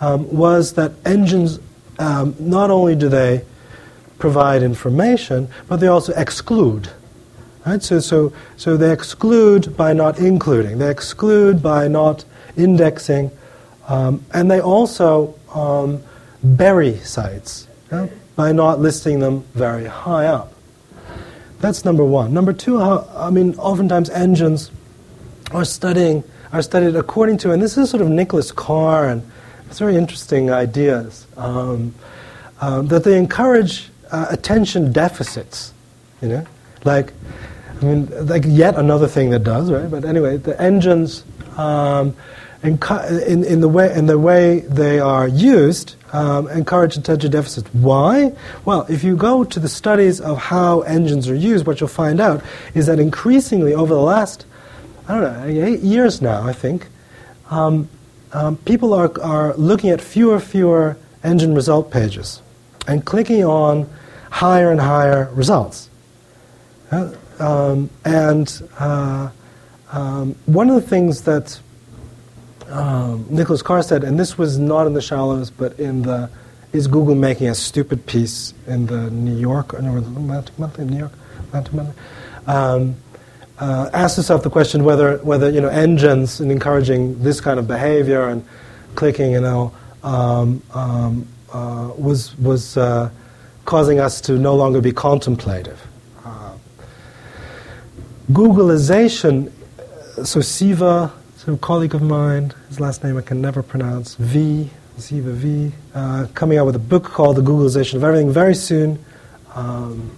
um, 0.00 0.30
was 0.34 0.74
that 0.74 0.92
engines, 1.04 1.58
um, 1.98 2.34
not 2.38 2.70
only 2.70 2.94
do 2.94 3.08
they 3.08 3.44
provide 4.18 4.62
information, 4.62 5.48
but 5.68 5.76
they 5.80 5.86
also 5.86 6.12
exclude. 6.14 6.88
Right? 7.66 7.82
So, 7.82 8.00
so, 8.00 8.32
so 8.56 8.76
they 8.76 8.92
exclude 8.92 9.76
by 9.76 9.92
not 9.92 10.18
including, 10.18 10.78
they 10.78 10.90
exclude 10.90 11.62
by 11.62 11.88
not 11.88 12.24
indexing, 12.56 13.30
um, 13.88 14.24
and 14.32 14.50
they 14.50 14.60
also 14.60 15.38
um, 15.54 16.02
bury 16.42 16.98
sites 16.98 17.66
by 18.36 18.52
not 18.52 18.80
listing 18.80 19.20
them 19.20 19.44
very 19.54 19.86
high 19.86 20.26
up. 20.26 20.52
That's 21.60 21.84
number 21.84 22.04
one. 22.04 22.32
Number 22.32 22.52
two, 22.52 22.78
how, 22.78 23.08
I 23.16 23.30
mean, 23.30 23.54
oftentimes 23.56 24.10
engines 24.10 24.70
are 25.50 25.64
studying 25.64 26.22
are 26.52 26.62
studied 26.62 26.96
according 26.96 27.36
to, 27.38 27.52
and 27.52 27.60
this 27.62 27.76
is 27.76 27.90
sort 27.90 28.00
of 28.00 28.08
Nicholas 28.08 28.52
Carr 28.52 29.08
and 29.08 29.22
it's 29.68 29.78
very 29.78 29.96
interesting 29.96 30.50
ideas 30.50 31.26
um, 31.36 31.94
um, 32.60 32.86
that 32.88 33.04
they 33.04 33.18
encourage 33.18 33.90
uh, 34.10 34.26
attention 34.30 34.92
deficits. 34.92 35.72
You 36.22 36.28
know, 36.28 36.46
like 36.84 37.12
I 37.80 37.84
mean, 37.84 38.26
like 38.26 38.42
yet 38.46 38.76
another 38.76 39.06
thing 39.06 39.30
that 39.30 39.44
does 39.44 39.70
right. 39.70 39.90
But 39.90 40.04
anyway, 40.04 40.36
the 40.36 40.60
engines 40.60 41.24
um, 41.56 42.16
in, 42.62 43.44
in, 43.44 43.60
the 43.60 43.68
way, 43.68 43.94
in 43.94 44.06
the 44.06 44.18
way 44.18 44.60
they 44.60 44.98
are 44.98 45.28
used, 45.28 45.94
um, 46.12 46.48
encourage 46.48 46.96
attention 46.96 47.30
deficits. 47.30 47.68
Why? 47.72 48.32
Well, 48.64 48.84
if 48.88 49.04
you 49.04 49.16
go 49.16 49.44
to 49.44 49.60
the 49.60 49.68
studies 49.68 50.20
of 50.20 50.38
how 50.38 50.80
engines 50.80 51.28
are 51.28 51.34
used, 51.34 51.66
what 51.66 51.80
you'll 51.80 51.88
find 51.88 52.20
out 52.20 52.42
is 52.74 52.86
that 52.86 52.98
increasingly 52.98 53.74
over 53.74 53.94
the 53.94 54.00
last, 54.00 54.44
I 55.06 55.20
don't 55.20 55.22
know, 55.22 55.64
eight 55.64 55.80
years 55.80 56.20
now, 56.20 56.42
I 56.42 56.52
think, 56.52 56.88
um, 57.50 57.88
um, 58.32 58.56
people 58.56 58.92
are, 58.92 59.10
are 59.22 59.54
looking 59.54 59.90
at 59.90 60.00
fewer 60.00 60.40
fewer 60.40 60.96
engine 61.22 61.54
result 61.54 61.90
pages 61.90 62.42
and 62.88 63.04
clicking 63.04 63.44
on 63.44 63.88
higher 64.30 64.72
and 64.72 64.80
higher 64.80 65.30
results. 65.34 65.88
Uh, 66.90 67.12
um, 67.38 67.88
and 68.04 68.68
uh, 68.78 69.30
um, 69.92 70.34
one 70.46 70.68
of 70.68 70.74
the 70.74 70.88
things 70.88 71.22
that 71.22 71.60
um, 72.68 73.26
Nicholas 73.30 73.62
Carr 73.62 73.82
said, 73.82 74.02
and 74.04 74.18
this 74.18 74.36
was 74.36 74.58
not 74.58 74.86
in 74.86 74.94
the 74.94 75.00
shallows, 75.00 75.50
but 75.50 75.78
in 75.78 76.02
the 76.02 76.28
is 76.72 76.86
Google 76.86 77.14
making 77.14 77.48
a 77.48 77.54
stupid 77.54 78.04
piece 78.04 78.52
in 78.66 78.86
the 78.86 79.10
New 79.10 79.36
York, 79.36 79.72
no, 79.80 80.02
monthly 80.58 80.84
New 80.84 80.98
York, 80.98 81.12
um, 82.46 82.96
uh, 83.58 83.90
asked 83.94 84.18
itself 84.18 84.42
the 84.42 84.50
question 84.50 84.84
whether 84.84 85.16
whether 85.18 85.50
you 85.50 85.60
know 85.60 85.68
engines 85.68 86.40
in 86.40 86.50
encouraging 86.50 87.22
this 87.22 87.40
kind 87.40 87.58
of 87.58 87.66
behavior 87.66 88.28
and 88.28 88.44
clicking, 88.94 89.32
you 89.32 89.40
know, 89.40 89.72
um, 90.02 90.62
um, 90.74 91.26
was 91.54 92.36
was 92.38 92.76
uh, 92.76 93.10
causing 93.64 94.00
us 94.00 94.20
to 94.22 94.32
no 94.38 94.54
longer 94.54 94.80
be 94.80 94.92
contemplative. 94.92 95.86
Uh, 96.24 96.52
Googleization, 98.30 99.50
so 100.24 100.40
Siva 100.40 101.12
a 101.48 101.56
colleague 101.56 101.94
of 101.94 102.02
mine, 102.02 102.52
his 102.68 102.78
last 102.78 103.02
name 103.02 103.16
I 103.16 103.22
can 103.22 103.40
never 103.40 103.62
pronounce, 103.62 104.16
V, 104.16 104.68
Siva 104.98 105.32
V, 105.32 105.72
uh, 105.94 106.26
coming 106.34 106.58
out 106.58 106.66
with 106.66 106.76
a 106.76 106.80
book 106.80 107.04
called 107.04 107.36
The 107.36 107.42
Googleization 107.42 107.94
of 107.94 108.04
Everything 108.04 108.30
very 108.30 108.54
soon. 108.54 109.02
Um, 109.54 110.10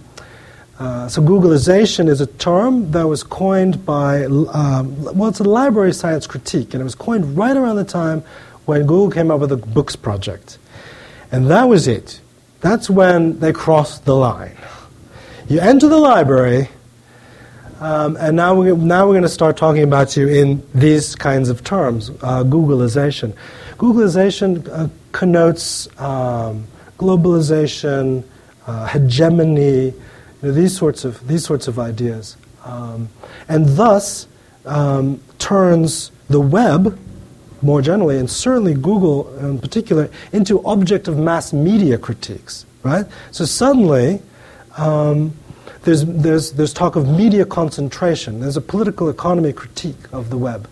uh, 0.77 1.07
so 1.07 1.21
Googleization 1.21 2.09
is 2.09 2.19
a 2.19 2.25
term 2.25 2.91
that 2.91 3.07
was 3.07 3.23
coined 3.23 3.85
by, 3.85 4.25
um, 4.25 5.03
well, 5.15 5.29
it's 5.29 5.39
a 5.39 5.43
library 5.43 5.93
science 5.93 6.27
critique, 6.27 6.73
and 6.73 6.81
it 6.81 6.83
was 6.83 6.95
coined 6.95 7.37
right 7.37 7.55
around 7.55 7.77
the 7.77 7.85
time 7.85 8.23
when 8.65 8.81
Google 8.81 9.11
came 9.11 9.31
up 9.31 9.39
with 9.39 9.51
the 9.51 9.57
Books 9.57 9.95
project. 9.95 10.57
And 11.31 11.47
that 11.47 11.69
was 11.69 11.87
it. 11.87 12.19
That's 12.59 12.89
when 12.89 13.39
they 13.39 13.53
crossed 13.53 14.05
the 14.05 14.15
line. 14.15 14.57
You 15.47 15.59
enter 15.59 15.87
the 15.87 15.97
library, 15.97 16.69
um, 17.79 18.15
and 18.17 18.35
now 18.35 18.53
we're, 18.53 18.75
now 18.75 19.07
we're 19.07 19.13
going 19.13 19.23
to 19.23 19.29
start 19.29 19.57
talking 19.57 19.83
about 19.83 20.15
you 20.15 20.27
in 20.27 20.63
these 20.75 21.15
kinds 21.15 21.49
of 21.49 21.63
terms 21.63 22.09
uh, 22.21 22.43
Googleization. 22.43 23.33
Googleization 23.77 24.69
uh, 24.69 24.87
connotes 25.11 25.87
um, 25.99 26.67
globalization, 26.99 28.23
uh, 28.67 28.85
hegemony, 28.85 29.85
you 29.85 29.93
know, 30.43 30.51
these, 30.51 30.77
sorts 30.77 31.03
of, 31.03 31.27
these 31.27 31.43
sorts 31.43 31.67
of 31.67 31.79
ideas. 31.79 32.37
Um, 32.63 33.09
and 33.49 33.65
thus 33.69 34.27
um, 34.65 35.19
turns 35.39 36.11
the 36.29 36.39
web, 36.39 36.97
more 37.61 37.81
generally, 37.81 38.17
and 38.17 38.29
certainly 38.29 38.73
Google 38.73 39.35
in 39.37 39.59
particular, 39.59 40.09
into 40.31 40.63
object 40.65 41.07
of 41.07 41.17
mass 41.17 41.53
media 41.53 41.97
critiques. 41.97 42.65
Right? 42.83 43.05
So 43.31 43.45
suddenly, 43.45 44.21
um, 44.77 45.33
there's, 45.83 46.05
there's, 46.05 46.51
there's 46.53 46.73
talk 46.73 46.95
of 46.95 47.07
media 47.07 47.45
concentration. 47.45 48.39
There's 48.39 48.57
a 48.57 48.61
political 48.61 49.09
economy 49.09 49.53
critique 49.53 50.11
of 50.11 50.29
the 50.29 50.37
web. 50.37 50.69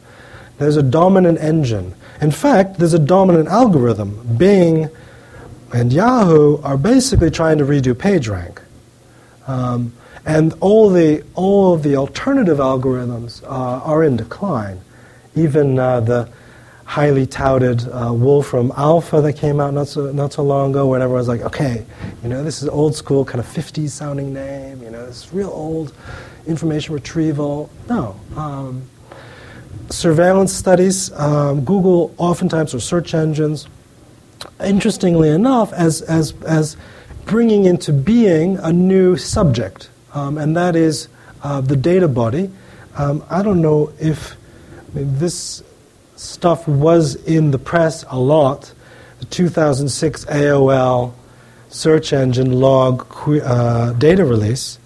There's 0.57 0.77
a 0.77 0.83
dominant 0.83 1.39
engine. 1.39 1.95
In 2.21 2.31
fact, 2.31 2.79
there's 2.79 2.93
a 2.93 2.99
dominant 2.99 3.47
algorithm. 3.47 4.37
Bing 4.37 4.89
and 5.73 5.93
Yahoo 5.93 6.61
are 6.61 6.77
basically 6.77 7.31
trying 7.31 7.59
to 7.59 7.63
redo 7.63 7.93
PageRank. 7.93 8.59
Um, 9.47 9.93
and 10.25 10.53
all 10.59 10.89
the, 10.89 11.23
all 11.33 11.73
of 11.73 11.83
the 11.83 11.95
alternative 11.95 12.57
algorithms 12.57 13.41
uh, 13.43 13.47
are 13.47 14.03
in 14.03 14.17
decline. 14.17 14.81
Even 15.35 15.79
uh, 15.79 16.01
the 16.01 16.29
highly 16.89 17.27
touted 17.27 17.87
uh, 17.89 18.11
Wolfram 18.11 18.73
Alpha 18.75 19.21
that 19.21 19.33
came 19.33 19.59
out 19.59 19.75
not 19.75 19.87
so, 19.87 20.11
not 20.11 20.33
so 20.33 20.41
long 20.41 20.71
ago, 20.71 20.87
where 20.87 20.99
everyone's 20.99 21.27
like, 21.27 21.41
okay, 21.41 21.85
you 22.23 22.29
know, 22.29 22.43
this 22.43 22.63
is 22.63 22.67
old 22.67 22.95
school, 22.95 23.23
kind 23.23 23.39
of 23.39 23.45
50s 23.45 23.89
sounding 23.89 24.33
name, 24.33 24.81
you 24.81 24.89
know, 24.89 25.05
this 25.05 25.31
real 25.31 25.51
old 25.51 25.93
information 26.47 26.95
retrieval. 26.95 27.69
No. 27.87 28.19
Um, 28.35 28.89
surveillance 29.91 30.51
studies, 30.51 31.11
um, 31.11 31.63
Google 31.63 32.11
oftentimes, 32.17 32.73
or 32.73 32.79
search 32.79 33.13
engines, 33.13 33.67
interestingly 34.59 35.29
enough, 35.29 35.71
as, 35.73 36.01
as, 36.01 36.33
as 36.41 36.75
bringing 37.27 37.65
into 37.65 37.93
being 37.93 38.57
a 38.57 38.73
new 38.73 39.15
subject, 39.15 39.91
um, 40.15 40.39
and 40.39 40.57
that 40.57 40.75
is 40.75 41.07
uh, 41.43 41.61
the 41.61 41.75
data 41.75 42.07
body. 42.07 42.49
Um, 42.95 43.23
I 43.29 43.43
don't 43.43 43.61
know 43.61 43.93
if 43.99 44.35
I 44.91 44.97
mean, 44.97 45.19
this 45.19 45.61
stuff 46.19 46.67
was 46.67 47.15
in 47.15 47.51
the 47.51 47.57
press 47.57 48.03
a 48.09 48.19
lot. 48.19 48.73
The 49.19 49.25
2006 49.25 50.25
AOL 50.25 51.13
search 51.69 52.13
engine 52.13 52.59
log 52.59 53.05
uh, 53.27 53.93
data 53.93 54.25
release, 54.25 54.79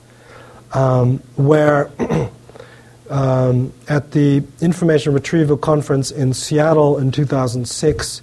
um, 0.74 1.20
where 1.36 1.90
um, 3.10 3.74
at 3.88 4.12
the 4.12 4.44
Information 4.62 5.14
Retrieval 5.14 5.58
Conference 5.58 6.12
in 6.12 6.34
Seattle 6.34 6.98
in 6.98 7.12
2006, 7.12 8.22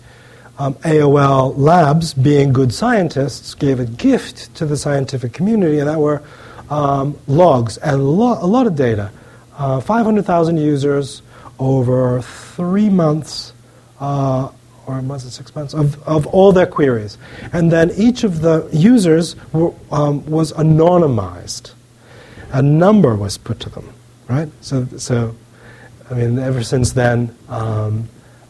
um, 0.59 0.75
AOL 0.75 1.55
Labs, 1.57 2.13
being 2.15 2.53
good 2.53 2.73
scientists, 2.73 3.55
gave 3.55 3.81
a 3.81 3.87
gift 3.87 4.55
to 4.57 4.67
the 4.67 4.77
scientific 4.77 5.33
community, 5.33 5.79
and 5.79 5.89
that 5.89 5.99
were 5.99 6.23
um, 6.69 7.19
logs 7.27 7.77
and 7.79 8.05
lo- 8.05 8.39
a 8.41 8.47
lot 8.47 8.67
of 8.67 8.77
data. 8.77 9.11
Uh, 9.57 9.81
500,000 9.81 10.59
users, 10.59 11.23
over 11.61 12.23
three 12.23 12.89
months, 12.89 13.53
uh, 14.01 14.51
or 14.87 15.01
was 15.03 15.25
it 15.25 15.31
six 15.31 15.55
months, 15.55 15.75
of, 15.75 16.03
of 16.09 16.27
all 16.29 16.51
their 16.51 16.67
queries. 16.67 17.19
And 17.53 17.71
then 17.71 17.93
each 17.97 18.25
of 18.25 18.41
the 18.41 18.69
users 18.73 19.37
were, 19.53 19.73
um, 19.93 20.27
was 20.27 20.53
anonymized. 20.55 21.75
A 22.53 22.63
number 22.63 23.15
was 23.15 23.39
put 23.39 23.61
to 23.61 23.71
them, 23.71 23.93
right? 24.29 24.49
So, 24.63 24.87
so 24.97 25.37
I 26.11 26.15
mean, 26.15 26.39
ever 26.39 26.65
since 26.65 26.93
then, 26.93 27.37
um, 27.49 28.09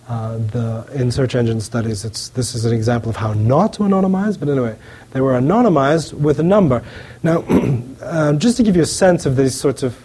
uh, 0.09 0.39
the, 0.39 0.89
in 0.95 1.13
search 1.13 1.35
engine 1.35 1.61
studies, 1.61 2.05
it's, 2.05 2.31
this 2.31 2.55
is 2.55 2.65
an 2.65 2.73
example 2.73 3.11
of 3.11 3.17
how 3.17 3.33
not 3.35 3.75
to 3.75 3.83
anonymize, 3.83 4.39
but 4.39 4.49
anyway, 4.49 4.77
they 5.13 5.21
were 5.21 5.35
anonymized 5.35 6.15
with 6.15 6.41
a 6.41 6.43
number. 6.43 6.83
Now, 7.23 7.45
uh, 8.03 8.33
just 8.35 8.57
to 8.57 8.63
give 8.63 8.77
you 8.77 8.83
a 8.83 8.87
sense 8.87 9.27
of 9.27 9.37
these 9.37 9.55
sorts 9.55 9.83
of 9.83 9.97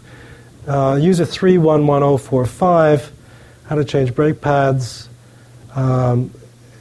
uh, 0.67 0.97
user 1.01 1.25
311045, 1.25 3.11
how 3.65 3.75
to 3.75 3.85
change 3.85 4.15
brake 4.15 4.41
pads, 4.41 5.09
um, 5.75 6.31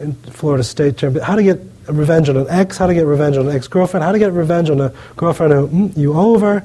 in 0.01 0.15
Florida 0.15 0.65
State 0.65 0.97
Champion, 0.97 1.25
how 1.25 1.37
to 1.37 1.43
get 1.43 1.61
revenge 1.89 2.29
on 2.29 2.37
an 2.37 2.47
ex, 2.49 2.79
how 2.79 2.87
to 2.87 2.95
get 2.95 3.07
revenge 3.07 3.37
on 3.37 3.49
an 3.49 3.55
ex-girlfriend, 3.55 4.05
how 4.05 4.13
to 4.13 4.19
get 4.19 4.33
revenge 4.33 4.71
on 4.71 4.81
a 4.81 4.93
girlfriend 5.17 5.53
who 5.53 5.69
mm, 5.69 5.97
you 5.97 6.15
over, 6.15 6.65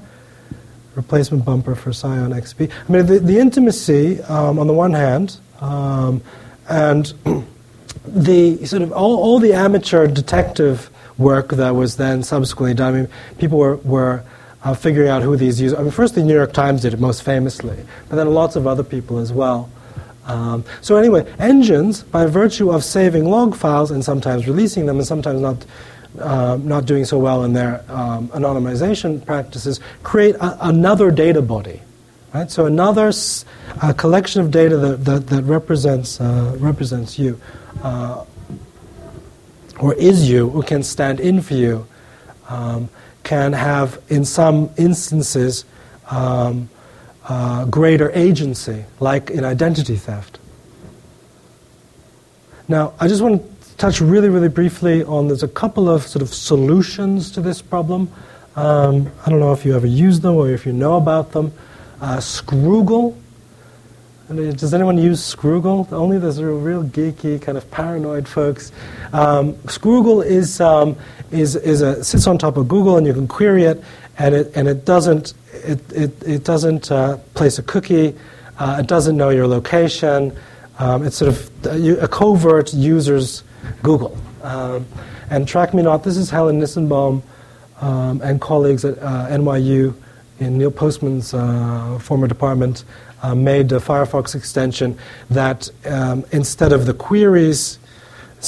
replacement 0.96 1.46
bumper 1.46 1.76
for 1.76 1.94
Scion 1.94 2.32
xB. 2.32 2.72
I 2.72 2.92
mean, 2.92 3.06
the, 3.06 3.20
the 3.20 3.40
intimacy 3.40 4.22
um, 4.24 4.60
on 4.60 4.68
the 4.68 4.74
one 4.74 4.94
hand, 4.94 5.38
um, 5.62 6.22
and 6.68 7.06
the 8.06 8.66
sort 8.66 8.82
of 8.82 8.92
all, 8.92 9.18
all 9.18 9.40
the 9.40 9.54
amateur 9.54 10.08
detective 10.08 10.90
work 11.18 11.50
that 11.50 11.72
was 11.72 11.98
then 11.98 12.24
subsequently 12.24 12.74
done. 12.74 12.94
I 12.94 12.98
mean, 12.98 13.10
people 13.38 13.58
were, 13.58 13.76
were 13.78 14.24
uh, 14.64 14.74
figuring 14.74 15.10
out 15.10 15.22
who 15.22 15.36
these 15.36 15.62
users. 15.62 15.78
I 15.78 15.84
mean, 15.84 15.92
first 15.92 16.16
the 16.16 16.24
New 16.24 16.34
York 16.34 16.54
Times 16.54 16.82
did 16.82 16.94
it 16.94 17.00
most 17.00 17.24
famously, 17.24 17.78
but 18.10 18.16
then 18.16 18.34
lots 18.34 18.56
of 18.56 18.68
other 18.68 18.84
people 18.84 19.18
as 19.20 19.32
well. 19.32 19.70
Um, 20.26 20.64
so 20.82 20.96
anyway, 20.96 21.32
engines, 21.40 22.04
by 22.04 22.26
virtue 22.28 22.72
of 22.72 22.84
saving 22.84 23.26
log 23.26 23.56
files 23.56 23.90
and 23.90 24.04
sometimes 24.04 24.48
releasing 24.48 24.86
them, 24.86 24.98
and 24.98 25.08
sometimes 25.08 25.42
not. 25.42 25.66
Uh, 26.20 26.58
not 26.64 26.86
doing 26.86 27.06
so 27.06 27.20
well 27.20 27.44
in 27.44 27.54
their 27.54 27.86
um, 27.88 28.30
anonymization 28.30 29.24
practices, 29.24 29.80
create 30.02 30.36
a, 30.38 30.68
another 30.68 31.12
data 31.12 31.40
body, 31.40 31.80
right? 32.34 32.50
So 32.50 32.66
another 32.66 33.14
collection 33.96 34.42
of 34.42 34.50
data 34.50 34.76
that, 34.78 35.06
that, 35.06 35.28
that 35.28 35.44
represents 35.44 36.20
uh, 36.20 36.58
represents 36.60 37.20
you, 37.20 37.40
uh, 37.84 38.26
or 39.80 39.94
is 39.94 40.28
you, 40.28 40.50
who 40.50 40.64
can 40.64 40.82
stand 40.82 41.20
in 41.20 41.42
for 41.44 41.54
you, 41.54 41.86
um, 42.50 42.90
can 43.24 43.54
have, 43.54 44.02
in 44.10 44.26
some 44.26 44.70
instances, 44.78 45.66
um, 46.10 46.70
uh, 47.28 47.66
greater 47.66 48.12
agency, 48.12 48.86
like 49.00 49.30
in 49.30 49.44
identity 49.44 49.96
theft. 49.96 50.40
Now, 52.68 52.94
I 53.00 53.08
just 53.08 53.22
want 53.22 53.42
to 53.42 53.76
touch 53.78 54.02
really, 54.02 54.30
really 54.30 54.50
briefly 54.50 55.04
on 55.04 55.28
there's 55.28 55.44
a 55.44 55.48
couple 55.48 55.90
of 55.90 56.04
sort 56.04 56.22
of 56.22 56.34
solutions 56.34 57.32
to 57.32 57.42
this 57.42 57.62
problem. 57.62 58.12
Um, 58.56 59.12
I 59.26 59.30
don't 59.30 59.40
know 59.40 59.54
if 59.54 59.66
you 59.66 59.76
ever 59.76 59.88
use 59.88 60.20
them 60.20 60.36
or 60.36 60.50
if 60.50 60.66
you 60.66 60.74
know 60.74 60.98
about 60.98 61.32
them. 61.32 61.52
Uh, 62.02 62.18
Scroogle 62.18 63.16
Does 64.30 64.76
anyone 64.76 65.00
use 65.00 65.20
Scroogle? 65.20 65.92
Only 65.92 66.20
those 66.20 66.40
are 66.40 66.54
real 66.54 66.84
geeky, 66.84 67.42
kind 67.42 67.58
of 67.58 67.70
paranoid 67.72 68.28
folks. 68.28 68.72
Um, 69.12 69.54
Scroogle 69.66 70.24
is, 70.24 70.62
um, 70.62 70.96
is, 71.32 71.56
is 71.56 71.82
a, 71.82 72.04
sits 72.04 72.28
on 72.28 72.38
top 72.38 72.56
of 72.56 72.68
Google, 72.68 72.98
and 72.98 73.08
you 73.08 73.14
can 73.14 73.28
query 73.28 73.64
it, 73.64 73.84
and 74.20 74.36
it, 74.36 74.52
and 74.56 74.68
it 74.68 74.86
doesn't, 74.86 75.34
it, 75.54 75.80
it, 75.92 76.12
it 76.22 76.44
doesn't 76.44 76.92
uh, 76.92 77.18
place 77.34 77.58
a 77.58 77.64
cookie, 77.64 78.16
uh, 78.60 78.78
it 78.80 78.86
doesn't 78.86 79.18
know 79.18 79.30
your 79.30 79.48
location. 79.48 80.38
Um, 80.78 81.04
it's 81.04 81.16
sort 81.16 81.30
of 81.30 81.66
a, 81.66 82.04
a 82.04 82.08
covert 82.08 82.72
user's 82.72 83.42
Google. 83.82 84.16
Um, 84.44 84.86
and 85.32 85.48
Track 85.48 85.74
Me 85.74 85.82
Not, 85.82 86.04
this 86.04 86.18
is 86.18 86.30
Helen 86.30 86.62
Nissenbaum 86.62 87.24
um, 87.82 88.22
and 88.22 88.40
colleagues 88.40 88.86
at 88.86 89.00
uh, 89.00 89.28
NYU 89.30 89.96
in 90.40 90.60
Neil 90.60 90.70
Postman's 90.70 91.34
uh, 91.34 91.98
former 92.00 92.28
department 92.28 92.84
uh, 93.22 93.36
made 93.36 93.72
a 93.72 93.80
Firefox 93.80 94.36
extension 94.36 94.98
that 95.30 95.70
um, 95.86 96.26
instead 96.32 96.72
of 96.72 96.86
the 96.86 96.94
queries 96.94 97.80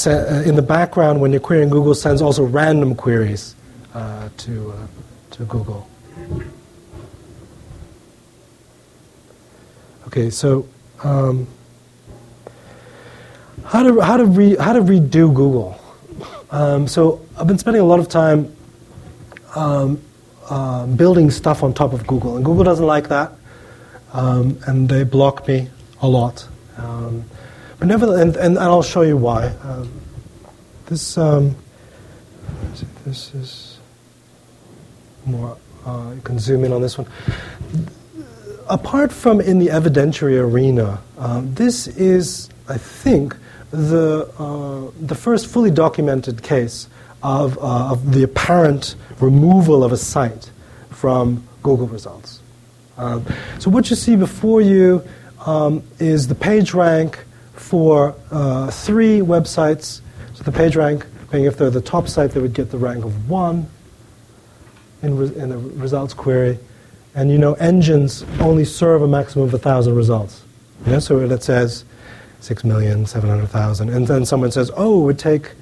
uh, 0.06 0.42
in 0.46 0.56
the 0.56 0.62
background 0.62 1.20
when 1.20 1.30
you're 1.30 1.40
querying 1.40 1.68
Google 1.68 1.94
sends 1.94 2.22
also 2.22 2.44
random 2.44 2.94
queries 2.94 3.54
uh, 3.94 4.28
to, 4.38 4.72
uh, 4.72 4.86
to 5.32 5.44
Google. 5.44 5.88
Okay, 10.06 10.30
so 10.30 10.66
um, 11.04 11.46
how 13.64 13.82
to 13.82 14.00
how 14.00 14.16
to 14.16 14.26
re, 14.26 14.56
how 14.56 14.72
to 14.72 14.80
redo 14.80 15.32
Google. 15.32 15.78
Um, 16.50 16.86
so 16.86 17.24
I've 17.38 17.46
been 17.46 17.58
spending 17.58 17.80
a 17.80 17.84
lot 17.84 17.98
of 17.98 18.08
time 18.08 18.54
um, 19.54 20.02
uh, 20.50 20.86
building 20.86 21.30
stuff 21.30 21.62
on 21.62 21.72
top 21.72 21.92
of 21.92 22.06
Google, 22.06 22.36
and 22.36 22.44
Google 22.44 22.64
doesn't 22.64 22.84
like 22.84 23.08
that 23.08 23.32
um, 24.12 24.58
and 24.66 24.88
they 24.88 25.04
block 25.04 25.46
me 25.48 25.68
a 26.00 26.08
lot. 26.08 26.46
Um, 26.76 27.24
but 27.78 27.88
never, 27.88 28.20
and, 28.20 28.36
and 28.36 28.58
I'll 28.58 28.82
show 28.82 29.02
you 29.02 29.16
why. 29.16 29.48
Um, 29.62 29.90
this 30.86 31.18
um, 31.18 31.56
this 33.04 33.34
is 33.34 33.78
more. 35.26 35.56
Uh, 35.84 36.12
you 36.14 36.20
can 36.20 36.38
zoom 36.38 36.64
in 36.64 36.72
on 36.72 36.80
this 36.80 36.96
one. 36.96 37.08
Apart 38.68 39.12
from 39.12 39.40
in 39.40 39.58
the 39.58 39.68
evidentiary 39.68 40.40
arena, 40.40 41.00
um, 41.18 41.52
this 41.54 41.88
is, 41.88 42.48
I 42.68 42.78
think, 42.78 43.36
the 43.70 44.30
uh, 44.38 44.90
the 45.00 45.14
first 45.14 45.48
fully 45.48 45.70
documented 45.70 46.42
case 46.42 46.88
of, 47.22 47.58
uh, 47.58 47.92
of 47.92 48.12
the 48.12 48.22
apparent 48.22 48.94
removal 49.20 49.84
of 49.84 49.92
a 49.92 49.96
site 49.96 50.50
from 50.90 51.46
Google 51.62 51.86
results. 51.86 52.41
Um, 52.96 53.24
so 53.58 53.70
what 53.70 53.90
you 53.90 53.96
see 53.96 54.16
before 54.16 54.60
you 54.60 55.02
um, 55.46 55.82
is 55.98 56.28
the 56.28 56.34
page 56.34 56.74
rank 56.74 57.24
for 57.54 58.14
uh, 58.30 58.70
three 58.70 59.20
websites. 59.20 60.00
So 60.34 60.44
the 60.44 60.52
page 60.52 60.76
rank 60.76 61.06
being 61.30 61.44
if 61.44 61.56
they're 61.56 61.70
the 61.70 61.80
top 61.80 62.08
site, 62.08 62.32
they 62.32 62.40
would 62.40 62.54
get 62.54 62.70
the 62.70 62.78
rank 62.78 63.04
of 63.04 63.28
one 63.28 63.66
in, 65.02 65.16
re- 65.16 65.34
in 65.34 65.52
a 65.52 65.58
results 65.58 66.14
query. 66.14 66.58
And 67.14 67.30
you 67.30 67.38
know, 67.38 67.54
engines 67.54 68.24
only 68.40 68.64
serve 68.64 69.02
a 69.02 69.08
maximum 69.08 69.46
of 69.46 69.52
1,000 69.52 69.94
results. 69.94 70.44
Yeah, 70.86 70.98
so 70.98 71.20
it 71.20 71.42
says 71.42 71.84
6,700,000. 72.40 73.94
And 73.94 74.06
then 74.06 74.24
someone 74.26 74.50
says, 74.50 74.70
oh, 74.76 75.02
it 75.02 75.04
would 75.04 75.18
take 75.18 75.52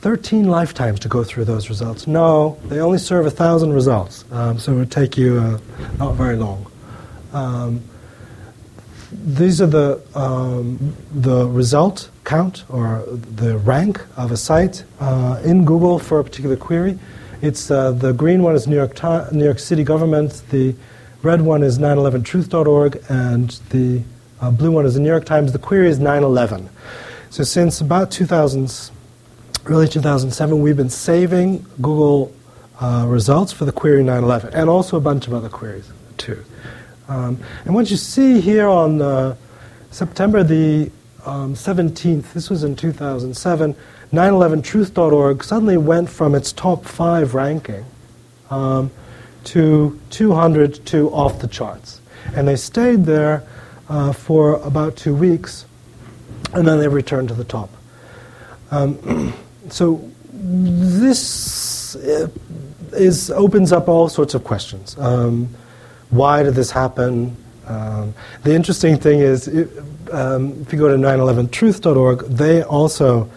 13 0.00 0.48
lifetimes 0.48 1.00
to 1.00 1.08
go 1.08 1.24
through 1.24 1.44
those 1.44 1.68
results. 1.68 2.06
No, 2.06 2.58
they 2.66 2.78
only 2.78 2.98
serve 2.98 3.26
a 3.26 3.30
thousand 3.30 3.72
results, 3.72 4.24
um, 4.30 4.58
so 4.58 4.72
it 4.72 4.76
would 4.76 4.92
take 4.92 5.16
you 5.16 5.38
uh, 5.38 5.58
not 5.98 6.14
very 6.14 6.36
long. 6.36 6.70
Um, 7.32 7.82
these 9.10 9.60
are 9.60 9.66
the, 9.66 10.00
um, 10.14 10.94
the 11.12 11.48
result 11.48 12.10
count 12.24 12.64
or 12.68 13.04
the 13.08 13.58
rank 13.58 14.00
of 14.16 14.30
a 14.30 14.36
site 14.36 14.84
uh, 15.00 15.40
in 15.44 15.64
Google 15.64 15.98
for 15.98 16.20
a 16.20 16.24
particular 16.24 16.56
query. 16.56 16.98
It's 17.40 17.70
uh, 17.70 17.92
the 17.92 18.12
green 18.12 18.42
one 18.42 18.54
is 18.54 18.66
New 18.68 18.76
York, 18.76 19.02
New 19.32 19.44
York 19.44 19.58
City 19.58 19.82
government, 19.82 20.42
the 20.50 20.74
red 21.22 21.40
one 21.40 21.62
is 21.62 21.78
911truth.org, 21.78 23.02
and 23.08 23.50
the 23.70 24.02
uh, 24.40 24.50
blue 24.52 24.70
one 24.70 24.86
is 24.86 24.94
the 24.94 25.00
New 25.00 25.08
York 25.08 25.24
Times. 25.24 25.52
The 25.52 25.58
query 25.58 25.88
is 25.88 25.98
911. 25.98 26.68
So 27.30 27.42
since 27.42 27.80
about 27.80 28.10
2000 28.10 28.90
early 29.66 29.88
2007, 29.88 30.60
we've 30.60 30.76
been 30.76 30.90
saving 30.90 31.64
Google 31.80 32.32
uh, 32.80 33.04
results 33.08 33.52
for 33.52 33.64
the 33.64 33.72
query 33.72 34.02
911 34.02 34.54
and 34.54 34.70
also 34.70 34.96
a 34.96 35.00
bunch 35.00 35.26
of 35.26 35.34
other 35.34 35.48
queries 35.48 35.90
too. 36.16 36.44
Um, 37.08 37.38
and 37.64 37.74
what 37.74 37.90
you 37.90 37.96
see 37.96 38.40
here 38.40 38.68
on 38.68 39.00
uh, 39.00 39.36
September 39.90 40.42
the 40.42 40.90
um, 41.24 41.54
17th, 41.54 42.32
this 42.32 42.50
was 42.50 42.64
in 42.64 42.76
2007, 42.76 43.74
911truth.org 44.12 45.44
suddenly 45.44 45.76
went 45.76 46.08
from 46.08 46.34
its 46.34 46.52
top 46.52 46.84
five 46.84 47.34
ranking 47.34 47.84
um, 48.50 48.90
to 49.44 49.98
200 50.10 50.86
to 50.86 51.10
off 51.10 51.40
the 51.40 51.48
charts. 51.48 52.00
And 52.34 52.46
they 52.46 52.56
stayed 52.56 53.04
there 53.04 53.46
uh, 53.88 54.12
for 54.12 54.54
about 54.62 54.96
two 54.96 55.14
weeks, 55.14 55.64
and 56.52 56.66
then 56.66 56.78
they 56.78 56.88
returned 56.88 57.28
to 57.28 57.34
the 57.34 57.44
top. 57.44 57.70
So 59.72 60.00
this 60.32 61.96
uh, 61.96 62.28
is 62.92 63.30
opens 63.30 63.72
up 63.72 63.88
all 63.88 64.08
sorts 64.08 64.34
of 64.34 64.44
questions. 64.44 64.96
Um, 64.98 65.48
why 66.10 66.42
did 66.42 66.54
this 66.54 66.70
happen? 66.70 67.36
Um, 67.66 68.14
the 68.44 68.54
interesting 68.54 68.96
thing 68.96 69.20
is, 69.20 69.46
it, 69.46 69.68
um, 70.10 70.60
if 70.62 70.72
you 70.72 70.78
go 70.78 70.88
to 70.88 70.94
911truth.org, 70.94 72.20
they 72.20 72.62
also 72.62 73.30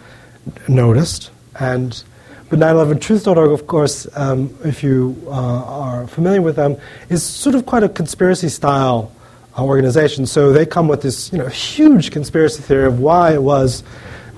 noticed, 0.68 1.32
and 1.60 2.04
but 2.50 2.60
911truth.org, 2.60 3.52
of 3.52 3.66
course, 3.66 4.08
um, 4.14 4.54
if 4.66 4.84
you 4.84 5.16
uh, 5.28 5.32
are 5.32 6.08
familiar 6.08 6.42
with 6.42 6.58
them, 6.58 6.76
is 7.08 7.24
sort 7.24 7.56
of 7.56 7.66
quite 7.66 7.84
a 7.84 7.88
conspiracy 7.88 8.50
style 8.50 9.10
uh, 9.58 9.64
organization. 9.64 10.26
So 10.26 10.52
they 10.52 10.66
come 10.66 10.90
with 10.90 11.02
this, 11.02 11.32
you 11.32 11.38
know, 11.38 11.48
huge 11.48 12.12
conspiracy 12.12 12.62
theory 12.62 12.88
of 12.88 13.00
why 13.00 13.34
it 13.34 13.42
was 13.42 13.84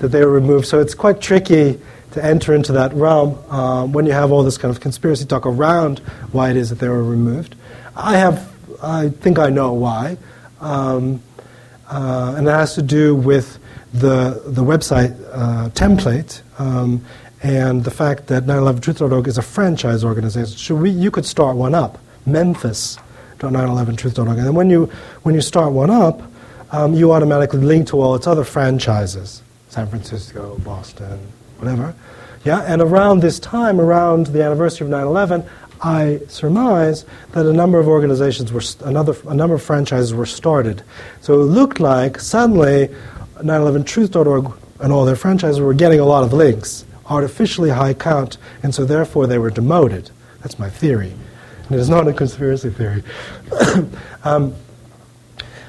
that 0.04 0.08
they 0.08 0.22
were 0.22 0.30
removed. 0.30 0.66
So 0.66 0.80
it's 0.80 0.94
quite 0.94 1.22
tricky 1.22 1.80
to 2.10 2.22
enter 2.22 2.54
into 2.54 2.72
that 2.72 2.92
realm 2.92 3.38
um, 3.50 3.92
when 3.92 4.04
you 4.04 4.12
have 4.12 4.30
all 4.30 4.42
this 4.42 4.58
kind 4.58 4.74
of 4.74 4.80
conspiracy 4.80 5.24
talk 5.24 5.46
around 5.46 6.00
why 6.30 6.50
it 6.50 6.56
is 6.56 6.68
that 6.68 6.78
they 6.78 6.88
were 6.88 7.02
removed. 7.02 7.56
I 7.96 8.18
have, 8.18 8.52
I 8.82 9.08
think 9.08 9.38
I 9.38 9.48
know 9.48 9.72
why, 9.72 10.18
um, 10.60 11.22
uh, 11.88 12.34
and 12.36 12.46
it 12.46 12.50
has 12.50 12.74
to 12.74 12.82
do 12.82 13.16
with 13.16 13.58
the 13.94 14.42
the 14.44 14.62
website 14.62 15.18
uh, 15.32 15.70
template. 15.70 16.42
Um, 16.60 17.02
and 17.42 17.82
the 17.84 17.90
fact 17.90 18.26
that 18.28 18.44
911truth.org 18.44 19.28
is 19.28 19.36
a 19.36 19.42
franchise 19.42 20.04
organization. 20.04 20.56
So 20.56 20.74
we, 20.74 20.88
you 20.88 21.10
could 21.10 21.26
start 21.26 21.56
one 21.56 21.74
up, 21.74 21.98
Memphis.911truth.org. 22.24 24.38
And 24.38 24.46
then 24.46 24.54
when 24.54 24.70
you, 24.70 24.86
when 25.24 25.34
you 25.34 25.42
start 25.42 25.72
one 25.72 25.90
up, 25.90 26.22
um, 26.72 26.94
you 26.94 27.12
automatically 27.12 27.60
link 27.60 27.88
to 27.88 28.00
all 28.00 28.14
its 28.14 28.26
other 28.26 28.44
franchises. 28.44 29.42
San 29.74 29.88
Francisco, 29.88 30.56
Boston, 30.64 31.18
whatever. 31.58 31.96
Yeah, 32.44 32.60
and 32.60 32.80
around 32.80 33.22
this 33.22 33.40
time, 33.40 33.80
around 33.80 34.28
the 34.28 34.40
anniversary 34.40 34.86
of 34.86 34.92
9/11, 34.92 35.44
I 35.82 36.20
surmise 36.28 37.04
that 37.32 37.44
a 37.44 37.52
number 37.52 37.80
of 37.80 37.88
organizations 37.88 38.52
were 38.52 38.62
another 38.86 39.16
a 39.26 39.34
number 39.34 39.56
of 39.56 39.62
franchises 39.62 40.14
were 40.14 40.26
started. 40.26 40.84
So 41.22 41.40
it 41.40 41.46
looked 41.46 41.80
like 41.80 42.20
suddenly 42.20 42.88
911truth.org 43.42 44.52
and 44.78 44.92
all 44.92 45.04
their 45.04 45.16
franchises 45.16 45.58
were 45.58 45.74
getting 45.74 45.98
a 45.98 46.04
lot 46.04 46.22
of 46.22 46.32
links, 46.32 46.84
artificially 47.06 47.70
high 47.70 47.94
count, 47.94 48.38
and 48.62 48.72
so 48.72 48.84
therefore 48.84 49.26
they 49.26 49.38
were 49.38 49.50
demoted. 49.50 50.08
That's 50.42 50.56
my 50.56 50.70
theory. 50.70 51.12
And 51.64 51.72
it 51.72 51.80
is 51.80 51.88
not 51.88 52.06
a 52.06 52.12
conspiracy 52.12 52.70
theory. 52.70 53.02
um, 54.24 54.54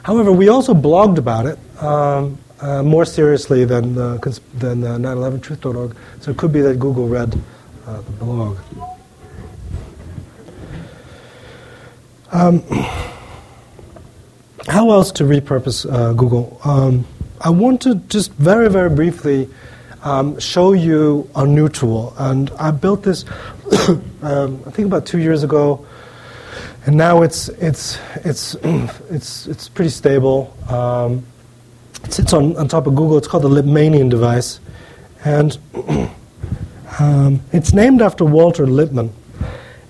however, 0.04 0.32
we 0.32 0.48
also 0.48 0.76
blogged 0.76 1.18
about 1.18 1.48
it. 1.48 1.58
Um, 1.82 2.38
uh, 2.62 2.84
more 2.84 3.06
seriously 3.06 3.66
than, 3.66 3.98
uh, 3.98 4.18
than 4.56 4.84
uh, 4.84 4.98
911truth.org. 4.98 5.96
So 6.22 6.32
it 6.32 6.38
could 6.38 6.54
be 6.54 6.62
that 6.62 6.80
Google 6.80 7.08
read 7.08 7.38
uh, 7.86 8.02
the 8.02 8.12
blog. 8.12 8.58
Um, 12.32 12.64
how 14.68 14.92
else 14.92 15.12
to 15.14 15.24
repurpose 15.24 15.92
uh, 15.92 16.14
Google? 16.14 16.60
Um, 16.64 17.06
I 17.42 17.50
want 17.50 17.82
to 17.82 17.96
just 17.96 18.32
very, 18.34 18.70
very 18.70 18.90
briefly 18.90 19.50
um, 20.04 20.40
show 20.40 20.74
you 20.74 21.30
a 21.36 21.46
new 21.46 21.70
tool. 21.70 22.14
And 22.18 22.52
I 22.58 22.72
built 22.72 23.04
this, 23.04 23.26
um, 24.22 24.64
I 24.66 24.72
think 24.72 24.88
about 24.88 25.06
two 25.06 25.20
years 25.20 25.44
ago, 25.44 25.86
and 26.86 26.96
now 26.96 27.24
it's, 27.24 27.50
it's, 27.50 28.00
it's, 28.24 28.56
it's, 29.10 29.48
it's 29.48 29.70
pretty 29.70 29.90
stable. 29.90 30.56
It 32.06 32.14
sits 32.14 32.34
on, 32.34 32.56
on 32.56 32.68
top 32.68 32.86
of 32.86 32.96
Google. 32.96 33.18
It's 33.18 33.28
called 33.28 33.44
the 33.44 33.50
Lippmannian 33.50 34.10
device. 34.10 34.60
And 35.24 35.58
um, 37.00 37.42
it's 37.52 37.74
named 37.74 38.02
after 38.02 38.24
Walter 38.24 38.68
Lippmann. 38.68 39.12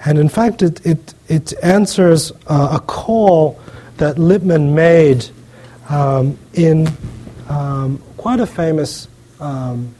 And 0.05 0.18
in 0.18 0.30
fact, 0.30 0.61
it, 0.61 0.86
it, 0.86 1.13
it 1.28 1.53
answers 1.61 2.32
uh, 2.47 2.70
a 2.74 2.80
call 2.80 3.59
that 3.97 4.18
Lippmann 4.18 4.74
made 4.74 5.26
um, 5.89 6.38
in 6.53 6.88
um, 7.49 8.01
quite 8.16 8.39
a 8.39 8.47
famous, 8.47 9.09
um, 9.41 9.93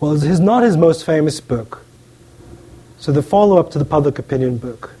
well, 0.00 0.12
it's 0.12 0.40
not 0.40 0.62
his 0.62 0.76
most 0.76 1.06
famous 1.06 1.40
book. 1.40 1.84
So 2.98 3.12
the 3.12 3.22
follow-up 3.22 3.70
to 3.70 3.78
the 3.78 3.84
public 3.84 4.18
opinion 4.18 4.58
book 4.58 4.92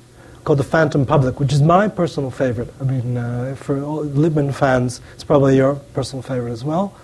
called 0.46 0.60
The 0.60 0.64
Phantom 0.64 1.04
Public, 1.04 1.40
which 1.40 1.52
is 1.52 1.60
my 1.60 1.88
personal 1.88 2.30
favorite. 2.30 2.72
I 2.80 2.84
mean, 2.84 3.16
uh, 3.16 3.56
for 3.56 3.82
all 3.82 4.04
Lippmann 4.04 4.52
fans, 4.52 5.00
it's 5.14 5.24
probably 5.24 5.56
your 5.56 5.74
personal 5.92 6.22
favorite 6.22 6.52
as 6.52 6.62
well. 6.62 6.94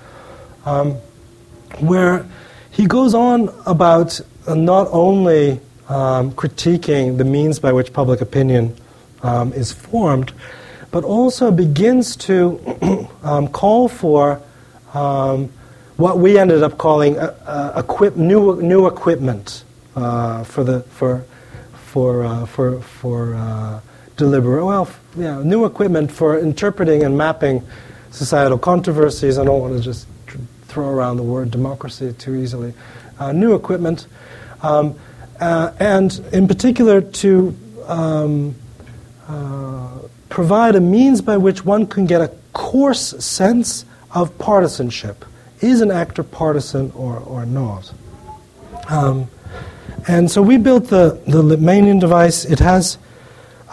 Um, 0.64 0.92
where 1.80 2.24
he 2.70 2.86
goes 2.86 3.14
on 3.14 3.52
about 3.66 4.20
uh, 4.46 4.54
not 4.54 4.86
only 4.92 5.60
um, 5.88 6.30
critiquing 6.34 7.18
the 7.18 7.24
means 7.24 7.58
by 7.58 7.72
which 7.72 7.92
public 7.92 8.20
opinion 8.20 8.76
um, 9.24 9.52
is 9.54 9.72
formed, 9.72 10.32
but 10.92 11.02
also 11.02 11.50
begins 11.50 12.14
to 12.14 13.08
um, 13.24 13.48
call 13.48 13.88
for 13.88 14.40
um, 14.94 15.50
what 15.96 16.18
we 16.18 16.38
ended 16.38 16.62
up 16.62 16.78
calling 16.78 17.18
uh, 17.18 17.34
uh, 17.44 17.80
equip, 17.80 18.14
new, 18.14 18.62
new 18.62 18.86
equipment 18.86 19.64
uh, 19.96 20.44
for 20.44 20.62
the 20.62 20.82
for 20.82 21.24
for 21.92 22.24
uh, 22.24 22.46
for 22.46 22.80
for 22.80 23.34
uh, 23.34 23.78
deliberate 24.16 24.64
well 24.64 24.88
yeah 25.14 25.42
new 25.42 25.66
equipment 25.66 26.10
for 26.10 26.38
interpreting 26.38 27.02
and 27.02 27.18
mapping 27.18 27.62
societal 28.10 28.58
controversies. 28.58 29.38
I 29.38 29.44
don't 29.44 29.60
want 29.60 29.76
to 29.76 29.82
just 29.82 30.06
tr- 30.26 30.38
throw 30.68 30.88
around 30.88 31.18
the 31.18 31.22
word 31.22 31.50
democracy 31.50 32.14
too 32.14 32.34
easily. 32.34 32.72
Uh, 33.18 33.32
new 33.32 33.54
equipment, 33.54 34.06
um, 34.62 34.98
uh, 35.38 35.72
and 35.78 36.18
in 36.32 36.48
particular 36.48 37.02
to 37.02 37.54
um, 37.86 38.54
uh, 39.28 39.98
provide 40.30 40.76
a 40.76 40.80
means 40.80 41.20
by 41.20 41.36
which 41.36 41.62
one 41.62 41.86
can 41.86 42.06
get 42.06 42.22
a 42.22 42.34
coarse 42.54 43.22
sense 43.22 43.84
of 44.14 44.38
partisanship. 44.38 45.26
Is 45.60 45.82
an 45.82 45.90
actor 45.90 46.22
partisan 46.22 46.90
or, 46.92 47.18
or 47.18 47.44
not? 47.44 47.92
Um, 48.88 49.28
and 50.08 50.30
so 50.30 50.42
we 50.42 50.56
built 50.56 50.88
the, 50.88 51.20
the 51.26 51.42
Lippmannian 51.42 52.00
device. 52.00 52.44
It 52.44 52.58
has, 52.58 52.98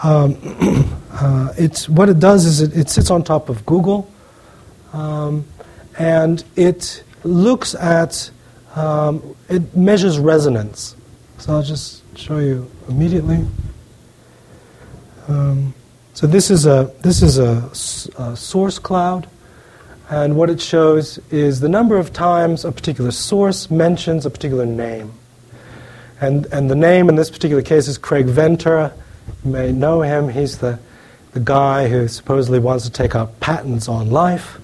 um, 0.02 0.36
uh, 1.12 1.52
it's, 1.58 1.88
what 1.88 2.08
it 2.08 2.18
does 2.18 2.46
is 2.46 2.60
it, 2.60 2.76
it 2.76 2.88
sits 2.88 3.10
on 3.10 3.24
top 3.24 3.48
of 3.48 3.64
Google, 3.66 4.10
um, 4.92 5.44
and 5.98 6.44
it 6.56 7.02
looks 7.24 7.74
at, 7.74 8.30
um, 8.76 9.34
it 9.48 9.76
measures 9.76 10.18
resonance. 10.18 10.94
So 11.38 11.54
I'll 11.54 11.62
just 11.62 12.02
show 12.16 12.38
you 12.38 12.70
immediately. 12.88 13.46
Um, 15.28 15.74
so 16.12 16.26
this 16.26 16.50
is 16.50 16.66
a 16.66 16.92
this 17.00 17.22
is 17.22 17.38
a, 17.38 17.70
a, 18.22 18.36
source 18.36 18.78
cloud, 18.78 19.28
and 20.10 20.36
what 20.36 20.50
it 20.50 20.60
shows 20.60 21.18
is 21.30 21.60
the 21.60 21.68
number 21.68 21.96
of 21.96 22.12
times 22.12 22.64
a 22.64 22.72
particular 22.72 23.10
source 23.10 23.70
mentions 23.70 24.26
a 24.26 24.30
particular 24.30 24.66
name. 24.66 25.12
And, 26.20 26.44
and 26.46 26.70
the 26.70 26.74
name 26.74 27.08
in 27.08 27.16
this 27.16 27.30
particular 27.30 27.62
case 27.62 27.88
is 27.88 27.96
Craig 27.96 28.26
Venter. 28.26 28.92
You 29.42 29.50
may 29.50 29.72
know 29.72 30.02
him. 30.02 30.28
He's 30.28 30.58
the, 30.58 30.78
the 31.32 31.40
guy 31.40 31.88
who 31.88 32.08
supposedly 32.08 32.58
wants 32.58 32.84
to 32.84 32.90
take 32.90 33.14
up 33.14 33.40
patents 33.40 33.88
on 33.88 34.10
life, 34.10 34.58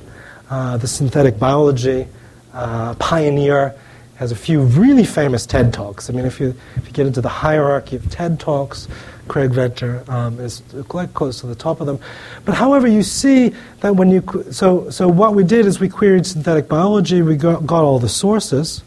uh, 0.50 0.76
the 0.76 0.86
synthetic 0.86 1.38
biology 1.38 2.08
uh, 2.52 2.94
pioneer. 2.94 3.74
Has 4.16 4.32
a 4.32 4.36
few 4.36 4.62
really 4.62 5.04
famous 5.04 5.44
TED 5.44 5.74
Talks. 5.74 6.08
I 6.08 6.14
mean, 6.14 6.24
if 6.24 6.40
you, 6.40 6.54
if 6.76 6.86
you 6.86 6.92
get 6.92 7.06
into 7.06 7.20
the 7.20 7.28
hierarchy 7.28 7.96
of 7.96 8.10
TED 8.10 8.40
Talks, 8.40 8.88
Craig 9.28 9.50
Venter 9.50 10.04
um, 10.08 10.40
is 10.40 10.62
quite 10.88 11.12
close 11.12 11.40
to 11.40 11.46
the 11.46 11.54
top 11.54 11.82
of 11.82 11.86
them. 11.86 11.98
But 12.46 12.54
however, 12.54 12.86
you 12.86 13.02
see 13.02 13.54
that 13.80 13.94
when 13.94 14.08
you. 14.08 14.22
So, 14.50 14.88
so 14.88 15.06
what 15.06 15.34
we 15.34 15.44
did 15.44 15.66
is 15.66 15.80
we 15.80 15.90
queried 15.90 16.24
synthetic 16.24 16.66
biology, 16.66 17.20
we 17.20 17.36
got, 17.36 17.66
got 17.66 17.84
all 17.84 17.98
the 17.98 18.08
sources 18.08 18.82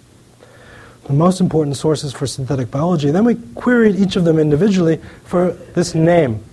the 1.09 1.15
most 1.15 1.41
important 1.41 1.75
sources 1.75 2.13
for 2.13 2.27
synthetic 2.27 2.69
biology. 2.69 3.09
Then 3.09 3.25
we 3.25 3.33
queried 3.55 3.95
each 3.95 4.15
of 4.15 4.25
them 4.25 4.37
individually 4.37 5.01
for 5.23 5.53
this 5.73 5.95
name. 5.95 6.43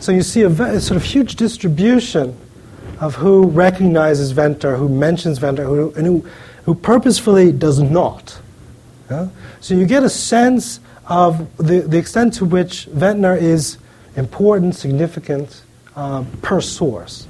So 0.00 0.10
you 0.10 0.22
see 0.22 0.42
a, 0.42 0.48
a 0.48 0.80
sort 0.80 0.96
of 0.96 1.04
huge 1.04 1.36
distribution 1.36 2.36
of 2.98 3.14
who 3.14 3.46
recognizes 3.46 4.32
Venter, 4.32 4.76
who 4.76 4.88
mentions 4.88 5.38
Venter, 5.38 5.62
who, 5.62 5.92
and 5.94 6.04
who, 6.04 6.28
who 6.64 6.74
purposefully 6.74 7.52
does 7.52 7.80
not. 7.80 8.40
Yeah? 9.08 9.28
So 9.60 9.74
you 9.74 9.86
get 9.86 10.02
a 10.02 10.10
sense 10.10 10.80
of 11.06 11.56
the, 11.58 11.82
the 11.82 11.96
extent 11.96 12.34
to 12.34 12.44
which 12.44 12.86
Venter 12.86 13.36
is 13.36 13.78
important, 14.16 14.74
significant 14.74 15.62
uh, 15.94 16.24
per 16.42 16.60
source. 16.60 17.28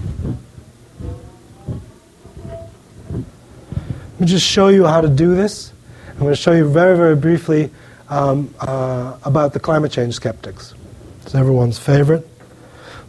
Let 4.18 4.22
me 4.22 4.30
just 4.32 4.46
show 4.46 4.66
you 4.66 4.84
how 4.84 5.00
to 5.00 5.08
do 5.08 5.36
this. 5.36 5.72
I'm 6.10 6.18
going 6.18 6.32
to 6.32 6.36
show 6.36 6.50
you 6.50 6.68
very, 6.68 6.96
very 6.96 7.14
briefly 7.14 7.70
um, 8.08 8.52
uh, 8.58 9.16
about 9.22 9.52
the 9.52 9.60
climate 9.60 9.92
change 9.92 10.14
skeptics. 10.14 10.74
It's 11.22 11.36
everyone's 11.36 11.78
favorite. 11.78 12.28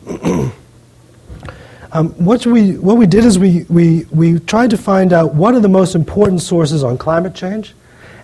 um, 1.92 2.12
what, 2.24 2.46
we, 2.46 2.78
what 2.78 2.98
we 2.98 3.08
did 3.08 3.26
is 3.26 3.40
we, 3.40 3.64
we, 3.70 4.06
we 4.12 4.38
tried 4.38 4.70
to 4.70 4.78
find 4.78 5.12
out 5.12 5.34
what 5.34 5.56
are 5.56 5.60
the 5.60 5.68
most 5.68 5.96
important 5.96 6.44
sources 6.44 6.84
on 6.84 6.96
climate 6.96 7.34
change, 7.34 7.74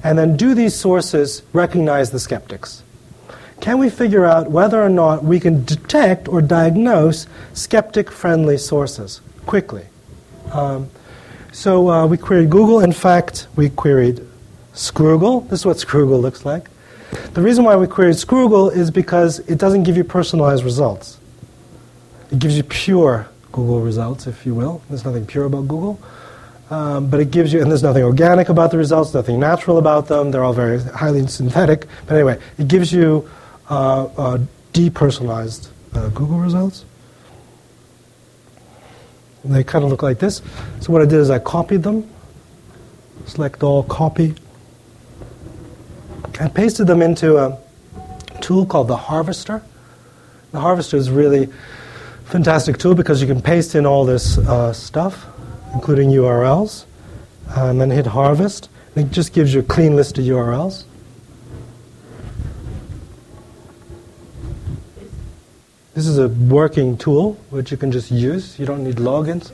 and 0.03 0.15
then 0.15 0.38
do 0.38 0.53
these 0.53 0.75
sources 0.75 1.41
recognize 1.53 2.11
the 2.11 2.19
skeptics? 2.19 2.83
Can 3.61 3.79
we 3.79 3.89
figure 3.89 4.25
out 4.25 4.51
whether 4.51 4.79
or 4.79 4.89
not 4.89 5.23
we 5.23 5.39
can 5.39 5.65
detect 5.65 6.27
or 6.27 6.39
diagnose 6.39 7.25
skeptic 7.53 8.11
friendly 8.11 8.59
sources 8.59 9.21
quickly? 9.47 9.86
Um, 10.51 10.91
so 11.56 11.89
uh, 11.89 12.06
we 12.06 12.18
queried 12.18 12.49
Google. 12.49 12.82
In 12.82 12.91
fact, 12.91 13.47
we 13.56 13.70
queried 13.70 14.20
Scroogle. 14.74 15.47
This 15.49 15.62
is 15.62 15.66
what 15.66 15.78
Scroogle 15.78 16.22
looks 16.22 16.43
like. 16.43 16.70
The 17.34 17.41
reason 17.41 17.64
why 17.64 17.78
we 17.78 17.88
queried 17.88 18.16
Scroogle 18.16 18.76
is 18.76 18.91
because 18.91 19.39
it 19.39 19.58
doesn't 19.58 19.84
give 19.84 19.95
you 19.95 20.03
personalized 20.03 20.66
results. 20.66 21.18
It 22.30 22.39
gives 22.39 22.58
you 22.58 22.64
pure 22.64 23.30
Google 23.53 23.80
results, 23.80 24.28
if 24.28 24.45
you 24.45 24.53
will. 24.53 24.82
There's 24.89 25.06
nothing 25.06 25.26
pure 25.26 25.45
about 25.45 25.70
Google. 25.70 25.97
Um, 26.70 27.10
but 27.10 27.22
it 27.22 27.32
gives 27.32 27.53
you, 27.53 27.62
and 27.62 27.72
there's 27.72 27.84
nothing 27.84 28.03
organic 28.03 28.49
about 28.49 28.72
the 28.72 28.78
results, 28.78 29.14
nothing 29.14 29.39
natural 29.39 29.78
about 29.78 30.10
them. 30.10 30.32
They're 30.32 30.43
all 30.43 30.51
very 30.51 30.82
highly 30.82 31.26
synthetic. 31.28 31.88
But 32.06 32.16
anyway, 32.16 32.38
it 32.58 32.68
gives 32.68 32.91
you 32.91 33.30
uh, 33.70 34.06
uh, 34.18 34.38
depersonalized 34.74 35.70
uh, 35.93 36.10
Google 36.10 36.39
results. 36.39 36.84
They 39.46 39.64
kind 39.64 39.84
of 39.84 39.91
look 39.91 40.04
like 40.04 40.20
this. 40.20 40.41
So 40.82 40.91
what 40.91 41.02
I 41.02 41.06
did 41.06 41.20
is 41.20 41.30
I 41.30 41.39
copied 41.39 41.84
them, 41.84 42.10
select 43.26 43.64
all, 43.64 43.84
copy, 43.84 44.36
and 46.39 46.54
pasted 46.54 46.88
them 46.88 47.02
into 47.02 47.38
a 47.38 47.58
tool 48.41 48.66
called 48.66 48.88
the 48.88 48.98
Harvester. 48.98 49.62
The 50.52 50.60
Harvester 50.60 50.98
is 50.98 51.10
really 51.10 51.50
fantastic 52.26 52.78
tool 52.78 52.96
because 52.96 53.22
you 53.22 53.28
can 53.28 53.41
paste 53.41 53.76
in 53.76 53.86
all 53.86 54.06
this 54.06 54.38
uh, 54.38 54.74
stuff, 54.74 55.26
including 55.74 56.10
URLs, 56.10 56.86
and 57.56 57.80
then 57.80 57.91
hit 57.91 58.08
Harvest. 58.08 58.70
And 58.96 59.06
it 59.06 59.12
just 59.12 59.34
gives 59.34 59.54
you 59.54 59.60
a 59.60 59.64
clean 59.64 59.96
list 59.96 60.18
of 60.18 60.26
URLs. 60.26 60.86
This 65.96 66.08
is 66.08 66.18
a 66.18 66.28
working 66.28 66.98
tool 66.98 67.36
which 67.52 67.72
you 67.72 67.78
can 67.78 67.89
just 67.89 68.12
use. 68.12 68.60
You 68.60 68.66
don't 68.66 68.84
need 68.84 68.98
logins. 68.98 69.54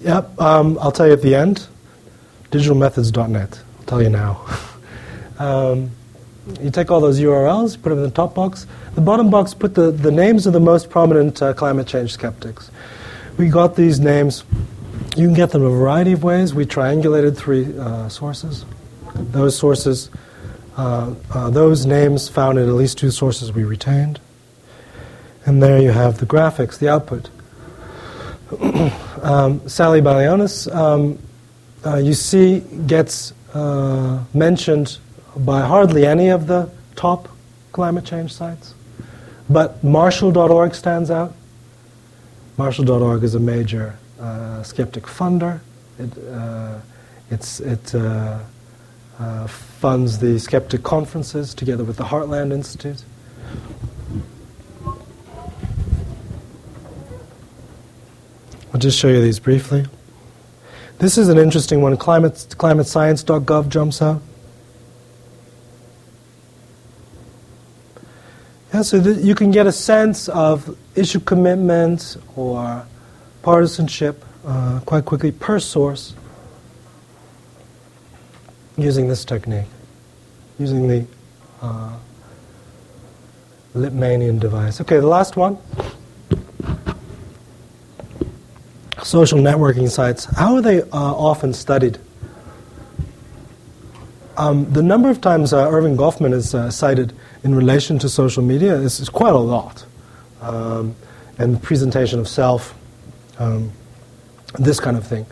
Yep, 0.00 0.38
um, 0.38 0.78
I'll 0.82 0.92
tell 0.92 1.06
you 1.06 1.14
at 1.14 1.22
the 1.22 1.34
end. 1.34 1.66
Digitalmethods.net. 2.50 3.58
I'll 3.78 3.84
tell 3.86 4.02
you 4.02 4.10
now. 4.10 4.44
um, 5.38 5.90
you 6.60 6.70
take 6.70 6.90
all 6.90 7.00
those 7.00 7.18
URLs, 7.18 7.80
put 7.80 7.88
them 7.88 7.98
in 7.98 8.04
the 8.04 8.10
top 8.10 8.34
box. 8.34 8.66
The 8.96 9.00
bottom 9.00 9.30
box, 9.30 9.54
put 9.54 9.74
the, 9.74 9.90
the 9.90 10.12
names 10.12 10.46
of 10.46 10.52
the 10.52 10.60
most 10.60 10.90
prominent 10.90 11.40
uh, 11.40 11.54
climate 11.54 11.86
change 11.86 12.12
skeptics. 12.12 12.70
We 13.38 13.48
got 13.48 13.76
these 13.76 13.98
names. 13.98 14.44
You 15.16 15.26
can 15.26 15.34
get 15.34 15.52
them 15.52 15.62
a 15.62 15.70
variety 15.70 16.12
of 16.12 16.22
ways. 16.22 16.52
We 16.52 16.66
triangulated 16.66 17.34
three 17.34 17.74
uh, 17.78 18.10
sources. 18.10 18.66
Those 19.14 19.56
sources 19.56 20.10
those 20.76 21.86
names 21.86 22.28
found 22.28 22.58
in 22.58 22.68
at 22.68 22.74
least 22.74 22.98
two 22.98 23.10
sources 23.10 23.52
we 23.52 23.64
retained. 23.64 24.20
And 25.46 25.62
there 25.62 25.80
you 25.80 25.90
have 25.90 26.18
the 26.18 26.26
graphics, 26.26 26.78
the 26.78 26.88
output. 26.88 27.30
um, 29.22 29.66
Sallie 29.68 30.00
Baliunas, 30.00 30.72
um, 30.74 31.18
uh, 31.84 31.96
you 31.96 32.14
see, 32.14 32.60
gets 32.86 33.32
uh, 33.54 34.24
mentioned 34.34 34.98
by 35.36 35.60
hardly 35.60 36.04
any 36.04 36.28
of 36.28 36.48
the 36.48 36.68
top 36.96 37.28
climate 37.70 38.04
change 38.04 38.32
sites. 38.32 38.74
But 39.48 39.82
Marshall.org 39.84 40.74
stands 40.74 41.10
out. 41.10 41.32
Marshall.org 42.56 43.22
is 43.22 43.34
a 43.36 43.40
major 43.40 43.96
uh, 44.20 44.62
skeptic 44.64 45.04
funder. 45.04 45.60
It, 45.98 46.10
uh, 46.32 46.80
it's, 47.30 47.60
it 47.60 47.94
uh, 49.18 49.46
funds 49.46 50.18
the 50.18 50.38
skeptic 50.38 50.82
conferences 50.82 51.54
together 51.54 51.84
with 51.84 51.96
the 51.96 52.04
Heartland 52.04 52.52
Institute. 52.52 53.02
I'll 58.72 58.80
just 58.80 58.98
show 58.98 59.08
you 59.08 59.22
these 59.22 59.38
briefly. 59.38 59.86
This 60.98 61.16
is 61.16 61.28
an 61.28 61.38
interesting 61.38 61.80
one. 61.80 61.96
Climate, 61.96 62.34
climatescience.gov 62.34 63.68
jumps 63.68 64.02
out. 64.02 64.22
Yeah, 68.74 68.82
so 68.82 69.02
th- 69.02 69.18
you 69.18 69.34
can 69.34 69.50
get 69.50 69.66
a 69.66 69.72
sense 69.72 70.28
of 70.28 70.76
issue 70.94 71.20
commitment 71.20 72.16
or 72.34 72.86
partisanship 73.42 74.22
uh, 74.46 74.80
quite 74.84 75.04
quickly 75.04 75.32
per 75.32 75.58
source 75.58 76.14
using 78.76 79.08
this 79.08 79.24
technique, 79.24 79.66
using 80.58 80.86
the 80.86 81.06
uh, 81.62 81.96
Lippmannian 83.74 84.38
device. 84.38 84.80
Okay, 84.80 84.98
the 84.98 85.06
last 85.06 85.36
one. 85.36 85.58
Social 89.02 89.38
networking 89.38 89.88
sites. 89.88 90.24
How 90.24 90.54
are 90.54 90.62
they 90.62 90.82
uh, 90.82 90.86
often 90.92 91.52
studied? 91.52 91.98
Um, 94.36 94.70
the 94.70 94.82
number 94.82 95.08
of 95.08 95.20
times 95.20 95.52
uh, 95.52 95.66
Erving 95.68 95.96
Goffman 95.96 96.34
is 96.34 96.54
uh, 96.54 96.70
cited 96.70 97.14
in 97.42 97.54
relation 97.54 97.98
to 98.00 98.08
social 98.08 98.42
media 98.42 98.74
is, 98.74 99.00
is 99.00 99.08
quite 99.08 99.32
a 99.32 99.38
lot. 99.38 99.86
Um, 100.42 100.94
and 101.38 101.54
the 101.54 101.60
presentation 101.60 102.18
of 102.18 102.28
self, 102.28 102.76
um, 103.38 103.72
this 104.58 104.80
kind 104.80 104.96
of 104.96 105.06
thing. 105.06 105.24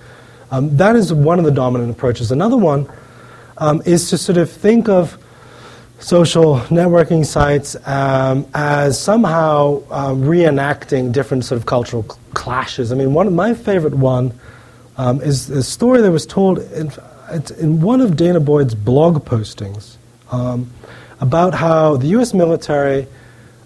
Um, 0.51 0.76
that 0.76 0.97
is 0.97 1.12
one 1.12 1.38
of 1.38 1.45
the 1.45 1.51
dominant 1.51 1.90
approaches. 1.90 2.30
Another 2.30 2.57
one 2.57 2.88
um, 3.59 3.82
is 3.84 4.11
to 4.11 4.18
sort 4.18 4.38
of 4.38 4.50
think 4.50 4.88
of 4.88 5.18
social 5.98 6.59
networking 6.68 7.24
sites 7.24 7.76
um, 7.86 8.46
as 8.55 9.00
somehow 9.00 9.82
um, 9.90 10.22
reenacting 10.22 11.12
different 11.12 11.44
sort 11.44 11.59
of 11.59 11.66
cultural 11.66 12.02
cl- 12.02 12.18
clashes. 12.34 12.92
I 12.92 12.94
mean, 12.94 13.14
one 13.14 13.26
of 13.26 13.32
my 13.32 13.55
favorite 13.55 13.94
one 13.94 14.38
um, 14.96 15.20
is 15.22 15.48
a 15.50 15.62
story 15.62 16.02
that 16.02 16.11
was 16.11 16.26
told 16.26 16.59
in, 16.59 16.92
in 17.59 17.80
one 17.80 18.00
of 18.00 18.12
danah 18.12 18.44
boyd's 18.44 18.74
blog 18.74 19.24
postings 19.24 19.96
um, 20.30 20.70
about 21.20 21.55
how 21.55 21.96
the 21.96 22.09
U.S. 22.09 22.34
military 22.34 23.07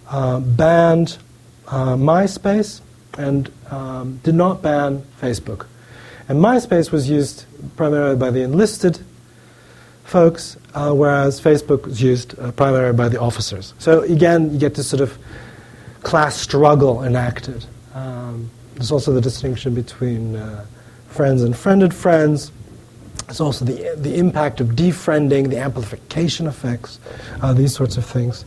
uh, 0.09 0.41
banned 0.41 1.19
uh, 1.67 1.97
MySpace 1.97 2.81
and 3.17 3.51
did 4.23 4.35
not 4.35 4.63
ban 4.63 5.03
Facebook. 5.21 5.67
And 6.29 6.41
MySpace 6.41 6.93
was 6.93 7.11
used 7.11 7.47
primarily 7.77 8.17
by 8.17 8.31
the 8.31 8.43
enlisted 8.43 9.01
folks, 10.09 10.57
uh, 10.73 10.91
whereas 10.91 11.39
Facebook 11.39 11.87
is 11.87 12.01
used 12.01 12.39
uh, 12.39 12.51
primarily 12.53 12.97
by 12.97 13.11
the 13.11 13.21
officers. 13.21 13.75
So 13.79 14.01
again, 14.03 14.51
you 14.51 14.59
get 14.59 14.75
this 14.75 14.89
sort 14.89 15.03
of 15.03 15.19
class 16.03 16.35
struggle 16.35 17.05
enacted. 17.05 17.67
Um, 17.95 18.51
there's 18.75 18.91
also 18.91 19.13
the 19.13 19.21
distinction 19.21 19.75
between 19.75 20.37
uh, 20.37 20.65
friends 21.09 21.43
and 21.43 21.55
friended 21.55 21.93
friends. 21.93 22.53
There's 23.27 23.41
also 23.41 23.67
the, 23.67 23.95
the 23.97 24.17
impact 24.17 24.63
of 24.63 24.69
defriending, 24.69 25.51
the 25.51 25.59
amplification 25.59 26.47
effects, 26.47 27.01
uh, 27.43 27.53
these 27.53 27.75
sorts 27.75 27.99
of 27.99 28.07
things. 28.07 28.47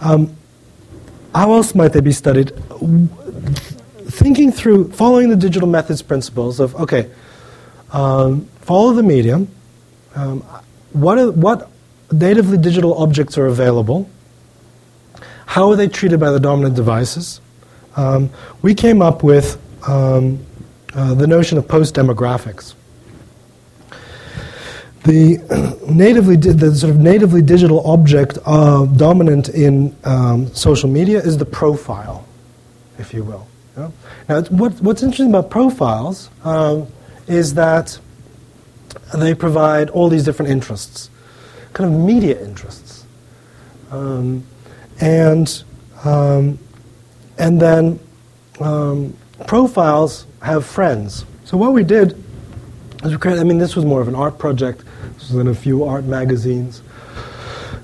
Um, 0.00 0.36
how 1.32 1.52
else 1.52 1.74
might 1.74 1.92
they 1.92 2.00
be 2.00 2.12
studied? 2.12 2.52
Thinking 4.06 4.50
through, 4.50 4.90
following 4.90 5.28
the 5.28 5.36
digital 5.36 5.68
methods 5.68 6.02
principles 6.02 6.58
of, 6.58 6.74
okay, 6.76 7.10
um, 7.94 8.46
follow 8.60 8.92
the 8.92 9.02
medium. 9.02 9.48
Um, 10.14 10.40
what, 10.92 11.18
are, 11.18 11.30
what 11.30 11.70
natively 12.12 12.58
digital 12.58 13.00
objects 13.02 13.38
are 13.38 13.46
available? 13.46 14.10
How 15.46 15.70
are 15.70 15.76
they 15.76 15.88
treated 15.88 16.20
by 16.20 16.30
the 16.30 16.40
dominant 16.40 16.74
devices? 16.74 17.40
Um, 17.96 18.30
we 18.62 18.74
came 18.74 19.00
up 19.00 19.22
with 19.22 19.60
um, 19.88 20.44
uh, 20.94 21.14
the 21.14 21.26
notion 21.26 21.58
of 21.58 21.68
post 21.68 21.94
demographics. 21.94 22.74
The 25.04 25.38
natively 25.88 26.36
the 26.36 26.74
sort 26.74 26.90
of 26.90 26.98
natively 26.98 27.42
digital 27.42 27.86
object 27.86 28.38
uh, 28.46 28.86
dominant 28.86 29.50
in 29.50 29.94
um, 30.04 30.52
social 30.54 30.88
media 30.88 31.20
is 31.20 31.38
the 31.38 31.44
profile, 31.44 32.26
if 32.98 33.14
you 33.14 33.22
will. 33.22 33.46
Yeah? 33.76 33.90
Now, 34.28 34.42
what, 34.44 34.72
what's 34.80 35.02
interesting 35.02 35.28
about 35.28 35.50
profiles 35.50 36.30
um, 36.42 36.88
is 37.26 37.54
that 37.54 37.98
they 39.14 39.34
provide 39.34 39.90
all 39.90 40.08
these 40.08 40.24
different 40.24 40.50
interests, 40.50 41.10
kind 41.72 41.92
of 41.92 42.00
media 42.00 42.40
interests. 42.44 43.04
Um, 43.90 44.44
and, 45.00 45.64
um, 46.04 46.58
and 47.38 47.60
then 47.60 47.98
um, 48.60 49.16
profiles 49.46 50.26
have 50.42 50.64
friends. 50.64 51.24
So 51.44 51.56
what 51.56 51.72
we 51.72 51.84
did 51.84 52.22
is 53.04 53.12
we 53.12 53.18
created, 53.18 53.40
I 53.40 53.44
mean, 53.44 53.58
this 53.58 53.76
was 53.76 53.84
more 53.84 54.00
of 54.00 54.08
an 54.08 54.14
art 54.14 54.38
project. 54.38 54.82
This 55.14 55.30
was 55.30 55.36
in 55.38 55.48
a 55.48 55.54
few 55.54 55.84
art 55.84 56.04
magazines. 56.04 56.82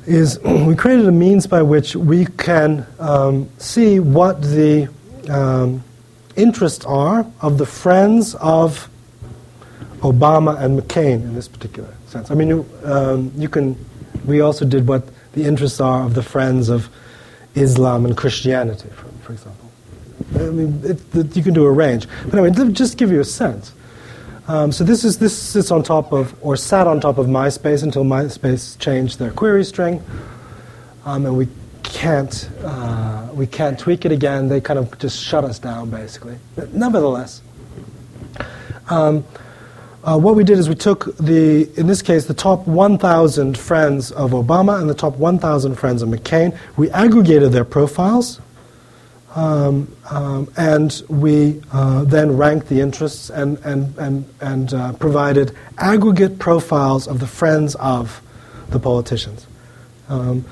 Is 0.07 0.39
we 0.45 0.75
created 0.75 1.07
a 1.07 1.13
means 1.13 1.47
by 1.47 1.63
which 1.63 1.95
we 1.95 2.27
can 2.27 2.87
um, 2.99 3.49
see 3.59 4.01
what 4.01 4.43
the 4.43 4.89
um, 5.29 5.85
interests 6.37 6.85
are 6.85 7.27
of 7.41 7.59
the 7.59 7.67
friends 7.67 8.35
of 8.37 8.89
Obama 10.01 10.59
and 10.61 10.81
McCain 10.81 11.23
in 11.23 11.35
this 11.35 11.49
particular 11.49 11.95
sense. 12.07 12.31
I 12.31 12.35
mean, 12.35 12.49
you, 12.49 12.67
um, 12.85 13.33
you 13.37 13.49
can. 13.49 13.77
We 14.25 14.41
also 14.41 14.65
did 14.65 14.87
what 14.87 15.05
the 15.33 15.45
interests 15.45 15.81
are 15.81 16.05
of 16.05 16.15
the 16.15 16.23
friends 16.23 16.69
of 16.69 16.89
Islam 17.55 18.05
and 18.05 18.17
Christianity, 18.17 18.89
for, 18.91 19.07
for 19.23 19.33
example. 19.33 19.71
I 20.35 20.51
mean, 20.51 20.81
it, 20.85 21.15
it, 21.15 21.37
you 21.37 21.43
can 21.43 21.55
do 21.55 21.65
a 21.65 21.71
range. 21.71 22.07
But 22.25 22.39
anyway, 22.39 22.73
just 22.73 22.99
give 22.99 23.11
you 23.11 23.21
a 23.21 23.25
sense. 23.25 23.73
Um, 24.49 24.73
so 24.73 24.85
this 24.85 25.05
is 25.05 25.19
this 25.19 25.37
sits 25.37 25.71
on 25.71 25.83
top 25.83 26.13
of 26.13 26.35
or 26.43 26.57
sat 26.57 26.87
on 26.87 27.01
top 27.01 27.19
of 27.19 27.27
MySpace 27.27 27.83
until 27.83 28.05
MySpace 28.05 28.79
changed 28.79 29.19
their 29.19 29.31
query 29.31 29.65
string, 29.65 30.03
um, 31.05 31.27
and 31.27 31.37
we 31.37 31.47
can't 31.83 32.51
uh, 32.65 33.29
we 33.33 33.47
can't 33.47 33.79
tweak 33.79 34.05
it 34.05 34.13
again. 34.13 34.49
They 34.49 34.61
kind 34.61 34.79
of 34.79 34.99
just 34.99 35.23
shut 35.23 35.45
us 35.45 35.59
down 35.59 35.91
basically. 35.91 36.39
But 36.57 36.73
nevertheless. 36.73 37.43
Um, 38.89 39.25
uh, 40.03 40.19
what 40.19 40.35
we 40.35 40.45
did 40.45 40.59
is 40.59 40.69
we 40.69 40.75
took 40.75 41.17
the, 41.19 41.69
in 41.79 41.87
this 41.87 42.01
case, 42.01 42.27
the 42.27 42.35
top 42.35 42.67
1,000 42.67 43.59
friends 43.59 44.11
of 44.13 44.31
Obama 44.31 44.81
and 44.81 44.89
the 44.89 44.95
top 44.95 45.17
1,000 45.17 45.75
friends 45.75 46.01
of 46.01 46.09
McCain. 46.09 46.57
We 46.77 46.91
aggregated 46.91 47.53
their 47.53 47.67
profiles, 47.67 48.41
um, 49.35 49.95
um, 50.11 50.51
and 50.57 51.03
we 51.09 51.61
uh, 51.73 52.05
then 52.05 52.37
ranked 52.37 52.69
the 52.69 52.81
interests 52.81 53.29
and, 53.31 53.59
and, 53.59 53.97
and, 53.99 54.25
and 54.41 54.73
uh, 54.73 54.93
provided 54.95 55.55
aggregate 55.79 56.39
profiles 56.39 57.07
of 57.07 57.21
the 57.21 57.27
friends 57.27 57.75
of 57.77 58.23
the 58.71 58.79
politicians. 58.79 59.47
Um, 60.09 60.45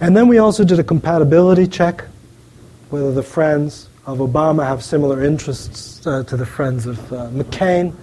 and 0.00 0.16
then 0.16 0.26
we 0.26 0.38
also 0.38 0.64
did 0.64 0.78
a 0.78 0.84
compatibility 0.84 1.66
check, 1.66 2.04
whether 2.88 3.12
the 3.12 3.22
friends 3.22 3.88
of 4.06 4.18
Obama 4.18 4.66
have 4.66 4.82
similar 4.82 5.22
interests 5.22 6.06
uh, 6.06 6.22
to 6.24 6.36
the 6.36 6.46
friends 6.46 6.86
of 6.86 7.12
uh, 7.12 7.28
McCain. 7.28 7.94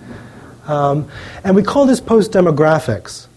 Um, 0.67 1.07
and 1.43 1.55
we 1.55 1.63
call 1.63 1.85
this 1.85 1.99
post 1.99 2.31
demographics. 2.31 3.27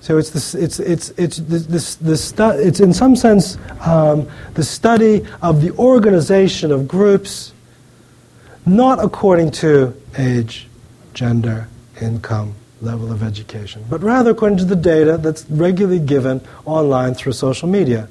So 0.00 0.16
it's 0.16 0.30
this, 0.30 0.54
it's 0.54 0.78
it's 0.78 1.10
it's 1.10 1.38
this, 1.38 1.96
this, 1.96 2.24
stu- 2.24 2.58
it's 2.58 2.80
in 2.80 2.94
some 2.94 3.16
sense 3.16 3.58
um, 3.80 4.28
the 4.54 4.62
study 4.62 5.26
of 5.42 5.60
the 5.60 5.72
organization 5.72 6.70
of 6.70 6.86
groups, 6.86 7.52
not 8.64 9.02
according 9.02 9.50
to 9.52 9.94
age, 10.16 10.68
gender, 11.14 11.68
income, 12.00 12.54
level 12.80 13.10
of 13.10 13.22
education, 13.22 13.84
but 13.90 14.02
rather 14.02 14.30
according 14.30 14.58
to 14.58 14.64
the 14.64 14.76
data 14.76 15.18
that's 15.18 15.44
regularly 15.50 15.98
given 15.98 16.40
online 16.64 17.14
through 17.14 17.32
social 17.32 17.68
media, 17.68 18.08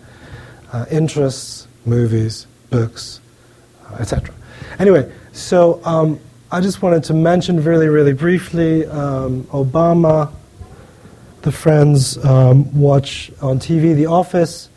uh, 0.73 0.85
interests, 0.91 1.67
movies, 1.85 2.47
books, 2.69 3.21
uh, 3.89 3.95
etc. 3.95 4.35
Anyway, 4.77 5.09
so 5.31 5.81
um, 5.85 6.19
I 6.49 6.61
just 6.61 6.82
wanted 6.82 7.03
to 7.06 7.14
mention 7.14 7.61
really, 7.61 7.90
really 7.90 8.14
briefly 8.14 8.86
um, 8.86 9.44
Obama, 9.45 10.32
the 11.41 11.52
Friends 11.52 12.18
um, 12.24 12.80
watch 12.80 13.30
on 13.41 13.60
TV 13.60 13.94
The 13.94 14.06
Office, 14.06 14.69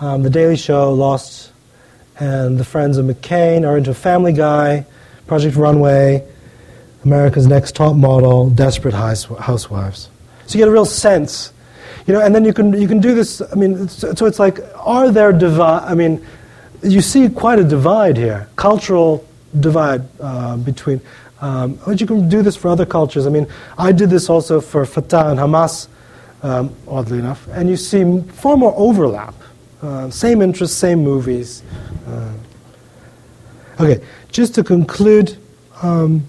um, 0.00 0.22
The 0.22 0.30
Daily 0.30 0.54
Show, 0.54 0.92
Lost, 0.92 1.50
and 2.20 2.56
the 2.56 2.64
Friends 2.64 2.98
of 2.98 3.06
McCain 3.06 3.66
are 3.66 3.76
into 3.76 3.92
Family 3.94 4.32
Guy, 4.32 4.86
Project 5.26 5.56
Runway, 5.56 6.24
America's 7.04 7.48
Next 7.48 7.74
Top 7.74 7.96
Model, 7.96 8.48
Desperate 8.50 8.94
Housewives. 8.94 10.08
So 10.46 10.56
you 10.56 10.62
get 10.62 10.68
a 10.68 10.72
real 10.72 10.84
sense, 10.84 11.52
you 12.06 12.14
know, 12.14 12.20
and 12.20 12.32
then 12.32 12.44
you 12.44 12.52
can 12.52 12.72
you 12.80 12.86
can 12.86 13.00
do 13.00 13.12
this. 13.12 13.42
I 13.42 13.56
mean, 13.56 13.88
so 13.88 14.24
it's 14.24 14.38
like, 14.38 14.60
are 14.76 15.10
there 15.10 15.32
divide? 15.32 15.82
I 15.90 15.94
mean, 15.96 16.24
you 16.84 17.00
see 17.00 17.28
quite 17.28 17.58
a 17.58 17.64
divide 17.64 18.16
here, 18.16 18.48
cultural 18.54 19.25
divide 19.60 20.02
uh, 20.20 20.56
between. 20.56 21.00
Um, 21.40 21.78
but 21.86 22.00
you 22.00 22.06
can 22.06 22.28
do 22.28 22.42
this 22.42 22.56
for 22.56 22.68
other 22.68 22.86
cultures. 22.86 23.26
I 23.26 23.30
mean, 23.30 23.46
I 23.76 23.92
did 23.92 24.10
this 24.10 24.30
also 24.30 24.60
for 24.60 24.86
Fatah 24.86 25.30
and 25.30 25.38
Hamas, 25.38 25.88
um, 26.42 26.74
oddly 26.88 27.18
enough, 27.18 27.46
and 27.48 27.68
you 27.68 27.76
see 27.76 28.20
far 28.32 28.56
more 28.56 28.74
overlap. 28.76 29.34
Uh, 29.82 30.10
same 30.10 30.40
interests, 30.40 30.76
same 30.76 31.04
movies, 31.04 31.62
uh, 32.08 32.32
Okay, 33.78 34.02
just 34.32 34.54
to 34.54 34.64
conclude, 34.64 35.36
um, 35.82 36.26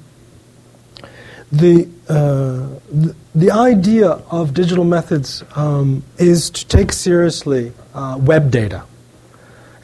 the, 1.49 1.87
uh, 2.09 2.67
the, 2.91 3.15
the 3.35 3.51
idea 3.51 4.09
of 4.09 4.53
digital 4.53 4.83
methods 4.83 5.45
um, 5.55 6.03
is 6.17 6.49
to 6.49 6.67
take 6.67 6.91
seriously 6.91 7.71
uh, 7.93 8.17
web 8.19 8.51
data 8.51 8.83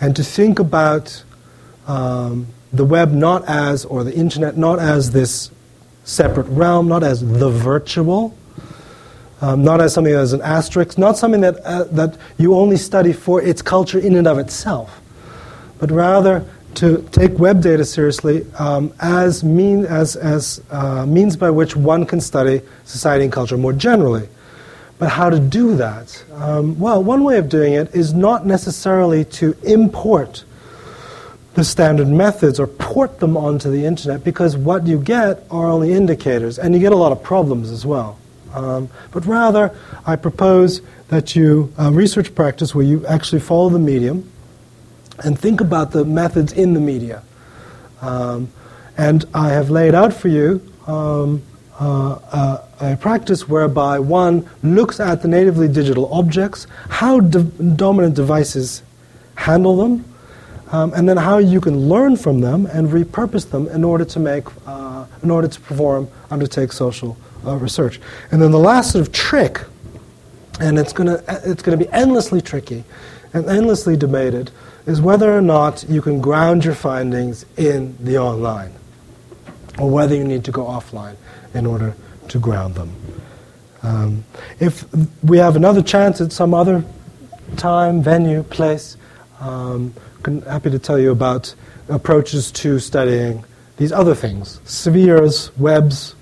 and 0.02 0.14
to 0.18 0.26
think 0.26 0.60
about 0.60 1.24
um, 1.88 2.48
the 2.74 2.84
web 2.84 3.12
not 3.12 3.46
as, 3.48 3.86
or 3.86 4.04
the 4.04 4.14
internet 4.14 4.58
not 4.58 4.80
as 4.80 5.12
this 5.12 5.52
separate 6.04 6.48
realm, 6.48 6.88
not 6.88 7.04
as 7.04 7.22
the 7.22 7.50
virtual, 7.50 8.36
um, 9.42 9.64
not 9.64 9.80
as 9.80 9.94
something 9.94 10.14
as 10.14 10.34
an 10.34 10.42
asterisk, 10.42 10.98
not 10.98 11.18
something 11.18 11.42
that, 11.42 11.58
uh, 11.66 11.84
that 11.86 12.18
you 12.38 12.56
only 12.56 12.78
study 12.78 13.14
for 13.14 13.42
its 13.42 13.62
culture 13.62 14.00
in 14.00 14.16
and 14.16 14.28
of 14.28 14.40
itself, 14.40 15.02
but 15.80 15.92
rather 15.92 16.46
to 16.76 17.08
take 17.12 17.38
web 17.38 17.62
data 17.62 17.86
seriously 17.86 18.46
um, 18.58 18.92
as, 19.00 19.44
mean, 19.44 19.86
as, 19.86 20.16
as 20.16 20.62
uh, 20.72 21.06
means 21.06 21.38
by 21.38 21.50
which 21.50 21.76
one 21.76 22.06
can 22.06 22.20
study 22.20 22.62
society 22.86 23.26
and 23.26 23.34
culture 23.34 23.58
more 23.58 23.74
generally. 23.74 24.28
But 24.98 25.10
how 25.10 25.30
to 25.30 25.40
do 25.40 25.76
that? 25.76 26.24
Um, 26.34 26.80
well, 26.80 27.04
one 27.04 27.24
way 27.24 27.38
of 27.38 27.50
doing 27.50 27.74
it 27.74 27.94
is 27.94 28.14
not 28.14 28.46
necessarily 28.46 29.26
to 29.26 29.56
import 29.64 30.46
the 31.54 31.64
standard 31.64 32.08
methods 32.08 32.60
or 32.60 32.68
port 32.68 33.20
them 33.20 33.38
onto 33.38 33.70
the 33.70 33.86
internet 33.86 34.24
because 34.24 34.58
what 34.58 34.88
you 34.88 35.00
get 35.00 35.44
are 35.52 35.68
only 35.68 35.94
indicators, 35.94 36.58
and 36.58 36.74
you 36.74 36.80
get 36.80 36.92
a 36.92 36.98
lot 36.98 37.12
of 37.12 37.22
problems 37.22 37.70
as 37.70 37.86
well. 37.86 38.18
Um, 38.54 38.90
but 39.12 39.26
rather, 39.26 39.76
I 40.06 40.16
propose 40.16 40.82
that 41.10 41.36
you 41.36 41.74
uh, 41.80 41.92
research 41.92 42.34
practice 42.34 42.74
where 42.74 42.86
you 42.86 43.06
actually 43.06 43.42
follow 43.42 43.70
the 43.70 43.80
medium 43.80 44.32
and 45.24 45.38
think 45.38 45.62
about 45.62 45.92
the 45.92 46.06
methods 46.06 46.54
in 46.54 46.74
the 46.74 46.80
media. 46.80 47.24
Um, 48.02 48.52
and 48.98 49.26
I 49.34 49.50
have 49.50 49.70
laid 49.70 49.96
out 49.96 50.14
for 50.14 50.28
you 50.28 50.62
um, 50.88 51.42
uh, 51.80 52.20
uh, 52.32 52.64
a 52.82 52.98
practice 52.98 53.48
whereby 53.48 54.00
one 54.00 54.48
looks 54.62 55.00
at 55.00 55.22
the 55.22 55.28
natively 55.28 55.68
digital 55.68 56.14
objects, 56.14 56.68
how 56.90 57.20
de- 57.20 57.44
dominant 57.44 58.16
devices 58.16 58.84
handle 59.36 59.78
them, 59.78 60.13
um, 60.74 60.92
and 60.96 61.08
then 61.08 61.18
how 61.18 61.38
you 61.38 61.62
can 61.62 61.88
learn 61.88 62.18
from 62.18 62.42
them 62.42 62.66
and 62.66 62.90
repurpose 62.90 63.50
them 63.50 63.68
in 63.68 63.84
order 63.84 64.04
to 64.04 64.20
make, 64.20 64.46
uh, 64.66 65.06
in 65.22 65.30
order 65.30 65.48
to 65.48 65.62
perform, 65.62 66.10
undertake 66.32 66.72
social 66.72 67.16
uh, 67.46 67.56
research. 67.58 68.02
And 68.32 68.42
then 68.42 68.50
the 68.50 68.60
last 68.60 68.92
sort 68.92 69.08
of 69.08 69.14
trick, 69.14 69.62
and 70.60 70.80
it's 70.80 70.92
going 70.92 71.08
to 71.08 71.42
it's 71.46 71.62
to 71.62 71.78
be 71.78 71.88
endlessly 71.90 72.42
tricky 72.42 72.84
and 73.34 73.46
endlessly 73.46 73.96
debated, 73.96 74.50
is 74.88 75.00
whether 75.00 75.32
or 75.32 75.42
not 75.42 75.86
you 75.88 76.02
can 76.02 76.20
ground 76.20 76.66
your 76.66 76.76
findings 76.76 77.46
in 77.56 77.96
the 78.04 78.18
online, 78.18 78.74
or 79.78 79.92
whether 79.92 80.16
you 80.16 80.24
need 80.24 80.44
to 80.46 80.52
go 80.52 80.66
offline 80.66 81.16
in 81.54 81.68
order 81.68 81.96
to 82.30 82.40
ground 82.40 82.74
them. 82.74 82.96
Um, 83.84 84.24
if 84.60 84.86
we 85.24 85.38
have 85.38 85.56
another 85.56 85.84
chance 85.84 86.20
at 86.20 86.32
some 86.32 86.56
other 86.56 86.84
time, 87.58 88.02
venue, 88.02 88.42
place, 88.42 88.98
um, 89.40 89.94
happy 90.24 90.70
to 90.70 90.80
tell 90.80 91.00
you 91.00 91.12
about 91.12 91.54
approaches 91.90 92.52
to 92.52 92.80
studying 92.80 93.44
these 93.78 93.92
other 93.92 94.16
things 94.16 94.60
spheres, 94.66 95.56
webs, 95.58 96.16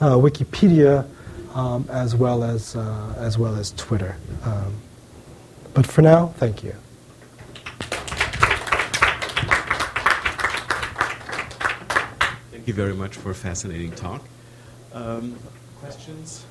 uh, 0.00 0.12
Wikipedia, 0.12 1.06
um, 1.54 1.86
as, 1.90 2.14
well 2.14 2.44
as, 2.44 2.76
uh, 2.76 3.14
as 3.18 3.38
well 3.38 3.56
as 3.56 3.72
Twitter. 3.72 4.16
Um, 4.44 4.74
but 5.74 5.86
for 5.86 6.02
now, 6.02 6.28
thank 6.36 6.64
you. 6.64 6.74
Thank 12.50 12.66
you 12.66 12.74
very 12.74 12.94
much 12.94 13.16
for 13.16 13.30
a 13.30 13.34
fascinating 13.34 13.92
talk. 13.92 14.22
Um, 14.92 15.38
questions? 15.80 16.44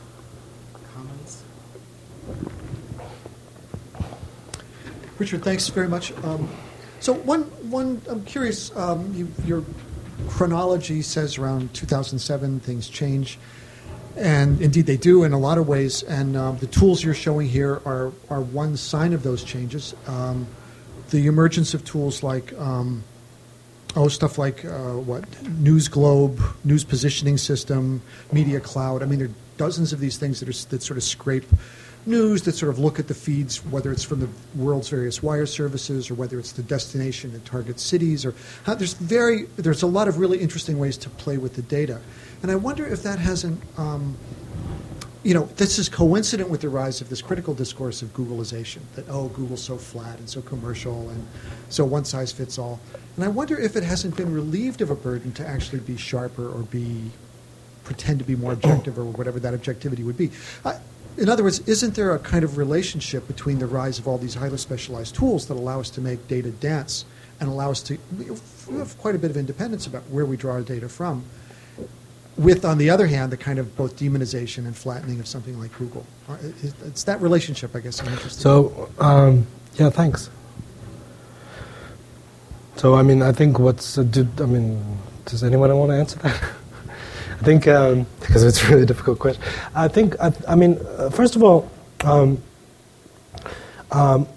Comments? 0.95 1.43
Richard, 5.17 5.43
thanks 5.43 5.67
very 5.67 5.87
much. 5.87 6.13
So 6.99 7.13
one, 7.13 7.43
one, 7.69 8.01
I'm 8.09 8.23
curious. 8.25 8.75
Um, 8.75 9.13
you, 9.13 9.31
your 9.45 9.63
chronology 10.27 11.01
says 11.01 11.37
around 11.37 11.73
2007 11.73 12.59
things 12.59 12.89
change, 12.89 13.39
and 14.17 14.61
indeed 14.61 14.85
they 14.85 14.97
do 14.97 15.23
in 15.23 15.31
a 15.31 15.39
lot 15.39 15.57
of 15.57 15.67
ways. 15.67 16.03
And 16.03 16.35
um, 16.35 16.57
the 16.57 16.67
tools 16.67 17.03
you're 17.03 17.13
showing 17.13 17.47
here 17.47 17.81
are 17.85 18.11
are 18.29 18.41
one 18.41 18.75
sign 18.75 19.13
of 19.13 19.23
those 19.23 19.43
changes. 19.43 19.95
Um, 20.07 20.47
the 21.11 21.27
emergence 21.27 21.73
of 21.73 21.85
tools 21.85 22.21
like 22.21 22.51
um, 22.59 23.03
oh 23.95 24.09
stuff 24.09 24.37
like 24.37 24.65
uh, 24.65 24.93
what 24.93 25.23
News 25.47 25.87
Globe, 25.87 26.41
News 26.65 26.83
Positioning 26.83 27.37
System, 27.37 28.01
Media 28.33 28.59
Cloud. 28.59 29.03
I 29.03 29.05
mean, 29.05 29.19
there 29.19 29.29
are 29.29 29.33
dozens 29.57 29.93
of 29.93 30.01
these 30.01 30.17
things 30.17 30.41
that 30.41 30.49
are 30.49 30.69
that 30.69 30.83
sort 30.83 30.97
of 30.97 31.03
scrape 31.03 31.45
news 32.05 32.43
that 32.43 32.53
sort 32.53 32.69
of 32.69 32.79
look 32.79 32.99
at 32.99 33.07
the 33.07 33.13
feeds, 33.13 33.63
whether 33.65 33.91
it's 33.91 34.03
from 34.03 34.19
the 34.19 34.29
world's 34.55 34.89
various 34.89 35.21
wire 35.21 35.45
services 35.45 36.09
or 36.09 36.15
whether 36.15 36.39
it's 36.39 36.53
the 36.53 36.63
destination 36.63 37.31
and 37.31 37.43
target 37.45 37.79
cities. 37.79 38.25
Or 38.25 38.33
how, 38.63 38.75
there's 38.75 38.93
very 38.93 39.43
there's 39.57 39.83
a 39.83 39.87
lot 39.87 40.07
of 40.07 40.17
really 40.17 40.39
interesting 40.39 40.79
ways 40.79 40.97
to 40.97 41.09
play 41.09 41.37
with 41.37 41.55
the 41.55 41.61
data, 41.61 42.01
and 42.41 42.51
I 42.51 42.55
wonder 42.55 42.85
if 42.85 43.03
that 43.03 43.19
hasn't. 43.19 43.61
Um, 43.77 44.17
you 45.21 45.33
know, 45.33 45.49
this 45.57 45.79
is 45.79 45.89
coincident 45.89 46.49
with 46.49 46.61
the 46.61 46.69
rise 46.69 47.01
of 47.01 47.09
this 47.09 47.21
critical 47.21 47.53
discourse 47.53 48.01
of 48.01 48.13
Googleization 48.13 48.79
that, 48.95 49.05
oh, 49.09 49.27
Google's 49.27 49.61
so 49.61 49.77
flat 49.77 50.17
and 50.17 50.29
so 50.29 50.41
commercial 50.41 51.09
and 51.09 51.27
so 51.67 51.83
one 51.83 52.05
size 52.05 52.31
fits 52.31 52.57
all. 52.57 52.79
And 53.17 53.25
I 53.25 53.27
wonder 53.27 53.59
if 53.59 53.75
it 53.75 53.83
hasn't 53.83 54.15
been 54.15 54.33
relieved 54.33 54.79
of 54.79 54.91
a 54.91 54.95
burden 54.95 55.33
to 55.33 55.45
actually 55.45 55.81
be 55.81 55.97
sharper 55.97 56.49
or 56.49 56.61
be 56.63 57.11
pretend 57.83 58.19
to 58.19 58.25
be 58.25 58.35
more 58.35 58.53
objective 58.53 58.99
or 58.99 59.03
whatever 59.03 59.39
that 59.39 59.53
objectivity 59.53 60.03
would 60.03 60.15
be. 60.15 60.29
I, 60.63 60.79
in 61.19 61.27
other 61.27 61.43
words, 61.43 61.59
isn't 61.67 61.95
there 61.95 62.15
a 62.15 62.19
kind 62.19 62.43
of 62.43 62.57
relationship 62.57 63.27
between 63.27 63.59
the 63.59 63.67
rise 63.67 63.99
of 63.99 64.07
all 64.07 64.17
these 64.17 64.35
highly 64.35 64.57
specialized 64.57 65.15
tools 65.15 65.47
that 65.47 65.55
allow 65.55 65.79
us 65.79 65.89
to 65.91 66.01
make 66.01 66.27
data 66.27 66.49
dense 66.49 67.03
and 67.39 67.49
allow 67.49 67.71
us 67.71 67.81
to 67.83 67.97
have 68.71 68.97
quite 68.97 69.15
a 69.15 69.19
bit 69.19 69.29
of 69.29 69.37
independence 69.37 69.85
about 69.85 70.03
where 70.09 70.25
we 70.25 70.37
draw 70.37 70.53
our 70.53 70.61
data 70.61 70.87
from, 70.87 71.25
with, 72.37 72.63
on 72.63 72.77
the 72.77 72.89
other 72.89 73.07
hand, 73.07 73.33
the 73.33 73.37
kind 73.37 73.59
of 73.59 73.75
both 73.75 73.97
demonization 73.97 74.59
and 74.59 74.75
flattening 74.75 75.19
of 75.19 75.27
something 75.27 75.59
like 75.59 75.77
Google? 75.77 76.05
Uh, 76.29 76.37
it's 76.85 77.03
that 77.03 77.21
relationship, 77.21 77.75
I 77.75 77.81
guess, 77.81 78.01
I'm 78.01 78.07
interested 78.07 78.41
So, 78.41 78.89
um, 78.99 79.45
yeah, 79.75 79.89
thanks. 79.89 80.29
So, 82.77 82.95
I 82.95 83.01
mean, 83.01 83.21
I 83.21 83.33
think 83.33 83.59
what's, 83.59 83.97
uh, 83.97 84.03
did, 84.03 84.39
I 84.39 84.45
mean, 84.45 84.99
does 85.25 85.43
anyone 85.43 85.75
want 85.77 85.91
to 85.91 85.95
answer 85.97 86.19
that? 86.19 86.41
Think 87.49 87.67
um, 87.67 88.05
because 88.19 88.43
it's 88.43 88.63
a 88.63 88.67
really 88.67 88.85
difficult 88.85 89.17
question. 89.17 89.41
I 89.73 89.87
think 89.87 90.15
I, 90.21 90.31
I 90.47 90.53
mean, 90.53 90.77
uh, 90.99 91.09
first 91.09 91.35
of 91.35 91.41
all, 91.41 91.67
um, 92.03 92.37
um, 93.91 94.27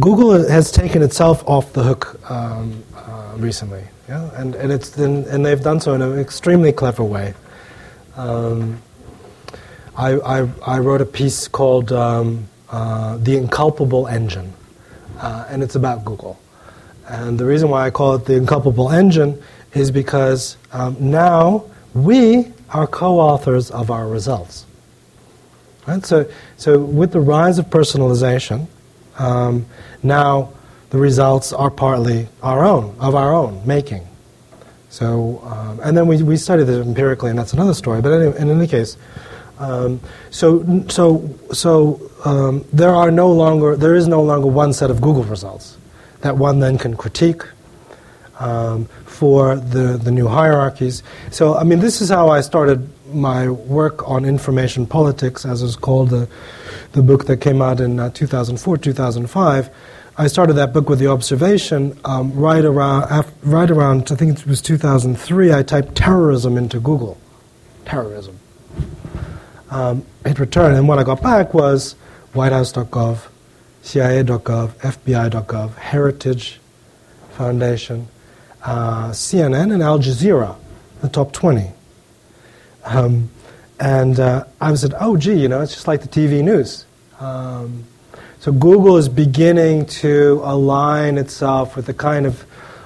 Google 0.00 0.48
has 0.48 0.72
taken 0.72 1.02
itself 1.02 1.46
off 1.46 1.74
the 1.74 1.82
hook 1.82 2.18
um, 2.30 2.82
uh, 2.96 3.34
recently, 3.36 3.84
yeah, 4.08 4.30
and 4.40 4.54
and 4.54 4.72
it's 4.72 4.96
and 4.96 5.44
they've 5.44 5.62
done 5.62 5.78
so 5.78 5.92
in 5.92 6.00
an 6.00 6.18
extremely 6.18 6.72
clever 6.72 7.04
way. 7.04 7.34
Um, 8.16 8.80
I, 9.94 10.14
I, 10.14 10.48
I 10.66 10.78
wrote 10.78 11.02
a 11.02 11.06
piece 11.20 11.46
called 11.46 11.92
um, 11.92 12.48
uh, 12.70 13.18
"The 13.18 13.36
Inculpable 13.36 14.06
Engine," 14.08 14.54
uh, 15.20 15.44
and 15.50 15.62
it's 15.62 15.74
about 15.74 16.06
Google. 16.06 16.40
And 17.08 17.38
the 17.38 17.44
reason 17.44 17.68
why 17.68 17.84
I 17.84 17.90
call 17.90 18.14
it 18.14 18.24
the 18.24 18.36
inculpable 18.36 18.90
engine 18.90 19.42
is 19.74 19.90
because 19.90 20.56
now 20.98 21.66
we 21.92 22.53
are 22.70 22.86
co 22.86 23.18
authors 23.20 23.70
of 23.70 23.90
our 23.90 24.06
results. 24.06 24.66
Right? 25.86 26.04
So, 26.04 26.30
so, 26.56 26.78
with 26.78 27.12
the 27.12 27.20
rise 27.20 27.58
of 27.58 27.66
personalization, 27.66 28.66
um, 29.18 29.66
now 30.02 30.52
the 30.90 30.98
results 30.98 31.52
are 31.52 31.70
partly 31.70 32.28
our 32.42 32.64
own, 32.64 32.96
of 32.98 33.14
our 33.14 33.34
own 33.34 33.66
making. 33.66 34.06
So, 34.88 35.42
um, 35.44 35.80
and 35.80 35.96
then 35.96 36.06
we, 36.06 36.22
we 36.22 36.36
study 36.36 36.62
this 36.62 36.86
empirically, 36.86 37.30
and 37.30 37.38
that's 37.38 37.52
another 37.52 37.74
story. 37.74 38.00
But 38.00 38.12
anyway, 38.12 38.38
in 38.38 38.50
any 38.50 38.68
case, 38.68 38.96
um, 39.58 40.00
so 40.30 40.84
so 40.88 41.28
so 41.52 42.00
um, 42.24 42.64
there 42.72 42.90
are 42.90 43.10
no 43.10 43.30
longer 43.30 43.76
there 43.76 43.94
is 43.94 44.08
no 44.08 44.22
longer 44.22 44.46
one 44.46 44.72
set 44.72 44.90
of 44.90 45.00
Google 45.00 45.24
results 45.24 45.76
that 46.22 46.36
one 46.36 46.58
then 46.58 46.78
can 46.78 46.96
critique 46.96 47.42
um, 48.40 48.88
for 49.14 49.56
the, 49.56 49.96
the 49.96 50.10
new 50.10 50.26
hierarchies. 50.26 51.02
So, 51.30 51.56
I 51.56 51.62
mean, 51.62 51.78
this 51.78 52.00
is 52.00 52.10
how 52.10 52.28
I 52.30 52.40
started 52.40 52.88
my 53.14 53.48
work 53.48 54.06
on 54.08 54.24
information 54.24 54.86
politics, 54.86 55.46
as 55.46 55.62
was 55.62 55.76
called 55.76 56.10
the, 56.10 56.28
the 56.92 57.02
book 57.02 57.26
that 57.26 57.36
came 57.40 57.62
out 57.62 57.80
in 57.80 58.00
uh, 58.00 58.10
2004, 58.10 58.76
2005. 58.76 59.70
I 60.16 60.26
started 60.26 60.54
that 60.54 60.72
book 60.72 60.88
with 60.88 60.98
the 60.98 61.06
observation 61.06 61.98
um, 62.04 62.32
right 62.34 62.64
around, 62.64 63.04
after, 63.04 63.32
right 63.44 63.70
around, 63.70 64.10
I 64.10 64.16
think 64.16 64.38
it 64.38 64.46
was 64.46 64.60
2003. 64.60 65.52
I 65.52 65.62
typed 65.62 65.94
terrorism 65.94 66.56
into 66.56 66.80
Google, 66.80 67.16
terrorism. 67.84 68.38
Um, 69.70 70.04
it 70.24 70.38
returned, 70.38 70.76
and 70.76 70.88
what 70.88 70.98
I 70.98 71.04
got 71.04 71.22
back 71.22 71.54
was 71.54 71.94
WhiteHouse.gov, 72.32 73.28
CIA.gov, 73.82 74.68
FBI.gov, 74.70 75.74
Heritage 75.76 76.60
Foundation, 77.30 78.08
uh, 78.64 79.10
CNN 79.10 79.72
and 79.72 79.82
Al 79.82 79.98
Jazeera, 79.98 80.56
the 81.00 81.08
top 81.08 81.32
20. 81.32 81.70
Um, 82.84 83.30
and 83.78 84.18
uh, 84.18 84.44
I 84.60 84.74
said, 84.74 84.94
oh, 85.00 85.16
gee, 85.16 85.34
you 85.34 85.48
know, 85.48 85.60
it's 85.60 85.74
just 85.74 85.86
like 85.86 86.02
the 86.02 86.08
TV 86.08 86.42
news. 86.42 86.86
Um, 87.20 87.84
so 88.40 88.52
Google 88.52 88.96
is 88.96 89.08
beginning 89.08 89.86
to 89.86 90.40
align 90.44 91.18
itself 91.18 91.76
with 91.76 91.86
the 91.86 91.94
kind 91.94 92.26
of, 92.26 92.44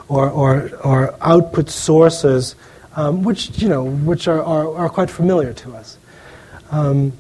or, 0.09 0.29
or, 0.31 0.71
or 0.85 1.15
output 1.21 1.69
sources, 1.69 2.55
um, 2.97 3.23
which, 3.23 3.59
you 3.59 3.69
know, 3.69 3.85
which 3.85 4.29
are, 4.29 4.43
are, 4.43 4.75
are 4.77 4.89
quite 4.89 5.11
familiar 5.11 5.53
to 5.53 5.75
us. 5.75 5.99
Um, 6.71 7.13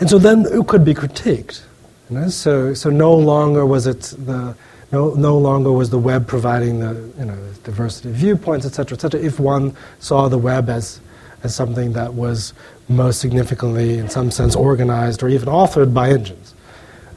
and 0.00 0.10
so 0.10 0.18
then 0.18 0.46
it 0.46 0.66
could 0.66 0.84
be 0.84 0.94
critiqued. 0.94 1.62
You 2.10 2.18
know? 2.18 2.28
So, 2.28 2.74
so 2.74 2.90
no 2.90 3.14
longer 3.14 3.64
was 3.64 3.86
it 3.86 4.00
the, 4.00 4.56
no, 4.90 5.14
no 5.14 5.36
longer 5.38 5.70
was 5.72 5.90
the 5.90 5.98
web 5.98 6.26
providing 6.26 6.80
the 6.80 6.94
you 7.18 7.24
know, 7.24 7.38
diversity 7.64 8.08
of 8.10 8.14
viewpoints, 8.14 8.64
et 8.66 8.72
cetera, 8.72 8.96
et 8.96 9.00
cetera, 9.00 9.20
if 9.20 9.38
one 9.38 9.76
saw 9.98 10.28
the 10.28 10.38
web 10.38 10.70
as, 10.70 11.00
as 11.42 11.54
something 11.54 11.92
that 11.92 12.14
was 12.14 12.54
most 12.88 13.20
significantly, 13.20 13.98
in 13.98 14.08
some 14.08 14.30
sense, 14.30 14.56
organized 14.56 15.22
or 15.22 15.28
even 15.28 15.48
authored 15.48 15.92
by 15.92 16.08
engines. 16.10 16.54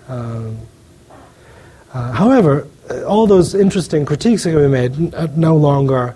Um, 0.10 0.57
uh, 1.93 2.11
however, 2.11 2.68
all 3.07 3.26
those 3.26 3.56
interesting 3.56 4.06
critiques 4.06 4.43
that 4.43 4.52
can 4.52 4.60
be 4.60 4.68
made 4.68 4.93
n- 4.93 5.14
uh, 5.15 5.27
no 5.35 5.56
longer 5.56 6.15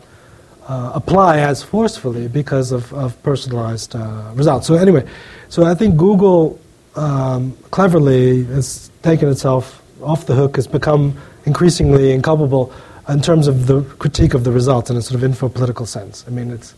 uh, 0.68 0.92
apply 0.94 1.40
as 1.40 1.64
forcefully 1.64 2.28
because 2.28 2.72
of, 2.72 2.92
of 2.94 3.22
personalized 3.24 3.96
uh, 3.96 4.32
results. 4.34 4.68
So 4.68 4.76
anyway, 4.76 5.08
so 5.48 5.64
I 5.64 5.76
think 5.76 5.96
Google 5.96 6.60
um, 6.96 7.56
cleverly 7.72 8.44
has 8.46 8.90
taken 9.04 9.30
itself 9.30 9.82
off 10.02 10.26
the 10.26 10.34
hook, 10.34 10.58
has 10.58 10.68
become 10.68 11.16
increasingly 11.46 12.12
inculpable 12.12 12.74
in 13.08 13.22
terms 13.22 13.48
of 13.48 13.68
the 13.68 13.82
critique 14.00 14.34
of 14.34 14.44
the 14.44 14.52
results 14.52 14.90
in 14.90 14.98
a 14.98 15.02
sort 15.02 15.16
of 15.16 15.24
info-political 15.24 15.86
sense. 15.86 16.26
I 16.28 16.32
mean, 16.32 16.52
it's 16.52 16.76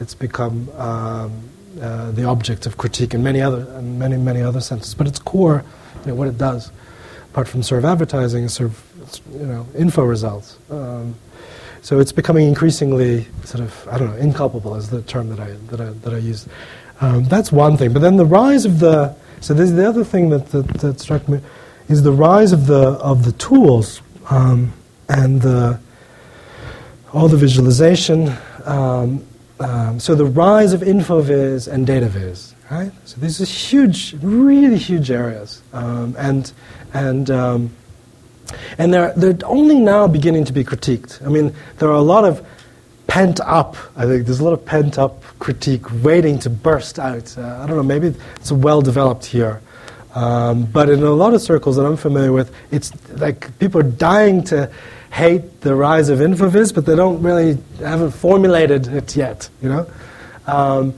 it's 0.00 0.14
become 0.14 0.68
um, 0.76 1.48
uh, 1.80 2.10
the 2.10 2.24
object 2.24 2.66
of 2.66 2.76
critique 2.76 3.14
in 3.14 3.22
many 3.22 3.40
other 3.40 3.62
in 3.78 3.98
many 3.98 4.16
many 4.16 4.42
other 4.42 4.60
senses. 4.60 4.94
But 4.94 5.06
its 5.06 5.18
core, 5.18 5.64
you 6.02 6.08
know, 6.08 6.14
what 6.14 6.28
it 6.28 6.38
does, 6.38 6.70
apart 7.30 7.48
from 7.48 7.62
sort 7.62 7.78
of 7.78 7.84
advertising, 7.84 8.44
is 8.44 8.54
sort 8.54 8.70
of 8.70 9.20
you 9.32 9.46
know 9.46 9.66
info 9.76 10.04
results. 10.04 10.58
Um, 10.70 11.14
so 11.82 11.98
it's 11.98 12.12
becoming 12.12 12.48
increasingly 12.48 13.26
sort 13.44 13.62
of 13.62 13.88
I 13.90 13.98
don't 13.98 14.10
know 14.10 14.18
inculpable 14.18 14.74
is 14.74 14.90
the 14.90 15.02
term 15.02 15.28
that 15.30 15.40
I 15.40 15.52
that 15.68 15.80
I 15.80 15.90
that 15.90 16.14
I 16.14 16.18
use. 16.18 16.46
Um, 17.00 17.24
that's 17.24 17.50
one 17.50 17.76
thing. 17.76 17.92
But 17.92 18.02
then 18.02 18.16
the 18.16 18.24
rise 18.24 18.64
of 18.64 18.80
the 18.80 19.14
so 19.40 19.52
this 19.52 19.70
is 19.70 19.76
the 19.76 19.86
other 19.86 20.04
thing 20.04 20.30
that, 20.30 20.46
that, 20.52 20.66
that 20.80 21.00
struck 21.00 21.28
me 21.28 21.38
is 21.88 22.02
the 22.02 22.12
rise 22.12 22.52
of 22.52 22.66
the 22.66 22.90
of 23.00 23.24
the 23.24 23.32
tools 23.32 24.02
um, 24.30 24.72
and 25.08 25.42
the 25.42 25.78
all 27.12 27.28
the 27.28 27.36
visualization. 27.36 28.32
Um, 28.64 29.24
um, 29.60 30.00
so 30.00 30.14
the 30.14 30.24
rise 30.24 30.72
of 30.72 30.80
InfoVis 30.80 31.68
and 31.68 31.86
DataVis, 31.86 32.54
right? 32.70 32.90
So 33.04 33.20
these 33.20 33.40
are 33.40 33.44
huge, 33.44 34.16
really 34.20 34.78
huge 34.78 35.10
areas, 35.10 35.62
um, 35.72 36.16
and 36.18 36.52
and 36.92 37.30
um, 37.30 37.70
and 38.78 38.92
they're 38.92 39.12
they're 39.14 39.38
only 39.44 39.78
now 39.78 40.08
beginning 40.08 40.44
to 40.46 40.52
be 40.52 40.64
critiqued. 40.64 41.24
I 41.24 41.28
mean, 41.28 41.54
there 41.78 41.88
are 41.88 41.94
a 41.94 42.02
lot 42.02 42.24
of 42.24 42.44
pent 43.06 43.38
up. 43.40 43.76
I 43.96 44.06
think 44.06 44.26
there's 44.26 44.40
a 44.40 44.44
lot 44.44 44.54
of 44.54 44.64
pent 44.64 44.98
up 44.98 45.22
critique 45.38 46.02
waiting 46.02 46.38
to 46.40 46.50
burst 46.50 46.98
out. 46.98 47.36
Uh, 47.38 47.60
I 47.62 47.66
don't 47.66 47.76
know. 47.76 47.82
Maybe 47.82 48.14
it's 48.36 48.50
well 48.50 48.82
developed 48.82 49.26
here. 49.26 49.60
Um, 50.14 50.66
but 50.66 50.88
in 50.88 51.02
a 51.02 51.10
lot 51.10 51.34
of 51.34 51.42
circles 51.42 51.76
that 51.76 51.84
I'm 51.84 51.96
familiar 51.96 52.32
with, 52.32 52.54
it's 52.70 52.92
like 53.18 53.58
people 53.58 53.80
are 53.80 53.90
dying 53.90 54.44
to 54.44 54.70
hate 55.12 55.60
the 55.60 55.74
rise 55.74 56.08
of 56.08 56.20
InfoVis, 56.20 56.74
but 56.74 56.86
they 56.86 56.94
don't 56.94 57.22
really 57.22 57.58
haven't 57.78 58.12
formulated 58.12 58.86
it 58.88 59.16
yet. 59.16 59.48
You 59.60 59.68
know, 59.68 59.86
um, 60.46 60.94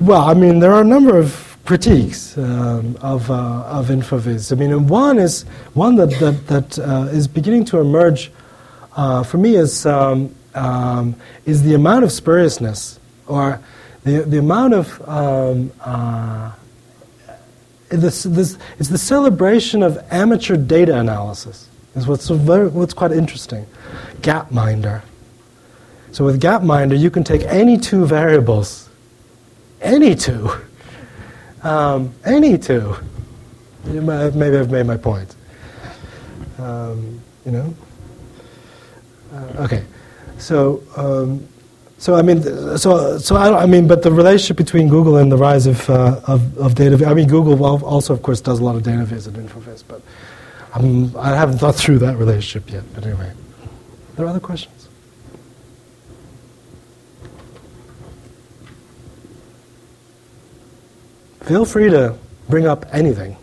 well, 0.00 0.22
I 0.22 0.34
mean, 0.34 0.58
there 0.58 0.72
are 0.72 0.82
a 0.82 0.86
number 0.86 1.16
of 1.18 1.58
critiques 1.64 2.36
um, 2.36 2.96
of 3.00 3.30
uh, 3.30 3.64
of 3.66 3.88
InfoVis. 3.88 4.52
I 4.52 4.56
mean, 4.56 4.86
one 4.88 5.18
is 5.18 5.42
one 5.74 5.96
that 5.96 6.10
that, 6.18 6.46
that 6.48 6.78
uh, 6.78 7.08
is 7.12 7.28
beginning 7.28 7.64
to 7.66 7.78
emerge 7.78 8.30
uh, 8.96 9.22
for 9.22 9.38
me 9.38 9.56
is 9.56 9.86
um, 9.86 10.34
um, 10.54 11.14
is 11.46 11.62
the 11.62 11.74
amount 11.74 12.04
of 12.04 12.12
spuriousness 12.12 12.98
or 13.26 13.60
the 14.04 14.22
the 14.22 14.38
amount 14.38 14.74
of 14.74 15.08
um, 15.08 15.70
uh, 15.80 16.52
this, 17.90 18.22
this, 18.22 18.56
it's 18.78 18.88
the 18.88 18.98
celebration 18.98 19.82
of 19.82 19.98
amateur 20.10 20.56
data 20.56 20.98
analysis. 20.98 21.68
Is 21.94 22.06
what's, 22.06 22.28
very, 22.28 22.68
what's 22.68 22.94
quite 22.94 23.12
interesting. 23.12 23.66
Gapminder. 24.20 25.02
So 26.12 26.24
with 26.24 26.40
Gapminder, 26.40 26.98
you 26.98 27.10
can 27.10 27.24
take 27.24 27.42
any 27.42 27.76
two 27.76 28.06
variables, 28.06 28.88
any 29.80 30.14
two, 30.14 30.50
um, 31.62 32.14
any 32.24 32.58
two. 32.58 32.96
Maybe 33.84 34.08
I've 34.56 34.70
made 34.70 34.86
my 34.86 34.96
point. 34.96 35.34
Um, 36.58 37.20
you 37.44 37.52
know. 37.52 37.74
Uh, 39.32 39.64
okay, 39.64 39.84
so 40.38 40.82
um, 40.96 41.46
so 42.00 42.14
I 42.14 42.22
mean, 42.22 42.42
so 42.78 43.18
so 43.18 43.36
I, 43.36 43.64
I, 43.64 43.66
mean, 43.66 43.86
but 43.86 44.02
the 44.02 44.10
relationship 44.10 44.56
between 44.56 44.88
Google 44.88 45.18
and 45.18 45.30
the 45.30 45.36
rise 45.36 45.66
of 45.66 45.88
uh, 45.90 46.18
of, 46.26 46.56
of 46.56 46.74
data. 46.74 47.06
I 47.06 47.12
mean, 47.12 47.28
Google 47.28 47.62
also, 47.84 48.14
of 48.14 48.22
course, 48.22 48.40
does 48.40 48.58
a 48.58 48.64
lot 48.64 48.74
of 48.74 48.82
data 48.82 49.04
viz 49.04 49.26
and 49.26 49.36
InfoVis, 49.36 49.84
but 49.86 50.00
I'm, 50.72 51.14
I 51.14 51.36
haven't 51.36 51.58
thought 51.58 51.74
through 51.74 51.98
that 51.98 52.16
relationship 52.16 52.72
yet. 52.72 52.84
But 52.94 53.04
anyway, 53.04 53.28
are 53.28 54.16
there 54.16 54.26
other 54.26 54.40
questions? 54.40 54.88
Feel 61.42 61.66
free 61.66 61.90
to 61.90 62.16
bring 62.48 62.66
up 62.66 62.86
anything. 62.92 63.36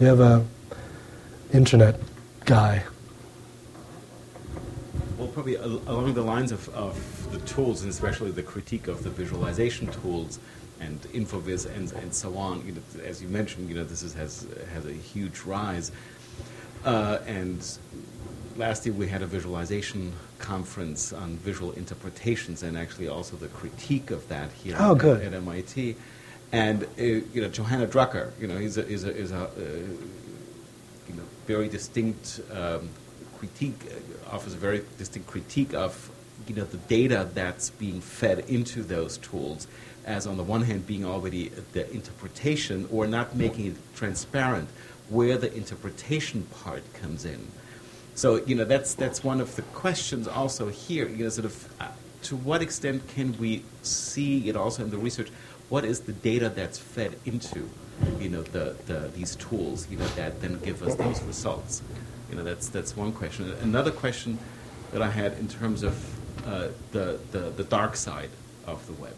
You 0.00 0.08
have 0.08 0.18
a 0.18 0.44
internet 1.52 2.00
guy 2.44 2.82
probably 5.38 5.54
along 5.54 6.14
the 6.14 6.22
lines 6.22 6.50
of, 6.50 6.68
of 6.70 7.30
the 7.30 7.38
tools, 7.46 7.82
and 7.82 7.90
especially 7.90 8.32
the 8.32 8.42
critique 8.42 8.88
of 8.88 9.04
the 9.04 9.10
visualization 9.10 9.86
tools 9.86 10.40
and 10.80 11.00
InfoVis 11.12 11.64
and, 11.76 11.92
and 11.92 12.12
so 12.12 12.36
on. 12.36 12.66
You 12.66 12.72
know, 12.72 13.04
as 13.04 13.22
you 13.22 13.28
mentioned, 13.28 13.68
you 13.68 13.76
know, 13.76 13.84
this 13.84 14.02
is, 14.02 14.14
has, 14.14 14.48
has 14.72 14.84
a 14.84 14.92
huge 14.92 15.42
rise. 15.42 15.92
Uh, 16.84 17.20
and 17.24 17.64
last 18.56 18.84
year 18.84 18.92
we 18.96 19.06
had 19.06 19.22
a 19.22 19.26
visualization 19.26 20.12
conference 20.40 21.12
on 21.12 21.36
visual 21.36 21.70
interpretations 21.70 22.64
and 22.64 22.76
actually 22.76 23.06
also 23.06 23.36
the 23.36 23.46
critique 23.46 24.10
of 24.10 24.26
that 24.28 24.50
here 24.50 24.74
oh, 24.80 24.96
at, 24.96 25.22
at, 25.22 25.34
MIT. 25.34 25.94
And 26.50 26.82
uh, 26.82 27.02
you 27.02 27.42
know, 27.42 27.48
Johanna 27.48 27.86
Drucker, 27.86 28.32
you 28.40 28.48
know, 28.48 28.56
is 28.56 28.76
a, 28.76 28.84
is 28.88 29.04
a, 29.04 29.16
is 29.16 29.30
a 29.30 29.44
uh, 29.44 29.50
you 31.08 31.14
know, 31.14 31.22
very 31.46 31.68
distinct 31.68 32.40
um, 32.52 32.88
critique 33.38 33.78
offers 34.30 34.54
a 34.54 34.56
very 34.56 34.82
distinct 34.98 35.28
critique 35.28 35.74
of 35.74 36.10
you 36.46 36.54
know 36.54 36.64
the 36.64 36.76
data 36.76 37.28
that's 37.34 37.70
being 37.70 38.00
fed 38.00 38.40
into 38.48 38.82
those 38.82 39.18
tools 39.18 39.66
as 40.04 40.26
on 40.26 40.36
the 40.36 40.42
one 40.42 40.62
hand 40.62 40.86
being 40.86 41.04
already 41.04 41.48
the 41.72 41.90
interpretation 41.92 42.88
or 42.90 43.06
not 43.06 43.36
making 43.36 43.66
it 43.66 43.76
transparent 43.94 44.68
where 45.10 45.36
the 45.36 45.52
interpretation 45.54 46.42
part 46.62 46.82
comes 46.94 47.24
in. 47.24 47.46
So 48.14 48.44
you 48.46 48.54
know 48.54 48.64
that's 48.64 48.94
that's 48.94 49.22
one 49.22 49.40
of 49.40 49.54
the 49.56 49.62
questions 49.62 50.26
also 50.26 50.68
here 50.68 51.08
you 51.08 51.24
know 51.24 51.30
sort 51.30 51.44
of 51.44 51.72
uh, 51.80 51.88
to 52.22 52.36
what 52.36 52.62
extent 52.62 53.06
can 53.08 53.36
we 53.38 53.62
see 53.82 54.48
it 54.48 54.56
also 54.56 54.82
in 54.82 54.90
the 54.90 54.98
research 54.98 55.28
what 55.68 55.84
is 55.84 56.00
the 56.00 56.12
data 56.12 56.48
that's 56.48 56.78
fed 56.78 57.16
into 57.26 57.68
you 58.18 58.28
know 58.28 58.42
the, 58.42 58.76
the 58.86 59.10
these 59.14 59.36
tools 59.36 59.88
you 59.90 59.98
know 59.98 60.06
that 60.08 60.40
then 60.40 60.58
give 60.60 60.82
us 60.82 60.94
those 60.96 61.22
results 61.22 61.82
you 62.30 62.36
know, 62.36 62.44
that's, 62.44 62.68
that's 62.68 62.96
one 62.96 63.12
question. 63.12 63.50
Another 63.62 63.90
question 63.90 64.38
that 64.92 65.02
I 65.02 65.10
had 65.10 65.32
in 65.38 65.48
terms 65.48 65.82
of 65.82 66.46
uh, 66.46 66.68
the, 66.92 67.18
the, 67.32 67.50
the 67.50 67.64
dark 67.64 67.96
side 67.96 68.30
of 68.66 68.86
the 68.86 68.92
web. 68.94 69.14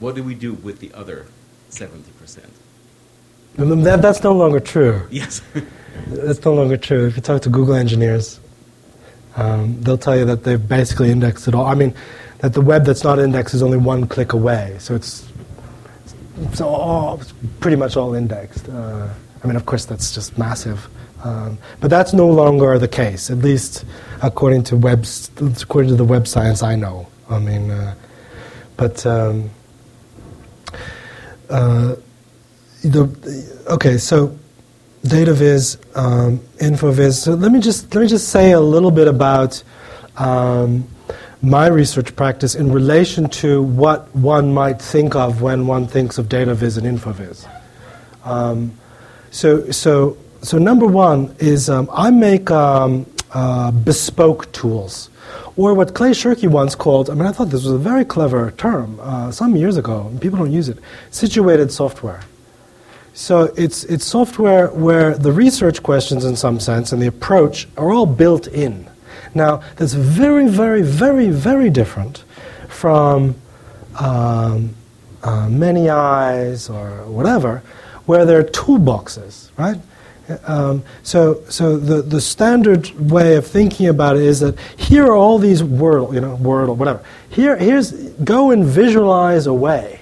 What 0.00 0.14
do 0.14 0.22
we 0.22 0.34
do 0.34 0.54
with 0.54 0.80
the 0.80 0.92
other 0.94 1.26
70%? 1.70 2.02
That, 3.56 4.00
that's 4.02 4.22
no 4.22 4.32
longer 4.32 4.60
true. 4.60 5.06
Yes. 5.10 5.42
that's 6.06 6.44
no 6.44 6.54
longer 6.54 6.76
true. 6.76 7.06
If 7.06 7.16
you 7.16 7.22
talk 7.22 7.42
to 7.42 7.48
Google 7.48 7.74
engineers, 7.74 8.40
um, 9.36 9.80
they'll 9.82 9.98
tell 9.98 10.16
you 10.16 10.24
that 10.24 10.44
they've 10.44 10.68
basically 10.68 11.10
indexed 11.10 11.48
it 11.48 11.54
all. 11.54 11.66
I 11.66 11.74
mean, 11.74 11.94
that 12.38 12.54
the 12.54 12.60
web 12.60 12.84
that's 12.84 13.04
not 13.04 13.18
indexed 13.18 13.54
is 13.54 13.62
only 13.62 13.76
one 13.76 14.06
click 14.06 14.32
away. 14.32 14.76
So 14.78 14.94
it's, 14.94 15.28
it's, 16.40 16.60
all, 16.60 17.20
it's 17.20 17.34
pretty 17.60 17.76
much 17.76 17.96
all 17.96 18.14
indexed. 18.14 18.68
Uh, 18.68 19.08
I 19.42 19.46
mean, 19.46 19.56
of 19.56 19.66
course, 19.66 19.84
that's 19.84 20.14
just 20.14 20.38
massive. 20.38 20.88
Um, 21.22 21.58
but 21.80 21.90
that's 21.90 22.12
no 22.12 22.28
longer 22.28 22.78
the 22.78 22.88
case, 22.88 23.30
at 23.30 23.38
least 23.38 23.84
according 24.22 24.62
to 24.64 24.76
web, 24.76 25.06
according 25.60 25.90
to 25.90 25.96
the 25.96 26.04
web 26.04 26.26
science 26.26 26.62
I 26.62 26.76
know. 26.76 27.08
I 27.28 27.38
mean, 27.38 27.70
uh, 27.70 27.94
but 28.76 29.04
um, 29.06 29.50
uh, 31.48 31.96
the, 32.82 33.64
okay, 33.68 33.98
so 33.98 34.38
DataViz, 35.04 35.78
um, 35.96 36.38
InfoViz. 36.58 37.22
So 37.22 37.34
let 37.34 37.52
me 37.52 37.60
just 37.60 37.94
let 37.94 38.02
me 38.02 38.08
just 38.08 38.28
say 38.28 38.52
a 38.52 38.60
little 38.60 38.90
bit 38.90 39.08
about 39.08 39.62
um, 40.16 40.88
my 41.42 41.66
research 41.66 42.14
practice 42.16 42.54
in 42.54 42.70
relation 42.70 43.28
to 43.28 43.62
what 43.62 44.14
one 44.14 44.52
might 44.52 44.80
think 44.80 45.14
of 45.14 45.40
when 45.40 45.66
one 45.66 45.86
thinks 45.86 46.18
of 46.18 46.28
DataViz 46.28 46.76
and 46.78 46.98
InfoViz. 46.98 47.48
Um, 48.24 48.72
so, 49.30 49.70
so, 49.70 50.18
so 50.42 50.58
number 50.58 50.86
one 50.86 51.34
is 51.38 51.68
um, 51.68 51.88
I 51.92 52.10
make 52.10 52.50
um, 52.50 53.06
uh, 53.32 53.70
bespoke 53.70 54.50
tools, 54.52 55.10
or 55.56 55.74
what 55.74 55.94
Clay 55.94 56.10
Shirky 56.10 56.48
once 56.48 56.74
called. 56.74 57.10
I 57.10 57.14
mean, 57.14 57.26
I 57.26 57.32
thought 57.32 57.50
this 57.50 57.64
was 57.64 57.72
a 57.72 57.78
very 57.78 58.04
clever 58.04 58.50
term 58.52 58.98
uh, 59.00 59.30
some 59.30 59.56
years 59.56 59.76
ago. 59.76 60.06
And 60.06 60.20
people 60.20 60.38
don't 60.38 60.52
use 60.52 60.68
it. 60.68 60.78
Situated 61.10 61.70
software. 61.70 62.22
So 63.12 63.52
it's, 63.56 63.84
it's 63.84 64.04
software 64.04 64.68
where 64.68 65.16
the 65.16 65.32
research 65.32 65.82
questions, 65.82 66.24
in 66.24 66.36
some 66.36 66.60
sense, 66.60 66.92
and 66.92 67.02
the 67.02 67.06
approach 67.06 67.68
are 67.76 67.92
all 67.92 68.06
built 68.06 68.46
in. 68.46 68.88
Now, 69.34 69.62
that's 69.76 69.92
very, 69.92 70.48
very, 70.48 70.82
very, 70.82 71.28
very 71.28 71.70
different 71.70 72.24
from 72.68 73.34
um, 73.98 74.74
uh, 75.22 75.48
many 75.48 75.90
eyes 75.90 76.70
or 76.70 77.04
whatever, 77.04 77.62
where 78.06 78.24
there 78.24 78.38
are 78.38 78.44
toolboxes, 78.44 79.50
right? 79.58 79.78
Um, 80.44 80.84
so, 81.02 81.42
so 81.48 81.76
the, 81.76 82.02
the 82.02 82.20
standard 82.20 82.90
way 83.10 83.36
of 83.36 83.46
thinking 83.46 83.88
about 83.88 84.16
it 84.16 84.22
is 84.22 84.40
that 84.40 84.58
here 84.76 85.04
are 85.06 85.16
all 85.16 85.38
these 85.38 85.62
word, 85.62 86.14
you 86.14 86.20
know, 86.20 86.34
word 86.36 86.68
or 86.68 86.74
whatever. 86.74 87.04
Here, 87.30 87.56
here's 87.56 87.92
go 87.92 88.50
and 88.50 88.64
visualize 88.64 89.46
away, 89.46 90.00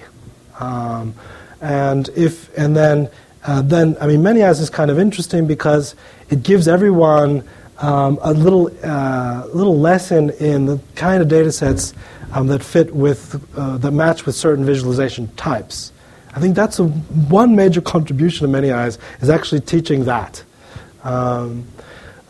um, 0.59 1.13
and 1.61 2.09
if 2.15 2.55
and 2.57 2.75
then 2.75 3.09
uh, 3.45 3.61
then 3.61 3.97
I 4.01 4.07
mean, 4.07 4.21
many 4.21 4.43
eyes 4.43 4.59
is 4.59 4.69
kind 4.69 4.91
of 4.91 4.99
interesting 4.99 5.47
because 5.47 5.95
it 6.29 6.43
gives 6.43 6.67
everyone 6.67 7.43
um, 7.79 8.19
a 8.21 8.33
little, 8.33 8.69
uh, 8.83 9.45
little 9.53 9.79
lesson 9.79 10.29
in 10.31 10.65
the 10.65 10.79
kind 10.95 11.21
of 11.21 11.27
data 11.27 11.51
sets 11.51 11.93
um, 12.33 12.47
that 12.47 12.63
fit 12.63 12.93
with, 12.93 13.41
uh, 13.57 13.77
that 13.77 13.91
match 13.91 14.25
with 14.25 14.35
certain 14.35 14.65
visualization 14.65 15.27
types. 15.35 15.93
I 16.35 16.39
think 16.39 16.55
that's 16.55 16.79
a, 16.79 16.85
one 16.85 17.55
major 17.55 17.81
contribution 17.81 18.45
of 18.45 18.51
Many 18.51 18.71
Eyes 18.71 18.97
is 19.21 19.29
actually 19.29 19.61
teaching 19.61 20.05
that. 20.05 20.43
Um, 21.03 21.65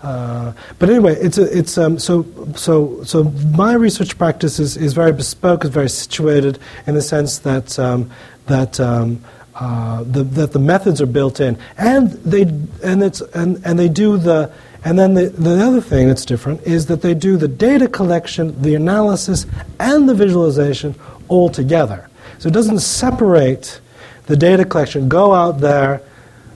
uh, 0.02 0.54
but 0.78 0.90
anyway, 0.90 1.16
it's 1.16 1.38
a, 1.38 1.58
it's 1.58 1.78
um, 1.78 2.00
so 2.00 2.26
so 2.56 3.04
so. 3.04 3.26
My 3.56 3.74
research 3.74 4.18
practice 4.18 4.58
is, 4.58 4.78
is 4.78 4.94
very 4.94 5.12
bespoke, 5.12 5.66
is 5.66 5.72
very 5.72 5.90
situated 5.90 6.58
in 6.88 6.96
the 6.96 7.02
sense 7.02 7.40
that 7.40 7.78
um, 7.78 8.10
that 8.46 8.80
um, 8.80 9.22
uh, 9.56 10.04
the, 10.04 10.24
that 10.24 10.54
the 10.54 10.60
methods 10.60 11.02
are 11.02 11.06
built 11.06 11.42
in, 11.42 11.58
and 11.78 12.12
they 12.12 12.44
and 12.82 13.04
it's 13.04 13.20
and, 13.20 13.62
and 13.66 13.78
they 13.78 13.90
do 13.90 14.18
the 14.18 14.50
and 14.86 14.98
then 14.98 15.16
the, 15.16 15.28
the 15.30 15.62
other 15.62 15.82
thing 15.82 16.08
that's 16.08 16.24
different 16.26 16.62
is 16.62 16.86
that 16.86 17.02
they 17.02 17.14
do 17.14 17.36
the 17.36 17.50
data 17.50 17.88
collection, 17.88 18.62
the 18.62 18.76
analysis, 18.76 19.46
and 19.80 20.08
the 20.08 20.14
visualization 20.14 20.96
all 21.28 21.50
together. 21.50 22.10
So 22.38 22.48
it 22.48 22.54
doesn't 22.54 22.80
separate 22.80 23.82
the 24.30 24.38
data 24.38 24.64
collection, 24.64 25.10
go 25.10 25.34
out 25.34 25.60
there 25.60 26.02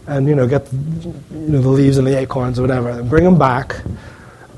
and 0.07 0.27
you 0.27 0.35
know 0.35 0.47
get 0.47 0.71
you 0.71 1.13
know, 1.31 1.61
the 1.61 1.69
leaves 1.69 1.97
and 1.97 2.07
the 2.07 2.17
acorns 2.17 2.59
or 2.59 2.61
whatever, 2.61 2.89
and 2.89 3.09
bring 3.09 3.23
them 3.23 3.37
back 3.37 3.81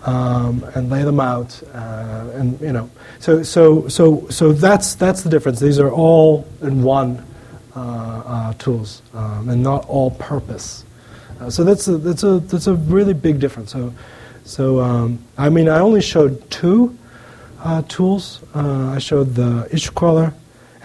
um, 0.03 0.63
and 0.75 0.89
lay 0.89 1.03
them 1.03 1.19
out, 1.19 1.61
uh, 1.73 2.29
and 2.35 2.59
you 2.59 2.73
know. 2.73 2.89
So 3.19 3.41
so 3.41 3.87
so 3.87 4.27
so 4.29 4.51
that's 4.51 4.95
that's 4.95 5.23
the 5.23 5.29
difference. 5.29 5.59
These 5.59 5.79
are 5.79 5.89
all 5.89 6.45
in 6.61 6.83
one 6.83 7.25
uh, 7.75 7.79
uh, 7.79 8.53
tools 8.53 9.01
um, 9.13 9.49
and 9.49 9.63
not 9.63 9.87
all 9.87 10.11
purpose. 10.11 10.83
Uh, 11.39 11.49
so 11.49 11.63
that's 11.63 11.87
a, 11.87 11.97
that's 11.97 12.23
a 12.23 12.39
that's 12.39 12.67
a 12.67 12.75
really 12.75 13.13
big 13.13 13.39
difference. 13.39 13.71
So, 13.71 13.93
so 14.43 14.81
um, 14.81 15.19
I 15.37 15.49
mean, 15.49 15.69
I 15.69 15.79
only 15.79 16.01
showed 16.01 16.49
two 16.51 16.97
uh, 17.63 17.81
tools. 17.87 18.41
Uh, 18.53 18.91
I 18.95 18.99
showed 18.99 19.35
the 19.35 19.67
issue 19.71 19.91
crawler, 19.91 20.33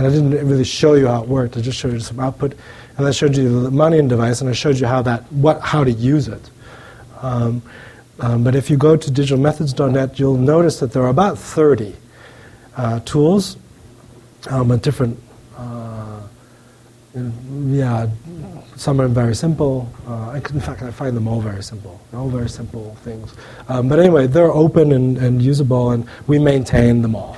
and 0.00 0.06
I 0.06 0.10
didn't 0.10 0.48
really 0.48 0.64
show 0.64 0.94
you 0.94 1.08
how 1.08 1.22
it 1.22 1.28
worked. 1.28 1.58
I 1.58 1.60
just 1.60 1.78
showed 1.78 1.92
you 1.92 2.00
some 2.00 2.18
output, 2.20 2.54
and 2.96 3.06
I 3.06 3.10
showed 3.10 3.36
you 3.36 3.46
the 3.46 3.68
Lippmannian 3.68 4.08
device, 4.08 4.40
and 4.40 4.48
I 4.48 4.54
showed 4.54 4.78
you 4.78 4.86
how 4.86 5.02
that 5.02 5.30
what 5.30 5.60
how 5.60 5.84
to 5.84 5.90
use 5.92 6.26
it. 6.26 6.48
Um, 7.20 7.60
um, 8.18 8.42
but 8.42 8.54
if 8.54 8.70
you 8.70 8.78
go 8.78 8.96
to 8.96 9.10
digitalmethods.net, 9.10 10.18
you'll 10.18 10.38
notice 10.38 10.80
that 10.80 10.92
there 10.92 11.02
are 11.02 11.10
about 11.10 11.36
30 11.38 11.94
uh, 12.78 13.00
tools 13.00 13.58
um, 14.48 14.74
different 14.78 15.18
uh, 15.58 16.22
yeah, 17.66 18.08
some 18.76 19.02
are 19.02 19.08
very 19.08 19.34
simple. 19.34 19.92
Uh, 20.06 20.40
in 20.50 20.60
fact, 20.60 20.80
I 20.80 20.90
find 20.92 21.14
them 21.14 21.28
all 21.28 21.42
very 21.42 21.62
simple. 21.62 22.00
They're 22.10 22.20
all 22.20 22.30
very 22.30 22.48
simple 22.48 22.94
things. 23.02 23.34
Um, 23.68 23.88
but 23.88 23.98
anyway, 23.98 24.28
they're 24.28 24.52
open 24.52 24.92
and, 24.92 25.18
and 25.18 25.42
usable, 25.42 25.90
and 25.90 26.06
we 26.26 26.38
maintain 26.38 27.02
them 27.02 27.14
all. 27.14 27.36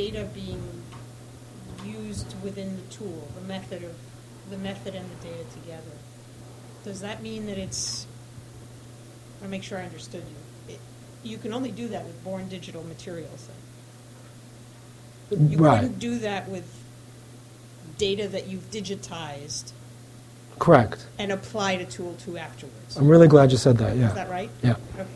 Data 0.00 0.26
being 0.32 0.62
used 1.84 2.34
within 2.42 2.76
the 2.76 2.82
tool, 2.94 3.28
the 3.34 3.46
method 3.46 3.82
of 3.84 3.94
the 4.48 4.56
method 4.56 4.94
and 4.94 5.06
the 5.10 5.28
data 5.28 5.44
together, 5.52 5.96
does 6.84 7.00
that 7.00 7.22
mean 7.22 7.46
that 7.46 7.58
it's 7.58 8.06
I 8.06 9.44
want 9.44 9.44
to 9.44 9.48
make 9.50 9.62
sure 9.62 9.78
I 9.78 9.84
understood 9.84 10.22
you. 10.22 10.74
It, 10.74 10.80
you 11.22 11.38
can 11.38 11.52
only 11.52 11.70
do 11.70 11.88
that 11.88 12.04
with 12.04 12.22
born 12.24 12.48
digital 12.48 12.82
materials. 12.84 13.48
Then. 15.30 15.50
You 15.50 15.58
right. 15.58 15.80
couldn't 15.80 15.98
do 15.98 16.18
that 16.20 16.48
with 16.48 16.66
data 17.96 18.28
that 18.28 18.48
you've 18.48 18.70
digitized. 18.70 19.72
Correct. 20.58 21.06
And 21.18 21.30
applied 21.32 21.80
a 21.80 21.86
tool 21.86 22.14
to 22.24 22.36
afterwards. 22.36 22.96
I'm 22.96 23.08
really 23.08 23.28
glad 23.28 23.52
you 23.52 23.58
said 23.58 23.78
that. 23.78 23.96
Yeah. 23.96 24.08
Is 24.08 24.14
that 24.14 24.28
right? 24.28 24.50
Yeah. 24.62 24.76
Okay. 24.98 25.08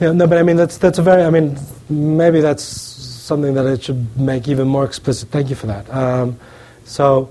Yeah. 0.00 0.12
No, 0.12 0.26
but 0.26 0.38
I 0.38 0.42
mean 0.42 0.56
that's 0.56 0.78
that's 0.78 0.98
a 0.98 1.02
very. 1.02 1.22
I 1.22 1.30
mean, 1.30 1.58
maybe 1.88 2.40
that's 2.40 2.89
something 3.30 3.54
that 3.58 3.66
I 3.66 3.76
should 3.84 4.00
make 4.30 4.44
even 4.52 4.66
more 4.76 4.84
explicit. 4.90 5.24
Thank 5.36 5.46
you 5.50 5.56
for 5.56 5.68
that. 5.74 5.84
Um, 6.02 6.38
so. 6.84 7.30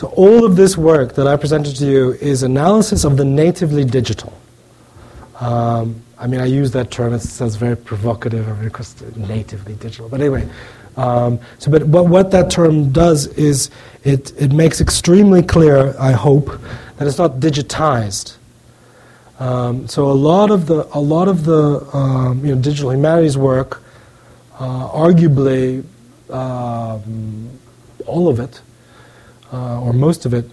So 0.00 0.06
all 0.24 0.44
of 0.48 0.54
this 0.54 0.78
work 0.78 1.08
that 1.18 1.26
I 1.26 1.34
presented 1.44 1.74
to 1.80 1.84
you 1.84 2.12
is 2.32 2.44
analysis 2.44 3.00
of 3.08 3.16
the 3.16 3.24
natively 3.24 3.84
digital. 3.84 4.32
Um, 5.40 6.02
I 6.18 6.28
mean, 6.28 6.40
I 6.40 6.44
use 6.60 6.70
that 6.78 6.92
term. 6.92 7.12
It 7.14 7.20
sounds 7.20 7.56
very 7.56 7.76
provocative 7.76 8.46
because 8.62 8.94
natively 9.16 9.74
digital. 9.74 10.08
But 10.08 10.20
anyway, 10.20 10.48
um, 10.96 11.38
so 11.58 11.70
but, 11.70 11.90
but 11.90 12.04
what 12.04 12.30
that 12.30 12.50
term 12.50 12.92
does 12.92 13.26
is 13.26 13.70
it, 14.04 14.32
it 14.40 14.52
makes 14.52 14.80
extremely 14.80 15.42
clear, 15.42 15.94
I 15.98 16.12
hope, 16.12 16.46
that 16.96 17.08
it's 17.08 17.18
not 17.18 17.40
digitized. 17.40 18.36
Um, 19.40 19.86
so 19.88 20.10
a 20.10 20.18
lot 20.30 20.50
of 20.50 20.66
the 20.66 20.88
a 20.92 21.00
lot 21.00 21.28
of 21.28 21.44
the 21.44 21.88
um, 21.92 22.44
you 22.44 22.54
know 22.54 22.60
digital 22.60 22.92
humanities 22.92 23.36
work, 23.36 23.82
uh, 24.58 24.88
arguably 24.88 25.84
um, 26.30 27.50
all 28.06 28.28
of 28.28 28.40
it 28.40 28.60
uh, 29.52 29.80
or 29.80 29.92
most 29.92 30.26
of 30.26 30.34
it, 30.34 30.44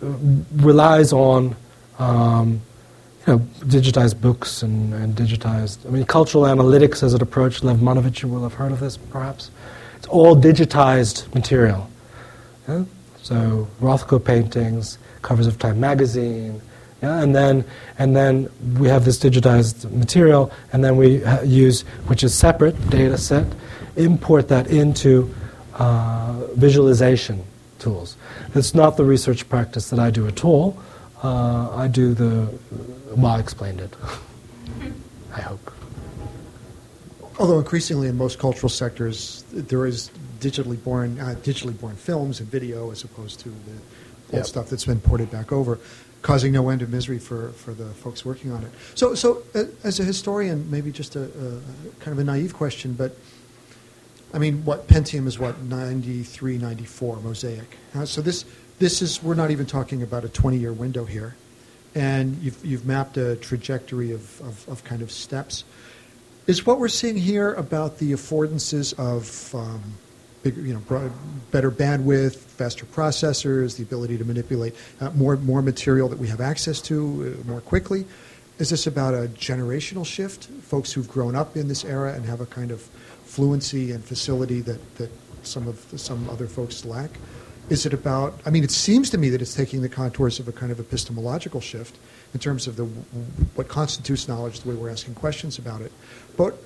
relies 0.56 1.12
on 1.12 1.56
um, 2.00 2.62
you 3.28 3.34
know, 3.34 3.40
digitized 3.62 4.22
books 4.22 4.62
and, 4.64 4.94
and, 4.94 5.16
digitized. 5.16 5.86
I 5.86 5.90
mean, 5.90 6.06
cultural 6.06 6.44
analytics 6.44 7.04
as 7.04 7.14
an 7.14 7.22
approach. 7.22 7.64
Lev 7.64 7.78
Manovich, 7.78 8.22
you 8.22 8.30
will 8.30 8.44
have 8.44 8.54
heard 8.54 8.72
of 8.72 8.80
this, 8.80 8.98
perhaps. 8.98 9.50
It's 9.98 10.08
all 10.08 10.36
digitized 10.36 11.34
material. 11.34 11.90
Yeah? 12.68 12.86
So 13.22 13.68
Rothko 13.82 14.24
paintings, 14.24 14.98
covers 15.22 15.48
of 15.48 15.58
Time 15.58 15.80
magazine, 15.80 16.62
yeah? 17.02 17.22
and 17.22 17.36
then 17.36 17.66
and 17.98 18.16
then 18.16 18.50
we 18.78 18.88
have 18.88 19.04
this 19.04 19.18
digitized 19.18 19.92
material, 19.92 20.52
and 20.72 20.84
then 20.84 20.96
we 20.96 21.22
ha- 21.22 21.42
use, 21.42 21.82
which 22.08 22.24
is 22.24 22.36
separate 22.36 22.90
data 22.90 23.18
set, 23.18 23.48
import 23.98 24.48
that 24.50 24.68
into 24.68 25.34
uh, 25.76 26.48
visualization 26.56 27.44
tools. 27.80 28.18
It's 28.54 28.74
not 28.74 28.98
the 28.98 29.06
research 29.06 29.48
practice 29.50 29.90
that 29.90 30.00
I 30.00 30.10
do 30.10 30.28
at 30.28 30.44
all. 30.46 30.78
Uh, 31.24 31.76
I 31.76 31.88
do 31.88 32.14
the 32.14 32.50
well, 33.16 33.34
I 33.34 33.40
explained 33.40 33.80
it. 33.80 33.94
I 35.34 35.42
hope. 35.42 35.72
Although 37.40 37.60
increasingly 37.60 38.08
in 38.08 38.18
most 38.18 38.40
cultural 38.40 38.70
sectors, 38.70 39.44
there 39.52 39.86
is 39.86 40.10
digitally 40.40 40.82
born, 40.82 41.20
uh, 41.20 41.36
digitally 41.44 41.78
born 41.80 41.96
films 41.96 42.40
and 42.40 42.50
video 42.50 42.92
as 42.92 43.04
opposed 43.04 43.40
to 43.42 43.50
the 43.50 43.72
old 44.32 44.34
yep. 44.34 44.46
stuff 44.46 44.70
that's 44.70 44.86
been 44.86 45.00
ported 45.00 45.32
back 45.32 45.52
over, 45.52 45.80
causing 46.22 46.54
no 46.54 46.70
end 46.70 46.82
of 46.82 46.90
misery 46.90 47.20
for, 47.20 47.50
for 47.52 47.74
the 47.74 47.86
folks 47.86 48.26
working 48.26 48.52
on 48.52 48.64
it. 48.64 48.72
So, 48.96 49.16
so 49.16 49.44
uh, 49.54 49.66
as 49.84 50.00
a 50.00 50.04
historian, 50.04 50.70
maybe 50.72 50.92
just 50.92 51.16
a, 51.16 51.24
a, 51.24 51.62
kind 52.00 52.14
of 52.14 52.20
a 52.20 52.24
naive 52.24 52.54
question, 52.54 52.94
but 52.94 53.18
I 54.34 54.40
mean, 54.40 54.66
what 54.66 54.88
Pentium 54.88 55.28
is 55.28 55.40
what 55.40 55.62
93, 55.62 56.58
94 56.58 57.18
Mosaic. 57.18 57.78
Uh, 57.94 58.06
so 58.06 58.22
this 58.22 58.46
this 58.80 59.02
is 59.02 59.24
we're 59.24 59.36
not 59.36 59.52
even 59.52 59.66
talking 59.66 60.04
about 60.04 60.26
a 60.26 60.30
20 60.30 60.58
year 60.58 60.74
window 60.74 61.06
here 61.06 61.36
and 61.96 62.38
you've, 62.44 62.64
you've 62.64 62.86
mapped 62.86 63.18
a 63.18 63.38
trajectory 63.38 64.12
of, 64.12 64.42
of, 64.42 64.68
of 64.68 64.84
kind 64.84 65.02
of 65.02 65.12
steps. 65.12 65.64
is 66.46 66.66
what 66.66 66.78
we're 66.78 66.90
seeing 66.90 67.16
here 67.16 67.54
about 67.54 67.98
the 67.98 68.12
affordances 68.12 68.94
of 69.00 69.56
um, 69.56 69.82
bigger, 70.44 70.62
you 70.62 70.74
know, 70.74 70.82
broad, 70.82 71.12
better 71.52 71.72
bandwidth, 71.72 72.36
faster 72.36 72.86
processors, 72.86 73.78
the 73.78 73.84
ability 73.84 74.18
to 74.18 74.26
manipulate 74.26 74.76
uh, 75.00 75.10
more 75.12 75.38
more 75.38 75.62
material 75.62 76.10
that 76.10 76.20
we 76.20 76.28
have 76.28 76.42
access 76.42 76.82
to 76.82 77.40
uh, 77.42 77.48
more 77.48 77.62
quickly. 77.62 78.06
Is 78.60 78.70
this 78.70 78.88
about 78.88 79.14
a 79.14 79.28
generational 79.30 80.06
shift? 80.06 80.46
Folks 80.46 80.92
who've 80.92 81.10
grown 81.10 81.36
up 81.36 81.58
in 81.58 81.68
this 81.68 81.84
era 81.84 82.14
and 82.14 82.26
have 82.26 82.42
a 82.42 82.46
kind 82.46 82.72
of 82.72 82.88
fluency 83.36 83.92
and 83.92 84.04
facility 84.04 84.62
that, 84.62 84.96
that 84.96 85.12
some 85.44 85.68
of 85.68 85.78
some 85.98 86.30
other 86.30 86.48
folks 86.48 86.86
lack? 86.86 87.12
Is 87.70 87.86
it 87.86 87.94
about? 87.94 88.40
I 88.46 88.50
mean, 88.50 88.64
it 88.64 88.72
seems 88.72 89.10
to 89.10 89.18
me 89.18 89.30
that 89.30 89.42
it's 89.42 89.56
taking 89.56 89.82
the 89.82 89.90
contours 89.90 90.40
of 90.40 90.48
a 90.48 90.52
kind 90.52 90.72
of 90.72 90.80
epistemological 90.80 91.60
shift 91.60 91.98
in 92.34 92.40
terms 92.40 92.68
of 92.68 92.76
the 92.76 92.86
what 93.56 93.68
constitutes 93.68 94.28
knowledge, 94.28 94.62
the 94.62 94.70
way 94.70 94.76
we're 94.76 94.90
asking 94.90 95.16
questions 95.16 95.58
about 95.58 95.82
it. 95.82 95.92
But 96.38 96.58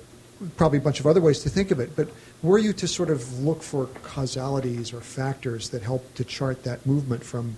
probably 0.56 0.78
a 0.78 0.80
bunch 0.80 1.00
of 1.00 1.06
other 1.06 1.20
ways 1.20 1.40
to 1.40 1.50
think 1.50 1.70
of 1.70 1.80
it. 1.80 1.96
But 1.96 2.08
were 2.42 2.58
you 2.58 2.72
to 2.74 2.86
sort 2.86 3.10
of 3.10 3.40
look 3.40 3.62
for 3.62 3.86
causalities 4.02 4.92
or 4.92 5.00
factors 5.00 5.70
that 5.70 5.82
help 5.82 6.14
to 6.14 6.24
chart 6.24 6.62
that 6.64 6.86
movement 6.86 7.24
from, 7.24 7.56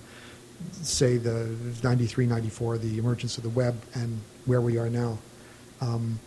say, 0.73 1.17
the 1.17 1.55
93, 1.83 2.27
94, 2.27 2.79
the 2.79 2.99
emergence 2.99 3.37
of 3.37 3.45
the 3.45 3.51
web, 3.51 3.81
and 3.95 4.21
where 4.47 4.61
we 4.61 4.79
are 4.79 4.91
now? 4.91 5.19
Um, 5.81 6.19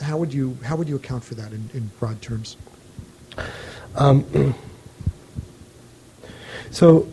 how 0.00 0.16
would 0.18 0.32
you 0.32 0.56
how 0.64 0.76
would 0.76 0.88
you 0.88 0.96
account 0.96 1.24
for 1.24 1.34
that 1.34 1.52
in, 1.52 1.68
in 1.74 1.90
broad 1.98 2.20
terms? 2.22 2.56
Um, 3.96 4.54
so, 6.70 7.08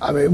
I 0.00 0.12
mean, 0.12 0.30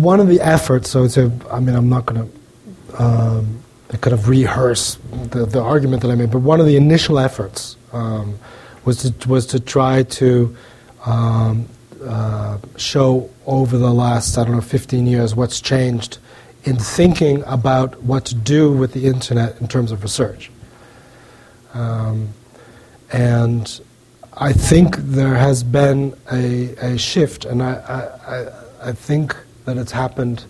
one 0.00 0.20
of 0.20 0.28
the 0.28 0.40
efforts. 0.40 0.90
So, 0.90 1.08
so 1.08 1.32
I 1.50 1.60
mean, 1.60 1.74
I'm 1.74 1.88
not 1.88 2.06
going 2.06 2.30
to 2.30 3.02
um, 3.02 3.62
kind 4.00 4.14
of 4.14 4.28
rehearse 4.28 4.96
the, 5.30 5.46
the 5.46 5.60
argument 5.60 6.02
that 6.02 6.10
I 6.10 6.14
made, 6.14 6.30
but 6.30 6.40
one 6.40 6.60
of 6.60 6.66
the 6.66 6.76
initial 6.76 7.18
efforts 7.18 7.76
um, 7.92 8.38
was 8.84 9.10
to 9.10 9.28
was 9.28 9.46
to 9.46 9.60
try 9.60 10.02
to 10.02 10.56
um, 11.06 11.68
uh, 12.04 12.58
show 12.76 13.30
over 13.46 13.78
the 13.78 13.92
last 13.92 14.36
I 14.38 14.44
don't 14.44 14.54
know 14.54 14.60
15 14.60 15.06
years 15.06 15.34
what's 15.34 15.60
changed 15.60 16.18
in 16.64 16.76
thinking 16.76 17.42
about 17.46 18.02
what 18.02 18.24
to 18.26 18.34
do 18.34 18.72
with 18.72 18.92
the 18.92 19.06
internet 19.06 19.60
in 19.60 19.68
terms 19.68 19.90
of 19.92 20.02
research. 20.02 20.50
Um, 21.74 22.28
and 23.12 23.80
I 24.34 24.52
think 24.52 24.96
there 24.96 25.34
has 25.34 25.62
been 25.62 26.14
a, 26.30 26.70
a 26.76 26.98
shift, 26.98 27.44
and 27.44 27.62
I, 27.62 27.72
I, 28.82 28.88
I 28.88 28.92
think 28.92 29.36
that 29.64 29.76
it's 29.76 29.92
happened 29.92 30.44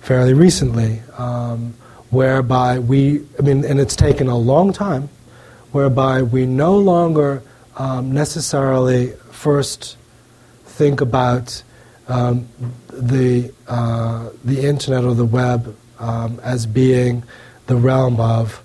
fairly 0.00 0.34
recently, 0.34 1.02
um, 1.18 1.74
whereby 2.10 2.78
we, 2.78 3.24
I 3.38 3.42
mean, 3.42 3.64
and 3.64 3.80
it's 3.80 3.96
taken 3.96 4.28
a 4.28 4.36
long 4.36 4.72
time, 4.72 5.08
whereby 5.72 6.22
we 6.22 6.46
no 6.46 6.76
longer 6.76 7.42
um, 7.76 8.12
necessarily 8.12 9.12
first 9.30 9.96
think 10.64 11.00
about 11.00 11.62
um, 12.08 12.48
the, 12.92 13.52
uh, 13.68 14.30
the 14.44 14.66
internet 14.66 15.04
or 15.04 15.14
the 15.14 15.24
web 15.24 15.76
um, 15.98 16.40
as 16.42 16.66
being 16.66 17.22
the 17.66 17.76
realm 17.76 18.20
of 18.20 18.62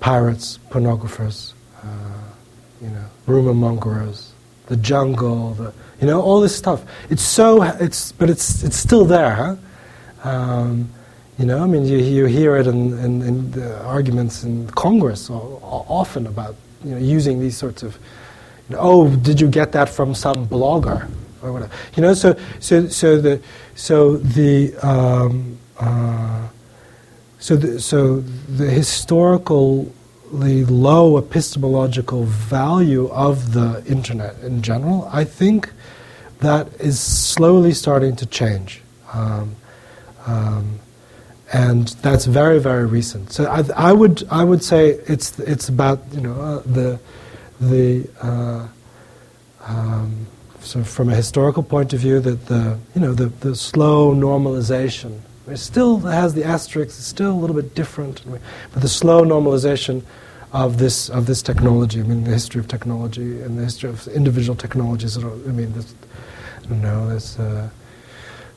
pirates, 0.00 0.58
pornographers, 0.70 1.52
uh, 1.82 1.86
you 2.80 2.88
know, 2.88 3.04
rumor 3.26 3.54
mongers, 3.54 4.32
the 4.66 4.76
jungle, 4.76 5.54
the, 5.54 5.72
you 6.00 6.06
know, 6.06 6.20
all 6.20 6.40
this 6.40 6.56
stuff. 6.56 6.82
It's 7.10 7.22
so, 7.22 7.62
it's, 7.62 8.12
but 8.12 8.30
it's, 8.30 8.64
it's 8.64 8.76
still 8.76 9.04
there, 9.04 9.34
huh? 9.34 9.56
Um, 10.28 10.88
you 11.38 11.46
know, 11.46 11.62
I 11.62 11.66
mean, 11.66 11.84
you, 11.86 11.98
you 11.98 12.26
hear 12.26 12.56
it 12.56 12.66
in, 12.66 12.98
in, 12.98 13.22
in 13.22 13.50
the 13.52 13.82
arguments 13.84 14.44
in 14.44 14.68
Congress 14.70 15.28
often 15.30 16.26
about, 16.26 16.54
you 16.84 16.92
know, 16.92 16.98
using 16.98 17.40
these 17.40 17.56
sorts 17.56 17.82
of, 17.82 17.98
you 18.68 18.76
know, 18.76 18.82
oh, 18.82 19.16
did 19.16 19.40
you 19.40 19.48
get 19.48 19.72
that 19.72 19.88
from 19.88 20.14
some 20.14 20.46
blogger? 20.46 21.08
Or 21.42 21.52
whatever. 21.52 21.72
You 21.96 22.02
know, 22.02 22.14
so 22.14 22.36
so 22.60 22.88
so 22.88 23.20
the 23.20 23.40
so 23.74 24.16
the 24.16 24.74
um, 24.78 25.58
uh, 25.78 26.48
so 27.38 27.56
the 27.56 27.80
so 27.80 28.20
the 28.20 28.70
historically 28.70 30.64
low 30.64 31.18
epistemological 31.18 32.24
value 32.24 33.08
of 33.08 33.52
the 33.52 33.82
internet 33.86 34.38
in 34.40 34.62
general, 34.62 35.08
I 35.12 35.24
think 35.24 35.72
that 36.38 36.68
is 36.80 37.00
slowly 37.00 37.72
starting 37.72 38.16
to 38.16 38.26
change. 38.26 38.82
Um, 39.12 39.56
um, 40.26 40.80
and 41.52 41.88
that's 41.88 42.24
very, 42.24 42.58
very 42.58 42.86
recent. 42.86 43.32
So 43.32 43.44
I, 43.44 43.64
I, 43.76 43.92
would, 43.92 44.26
I 44.30 44.42
would 44.42 44.64
say 44.64 44.90
it's, 45.06 45.38
it's 45.38 45.68
about 45.68 46.00
you 46.12 46.20
know 46.20 46.32
uh, 46.32 46.62
the, 46.64 46.98
the 47.60 48.08
uh, 48.22 48.68
um, 49.66 50.26
so 50.62 50.82
from 50.84 51.08
a 51.08 51.14
historical 51.14 51.62
point 51.62 51.92
of 51.92 52.00
view, 52.00 52.20
that 52.20 52.46
the 52.46 52.78
you 52.94 53.00
know 53.00 53.12
the, 53.12 53.26
the 53.26 53.54
slow 53.54 54.14
normalization 54.14 55.20
it 55.48 55.56
still 55.56 55.98
has 55.98 56.34
the 56.34 56.44
asterisk, 56.44 56.88
it's 56.98 57.06
still 57.06 57.32
a 57.32 57.34
little 57.34 57.56
bit 57.56 57.74
different, 57.74 58.22
but 58.72 58.82
the 58.82 58.88
slow 58.88 59.24
normalization 59.24 60.02
of 60.52 60.78
this 60.78 61.08
of 61.08 61.26
this 61.26 61.42
technology. 61.42 62.00
I 62.00 62.04
mean, 62.04 62.24
the 62.24 62.30
history 62.30 62.60
of 62.60 62.68
technology 62.68 63.40
and 63.42 63.58
the 63.58 63.64
history 63.64 63.90
of 63.90 64.06
individual 64.08 64.56
technologies. 64.56 65.16
I 65.18 65.22
mean, 65.22 65.72
this, 65.72 65.94
I 66.62 66.66
don't 66.66 66.82
know. 66.82 67.08
This, 67.08 67.38
uh, 67.38 67.70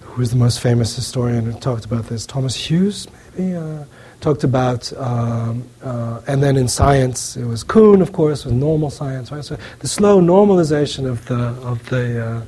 who 0.01 0.21
is 0.21 0.29
the 0.29 0.35
most 0.35 0.59
famous 0.59 0.95
historian 0.95 1.45
who 1.45 1.59
talked 1.59 1.85
about 1.85 2.05
this? 2.07 2.25
Thomas 2.25 2.55
Hughes, 2.55 3.07
maybe. 3.35 3.55
Uh, 3.55 3.85
talked 4.21 4.43
about, 4.43 4.91
um, 4.97 5.63
uh, 5.83 6.21
and 6.27 6.41
then 6.41 6.57
in 6.57 6.67
science, 6.67 7.37
it 7.37 7.45
was 7.45 7.63
Kuhn, 7.63 8.01
of 8.01 8.11
course, 8.13 8.45
with 8.45 8.53
normal 8.53 8.89
science, 8.89 9.31
right? 9.31 9.43
So 9.43 9.57
the 9.79 9.87
slow 9.87 10.19
normalization 10.21 11.07
of 11.07 11.25
the 11.25 11.39
of 11.67 11.87
the 11.89 12.25
uh, 12.25 12.41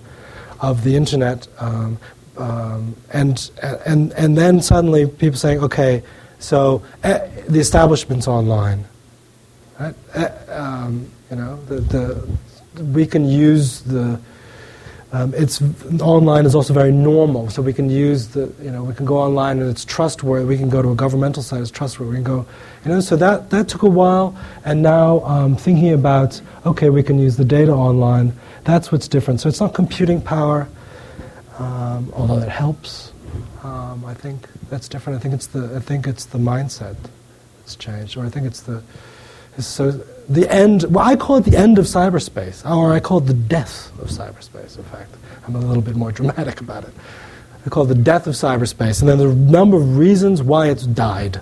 of 0.68 0.84
the 0.84 0.96
internet, 0.96 1.48
um, 1.60 1.98
um, 2.38 2.96
and 3.14 3.50
and 3.86 4.12
and 4.14 4.38
then 4.38 4.62
suddenly 4.62 5.08
people 5.08 5.38
saying, 5.38 5.60
okay, 5.60 6.04
so 6.40 6.84
uh, 7.04 7.20
the 7.48 7.60
establishment's 7.60 8.28
online, 8.28 8.86
right? 9.80 9.96
Uh, 10.16 10.30
um, 10.50 11.12
you 11.30 11.38
know, 11.38 11.60
the, 11.66 11.80
the 11.82 12.84
we 12.84 13.06
can 13.06 13.26
use 13.28 13.82
the 13.82 14.20
um, 15.14 15.34
it's 15.36 15.62
online 16.02 16.46
is 16.46 16.54
also 16.54 16.74
very 16.74 16.92
normal, 16.92 17.50
so 17.50 17.62
we 17.62 17.72
can 17.72 17.90
use 17.90 18.28
the 18.28 18.52
you 18.62 18.72
know 18.72 18.84
we 18.84 18.94
can 18.94 19.06
go 19.06 19.18
online 19.18 19.60
and 19.60 19.70
it's 19.70 19.86
trustworthy. 19.86 20.46
We 20.46 20.58
can 20.58 20.70
go 20.70 20.82
to 20.82 20.92
a 20.92 20.96
governmental 20.96 21.42
site; 21.42 21.62
it's 21.62 21.72
trustworthy. 21.72 22.10
We 22.10 22.16
can 22.18 22.24
go, 22.26 22.46
you 22.84 22.92
know. 22.92 23.00
So 23.00 23.16
that 23.16 23.50
that 23.52 23.70
took 23.70 23.84
a 23.84 23.90
while, 23.90 24.38
and 24.66 24.82
now 24.82 25.22
um, 25.22 25.56
thinking 25.56 25.94
about 25.94 26.42
okay, 26.66 26.90
we 26.90 27.04
can 27.04 27.20
use 27.20 27.38
the 27.38 27.46
data 27.46 27.72
online. 27.72 28.34
That's 28.66 28.92
what's 28.92 29.08
different. 29.08 29.40
So 29.40 29.48
it's 29.48 29.62
not 29.62 29.74
computing 29.74 30.22
power, 30.22 30.68
um, 31.58 32.12
although 32.14 32.40
it 32.40 32.50
helps. 32.50 33.14
Um, 33.64 34.04
I 34.06 34.14
think 34.14 34.50
that's 34.70 34.90
different. 34.90 35.20
I 35.20 35.22
think 35.22 35.34
it's 35.34 35.48
the 35.48 35.74
I 35.74 35.80
think 35.80 36.06
it's 36.06 36.26
the 36.26 36.38
mindset 36.38 36.98
that's 37.60 37.78
changed, 37.78 38.18
or 38.18 38.26
I 38.26 38.30
think 38.30 38.46
it's 38.46 38.62
the 38.62 38.84
so 39.58 40.04
the 40.30 40.52
end, 40.52 40.84
well, 40.84 41.06
I 41.06 41.16
call 41.16 41.38
it 41.38 41.46
the 41.46 41.58
end 41.58 41.80
of 41.80 41.86
cyberspace, 41.86 42.70
or 42.70 42.94
I 42.94 43.00
call 43.00 43.20
it 43.20 43.28
the 43.28 43.34
death 43.34 43.92
of 44.00 44.10
cyberspace, 44.10 44.78
in 44.78 44.84
fact. 44.86 45.16
I'm 45.48 45.56
a 45.56 45.60
little 45.60 45.82
bit 45.82 45.96
more 45.96 46.12
dramatic 46.20 46.60
about 46.62 46.84
it. 46.84 46.94
I 47.66 47.70
call 47.70 47.84
it 47.84 47.88
the 47.88 47.96
death 47.96 48.28
of 48.28 48.34
cyberspace, 48.34 49.02
and 49.02 49.10
then 49.10 49.18
the 49.18 49.34
number 49.34 49.78
of 49.78 49.98
reasons 49.98 50.44
why 50.44 50.68
it's 50.70 50.86
died. 50.86 51.40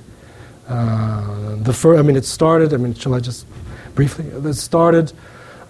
Uh, 0.68 1.56
the 1.58 1.74
first, 1.74 2.00
I 2.00 2.04
mean, 2.04 2.16
it 2.16 2.26
started, 2.26 2.74
I 2.74 2.78
mean, 2.78 2.94
shall 2.94 3.14
I 3.14 3.20
just 3.20 3.46
briefly? 3.96 4.26
It 4.26 4.54
started 4.54 5.14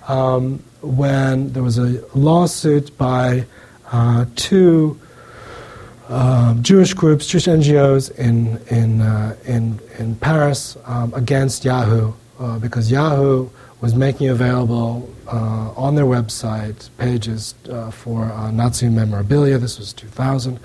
um, 0.07 0.63
when 0.81 1.53
there 1.53 1.63
was 1.63 1.77
a 1.77 2.03
lawsuit 2.15 2.97
by 2.97 3.45
uh, 3.91 4.25
two 4.35 4.99
um, 6.09 6.61
Jewish 6.63 6.93
groups, 6.93 7.27
Jewish 7.27 7.45
NGOs 7.45 8.17
in, 8.17 8.57
in, 8.67 9.01
uh, 9.01 9.35
in, 9.45 9.79
in 9.97 10.15
Paris 10.15 10.77
um, 10.85 11.13
against 11.13 11.65
Yahoo 11.65 12.13
uh, 12.39 12.59
because 12.59 12.91
Yahoo 12.91 13.49
was 13.81 13.95
making 13.95 14.29
available 14.29 15.09
uh, 15.27 15.71
on 15.75 15.95
their 15.95 16.05
website 16.05 16.89
pages 16.97 17.55
uh, 17.69 17.91
for 17.91 18.25
uh, 18.25 18.51
Nazi 18.51 18.89
memorabilia. 18.89 19.57
This 19.57 19.77
was 19.77 19.93
2000. 19.93 20.59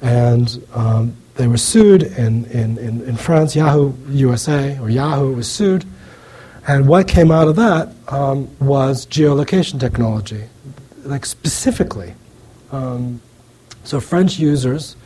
And 0.00 0.66
um, 0.74 1.16
they 1.34 1.46
were 1.46 1.56
sued 1.56 2.02
in, 2.02 2.44
in, 2.46 2.78
in, 2.78 3.02
in, 3.02 3.16
France. 3.16 3.56
Yahoo 3.56 3.94
USA, 4.10 4.78
or 4.78 4.90
Yahoo, 4.90 5.34
was 5.34 5.50
sued. 5.50 5.84
And 6.66 6.86
what 6.86 7.08
came 7.08 7.30
out 7.30 7.48
of 7.48 7.56
that 7.56 7.92
um, 8.08 8.48
was 8.60 9.06
geolocation 9.06 9.80
technology, 9.80 10.44
like 11.04 11.24
specifically. 11.24 12.14
Um, 12.70 13.20
so 13.84 14.00
French 14.00 14.38
users 14.38 14.96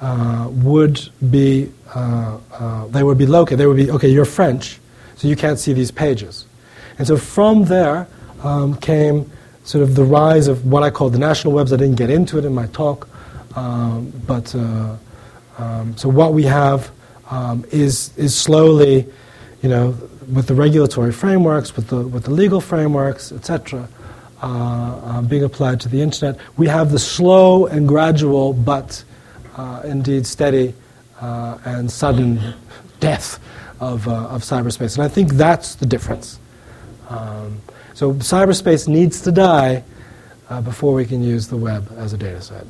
uh, 0.00 0.48
would 0.50 1.08
be, 1.30 1.70
uh, 1.94 2.38
uh, 2.52 2.86
they 2.86 3.02
would 3.02 3.18
be 3.18 3.26
located, 3.26 3.58
they 3.58 3.66
would 3.66 3.76
be, 3.76 3.90
okay, 3.90 4.08
you're 4.08 4.24
French, 4.24 4.79
so 5.20 5.28
you 5.28 5.36
can't 5.36 5.58
see 5.58 5.74
these 5.74 5.90
pages. 5.90 6.46
And 6.98 7.06
so 7.06 7.18
from 7.18 7.66
there 7.66 8.08
um, 8.42 8.74
came 8.76 9.30
sort 9.64 9.82
of 9.82 9.94
the 9.94 10.02
rise 10.02 10.48
of 10.48 10.64
what 10.64 10.82
I 10.82 10.88
call 10.88 11.10
the 11.10 11.18
national 11.18 11.52
webs. 11.52 11.74
I 11.74 11.76
didn't 11.76 11.96
get 11.96 12.08
into 12.08 12.38
it 12.38 12.46
in 12.46 12.54
my 12.54 12.68
talk, 12.68 13.06
um, 13.54 14.10
but 14.26 14.54
uh, 14.54 14.96
um, 15.58 15.94
so 15.98 16.08
what 16.08 16.32
we 16.32 16.44
have 16.44 16.90
um, 17.30 17.66
is 17.70 18.16
is 18.16 18.34
slowly 18.34 19.06
you 19.60 19.68
know, 19.68 19.94
with 20.32 20.46
the 20.46 20.54
regulatory 20.54 21.12
frameworks, 21.12 21.76
with 21.76 21.88
the, 21.88 22.00
with 22.00 22.24
the 22.24 22.30
legal 22.30 22.62
frameworks, 22.62 23.30
etc., 23.30 23.86
uh, 24.42 24.46
uh, 24.46 25.20
being 25.20 25.44
applied 25.44 25.78
to 25.82 25.88
the 25.90 26.00
internet, 26.00 26.38
we 26.56 26.66
have 26.66 26.90
the 26.90 26.98
slow 26.98 27.66
and 27.66 27.86
gradual, 27.86 28.54
but 28.54 29.04
uh, 29.58 29.82
indeed 29.84 30.26
steady 30.26 30.72
uh, 31.20 31.58
and 31.66 31.92
sudden 31.92 32.54
death 33.00 33.38
of, 33.80 34.06
uh, 34.06 34.26
of 34.28 34.42
cyberspace. 34.42 34.96
And 34.96 35.04
I 35.04 35.08
think 35.08 35.32
that's 35.32 35.74
the 35.74 35.86
difference. 35.86 36.38
Um, 37.08 37.60
so 37.94 38.12
cyberspace 38.14 38.86
needs 38.86 39.22
to 39.22 39.32
die 39.32 39.82
uh, 40.48 40.60
before 40.60 40.94
we 40.94 41.06
can 41.06 41.22
use 41.22 41.48
the 41.48 41.56
web 41.56 41.92
as 41.96 42.12
a 42.12 42.18
data 42.18 42.40
set. 42.40 42.66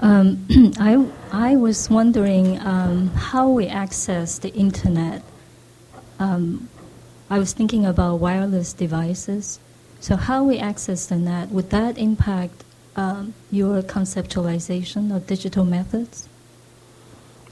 Um, 0.00 0.46
I, 0.78 1.06
I 1.32 1.56
was 1.56 1.88
wondering 1.88 2.60
um, 2.60 3.08
how 3.08 3.48
we 3.48 3.66
access 3.66 4.38
the 4.38 4.52
internet. 4.54 5.22
Um, 6.18 6.68
I 7.30 7.38
was 7.38 7.52
thinking 7.52 7.86
about 7.86 8.16
wireless 8.16 8.72
devices. 8.72 9.58
So, 10.00 10.16
how 10.16 10.44
we 10.44 10.58
access 10.58 11.06
the 11.06 11.16
net, 11.16 11.48
would 11.48 11.70
that 11.70 11.96
impact 11.96 12.62
um, 12.94 13.34
your 13.50 13.82
conceptualization 13.82 15.14
of 15.14 15.26
digital 15.26 15.64
methods? 15.64 16.28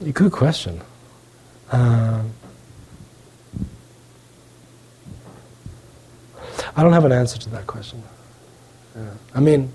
Good 0.03 0.31
question. 0.31 0.81
Um, 1.71 2.31
I 6.75 6.83
don't 6.83 6.91
have 6.91 7.05
an 7.05 7.13
answer 7.13 7.37
to 7.39 7.49
that 7.51 7.65
question. 7.65 8.03
Yeah. 8.95 9.09
I 9.33 9.39
mean, 9.39 9.71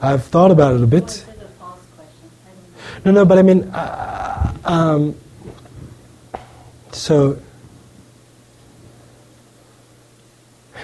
I've 0.00 0.24
thought 0.24 0.52
about 0.52 0.76
it 0.76 0.82
a 0.82 0.86
bit. 0.86 1.26
No, 3.04 3.10
no, 3.10 3.24
but 3.24 3.38
I 3.38 3.42
mean, 3.42 3.64
uh, 3.70 4.54
um, 4.64 5.16
so, 6.92 7.36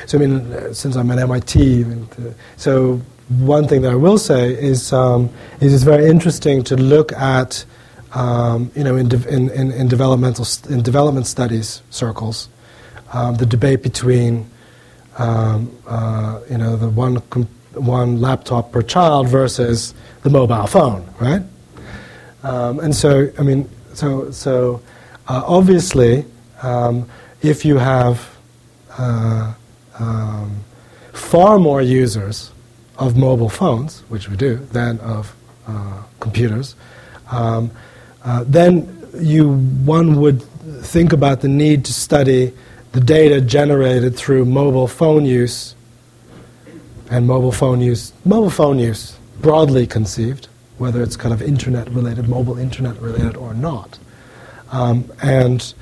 so 0.06 0.18
I 0.18 0.20
mean, 0.20 0.52
uh, 0.52 0.72
since 0.72 0.96
I'm 0.96 1.10
at 1.12 1.18
MIT, 1.18 1.82
and, 1.82 2.10
uh, 2.12 2.32
so 2.56 3.00
one 3.28 3.68
thing 3.68 3.82
that 3.82 3.92
I 3.92 3.96
will 3.96 4.18
say 4.18 4.52
is, 4.52 4.92
um, 4.92 5.30
is 5.60 5.72
it's 5.72 5.84
very 5.84 6.06
interesting 6.06 6.64
to 6.64 6.76
look 6.76 7.12
at, 7.12 7.64
um, 8.16 8.70
you 8.74 8.82
know, 8.82 8.96
in, 8.96 9.08
de- 9.08 9.28
in, 9.28 9.50
in, 9.50 9.70
in, 9.70 9.88
developmental 9.88 10.44
st- 10.46 10.72
in 10.72 10.82
development 10.82 11.26
studies 11.26 11.82
circles, 11.90 12.48
um, 13.12 13.34
the 13.36 13.44
debate 13.44 13.82
between, 13.82 14.48
um, 15.18 15.70
uh, 15.86 16.40
you 16.50 16.56
know, 16.56 16.76
the 16.76 16.88
one 16.88 17.16
one 17.74 18.22
laptop 18.22 18.72
per 18.72 18.80
child 18.80 19.28
versus 19.28 19.92
the 20.22 20.30
mobile 20.30 20.66
phone, 20.66 21.06
right? 21.20 21.42
Um, 22.42 22.80
and 22.80 22.94
so, 22.96 23.30
I 23.38 23.42
mean, 23.42 23.68
so, 23.92 24.30
so 24.30 24.80
uh, 25.28 25.42
obviously, 25.46 26.24
um, 26.62 27.06
if 27.42 27.66
you 27.66 27.76
have 27.76 28.34
uh, 28.96 29.52
um, 29.98 30.64
far 31.12 31.58
more 31.58 31.82
users 31.82 32.50
of 32.98 33.14
mobile 33.14 33.50
phones, 33.50 34.00
which 34.08 34.30
we 34.30 34.36
do, 34.36 34.56
than 34.72 34.98
of 35.00 35.36
uh, 35.66 36.02
computers, 36.18 36.76
uh, 38.26 38.44
then 38.46 39.08
you 39.18 39.54
one 39.84 40.20
would 40.20 40.42
think 40.82 41.12
about 41.12 41.40
the 41.40 41.48
need 41.48 41.84
to 41.86 41.92
study 41.92 42.52
the 42.92 43.00
data 43.00 43.40
generated 43.40 44.16
through 44.16 44.44
mobile 44.44 44.88
phone 44.88 45.24
use 45.24 45.74
and 47.10 47.26
mobile 47.26 47.52
phone 47.52 47.80
use, 47.80 48.12
mobile 48.24 48.50
phone 48.50 48.78
use 48.78 49.16
broadly 49.40 49.86
conceived, 49.86 50.48
whether 50.78 51.02
it's 51.02 51.16
kind 51.16 51.32
of 51.32 51.40
internet 51.40 51.88
related, 51.90 52.28
mobile 52.28 52.58
internet 52.58 53.00
related 53.00 53.36
or 53.36 53.54
not. 53.54 53.98
Um, 54.72 55.10
and, 55.22 55.72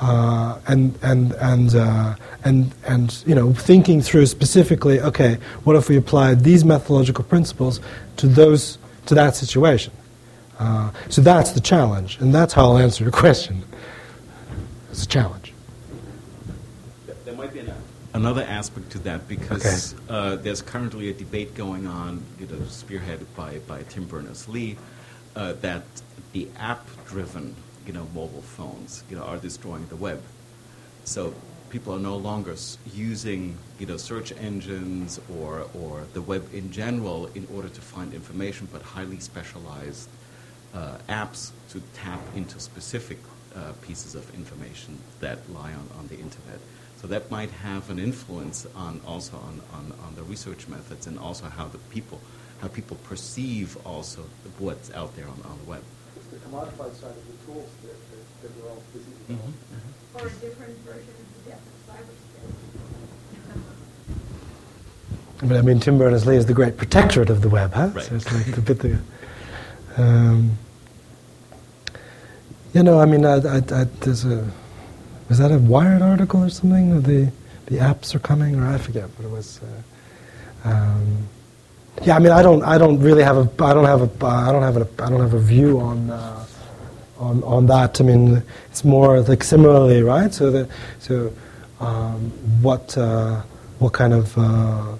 uh, 0.00 0.58
and, 0.68 0.98
and, 1.02 1.32
and, 1.32 1.74
uh, 1.74 2.16
and, 2.44 2.74
and, 2.86 3.24
you 3.26 3.34
know, 3.34 3.54
thinking 3.54 4.02
through 4.02 4.26
specifically, 4.26 5.00
okay, 5.00 5.38
what 5.64 5.76
if 5.76 5.88
we 5.88 5.96
applied 5.96 6.40
these 6.40 6.64
methodological 6.64 7.24
principles 7.24 7.80
to, 8.18 8.26
those, 8.26 8.76
to 9.06 9.14
that 9.14 9.34
situation? 9.36 9.92
Uh, 10.58 10.90
so 11.08 11.20
that's 11.20 11.52
the 11.52 11.60
challenge, 11.60 12.18
and 12.20 12.34
that's 12.34 12.52
how 12.52 12.64
I'll 12.64 12.78
answer 12.78 13.04
your 13.04 13.12
question. 13.12 13.62
It's 14.90 15.04
a 15.04 15.08
challenge. 15.08 15.52
There 17.24 17.34
might 17.34 17.52
be 17.52 17.60
an, 17.60 17.74
another 18.12 18.44
aspect 18.44 18.90
to 18.90 18.98
that 19.00 19.26
because 19.26 19.94
okay. 19.94 20.04
uh, 20.08 20.36
there's 20.36 20.62
currently 20.62 21.10
a 21.10 21.12
debate 21.12 21.54
going 21.54 21.86
on, 21.86 22.22
you 22.38 22.46
know, 22.46 22.56
spearheaded 22.66 23.26
by, 23.36 23.58
by 23.66 23.82
Tim 23.84 24.06
Berners-Lee, 24.06 24.76
uh, 25.34 25.54
that 25.54 25.82
the 26.32 26.48
app-driven, 26.58 27.54
you 27.86 27.92
know, 27.92 28.06
mobile 28.14 28.42
phones, 28.42 29.02
you 29.10 29.16
know, 29.16 29.24
are 29.24 29.38
destroying 29.38 29.86
the 29.88 29.96
web. 29.96 30.22
So 31.04 31.34
people 31.70 31.92
are 31.92 31.98
no 31.98 32.16
longer 32.16 32.54
using, 32.94 33.58
you 33.80 33.86
know, 33.86 33.96
search 33.96 34.32
engines 34.38 35.20
or 35.36 35.68
or 35.74 36.04
the 36.12 36.22
web 36.22 36.48
in 36.54 36.70
general 36.70 37.26
in 37.34 37.48
order 37.52 37.68
to 37.68 37.80
find 37.80 38.14
information, 38.14 38.68
but 38.72 38.80
highly 38.80 39.18
specialized 39.18 40.08
apps 41.08 41.52
to 41.70 41.80
tap 41.94 42.20
into 42.34 42.58
specific 42.58 43.18
uh, 43.54 43.72
pieces 43.82 44.14
of 44.14 44.32
information 44.34 44.98
that 45.20 45.38
lie 45.50 45.72
on, 45.72 45.88
on 45.98 46.08
the 46.08 46.16
internet. 46.16 46.58
So 46.96 47.06
that 47.08 47.30
might 47.30 47.50
have 47.50 47.90
an 47.90 47.98
influence 47.98 48.66
on 48.74 49.00
also 49.06 49.36
on, 49.36 49.60
on, 49.72 49.92
on 50.06 50.14
the 50.14 50.22
research 50.22 50.66
methods 50.68 51.06
and 51.06 51.18
also 51.18 51.46
how 51.46 51.68
the 51.68 51.78
people 51.78 52.20
how 52.60 52.68
people 52.68 52.96
perceive 53.04 53.76
also 53.84 54.22
what's 54.58 54.90
out 54.92 55.14
there 55.16 55.26
on, 55.26 55.40
on 55.44 55.58
the 55.64 55.70
web. 55.70 55.82
It's 56.16 56.26
the 56.28 56.36
commodified 56.36 56.94
side 56.94 57.10
of 57.10 57.26
the 57.26 57.34
tools 57.44 57.68
that, 57.82 57.92
that, 58.10 58.24
that 58.42 58.50
we're 58.56 58.70
all 58.70 58.82
busy 58.92 59.04
with. 59.10 59.28
Mm-hmm. 59.30 59.50
Mm-hmm. 59.50 60.16
Or 60.16 60.26
a 60.26 60.30
different 60.30 60.78
version 60.78 61.10
of 61.10 61.44
the 61.44 61.50
death 61.50 61.60
of 61.60 61.94
cyberspace. 65.42 65.48
But 65.48 65.56
I 65.58 65.62
mean, 65.62 65.80
Tim 65.80 65.98
Berners-Lee 65.98 66.36
is 66.36 66.46
the 66.46 66.54
great 66.54 66.76
protectorate 66.78 67.28
of 67.28 67.42
the 67.42 67.50
web, 67.50 67.74
huh? 67.74 67.90
Right. 67.92 68.04
So 68.04 68.14
it's 68.14 68.32
like 68.32 68.46
the 68.54 68.62
bit 68.62 68.78
the. 68.78 68.98
Um, 69.96 70.56
you 72.74 72.82
know, 72.82 73.00
I 73.00 73.06
mean, 73.06 73.24
I, 73.24 73.36
I, 73.36 73.56
I, 73.56 73.84
there's 74.00 74.24
a 74.24 74.46
was 75.28 75.38
that 75.38 75.50
a 75.50 75.58
Wired 75.58 76.02
article 76.02 76.42
or 76.44 76.50
something? 76.50 77.00
The 77.02 77.30
the 77.66 77.76
apps 77.76 78.14
are 78.14 78.18
coming, 78.18 78.56
or 78.56 78.66
I 78.66 78.76
forget 78.78 79.08
what 79.16 79.24
it 79.24 79.30
was. 79.30 79.60
Uh, 79.62 80.68
um, 80.68 81.28
yeah, 82.02 82.16
I 82.16 82.18
mean, 82.18 82.32
I 82.32 82.42
don't, 82.42 82.62
I 82.62 82.76
don't 82.76 82.98
really 83.00 83.22
have 83.22 83.36
a, 83.36 83.64
I 83.64 83.72
don't 83.72 83.84
have 83.84 84.02
a, 84.02 84.26
I 84.26 84.52
don't 84.52 84.62
have 84.62 84.76
a, 84.76 84.88
I 85.02 85.08
don't 85.08 85.20
have 85.20 85.34
a 85.34 85.38
view 85.38 85.80
on, 85.80 86.10
uh, 86.10 86.44
on, 87.18 87.42
on 87.44 87.66
that. 87.66 88.00
I 88.00 88.04
mean, 88.04 88.42
it's 88.70 88.84
more 88.84 89.20
like 89.20 89.44
similarly, 89.44 90.02
right? 90.02 90.34
So 90.34 90.50
the, 90.50 90.68
so 90.98 91.32
um, 91.80 92.30
what, 92.60 92.98
uh, 92.98 93.42
what 93.78 93.92
kind 93.92 94.12
of, 94.12 94.36
uh, 94.36 94.96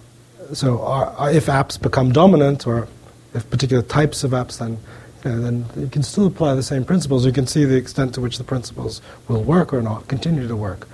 so 0.53 0.81
are, 0.83 1.33
if 1.33 1.47
apps 1.47 1.81
become 1.81 2.13
dominant, 2.13 2.67
or 2.67 2.89
if 3.35 3.49
particular 3.51 3.83
types 3.83 4.23
of 4.25 4.31
apps 4.31 4.59
then 4.59 4.79
and 5.25 5.45
then 5.45 5.67
you 5.77 5.89
can 5.89 6.03
still 6.03 6.27
apply 6.27 6.55
the 6.55 6.63
same 6.63 6.85
principles. 6.85 7.25
You 7.25 7.33
can 7.33 7.47
see 7.47 7.65
the 7.65 7.77
extent 7.77 8.15
to 8.15 8.21
which 8.21 8.39
the 8.39 8.45
principles 8.45 9.01
will 9.27 9.43
work 9.43 9.73
or 9.73 9.81
not, 9.81 10.07
continue 10.07 10.47
to 10.47 10.57
work. 10.57 10.87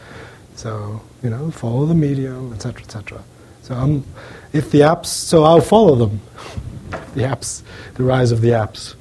So, 0.55 1.01
you 1.23 1.31
know, 1.31 1.51
follow 1.51 1.87
the 1.87 1.95
medium, 1.95 2.53
etc., 2.53 2.83
etc. 2.83 3.25
So, 3.63 3.75
I'm, 3.75 4.05
if 4.53 4.71
the 4.71 4.81
apps, 4.81 5.07
so 5.07 5.45
I'll 5.45 5.61
follow 5.61 5.97
them. 5.97 6.21
the 7.15 7.23
apps, 7.23 7.63
the 7.95 8.05
rise 8.05 8.31
of 8.31 8.41
the 8.41 8.51
apps. 8.51 8.95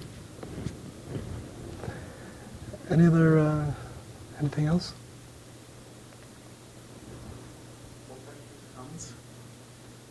Any 2.89 3.05
other, 3.05 3.39
uh, 3.39 3.71
anything 4.39 4.65
else? 4.65 4.93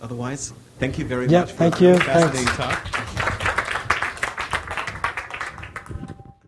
Otherwise, 0.01 0.53
thank 0.78 0.97
you 0.97 1.05
very 1.05 1.27
yeah, 1.27 1.40
much 1.40 1.53
thank 1.53 1.81
you. 1.81 1.99
fascinating 1.99 2.47
Thanks. 2.47 2.90
talk. 2.90 3.48